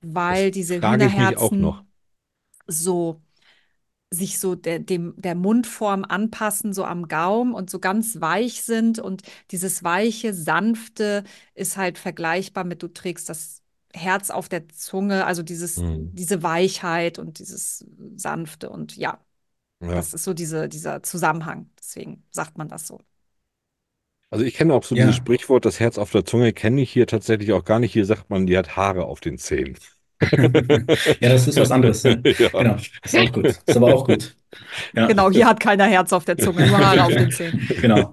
Weil 0.00 0.50
Das 0.50 0.54
diese 0.56 0.74
mich 0.80 0.84
auch 0.84 0.90
Hühnerherzen 0.92 1.60
noch. 1.60 1.84
so 2.66 3.20
sich 4.12 4.38
so 4.38 4.54
der, 4.54 4.78
dem, 4.78 5.14
der 5.16 5.34
Mundform 5.34 6.04
anpassen, 6.04 6.72
so 6.72 6.84
am 6.84 7.08
Gaumen 7.08 7.54
und 7.54 7.70
so 7.70 7.78
ganz 7.80 8.20
weich 8.20 8.62
sind. 8.62 8.98
Und 8.98 9.22
dieses 9.50 9.82
weiche, 9.84 10.34
sanfte 10.34 11.24
ist 11.54 11.76
halt 11.76 11.98
vergleichbar 11.98 12.64
mit, 12.64 12.82
du 12.82 12.88
trägst 12.88 13.28
das 13.28 13.62
Herz 13.94 14.30
auf 14.30 14.48
der 14.48 14.68
Zunge, 14.68 15.26
also 15.26 15.42
dieses, 15.42 15.76
Mhm. 15.78 16.12
diese 16.12 16.42
Weichheit 16.42 17.18
und 17.18 17.38
dieses 17.38 17.84
Sanfte 18.16 18.70
und 18.70 18.96
ja, 18.96 19.18
Ja. 19.80 19.88
das 19.96 20.14
ist 20.14 20.24
so 20.24 20.34
diese, 20.34 20.68
dieser 20.68 21.02
Zusammenhang. 21.02 21.70
Deswegen 21.78 22.24
sagt 22.32 22.58
man 22.58 22.68
das 22.68 22.86
so. 22.86 23.00
Also 24.30 24.44
ich 24.44 24.54
kenne 24.54 24.74
auch 24.74 24.82
so 24.82 24.96
Ja. 24.96 25.06
dieses 25.06 25.14
Sprichwort, 25.16 25.64
das 25.64 25.78
Herz 25.78 25.96
auf 25.98 26.10
der 26.10 26.24
Zunge, 26.24 26.52
kenne 26.52 26.80
ich 26.82 26.90
hier 26.92 27.06
tatsächlich 27.06 27.52
auch 27.52 27.64
gar 27.64 27.78
nicht. 27.78 27.92
Hier 27.92 28.04
sagt 28.06 28.30
man, 28.30 28.46
die 28.46 28.56
hat 28.58 28.76
Haare 28.76 29.04
auf 29.04 29.20
den 29.20 29.38
Zähnen. 29.38 29.76
Ja, 31.20 31.28
das 31.30 31.46
ist 31.48 31.58
was 31.58 31.70
anderes. 31.70 32.02
Ne? 32.04 32.22
Ja. 32.38 32.48
Genau, 32.48 32.76
ist 33.04 33.16
auch 33.16 33.32
gut. 33.32 33.46
Ist 33.46 33.76
aber 33.76 33.94
auch 33.94 34.06
gut. 34.06 34.34
Ja. 34.94 35.06
Genau, 35.06 35.30
hier 35.30 35.46
hat 35.46 35.60
keiner 35.60 35.84
Herz 35.86 36.12
auf 36.12 36.24
der 36.24 36.36
Zunge, 36.38 36.66
nur 36.66 36.78
Haare 36.78 37.04
auf 37.04 37.14
den 37.14 37.30
Zähnen. 37.30 37.68
Genau. 37.80 38.12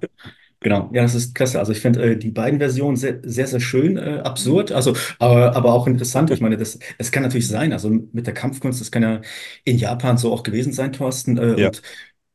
Genau, 0.62 0.90
ja, 0.94 1.04
das 1.04 1.16
ist 1.16 1.36
klasse. 1.36 1.58
Also 1.58 1.72
ich 1.72 1.80
finde 1.80 2.04
äh, 2.04 2.18
die 2.18 2.32
beiden 2.32 2.60
Versionen 2.60 2.98
sehr, 2.98 3.20
sehr, 3.24 3.48
sehr 3.48 3.62
schön, 3.62 3.96
äh, 3.96 4.20
absurd, 4.26 4.74
also 4.74 4.94
aber, 5.18 5.56
aber 5.56 5.74
auch 5.74 5.88
interessant. 5.88 6.32
Ich 6.32 6.42
meine, 6.42 6.58
das, 6.58 6.78
es 6.98 7.12
kann 7.14 7.24
natürlich 7.24 7.48
sein, 7.48 7.72
also 7.72 7.90
mit 7.90 8.28
der 8.28 8.34
Kampfkunst, 8.34 8.82
das 8.82 8.92
kann 8.92 9.02
ja 9.04 9.22
in 9.64 9.78
Japan 9.78 10.18
so 10.18 10.34
auch 10.34 10.44
gewesen 10.44 10.74
sein, 10.74 10.92
Thorsten. 10.92 11.38
Äh, 11.38 11.62
Ja. 11.62 11.68
Und 11.68 11.82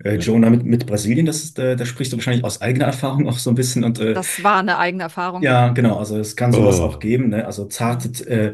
äh, 0.05 0.17
Jonah 0.17 0.51
mit, 0.51 0.65
mit 0.65 0.87
Brasilien, 0.87 1.27
das 1.27 1.45
ist, 1.45 1.59
äh, 1.59 1.77
da 1.77 1.85
sprichst 1.85 2.13
du 2.15 2.17
wahrscheinlich 2.17 2.45
aus 2.45 2.63
eigener 2.63 2.87
Erfahrung 2.87 3.29
auch 3.29 3.39
so 3.39 3.51
ein 3.51 3.55
bisschen. 3.57 3.85
Und 3.85 4.01
äh, 4.01 4.15
Das 4.15 4.43
war 4.43 4.59
eine 4.59 4.79
eigene 4.79 5.03
Erfahrung. 5.05 5.43
ja, 5.43 5.69
genau, 5.69 5.99
also 5.99 6.19
es 6.19 6.35
kann 6.35 6.51
sowas 6.53 6.81
Oh. 6.81 6.85
auch 6.85 6.99
geben, 7.01 7.29
ne? 7.29 7.45
Also 7.47 7.67
zarte, 7.67 8.09
äh, 8.29 8.53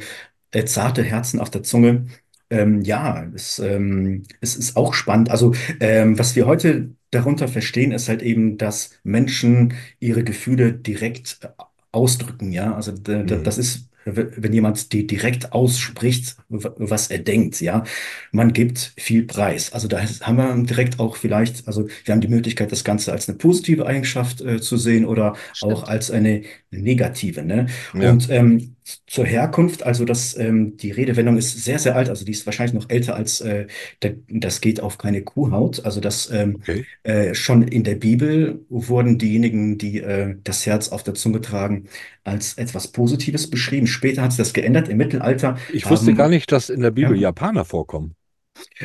äh, 0.53 0.65
zarte 0.65 1.03
Herzen 1.03 1.41
auf 1.41 1.51
der 1.51 1.63
Zunge. 1.63 2.07
Ähm, 2.51 2.83
ja, 2.83 3.25
es, 3.35 3.59
ähm, 3.61 4.25
es 4.41 4.57
ist 4.57 4.77
auch 4.77 4.93
spannend. 4.95 5.31
Also, 5.31 5.55
ähm, 5.81 6.19
was 6.19 6.35
wir 6.37 6.47
heute 6.47 6.91
darunter 7.13 7.49
verstehen, 7.49 7.93
ist 7.93 8.09
halt 8.09 8.23
eben, 8.23 8.59
dass 8.59 8.91
Menschen 9.05 9.75
ihre 10.01 10.25
Gefühle 10.25 10.73
direkt 10.73 11.39
äh, 11.43 11.49
ausdrücken, 11.93 12.53
ja. 12.53 12.75
Also 12.75 12.93
d- 12.93 13.25
d- 13.25 13.39
Mhm. 13.39 13.43
das 13.43 13.59
ist, 13.59 13.89
wenn 14.05 14.53
jemand 14.53 14.93
die 14.93 15.07
direkt 15.07 15.53
ausspricht, 15.53 16.37
w- 16.49 16.71
was 16.77 17.09
er 17.09 17.19
denkt, 17.19 17.61
ja. 17.61 17.85
Man 18.33 18.53
gibt 18.53 18.93
viel 18.99 19.25
Preis. 19.27 19.73
Also 19.73 19.89
da 19.89 20.01
haben 20.23 20.37
wir 20.37 20.63
direkt 20.65 20.99
auch 20.99 21.17
vielleicht, 21.17 21.67
also 21.67 21.89
wir 22.05 22.13
haben 22.15 22.21
die 22.21 22.29
Möglichkeit, 22.29 22.73
das 22.73 22.85
Ganze 22.85 23.13
als 23.13 23.29
eine 23.29 23.39
positive 23.39 23.87
Eigenschaft 23.87 24.41
äh, 24.41 24.61
zu 24.61 24.77
sehen 24.77 25.05
oder 25.05 25.37
auch 25.61 25.85
Stimmt. 25.85 25.89
als 25.89 26.11
eine 26.11 26.43
negative, 26.71 27.43
ne? 27.45 27.67
Ja. 27.93 28.11
Und 28.11 28.29
ähm, 28.31 28.77
zur 29.07 29.25
Herkunft, 29.27 29.83
also 29.85 30.05
das, 30.05 30.37
ähm, 30.37 30.77
die 30.77 30.91
Redewendung 30.91 31.37
ist 31.37 31.63
sehr, 31.65 31.79
sehr 31.79 31.97
alt, 31.97 32.09
also 32.09 32.25
die 32.25 32.33
ist 32.33 32.47
wahrscheinlich 32.47 32.75
noch 32.75 32.89
älter 32.91 33.15
als 33.15 33.41
äh, 33.41 33.67
der, 34.03 34.15
das 34.29 34.61
geht 34.61 34.81
auf 34.81 34.99
keine 34.99 35.23
Kuhhaut. 35.23 35.85
Also 35.85 36.01
das 36.01 36.31
ähm, 36.31 36.57
Okay. 36.61 36.85
äh, 37.03 37.35
schon 37.35 37.63
in 37.63 37.85
der 37.85 37.95
Bibel 37.97 38.65
wurden 38.69 39.19
diejenigen, 39.19 39.79
die 39.79 40.01
äh, 40.01 40.37
das 40.45 40.67
Herz 40.67 40.89
auf 40.91 41.03
der 41.03 41.15
Zunge 41.15 41.41
tragen, 41.41 41.89
als 42.25 42.55
etwas 42.55 42.89
Positives 42.89 43.49
beschrieben. 43.51 43.87
Später 43.87 44.23
hat 44.23 44.33
sich 44.33 44.39
das 44.39 44.53
geändert. 44.53 44.89
Im 44.89 44.97
Mittelalter 44.99 45.57
Ich 45.73 45.89
wusste 45.89 46.09
haben- 46.09 46.17
gar 46.17 46.29
nicht, 46.29 46.51
dass 46.53 46.71
in 46.71 46.81
der 46.81 46.91
Bibel 46.91 47.15
Ja. 47.17 47.23
Japaner 47.29 47.65
vorkommen. 47.65 48.15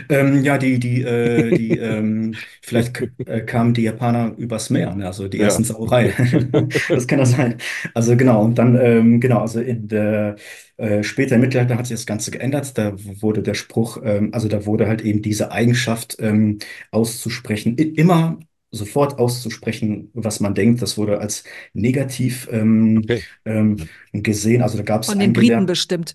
Ähm, 0.10 0.44
ja, 0.44 0.58
die, 0.58 0.80
die, 0.80 1.02
äh, 1.04 1.52
die, 1.54 1.78
ähm, 1.78 2.38
vielleicht 2.62 3.04
äh, 3.26 3.42
kamen 3.42 3.74
die 3.74 3.84
Japaner 3.84 4.34
übers 4.38 4.70
Meer, 4.70 4.94
ne? 4.96 5.08
Also 5.08 5.28
die 5.28 5.40
Ja. 5.40 5.42
ersten 5.42 5.64
Samurai. 5.64 6.14
Das 6.94 7.08
kann 7.08 7.20
das 7.20 7.32
sein. 7.32 7.58
Also 7.94 8.16
genau, 8.18 8.44
und 8.44 8.56
dann, 8.58 8.76
ähm, 8.80 9.20
genau, 9.20 9.40
also 9.42 9.60
in 9.60 9.88
der, 9.88 10.36
äh, 10.78 11.04
später 11.04 11.36
im 11.36 11.42
Mittelalter 11.42 11.78
hat 11.78 11.88
sich 11.88 11.96
das 11.98 12.06
Ganze 12.06 12.32
geändert. 12.32 12.78
Da 12.78 12.94
wurde 13.22 13.42
der 13.44 13.54
Spruch, 13.54 14.00
ähm, 14.04 14.30
also 14.34 14.48
da 14.48 14.66
wurde 14.66 14.88
halt 14.88 15.02
eben 15.02 15.22
diese 15.22 15.52
Eigenschaft 15.52 16.18
ähm, 16.20 16.60
auszusprechen, 16.92 17.78
immer 17.78 18.40
sofort 18.72 19.20
auszusprechen, 19.20 20.10
was 20.14 20.40
man 20.42 20.54
denkt. 20.54 20.82
Das 20.82 20.98
wurde 20.98 21.20
als 21.20 21.44
negativ 21.74 22.48
ähm, 22.52 23.02
Okay. 23.04 23.26
ähm, 23.46 23.78
gesehen. 24.14 24.62
Also 24.62 24.78
da 24.78 24.84
gab 24.84 25.04
es 25.04 25.08
Von 25.10 25.20
den 25.20 25.34
Briten 25.34 25.66
bestimmt. 25.66 26.14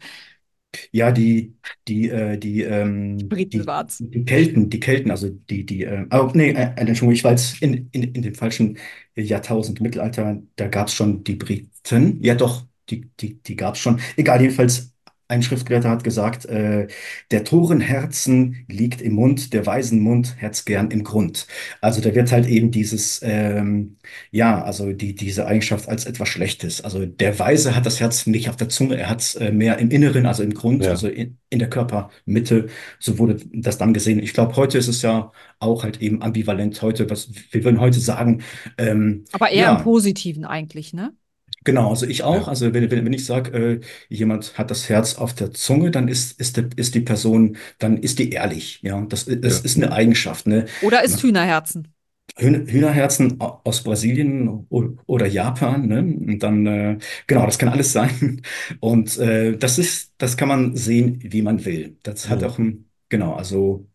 Ja, 0.93 1.13
die, 1.13 1.57
die, 1.89 2.09
äh, 2.09 2.39
die, 2.39 2.63
ähm, 2.63 3.19
Briten 3.29 3.67
die, 3.99 4.11
die 4.11 4.25
Kelten, 4.25 4.71
die 4.71 4.81
Kelten, 4.81 5.11
also 5.11 5.29
die, 5.29 5.65
die, 5.67 5.85
äh, 5.85 6.07
oh, 6.13 6.31
nee, 6.35 6.51
äh, 6.51 6.73
Entschuldigung, 6.77 7.13
ich 7.13 7.25
war 7.25 7.33
jetzt 7.33 7.61
in, 7.63 7.89
in, 7.93 8.03
in 8.15 8.23
dem 8.23 8.35
falschen 8.35 8.79
Jahrtausend, 9.17 9.81
Mittelalter, 9.81 10.41
da 10.57 10.69
gab 10.69 10.89
es 10.89 10.95
schon 10.95 11.25
die 11.25 11.37
Briten. 11.37 12.23
Ja, 12.23 12.35
doch, 12.35 12.67
die, 12.89 13.11
die, 13.21 13.43
die 13.43 13.57
gab 13.57 13.75
es 13.75 13.81
schon. 13.81 14.01
Egal, 14.17 14.41
jedenfalls, 14.41 14.93
ein 15.31 15.43
Schriftgelehrter 15.43 15.89
hat 15.91 16.05
gesagt, 16.05 16.45
äh, 16.47 16.89
der 17.31 17.45
Toren 17.45 17.81
Herzen 17.81 18.65
liegt 18.69 19.01
im 19.01 19.15
Mund, 19.15 19.53
der 19.53 19.65
weisen 19.67 20.01
Mund 20.01 20.35
Herz 20.39 20.65
gern 20.65 20.91
im 20.91 21.05
Grund. 21.05 21.47
Also 21.81 22.01
da 22.01 22.15
wird 22.15 22.33
halt 22.33 22.47
eben 22.47 22.71
dieses, 22.71 23.21
ähm, 23.23 23.97
ja, 24.31 24.63
also 24.63 24.93
die, 24.93 25.15
diese 25.15 25.47
Eigenschaft 25.47 25.89
als 25.89 26.05
etwas 26.07 26.29
Schlechtes. 26.29 26.81
Also 26.83 27.07
der 27.07 27.39
Weise 27.39 27.75
hat 27.77 27.87
das 27.87 28.01
Herz 28.01 28.27
nicht 28.27 28.49
auf 28.51 28.57
der 28.57 28.69
Zunge, 28.69 28.97
er 28.99 29.09
hat 29.09 29.21
es 29.21 29.35
äh, 29.37 29.53
mehr 29.53 29.79
im 29.79 29.91
Inneren, 29.91 30.27
also 30.27 30.43
im 30.43 30.53
Grund, 30.55 30.85
Ja. 30.85 30.91
also 30.91 31.09
in, 31.09 31.39
in 31.49 31.59
der 31.59 31.71
Körpermitte. 31.71 32.69
So 32.99 33.19
wurde 33.19 33.37
das 33.53 33.79
dann 33.79 33.95
gesehen. 33.95 34.19
Ich 34.21 34.33
glaube, 34.35 34.57
heute 34.57 34.79
ist 34.79 34.89
es 34.89 35.03
ja 35.03 35.33
auch 35.59 35.83
halt 35.85 36.01
eben 36.03 36.23
ambivalent. 36.23 36.81
Heute, 36.83 37.09
was 37.11 37.31
wir 37.51 37.65
würden 37.65 37.81
heute 37.81 38.01
sagen, 38.01 38.43
ähm, 38.79 39.25
Aber 39.33 39.51
eher 39.51 39.65
Ja. 39.65 39.77
im 39.77 39.83
Positiven 39.85 40.45
eigentlich, 40.45 40.93
ne? 40.93 41.13
Genau, 41.65 41.91
also 41.91 42.07
ich 42.07 42.23
auch. 42.23 42.35
Ja. 42.37 42.49
Also 42.49 42.73
wenn, 42.73 42.91
wenn, 42.91 43.05
wenn 43.05 43.13
ich 43.13 43.27
sage, 43.27 43.81
äh, 43.81 43.81
jemand 44.09 44.57
hat 44.57 44.71
das 44.71 44.89
Herz 44.89 45.17
auf 45.17 45.35
der 45.35 45.53
Zunge, 45.53 45.91
dann 45.91 46.09
ist, 46.09 46.41
ist, 46.41 46.57
der, 46.57 46.69
ist 46.77 46.95
die 46.95 47.01
Person, 47.01 47.57
dann 47.79 47.99
ist 47.99 48.19
die 48.19 48.31
ehrlich. 48.31 48.81
Ja, 48.83 49.01
das, 49.03 49.27
das 49.27 49.59
Ja. 49.59 49.65
ist 49.65 49.77
eine 49.77 49.93
Eigenschaft. 49.93 50.47
Ne? 50.47 50.67
Oder 50.81 51.03
ist 51.05 51.23
Hühnerherzen. 51.23 51.95
Hühn- 52.39 52.67
Hühnerherzen 52.67 53.41
au- 53.41 53.61
aus 53.65 53.83
Brasilien 53.83 54.67
oder 54.69 55.27
Japan, 55.27 55.87
ne? 55.89 55.99
Und 56.01 56.39
dann, 56.43 56.67
äh, 56.67 56.99
genau, 57.27 57.45
das 57.47 57.59
kann 57.59 57.69
alles 57.69 57.93
sein. 57.93 58.43
Und 58.81 59.19
äh, 59.19 59.57
das 59.59 59.79
ist, 59.79 60.15
das 60.19 60.37
kann 60.37 60.49
man 60.49 60.77
sehen, 60.77 61.19
wie 61.23 61.43
man 61.43 61.65
will. 61.65 61.99
Das 62.03 62.29
hat 62.29 62.43
auch 62.45 62.59
ein, 62.59 62.89
genau, 63.09 63.35
also 63.35 63.89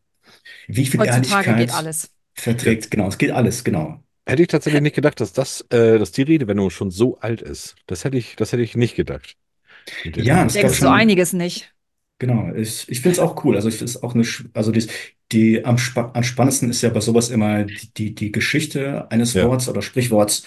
wie 0.68 0.86
viel 0.88 1.02
Heutzutage 1.02 1.16
Ehrlichkeit 1.16 1.58
geht 1.58 1.72
alles. 1.74 2.12
verträgt, 2.36 2.92
genau, 2.92 3.10
es 3.10 3.20
geht 3.20 3.32
alles, 3.32 3.64
genau. 3.66 4.04
Hätte 4.26 4.42
ich 4.42 4.48
tatsächlich 4.48 4.82
nicht 4.82 4.96
gedacht, 4.96 5.20
dass 5.20 5.34
das, 5.34 5.62
äh, 5.70 6.00
dass 6.00 6.12
die 6.12 6.24
Redewendung 6.24 6.70
schon 6.72 6.90
so 6.92 7.20
alt 7.20 7.42
ist. 7.42 7.76
Das 7.88 8.04
hätte 8.04 8.18
ich, 8.18 8.36
das 8.36 8.52
hätte 8.52 8.64
ich 8.64 8.76
nicht 8.76 8.96
gedacht. 8.96 9.36
Ja, 10.16 10.46
es 10.46 10.54
gab 10.56 10.62
Denkst 10.64 10.80
du 10.80 10.86
schon- 10.86 10.94
einiges 10.94 11.34
nicht? 11.34 11.72
Genau, 12.18 12.54
ich, 12.56 12.90
ich 12.90 13.02
finde 13.02 13.12
es 13.12 13.20
auch 13.20 13.44
cool. 13.44 13.56
Also 13.56 13.68
ich 13.68 13.76
finde 13.76 13.90
es 13.92 14.02
auch 14.02 14.16
eine, 14.16 14.26
also 14.54 14.72
die, 14.72 14.88
die 15.32 15.66
am, 15.66 15.78
spa 15.78 16.12
am 16.14 16.24
spannendsten 16.24 16.70
ist 16.70 16.82
ja 16.82 16.90
bei 16.90 17.02
sowas 17.02 17.30
immer 17.30 17.66
die, 17.66 17.94
die, 17.96 18.16
die 18.16 18.32
Geschichte 18.32 19.12
eines 19.12 19.34
Ja. 19.34 19.48
Worts 19.48 19.68
oder 19.70 19.82
Sprichworts. 19.82 20.44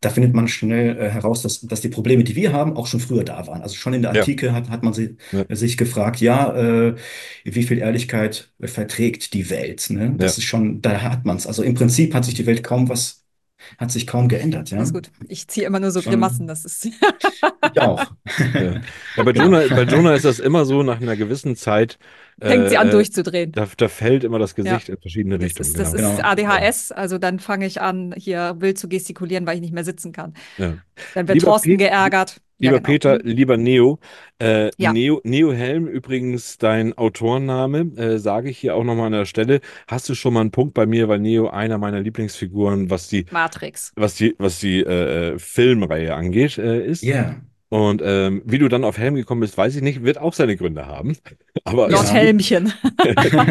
Da 0.00 0.08
findet 0.08 0.32
man 0.34 0.48
schnell 0.48 0.96
äh, 0.96 1.10
heraus, 1.10 1.42
dass, 1.42 1.60
dass 1.60 1.82
die 1.82 1.90
Probleme, 1.90 2.24
die 2.24 2.34
wir 2.34 2.54
haben, 2.54 2.74
auch 2.74 2.86
schon 2.86 3.00
früher 3.00 3.22
da 3.22 3.46
waren. 3.46 3.60
Also 3.60 3.74
schon 3.76 3.92
in 3.92 4.00
der 4.00 4.14
Ja. 4.14 4.20
Antike 4.22 4.54
hat, 4.54 4.70
hat 4.70 4.82
man 4.82 4.94
sie, 4.94 5.18
Ja. 5.30 5.44
sich 5.54 5.76
gefragt, 5.76 6.22
ja, 6.22 6.56
äh, 6.88 6.94
wie 7.44 7.62
viel 7.64 7.78
Ehrlichkeit 7.78 8.50
verträgt 8.64 9.34
die 9.34 9.50
Welt? 9.50 9.90
Ne? 9.90 10.14
Das 10.16 10.36
Ja. 10.36 10.40
ist 10.40 10.44
schon, 10.48 10.80
da 10.80 11.02
hat 11.02 11.26
man 11.26 11.36
es. 11.36 11.46
Also 11.46 11.62
im 11.62 11.74
Prinzip 11.74 12.14
hat 12.14 12.24
sich 12.24 12.32
die 12.34 12.46
Welt 12.46 12.64
kaum 12.64 12.88
was, 12.88 13.19
hat 13.78 13.90
sich 13.90 14.06
kaum 14.06 14.28
geändert. 14.28 14.70
Ja? 14.70 14.78
Das 14.78 14.88
ist 14.88 14.94
gut. 14.94 15.10
Ich 15.28 15.48
ziehe 15.48 15.66
immer 15.66 15.80
nur 15.80 15.90
so 15.90 16.00
Schon- 16.02 16.12
Grimassen. 16.12 16.46
Das 16.46 16.64
ist. 16.64 16.88
Ich 17.72 17.80
auch. 17.80 18.04
Ja. 18.54 18.80
Ja, 19.16 19.22
bei 19.22 19.30
Jonah, 19.32 19.60
bei 19.68 19.82
Jonah 19.82 20.14
ist 20.14 20.24
das 20.24 20.38
immer 20.40 20.64
so, 20.64 20.82
nach 20.82 21.00
einer 21.00 21.14
gewissen 21.14 21.56
Zeit 21.56 21.98
Fängt 22.40 22.70
sie 22.70 22.78
an 22.78 22.88
äh, 22.88 22.90
durchzudrehen. 22.90 23.52
Da, 23.52 23.68
da 23.76 23.88
fällt 23.88 24.24
immer 24.24 24.38
das 24.38 24.54
Gesicht 24.54 24.88
in 24.88 24.96
verschiedene 24.96 25.38
Das 25.38 25.44
Richtungen. 25.44 25.68
ist, 25.68 25.78
das 25.78 25.92
genau. 25.92 26.14
ist. 26.14 26.24
ADHS, 26.24 26.90
also 26.92 27.18
dann 27.18 27.38
fange 27.38 27.66
ich 27.66 27.80
an, 27.82 28.14
hier 28.16 28.56
wild 28.58 28.78
zu 28.78 28.88
gestikulieren, 28.88 29.46
weil 29.46 29.56
ich 29.56 29.60
nicht 29.60 29.74
mehr 29.74 29.84
sitzen 29.84 30.12
kann. 30.12 30.32
Ja. 30.56 30.74
Dann 31.14 31.28
wird 31.28 31.36
Lieber 31.36 31.46
Thorsten 31.48 31.68
Pete- 31.72 31.84
geärgert. 31.84 32.40
Ja, 32.62 32.72
Lieber 32.72 32.78
genau. 32.80 32.86
Peter, 32.86 33.18
lieber 33.22 33.56
Neo, 33.56 33.98
äh, 34.38 34.70
Ja. 34.76 34.92
Neo, 34.92 35.20
Neo 35.24 35.52
Helm, 35.52 35.86
übrigens 35.86 36.58
dein 36.58 36.92
Autorenname, 36.96 37.90
äh, 37.96 38.18
sage 38.18 38.50
ich 38.50 38.58
hier 38.58 38.76
auch 38.76 38.84
nochmal 38.84 39.06
an 39.06 39.12
der 39.12 39.24
Stelle. 39.24 39.60
Hast 39.88 40.08
du 40.08 40.14
schon 40.14 40.34
mal 40.34 40.42
einen 40.42 40.50
Punkt 40.50 40.74
bei 40.74 40.84
mir, 40.86 41.08
weil 41.08 41.20
Neo 41.20 41.48
einer 41.48 41.78
meiner 41.78 42.00
Lieblingsfiguren, 42.00 42.90
was 42.90 43.08
die, 43.08 43.24
Matrix. 43.30 43.92
was 43.96 44.14
die, 44.14 44.34
was 44.38 44.60
die 44.60 44.80
äh, 44.80 45.32
äh, 45.34 45.38
Filmreihe 45.38 46.14
angeht, 46.14 46.58
äh, 46.58 46.84
ist. 46.84 47.02
Ja. 47.02 47.36
Und 47.72 48.02
ähm, 48.04 48.42
wie 48.46 48.58
du 48.58 48.66
dann 48.66 48.82
auf 48.82 48.98
Helm 48.98 49.14
gekommen 49.14 49.42
bist, 49.42 49.56
weiß 49.56 49.76
ich 49.76 49.82
nicht, 49.82 50.02
wird 50.02 50.18
auch 50.18 50.32
seine 50.34 50.56
Gründe 50.56 50.86
haben. 50.86 51.16
Aber, 51.64 51.88
Ja. 51.90 51.96
Lord 51.96 52.12
Helmchen. 52.12 52.72
genau. 52.98 53.44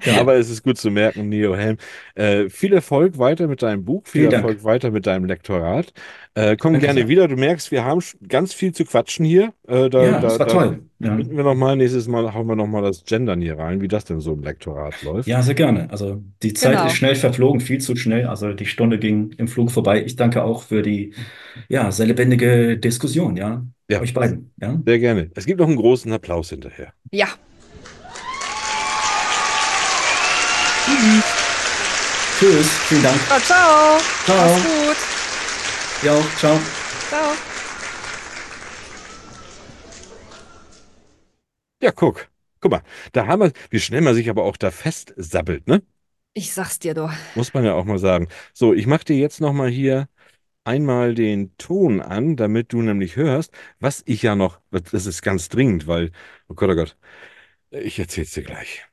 genau. 0.00 0.20
aber 0.20 0.36
es 0.36 0.48
ist 0.48 0.62
gut 0.62 0.78
zu 0.78 0.90
merken, 0.90 1.28
Neo 1.28 1.54
Helm. 1.54 1.76
Äh, 2.14 2.48
viel 2.48 2.72
Erfolg 2.72 3.18
weiter 3.18 3.46
mit 3.46 3.60
deinem 3.62 3.84
Buch, 3.84 4.04
viel 4.06 4.22
Vielen 4.22 4.30
Dank. 4.30 4.44
Erfolg 4.44 4.64
weiter 4.64 4.90
mit 4.90 5.06
deinem 5.06 5.26
Lektorat. 5.26 5.92
Äh, 6.38 6.56
komm 6.56 6.74
Danke 6.74 6.86
gerne 6.86 7.00
sehr. 7.00 7.08
wieder. 7.08 7.26
Du 7.26 7.34
merkst, 7.36 7.72
wir 7.72 7.84
haben 7.84 8.00
ganz 8.28 8.54
viel 8.54 8.72
zu 8.72 8.84
quatschen 8.84 9.24
hier. 9.24 9.52
Äh, 9.66 9.90
da, 9.90 10.04
Ja, 10.04 10.10
da, 10.12 10.20
das 10.20 10.38
war 10.38 10.46
da 10.46 10.52
toll. 10.52 10.82
Ja. 11.00 11.14
Bitten 11.16 11.36
wir 11.36 11.42
noch 11.42 11.56
mal, 11.56 11.74
nächstes 11.74 12.06
Mal 12.06 12.32
hauen 12.32 12.46
wir 12.46 12.54
noch 12.54 12.66
mal 12.68 12.82
das 12.82 13.04
Gendern 13.04 13.40
hier 13.40 13.58
rein, 13.58 13.80
wie 13.80 13.88
das 13.88 14.04
denn 14.04 14.20
so 14.20 14.34
im 14.34 14.42
Lektorat 14.42 15.02
läuft. 15.02 15.26
Ja, 15.26 15.42
sehr 15.42 15.54
gerne. 15.54 15.88
Also 15.90 16.22
die 16.44 16.52
Zeit 16.54 16.72
Genau. 16.74 16.86
ist 16.86 16.94
schnell 16.94 17.16
verflogen, 17.16 17.60
viel 17.60 17.80
zu 17.80 17.96
schnell. 17.96 18.26
Also 18.26 18.52
die 18.52 18.66
Stunde 18.66 18.98
ging 19.00 19.30
im 19.38 19.48
Flug 19.48 19.70
vorbei. 19.72 20.04
Ich 20.04 20.14
danke 20.14 20.44
auch 20.44 20.62
für 20.62 20.82
die 20.82 21.12
ja, 21.68 21.90
sehr 21.90 22.06
lebendige 22.06 22.78
Diskussion, 22.78 23.36
ja. 23.36 23.64
Ja. 23.90 24.00
Euch 24.00 24.14
beiden, 24.14 24.52
ja. 24.60 24.78
Sehr 24.86 24.98
gerne. 25.00 25.30
Es 25.34 25.44
gibt 25.44 25.58
noch 25.58 25.66
einen 25.66 25.76
großen 25.76 26.12
Applaus 26.12 26.50
hinterher. 26.50 26.92
Ja, 27.10 27.28
Tschüss, 32.38 32.70
vielen 32.88 33.02
Dank. 33.02 33.16
Ja, 33.28 33.38
ciao. 33.40 33.98
Ciao. 34.24 34.77
Ja, 36.02 36.14
ciao. 36.36 36.56
Ciao. 37.08 37.32
Ja, 41.82 41.90
guck. 41.90 42.28
Guck 42.60 42.70
mal, 42.70 42.82
da 43.12 43.26
haben 43.26 43.42
wir, 43.42 43.52
wie 43.70 43.80
schnell 43.80 44.00
man 44.00 44.14
sich 44.14 44.30
aber 44.30 44.44
auch 44.44 44.56
da 44.56 44.70
festsabbelt, 44.70 45.66
ne? 45.66 45.82
Ich 46.34 46.52
sag's 46.52 46.78
dir 46.78 46.94
doch. 46.94 47.12
Muss 47.34 47.52
man 47.54 47.64
ja 47.64 47.74
auch 47.74 47.84
mal 47.84 47.98
sagen. 47.98 48.28
So, 48.52 48.74
ich 48.74 48.86
mache 48.86 49.04
dir 49.04 49.16
jetzt 49.16 49.40
noch 49.40 49.52
mal 49.52 49.68
hier 49.68 50.08
einmal 50.64 51.14
den 51.14 51.56
Ton 51.58 52.00
an, 52.00 52.36
damit 52.36 52.72
du 52.72 52.82
nämlich 52.82 53.16
hörst, 53.16 53.52
was 53.80 54.02
ich 54.06 54.22
ja 54.22 54.36
noch, 54.36 54.60
das 54.70 55.06
ist 55.06 55.22
ganz 55.22 55.48
dringend, 55.48 55.86
weil, 55.86 56.12
oh 56.48 56.54
Gott, 56.54 56.70
oh 56.70 56.74
Gott, 56.74 56.96
ich 57.70 57.98
erzähl's 57.98 58.32
dir 58.32 58.44
gleich. 58.44 58.87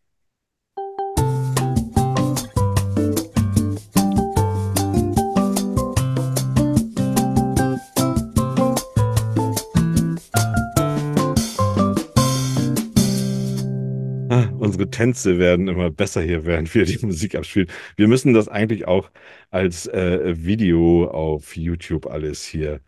Unsere 14.65 14.89
Tänze 14.89 15.39
werden 15.39 15.67
immer 15.67 15.91
besser 15.91 16.21
hier, 16.21 16.45
während 16.45 16.73
wir 16.73 16.85
die 16.85 17.03
Musik 17.05 17.35
abspielen. 17.35 17.69
Wir 17.95 18.07
müssen 18.07 18.33
das 18.33 18.47
eigentlich 18.47 18.87
auch 18.87 19.11
als 19.51 19.87
äh, 19.87 20.33
Video 20.37 21.07
auf 21.09 21.55
YouTube 21.55 22.07
alles 22.07 22.43
hier 22.43 22.81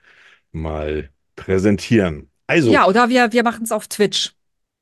mal 0.52 1.10
präsentieren. 1.36 2.30
Also, 2.48 2.72
Ja, 2.72 2.88
oder 2.88 3.10
wir, 3.10 3.32
wir 3.34 3.44
machen 3.44 3.64
es 3.64 3.72
auf 3.72 3.88
Twitch. 3.88 4.34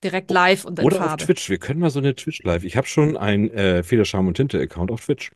Direkt 0.03 0.29
live 0.29 0.65
und 0.65 0.77
in 0.77 0.85
oder 0.85 0.97
auf 0.97 1.07
Farbe. 1.07 1.23
Twitch. 1.25 1.49
Wir 1.49 1.57
können 1.57 1.79
mal 1.79 1.89
so 1.89 1.99
eine 1.99 2.15
Twitch 2.15 2.43
live. 2.43 2.63
Ich 2.63 2.77
habe 2.77 2.85
schon 2.85 3.17
einen 3.17 3.49
äh, 3.49 3.81
Federscham 3.81 4.27
und 4.27 4.35
Tinte 4.35 4.59
Account 4.59 4.91
auf 4.91 5.03
Twitch. 5.05 5.31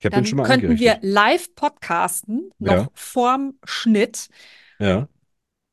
Ich 0.00 0.06
habe 0.06 0.16
den 0.16 0.26
schon 0.26 0.38
mal 0.38 0.46
könnten 0.46 0.78
wir 0.78 0.98
live 1.00 1.54
podcasten, 1.54 2.50
noch 2.58 2.72
Ja. 2.72 2.88
vorm 2.92 3.54
Schnitt 3.64 4.28
Ja. 4.80 5.08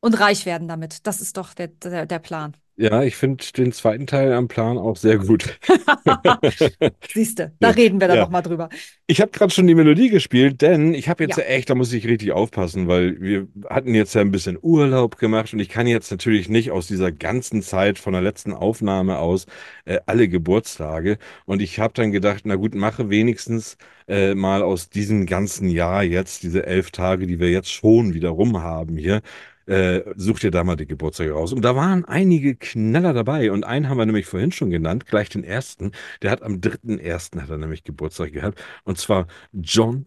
und 0.01 0.19
reich 0.19 0.45
werden 0.45 0.67
damit. 0.67 1.07
Das 1.07 1.19
ist 1.19 1.36
doch 1.36 1.53
der, 1.53 1.67
der, 1.67 2.05
der 2.05 2.19
Plan. 2.19 2.55
Ja, 2.82 3.03
ich 3.03 3.17
finde 3.17 3.43
den 3.57 3.73
zweiten 3.73 4.07
Teil 4.07 4.32
am 4.32 4.47
Plan 4.47 4.77
auch 4.77 4.95
sehr 4.95 5.17
gut. 5.17 5.59
Siehste, 7.13 7.53
da 7.59 7.71
reden 7.71 7.99
wir 7.99 8.07
dann 8.07 8.15
Ja. 8.17 8.23
noch 8.23 8.30
mal 8.30 8.41
drüber. 8.41 8.69
Ich 9.05 9.19
habe 9.19 9.32
gerade 9.32 9.51
schon 9.51 9.67
die 9.67 9.75
Melodie 9.75 10.09
gespielt, 10.09 10.61
denn 10.61 10.93
ich 10.93 11.09
habe 11.09 11.23
jetzt 11.25 11.36
Ja. 11.38 11.43
ja. 11.43 11.49
echt, 11.49 11.69
da 11.69 11.75
muss 11.75 11.91
ich 11.91 12.07
richtig 12.07 12.32
aufpassen, 12.32 12.88
weil 12.88 13.19
wir 13.19 13.47
hatten 13.69 13.93
jetzt 13.95 14.13
ja 14.15 14.21
ein 14.21 14.32
bisschen 14.32 14.57
Urlaub 14.61 15.17
gemacht 15.17 15.51
und 15.51 15.59
ich 15.59 15.67
kann 15.67 15.88
jetzt 15.88 16.09
natürlich 16.09 16.47
nicht 16.47 16.71
aus 16.71 16.88
dieser 16.88 17.11
ganzen 17.11 17.61
Zeit 17.64 17.99
von 17.99 18.14
der 18.14 18.22
letzten 18.22 18.53
Aufnahme 18.53 19.19
aus 19.19 19.45
äh, 19.84 19.99
alle 20.06 20.30
Geburtstage. 20.30 21.18
Und 21.45 21.61
ich 21.61 21.80
habe 21.80 21.93
dann 21.95 22.11
gedacht, 22.14 22.43
na 22.45 22.56
gut, 22.56 22.76
mache 22.76 23.10
wenigstens 23.10 23.76
äh, 24.07 24.35
mal 24.35 24.61
aus 24.64 24.89
diesem 24.89 25.26
ganzen 25.26 25.68
Jahr 25.69 26.03
jetzt, 26.03 26.43
diese 26.43 26.65
elf 26.65 26.91
Tage, 26.91 27.27
die 27.27 27.39
wir 27.41 27.49
jetzt 27.51 27.72
schon 27.73 28.14
wieder 28.14 28.30
rum 28.30 28.61
haben 28.64 28.95
hier, 28.95 29.22
äh, 29.69 30.03
such 30.15 30.39
dir 30.39 30.51
da 30.51 30.63
mal 30.63 30.75
die 30.75 30.87
Geburtstage 30.87 31.31
raus. 31.31 31.53
Und 31.53 31.61
da 31.63 31.75
waren 31.75 32.05
einige 32.05 32.55
Knaller 32.55 33.13
dabei. 33.13 33.51
Und 33.51 33.63
einen 33.65 33.87
haben 33.89 33.97
wir 33.97 34.05
nämlich 34.05 34.25
vorhin 34.25 34.51
schon 34.51 34.71
genannt, 34.71 35.05
gleich 35.05 35.29
den 35.29 35.43
ersten. 35.43 35.91
Der 36.21 36.31
hat 36.31 36.41
am 36.41 36.59
3.1. 36.61 37.41
hat 37.41 37.49
er 37.49 37.57
nämlich 37.57 37.83
Geburtstag 37.83 38.33
gehabt. 38.33 38.61
Und 38.83 38.97
zwar 38.97 39.27
John 39.53 40.05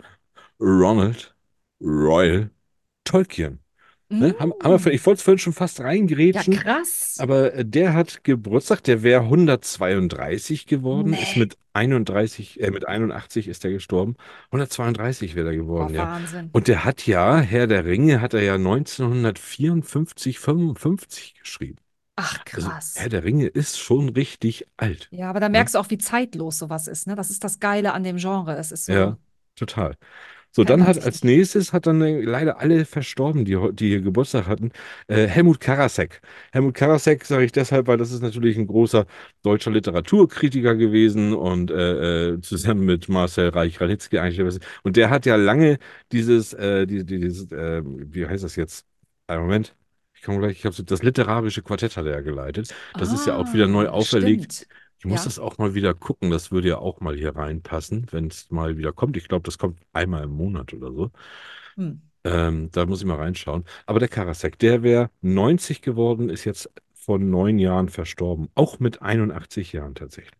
Ronald 0.60 1.34
Royal 1.80 2.50
Tolkien. 3.04 3.61
Ne? 4.18 4.34
Haben, 4.38 4.52
haben 4.62 4.84
wir, 4.84 4.92
ich 4.92 5.04
wollte 5.06 5.18
es 5.18 5.22
vorhin 5.22 5.38
schon 5.38 5.52
fast 5.52 5.78
Mm. 5.78 5.82
Ja, 5.82 5.88
reingrätschen. 5.88 6.54
krass. 6.54 7.16
Aber 7.18 7.54
äh, 7.54 7.64
der 7.64 7.94
hat 7.94 8.24
Geburtstag, 8.24 8.82
der 8.84 9.02
wäre 9.02 9.22
132 9.22 10.66
geworden, 10.66 11.14
ist 11.14 11.34
Nee. 11.34 11.40
mit 11.40 11.56
31, 11.72 12.60
äh, 12.60 12.70
mit 12.70 12.86
81 12.86 13.48
ist 13.48 13.64
er 13.64 13.70
gestorben. 13.70 14.16
132 14.50 15.34
wäre 15.34 15.48
er 15.50 15.56
geworden, 15.56 15.94
ja. 15.94 16.06
Wahnsinn. 16.06 16.50
Und 16.52 16.68
der 16.68 16.84
hat 16.84 17.06
ja, 17.06 17.38
Herr 17.40 17.66
der 17.66 17.84
Ringe, 17.86 18.20
hat 18.20 18.34
er 18.34 18.42
ja 18.42 18.54
1954, 18.54 20.38
55 20.38 21.34
geschrieben. 21.40 21.76
Ach, 22.16 22.38
Also 22.52 22.68
krass. 22.68 22.94
Herr 22.98 23.08
der 23.08 23.24
Ringe 23.24 23.46
ist 23.46 23.78
schon 23.78 24.10
richtig 24.10 24.66
alt. 24.76 25.08
Ja, 25.10 25.30
aber 25.30 25.40
da 25.40 25.48
merkst 25.48 25.74
du 25.74 25.78
auch, 25.78 25.88
wie 25.88 25.96
zeitlos 25.98 26.58
sowas 26.58 26.86
ist, 26.86 27.06
ne? 27.06 27.14
Das 27.14 27.30
ist 27.30 27.42
das 27.42 27.58
Geile 27.58 27.94
an 27.94 28.04
dem 28.04 28.16
Genre. 28.18 28.54
Es 28.56 28.70
ist 28.70 28.84
so. 28.84 28.92
Ja, 28.92 29.16
total. 29.56 29.96
So, 30.54 30.64
dann 30.64 30.86
hat 30.86 31.02
als 31.02 31.24
nächstes 31.24 31.72
hat 31.72 31.86
dann 31.86 32.02
äh, 32.02 32.20
leider 32.20 32.60
alle 32.60 32.84
verstorben, 32.84 33.44
die, 33.46 33.56
die 33.72 33.88
hier 33.88 34.00
Geburtstag 34.02 34.46
hatten. 34.46 34.70
Äh, 35.08 35.26
Helmut 35.26 35.60
Karasek. 35.60 36.20
Helmut 36.52 36.74
Karasek 36.74 37.24
sage 37.24 37.44
ich 37.44 37.52
deshalb, 37.52 37.86
weil 37.86 37.96
das 37.96 38.12
ist 38.12 38.20
natürlich 38.22 38.58
ein 38.58 38.66
großer 38.66 39.06
deutscher 39.42 39.70
Literaturkritiker 39.70 40.74
gewesen 40.76 41.32
und 41.32 41.70
äh, 41.70 42.32
äh, 42.34 42.40
zusammen 42.42 42.84
mit 42.84 43.08
Marcel 43.08 43.48
Reich-Ranitzky 43.48 44.18
eigentlich. 44.18 44.58
Und 44.82 44.96
der 44.96 45.08
hat 45.10 45.24
ja 45.24 45.36
lange 45.36 45.78
dieses, 46.12 46.52
äh, 46.52 46.86
die- 46.86 47.04
die- 47.04 47.18
dieses 47.20 47.50
äh, 47.50 47.82
wie 47.84 48.26
heißt 48.26 48.44
das 48.44 48.56
jetzt? 48.56 48.86
Einen 49.26 49.42
Moment. 49.42 49.74
Ich 50.14 50.22
komme 50.22 50.38
gleich, 50.38 50.52
ich 50.58 50.64
habe 50.66 50.74
so, 50.74 50.82
das 50.82 51.02
literarische 51.02 51.62
Quartett 51.62 51.96
hat 51.96 52.04
er 52.06 52.12
ja 52.12 52.20
geleitet. 52.20 52.74
Das 52.96 53.12
ist 53.12 53.26
ja 53.26 53.36
auch 53.36 53.52
wieder 53.54 53.66
neu 53.66 53.86
Ah, 53.86 53.92
auferlegt. 53.92 54.52
stimmt. 54.52 54.66
Ich 55.02 55.06
muss 55.06 55.22
Ja. 55.22 55.24
das 55.24 55.38
auch 55.40 55.58
mal 55.58 55.74
wieder 55.74 55.94
gucken. 55.94 56.30
Das 56.30 56.52
würde 56.52 56.68
ja 56.68 56.78
auch 56.78 57.00
mal 57.00 57.16
hier 57.16 57.34
reinpassen, 57.34 58.06
wenn 58.12 58.28
es 58.28 58.50
mal 58.50 58.76
wieder 58.78 58.92
kommt. 58.92 59.16
Ich 59.16 59.26
glaube, 59.26 59.42
das 59.44 59.58
kommt 59.58 59.80
einmal 59.92 60.22
im 60.24 60.30
Monat 60.30 60.72
oder 60.74 60.92
so. 60.92 61.10
Hm. 61.76 61.92
Ähm, 62.24 62.70
da 62.70 62.86
muss 62.86 63.00
ich 63.00 63.06
mal 63.06 63.16
reinschauen. 63.16 63.64
Aber 63.86 63.98
der 63.98 64.08
Karasek, 64.08 64.58
der 64.58 64.82
wäre 64.84 65.10
90 65.22 65.82
geworden, 65.82 66.28
ist 66.30 66.44
jetzt 66.44 66.70
vor 66.94 67.18
neun 67.18 67.58
Jahren 67.58 67.88
verstorben. 67.88 68.48
Auch 68.54 68.78
mit 68.78 69.02
81 69.02 69.72
Jahren 69.72 69.94
tatsächlich. 69.96 70.38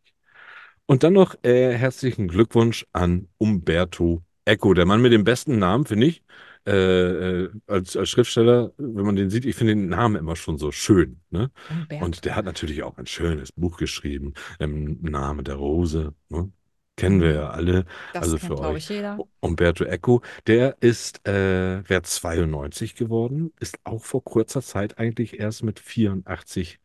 Und 0.87 1.03
dann 1.03 1.15
noch 1.15 1.37
äh, 1.45 1.73
herzlichen 1.75 2.29
Glückwunsch 2.29 2.87
an 2.93 3.29
Umberto 3.39 4.23
Eco, 4.45 4.75
der 4.75 4.87
Mann 4.87 5.03
mit 5.03 5.13
dem 5.13 5.25
besten 5.25 5.59
Namen, 5.59 5.87
finde 5.87 6.07
ich. 6.07 6.23
Äh, 6.65 7.43
äh, 7.43 7.51
als, 7.67 7.97
als 7.97 8.11
Schriftsteller, 8.11 8.73
wenn 8.77 9.05
man 9.05 9.17
den 9.17 9.31
sieht, 9.31 9.45
ich 9.45 9.57
finde 9.57 9.75
den 9.75 9.89
Namen 9.89 10.15
immer 10.17 10.37
schon 10.37 10.59
so 10.59 10.71
schön. 10.71 11.21
Ne? 11.31 11.51
Umberto. 11.69 12.05
Und 12.05 12.25
der 12.25 12.37
hat 12.37 12.45
natürlich 12.45 12.85
auch 12.85 12.99
ein 12.99 13.07
schönes 13.07 13.51
Buch 13.51 13.77
geschrieben, 13.79 14.35
im 14.61 15.01
Name 15.03 15.43
der 15.43 15.57
Rose. 15.57 16.15
Ne? 16.29 16.53
Kennen 16.97 17.21
wir 17.21 17.33
ja 17.33 17.51
alle. 17.51 17.85
das 18.13 18.25
also 18.25 18.37
kennt, 18.37 18.59
für 18.59 18.61
euch. 18.61 18.77
ich, 18.77 18.89
jeder. 18.91 19.19
Umberto 19.41 19.85
Eco, 19.85 20.23
der 20.47 20.77
ist, 20.81 21.27
äh, 21.27 21.89
wäre 21.89 22.03
92 22.03 22.95
geworden, 22.95 23.53
ist 23.59 23.79
auch 23.83 24.03
vor 24.03 24.23
kurzer 24.23 24.63
Zeit 24.63 24.99
eigentlich 24.99 25.41
erst 25.41 25.65
mit 25.65 25.81
84 25.81 26.79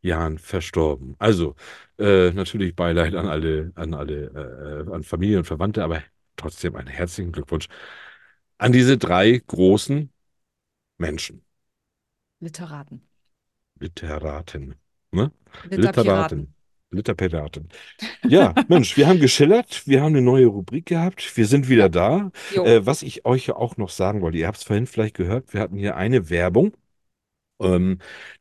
Jahren 0.00 0.38
verstorben. 0.38 1.16
Also 1.18 1.56
äh, 1.98 2.30
natürlich 2.30 2.76
Beileid 2.76 3.14
an 3.14 3.26
alle, 3.26 3.72
an 3.74 3.94
alle, 3.94 4.86
äh, 4.86 4.92
an 4.94 5.02
Familie 5.02 5.38
und 5.38 5.44
Verwandte, 5.44 5.82
aber 5.82 6.02
trotzdem 6.36 6.76
einen 6.76 6.88
herzlichen 6.88 7.32
Glückwunsch 7.32 7.68
an 8.58 8.72
diese 8.72 8.98
drei 8.98 9.42
großen 9.46 10.10
Menschen, 10.98 11.44
Literaten. 12.40 13.00
Literaten, 13.78 14.74
ne? 15.12 15.32
Literpiraten. 15.70 16.54
Literpiraten. 16.90 17.68
Ja, 18.28 18.54
Mensch, 18.68 18.96
wir 18.96 19.06
haben 19.06 19.20
geschillert, 19.20 19.86
wir 19.86 20.00
haben 20.02 20.14
eine 20.14 20.22
neue 20.22 20.46
Rubrik 20.46 20.86
gehabt, 20.86 21.36
wir 21.36 21.46
sind 21.46 21.68
wieder 21.68 21.88
da. 21.88 22.30
Äh, 22.54 22.86
was 22.86 23.02
ich 23.02 23.24
euch 23.24 23.46
ja 23.46 23.56
auch 23.56 23.76
noch 23.76 23.90
sagen 23.90 24.20
wollte, 24.22 24.38
ihr 24.38 24.46
habt 24.46 24.58
es 24.58 24.64
vorhin 24.64 24.86
vielleicht 24.86 25.16
gehört, 25.16 25.52
wir 25.52 25.60
hatten 25.60 25.76
hier 25.76 25.96
eine 25.96 26.30
Werbung, 26.30 26.76
ähm, 27.60 27.98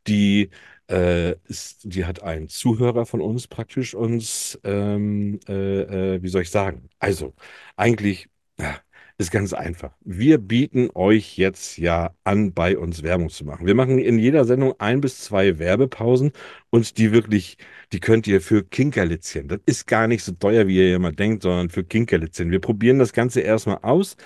die, 0.07 0.49
äh, 0.89 1.33
ist, 1.47 1.81
die 1.83 2.05
hat 2.05 2.23
ein 2.23 2.49
Zuhörer 2.49 3.05
von 3.05 3.21
uns 3.21 3.47
praktisch 3.47 3.95
uns, 3.95 4.59
ähm, 4.63 5.39
äh, 5.47 6.15
äh, 6.15 6.23
wie 6.23 6.27
soll 6.29 6.43
ich 6.43 6.51
sagen? 6.51 6.89
Also, 6.99 7.33
eigentlich 7.75 8.27
ja, 8.59 8.79
ist 9.17 9.31
ganz 9.31 9.53
einfach. 9.53 9.91
Wir 10.01 10.37
bieten 10.39 10.89
euch 10.95 11.37
jetzt 11.37 11.77
ja 11.77 12.15
an, 12.23 12.53
bei 12.53 12.77
uns 12.77 13.03
Werbung 13.03 13.29
zu 13.29 13.45
machen. 13.45 13.65
Wir 13.67 13.75
machen 13.75 13.99
in 13.99 14.17
jeder 14.19 14.45
Sendung 14.45 14.73
ein 14.79 15.01
bis 15.01 15.19
zwei 15.19 15.59
Werbepausen 15.59 16.31
und 16.71 16.97
die 16.97 17.11
wirklich, 17.11 17.57
die 17.91 17.99
könnt 17.99 18.27
ihr 18.27 18.41
für 18.41 18.63
Kinkerlitzchen. 18.63 19.47
Das 19.47 19.59
ist 19.65 19.87
gar 19.87 20.07
nicht 20.07 20.23
so 20.23 20.31
teuer, 20.33 20.67
wie 20.67 20.77
ihr 20.77 20.95
immer 20.95 21.11
denkt, 21.11 21.43
sondern 21.43 21.69
für 21.69 21.83
Kinkerlitzchen. 21.83 22.51
Wir 22.51 22.59
probieren 22.59 22.99
das 22.99 23.13
Ganze 23.13 23.41
erstmal 23.41 23.79
aus 23.83 24.17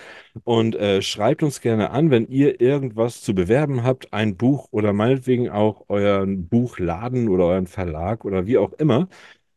und 0.44 0.74
äh, 0.76 1.02
schreibt 1.02 1.42
uns 1.42 1.60
gerne 1.60 1.90
an, 1.90 2.10
wenn 2.10 2.26
ihr 2.28 2.60
irgendwas 2.60 3.20
zu 3.22 3.34
bewerben 3.34 3.82
habt, 3.84 4.12
ein 4.12 4.36
Buch 4.36 4.68
oder 4.70 4.92
meinetwegen 4.92 5.50
auch 5.50 5.84
euren 5.88 6.48
Buchladen 6.48 7.28
oder 7.28 7.44
euren 7.44 7.66
Verlag 7.66 8.24
oder 8.24 8.46
wie 8.46 8.58
auch 8.58 8.72
immer 8.74 9.08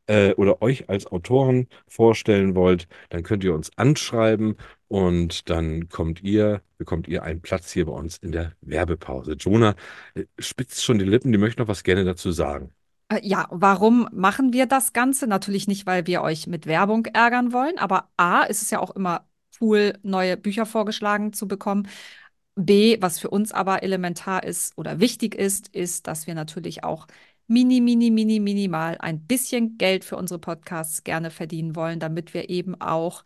äh, 0.07 0.33
oder 0.35 0.61
euch 0.61 0.89
als 0.89 1.07
Autoren 1.07 1.67
vorstellen 1.87 2.55
wollt, 2.55 2.87
dann 3.09 3.23
könnt 3.23 3.43
ihr 3.43 3.53
uns 3.53 3.71
anschreiben 3.77 4.55
und 4.91 5.49
dann 5.49 5.87
kommt 5.89 6.21
ihr, 6.21 6.61
bekommt 6.77 7.07
ihr 7.07 7.23
einen 7.23 7.41
Platz 7.41 7.71
hier 7.71 7.85
bei 7.85 7.93
uns 7.93 8.17
in 8.17 8.31
der 8.33 8.53
Werbepause. 8.61 9.33
Jonah 9.33 9.75
äh, 10.15 10.25
spitzt 10.39 10.83
schon 10.83 10.99
die 10.99 11.05
Lippen, 11.05 11.31
die 11.31 11.37
möchte 11.37 11.61
noch 11.61 11.69
was 11.69 11.83
gerne 11.83 12.03
dazu 12.05 12.31
sagen. 12.31 12.73
Äh, 13.09 13.19
Ja, 13.23 13.47
warum 13.51 14.07
machen 14.11 14.53
wir 14.53 14.65
das 14.65 14.93
Ganze? 14.93 15.27
Natürlich 15.27 15.67
nicht, 15.67 15.85
weil 15.85 16.07
wir 16.07 16.21
euch 16.21 16.47
mit 16.47 16.65
Werbung 16.65 17.05
ärgern 17.05 17.53
wollen, 17.53 17.77
aber 17.77 18.09
A, 18.17 18.43
ist 18.43 18.61
es 18.61 18.69
ja 18.71 18.79
auch 18.79 18.91
immer 18.91 19.27
cool, 19.59 19.93
neue 20.03 20.37
Bücher 20.37 20.65
vorgeschlagen 20.65 21.33
zu 21.33 21.47
bekommen. 21.47 21.87
B, 22.55 22.97
was 23.01 23.19
für 23.19 23.29
uns 23.29 23.51
aber 23.53 23.83
elementar 23.83 24.43
ist 24.43 24.77
oder 24.77 24.99
wichtig 24.99 25.35
ist, 25.35 25.69
ist, 25.69 26.07
dass 26.07 26.27
wir 26.27 26.35
natürlich 26.35 26.83
auch 26.83 27.07
mini, 27.47 27.81
mini, 27.81 28.11
mini, 28.11 28.39
minimal 28.39 28.97
ein 28.99 29.25
bisschen 29.27 29.77
Geld 29.77 30.05
für 30.05 30.17
unsere 30.17 30.39
Podcasts 30.39 31.03
gerne 31.03 31.31
verdienen 31.31 31.75
wollen, 31.75 31.99
damit 31.99 32.33
wir 32.33 32.49
eben 32.49 32.79
auch 32.81 33.23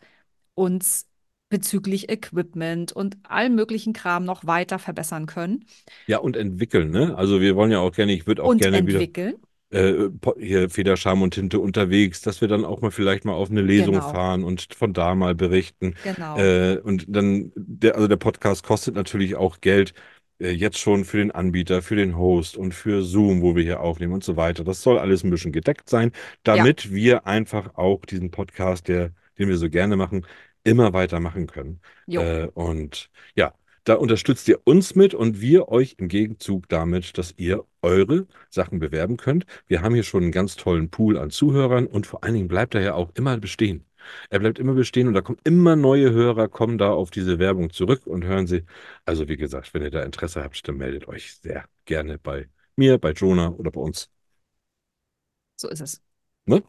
uns 0.54 1.08
bezüglich 1.48 2.08
Equipment 2.10 2.92
und 2.92 3.16
allem 3.28 3.54
möglichen 3.54 3.92
Kram 3.92 4.24
noch 4.24 4.46
weiter 4.46 4.78
verbessern 4.78 5.26
können 5.26 5.64
Ja, 6.06 6.18
und 6.18 6.36
entwickeln, 6.36 6.90
ne? 6.90 7.16
Also 7.16 7.40
wir 7.40 7.56
wollen 7.56 7.70
ja 7.72 7.80
auch 7.80 7.92
gerne, 7.92 8.12
ich 8.12 8.26
würde 8.26 8.44
auch 8.44 8.48
und 8.50 8.58
gerne 8.58 8.86
wieder 8.86 9.00
entwickeln. 9.00 9.34
äh, 9.70 10.08
po- 10.10 10.36
hier 10.38 10.70
Federscham 10.70 11.22
und 11.22 11.32
Tinte 11.34 11.58
unterwegs, 11.60 12.20
dass 12.20 12.40
wir 12.40 12.48
dann 12.48 12.64
auch 12.64 12.80
mal 12.80 12.90
vielleicht 12.92 13.24
mal 13.24 13.32
auf 13.34 13.50
eine 13.50 13.62
Lesung 13.62 13.94
Genau. 13.94 14.08
fahren 14.10 14.44
und 14.44 14.74
von 14.74 14.92
da 14.92 15.14
mal 15.16 15.34
berichten. 15.34 15.94
Genau. 16.02 16.36
Äh, 16.38 16.78
und 16.78 17.06
dann, 17.08 17.52
der, 17.56 17.96
also 17.96 18.08
der 18.08 18.16
Podcast 18.16 18.62
kostet 18.64 18.94
natürlich 18.94 19.34
auch 19.36 19.60
Geld, 19.60 19.94
äh, 20.38 20.50
jetzt 20.50 20.78
schon 20.78 21.04
für 21.04 21.18
den 21.18 21.32
Anbieter, 21.32 21.82
für 21.82 21.96
den 21.96 22.16
Host 22.16 22.56
und 22.56 22.72
für 22.74 23.02
Zoom, 23.02 23.42
wo 23.42 23.56
wir 23.56 23.64
hier 23.64 23.80
aufnehmen 23.80 24.12
und 24.14 24.22
so 24.24 24.36
weiter. 24.36 24.62
Das 24.64 24.82
soll 24.82 24.98
alles 24.98 25.24
ein 25.24 25.30
bisschen 25.30 25.52
gedeckt 25.52 25.88
sein, 25.90 26.12
damit 26.44 26.92
wir 26.92 27.26
einfach 27.26 27.74
auch 27.76 28.04
diesen 28.06 28.30
Podcast, 28.30 28.86
der, 28.88 29.12
den 29.38 29.48
wir 29.48 29.56
so 29.58 29.68
gerne 29.70 29.96
machen, 29.96 30.24
immer 30.66 30.92
weiter 30.92 31.20
machen 31.20 31.46
können. 31.46 31.80
Äh, 32.14 32.46
und 32.48 33.10
ja, 33.36 33.54
da 33.84 33.94
unterstützt 33.94 34.48
ihr 34.48 34.60
uns 34.64 34.94
mit 34.96 35.14
und 35.14 35.40
wir 35.40 35.68
euch 35.68 35.96
im 35.98 36.08
Gegenzug 36.08 36.68
damit, 36.68 37.16
dass 37.18 37.34
ihr 37.36 37.64
eure 37.82 38.26
Sachen 38.50 38.78
bewerben 38.80 39.16
könnt. 39.16 39.46
Wir 39.68 39.82
haben 39.82 39.94
hier 39.94 40.02
schon 40.02 40.24
einen 40.24 40.32
ganz 40.32 40.56
tollen 40.56 40.90
Pool 40.90 41.18
an 41.18 41.30
Zuhörern 41.30 41.86
und 41.86 42.06
vor 42.06 42.24
allen 42.24 42.34
Dingen 42.34 42.48
bleibt 42.48 42.74
er 42.74 42.82
ja 42.82 42.94
auch 42.94 43.10
immer 43.14 43.38
bestehen. 43.38 43.84
Er 44.30 44.38
bleibt 44.40 44.58
immer 44.58 44.74
bestehen 44.74 45.08
und 45.08 45.14
da 45.14 45.20
kommen 45.20 45.38
immer 45.44 45.76
neue 45.76 46.12
Hörer, 46.12 46.48
kommen 46.48 46.78
da 46.78 46.90
auf 46.92 47.10
diese 47.10 47.38
Werbung 47.38 47.70
zurück 47.70 48.06
und 48.06 48.24
hören 48.24 48.46
sie. 48.46 48.64
Also 49.04 49.28
wie 49.28 49.36
gesagt, 49.36 49.74
wenn 49.74 49.82
ihr 49.82 49.90
da 49.90 50.02
Interesse 50.02 50.42
habt, 50.42 50.66
dann 50.68 50.76
meldet 50.76 51.08
euch 51.08 51.34
sehr 51.36 51.64
gerne 51.84 52.18
bei 52.18 52.48
mir, 52.76 52.98
bei 52.98 53.12
Jonah 53.12 53.50
oder 53.50 53.70
bei 53.70 53.80
uns. 53.80 54.10
So 55.56 55.68
ist 55.68 55.80
es. 55.80 56.02
Ne? 56.46 56.62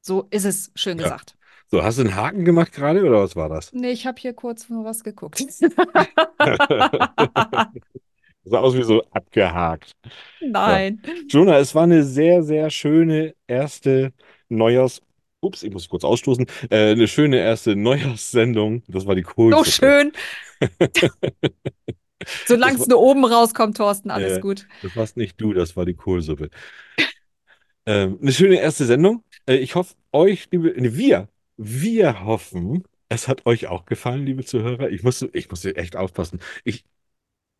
So 0.00 0.26
ist 0.30 0.44
es, 0.44 0.72
schön 0.74 0.98
Ja. 0.98 1.04
gesagt. 1.04 1.37
So, 1.70 1.82
hast 1.82 1.98
du 1.98 2.02
einen 2.02 2.16
Haken 2.16 2.44
gemacht 2.44 2.72
gerade 2.72 3.04
oder 3.04 3.20
was 3.22 3.36
war 3.36 3.48
das? 3.48 3.72
Nee, 3.72 3.90
ich 3.90 4.06
habe 4.06 4.18
hier 4.20 4.32
kurz 4.32 4.68
nur 4.68 4.84
was 4.84 5.04
geguckt. 5.04 5.40
Sah 8.44 8.60
aus 8.60 8.74
wie 8.76 8.82
so 8.82 9.02
abgehakt. 9.10 9.92
Nein. 10.40 11.02
Jonah, 11.28 11.58
es 11.58 11.74
war 11.74 11.82
eine 11.84 12.02
sehr, 12.04 12.42
sehr 12.42 12.70
schöne 12.70 13.34
erste 13.46 14.12
Neujahrs... 14.48 15.02
Ups, 15.40 15.62
ich 15.62 15.72
muss 15.72 15.88
kurz 15.88 16.02
ausstoßen. 16.02 16.46
Äh, 16.68 16.90
eine 16.92 17.06
schöne 17.06 17.38
erste 17.38 17.76
Neujahrssendung. 17.76 18.82
Das 18.88 19.06
war 19.06 19.14
die 19.14 19.22
So 19.22 19.28
Kohlsuppe. 19.34 19.70
schön. 19.70 20.12
Solange 22.46 22.72
Das 22.72 22.82
es 22.82 22.86
nur 22.88 23.00
oben 23.00 23.24
rauskommt, 23.24 23.76
Thorsten, 23.76 24.10
alles 24.10 24.38
Äh, 24.38 24.40
gut. 24.40 24.66
Das 24.82 24.96
warst 24.96 25.16
nicht 25.16 25.40
du, 25.40 25.52
das 25.52 25.76
war 25.76 25.84
die 25.86 25.94
Kohlsuppe. 25.94 26.50
Ähm, 27.86 28.18
eine 28.20 28.32
schöne 28.32 28.56
erste 28.60 28.84
Sendung. 28.84 29.24
Äh, 29.46 29.56
ich 29.56 29.74
hoffe, 29.74 29.94
euch, 30.12 30.48
liebe, 30.50 30.74
wir, 30.76 31.28
wir 31.58 32.24
hoffen, 32.24 32.84
es 33.08 33.28
hat 33.28 33.46
euch 33.46 33.66
auch 33.68 33.86
gefallen, 33.86 34.24
liebe 34.26 34.44
Zuhörer. 34.44 34.90
Ich 34.90 35.02
muss, 35.02 35.22
ich 35.32 35.50
muss 35.50 35.64
echt 35.64 35.96
aufpassen. 35.96 36.40
Ich, 36.64 36.84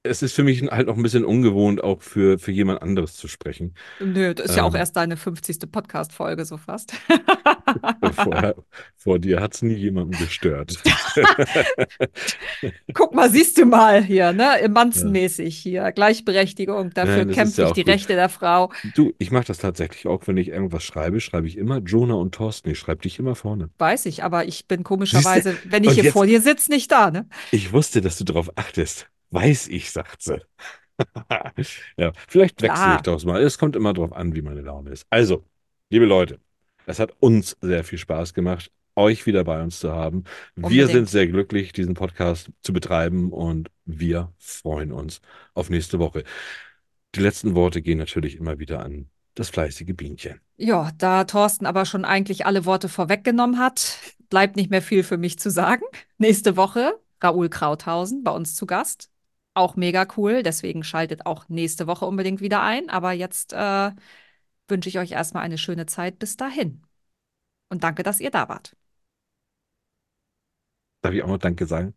es 0.09 0.22
ist 0.22 0.35
für 0.35 0.43
mich 0.43 0.62
halt 0.62 0.86
noch 0.89 0.97
ein 0.97 1.02
bisschen 1.02 1.24
ungewohnt, 1.24 1.82
auch 1.85 2.02
für, 2.02 2.39
für 2.39 2.51
jemand 2.52 2.82
anderes 2.82 3.14
zu 3.14 3.28
sprechen. 3.28 3.74
Nö, 4.01 4.35
das 4.35 4.51
ist 4.51 4.56
ja 4.56 4.64
auch 4.64 4.74
Ähm. 4.74 4.80
erst 4.80 4.97
deine 4.97 5.16
50. 5.16 5.59
Podcast-Folge, 5.70 6.44
so 6.44 6.56
fast. 6.56 6.93
Vorher, 8.14 8.56
vor 8.97 9.18
dir 9.18 9.40
hat 9.40 9.55
es 9.55 9.62
nie 9.62 9.74
jemanden 9.74 10.12
gestört. 10.18 10.74
Guck 12.94 13.14
mal, 13.14 13.30
siehst 13.30 13.59
du 13.59 13.66
mal 13.66 14.02
hier, 14.02 14.32
ne? 14.32 14.68
Manzenmäßig 14.70 15.56
hier. 15.59 15.93
Gleichberechtigung, 15.93 16.90
dafür 16.90 17.24
Nein, 17.26 17.30
kämpfe 17.35 17.62
ja 17.62 17.68
ich 17.68 17.74
die 17.74 17.85
gut. 17.85 17.93
Rechte 17.93 18.14
der 18.14 18.28
Frau. 18.28 18.72
Du, 18.94 19.12
ich 19.18 19.30
mache 19.30 19.44
das 19.47 19.59
tatsächlich 19.59 20.06
auch, 20.06 20.22
wenn 20.26 20.36
ich 20.36 20.48
irgendwas 20.48 20.82
schreibe, 20.85 21.20
schreibe 21.20 21.47
ich 21.47 21.56
immer 21.56 21.78
Jonah 21.78 22.14
und 22.14 22.35
Thorsten. 22.35 22.70
Ich 22.70 22.78
schreibe 22.78 23.02
dich 23.02 23.18
immer 23.18 23.35
vorne. 23.35 23.70
Weiß 23.78 24.06
ich, 24.06 24.24
aber 24.24 24.47
ich 24.47 24.66
bin 24.66 24.85
komischerweise, 24.85 25.56
wenn 25.64 25.85
ich 25.85 25.93
hier 25.93 26.05
jetzt- 26.05 26.12
vor 26.14 26.26
dir 26.26 26.40
sitze, 26.40 26.70
nicht 26.70 26.90
da, 26.90 27.10
ne? 27.10 27.28
Ich 27.51 27.72
wusste, 27.72 28.01
dass 28.01 28.18
du 28.18 28.24
darauf 28.24 28.51
achtest. 28.56 29.09
Weiß 29.30 29.68
ich, 29.68 29.90
sagt 29.90 30.22
sie. 30.22 30.40
ja, 31.96 32.12
vielleicht 32.26 32.60
wechsle 32.62 32.74
Klar. 32.74 32.96
ich 32.96 33.02
das 33.02 33.24
mal. 33.24 33.42
Es 33.42 33.59
kommt 33.59 33.76
immer 33.76 33.92
drauf 33.92 34.12
an, 34.12 34.34
wie 34.34 34.42
meine 34.42 34.62
Laune 34.62 34.90
ist. 34.90 35.06
Also, 35.10 35.44
liebe 35.90 36.06
Leute, 36.06 36.40
es 36.86 36.98
hat 36.98 37.12
uns 37.20 37.56
sehr 37.60 37.84
viel 37.84 37.98
Spaß 37.98 38.34
gemacht, 38.34 38.70
euch 38.96 39.26
wieder 39.26 39.44
bei 39.44 39.62
uns 39.62 39.78
zu 39.80 39.92
haben. 39.92 40.24
Wir 40.56 40.64
Unbedingt. 40.64 40.90
sind 40.90 41.09
sehr 41.09 41.28
glücklich, 41.28 41.72
diesen 41.72 41.94
Podcast 41.94 42.50
zu 42.62 42.72
betreiben 42.72 43.32
und 43.32 43.70
wir 43.84 44.32
freuen 44.38 44.92
uns 44.92 45.20
auf 45.55 45.70
nächste 45.70 45.98
Woche. 45.98 46.24
Die 47.14 47.20
letzten 47.20 47.55
Worte 47.55 47.80
gehen 47.80 47.98
natürlich 47.98 48.36
immer 48.36 48.59
wieder 48.59 48.80
an 48.80 49.09
das 49.34 49.50
fleißige 49.50 49.94
Bienchen. 49.94 50.40
Ja, 50.56 50.90
da 50.98 51.24
Thorsten 51.24 51.64
aber 51.64 51.84
schon 51.84 52.05
eigentlich 52.05 52.44
alle 52.44 52.64
Worte 52.64 52.88
vorweggenommen 52.88 53.59
hat, 53.59 53.98
bleibt 54.30 54.56
nicht 54.56 54.70
mehr 54.70 54.82
viel 54.82 55.05
für 55.05 55.16
mich 55.16 55.38
zu 55.38 55.50
sagen. 55.50 55.84
Nächste 56.18 56.56
Woche 56.56 56.98
Raoul 57.22 57.48
Krauthausen 57.48 58.24
bei 58.24 58.32
uns 58.32 58.55
zu 58.56 58.66
Gast. 58.66 59.10
Auch 59.59 59.74
mega 59.74 60.06
cool, 60.16 60.44
deswegen 60.44 60.85
schaltet 60.85 61.26
auch 61.26 61.48
nächste 61.48 61.89
Woche 61.89 62.06
unbedingt 62.06 62.40
wieder 62.40 62.62
ein. 62.62 62.89
Aber 62.90 63.10
jetzt 63.10 63.52
äh, 63.52 63.90
wünsche 64.68 64.89
ich 64.89 65.01
euch 65.01 65.10
erstmal 65.10 65.43
eine 65.43 65.59
schöne 65.59 65.86
Zeit 65.86 66.20
bis 66.20 66.36
dahin. 66.36 66.86
Und 67.68 67.82
danke, 67.82 68.05
dass 68.05 68.20
ihr 68.20 68.30
da 68.30 68.48
wart. 68.48 68.76
Darf 71.02 71.12
ich 71.12 71.24
auch 71.24 71.26
noch 71.26 71.39
Danke 71.39 71.66
sagen? 71.66 71.93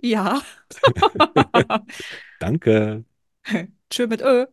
Ja. 0.00 0.40
Danke. 2.40 3.04
Tschö 3.90 4.06
mit 4.06 4.22
Ö. 4.22 4.46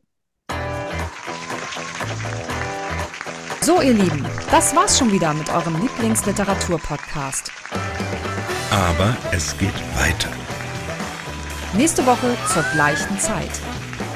So, 3.61 3.81
ihr 3.81 3.93
Lieben, 3.93 4.25
das 4.51 4.75
war's 4.75 4.99
schon 4.99 5.09
wieder 5.13 5.33
mit 5.33 5.49
eurem 5.49 5.81
Lieblingsliteratur-Podcast. 5.81 7.49
Aber 8.71 9.15
es 9.31 9.57
geht 9.57 9.73
weiter 9.95 10.40
Nächste 11.73 12.05
Woche 12.05 12.35
zur 12.53 12.63
gleichen 12.73 13.19
Zeit. 13.19 13.49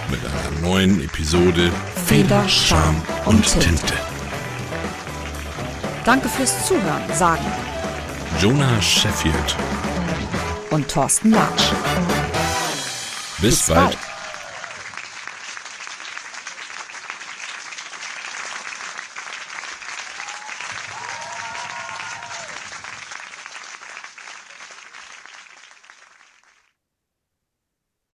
mit 0.10 0.20
einer 0.24 0.60
neuen 0.62 1.02
Episode 1.04 1.72
Feder, 2.06 2.48
Charme 2.48 3.02
und 3.26 3.44
Tinte. 3.46 3.68
Tinte. 3.68 3.94
Danke 6.04 6.30
fürs 6.30 6.66
Zuhören, 6.68 7.02
sagen 7.14 7.46
Jonah 8.40 8.82
Sheffield. 8.82 9.56
und 10.70 10.88
Thorsten 10.90 11.32
Latsch. 11.32 11.64
Bis, 13.40 13.50
Bis 13.60 13.68
bald. 13.68 13.80
bald. 13.80 13.98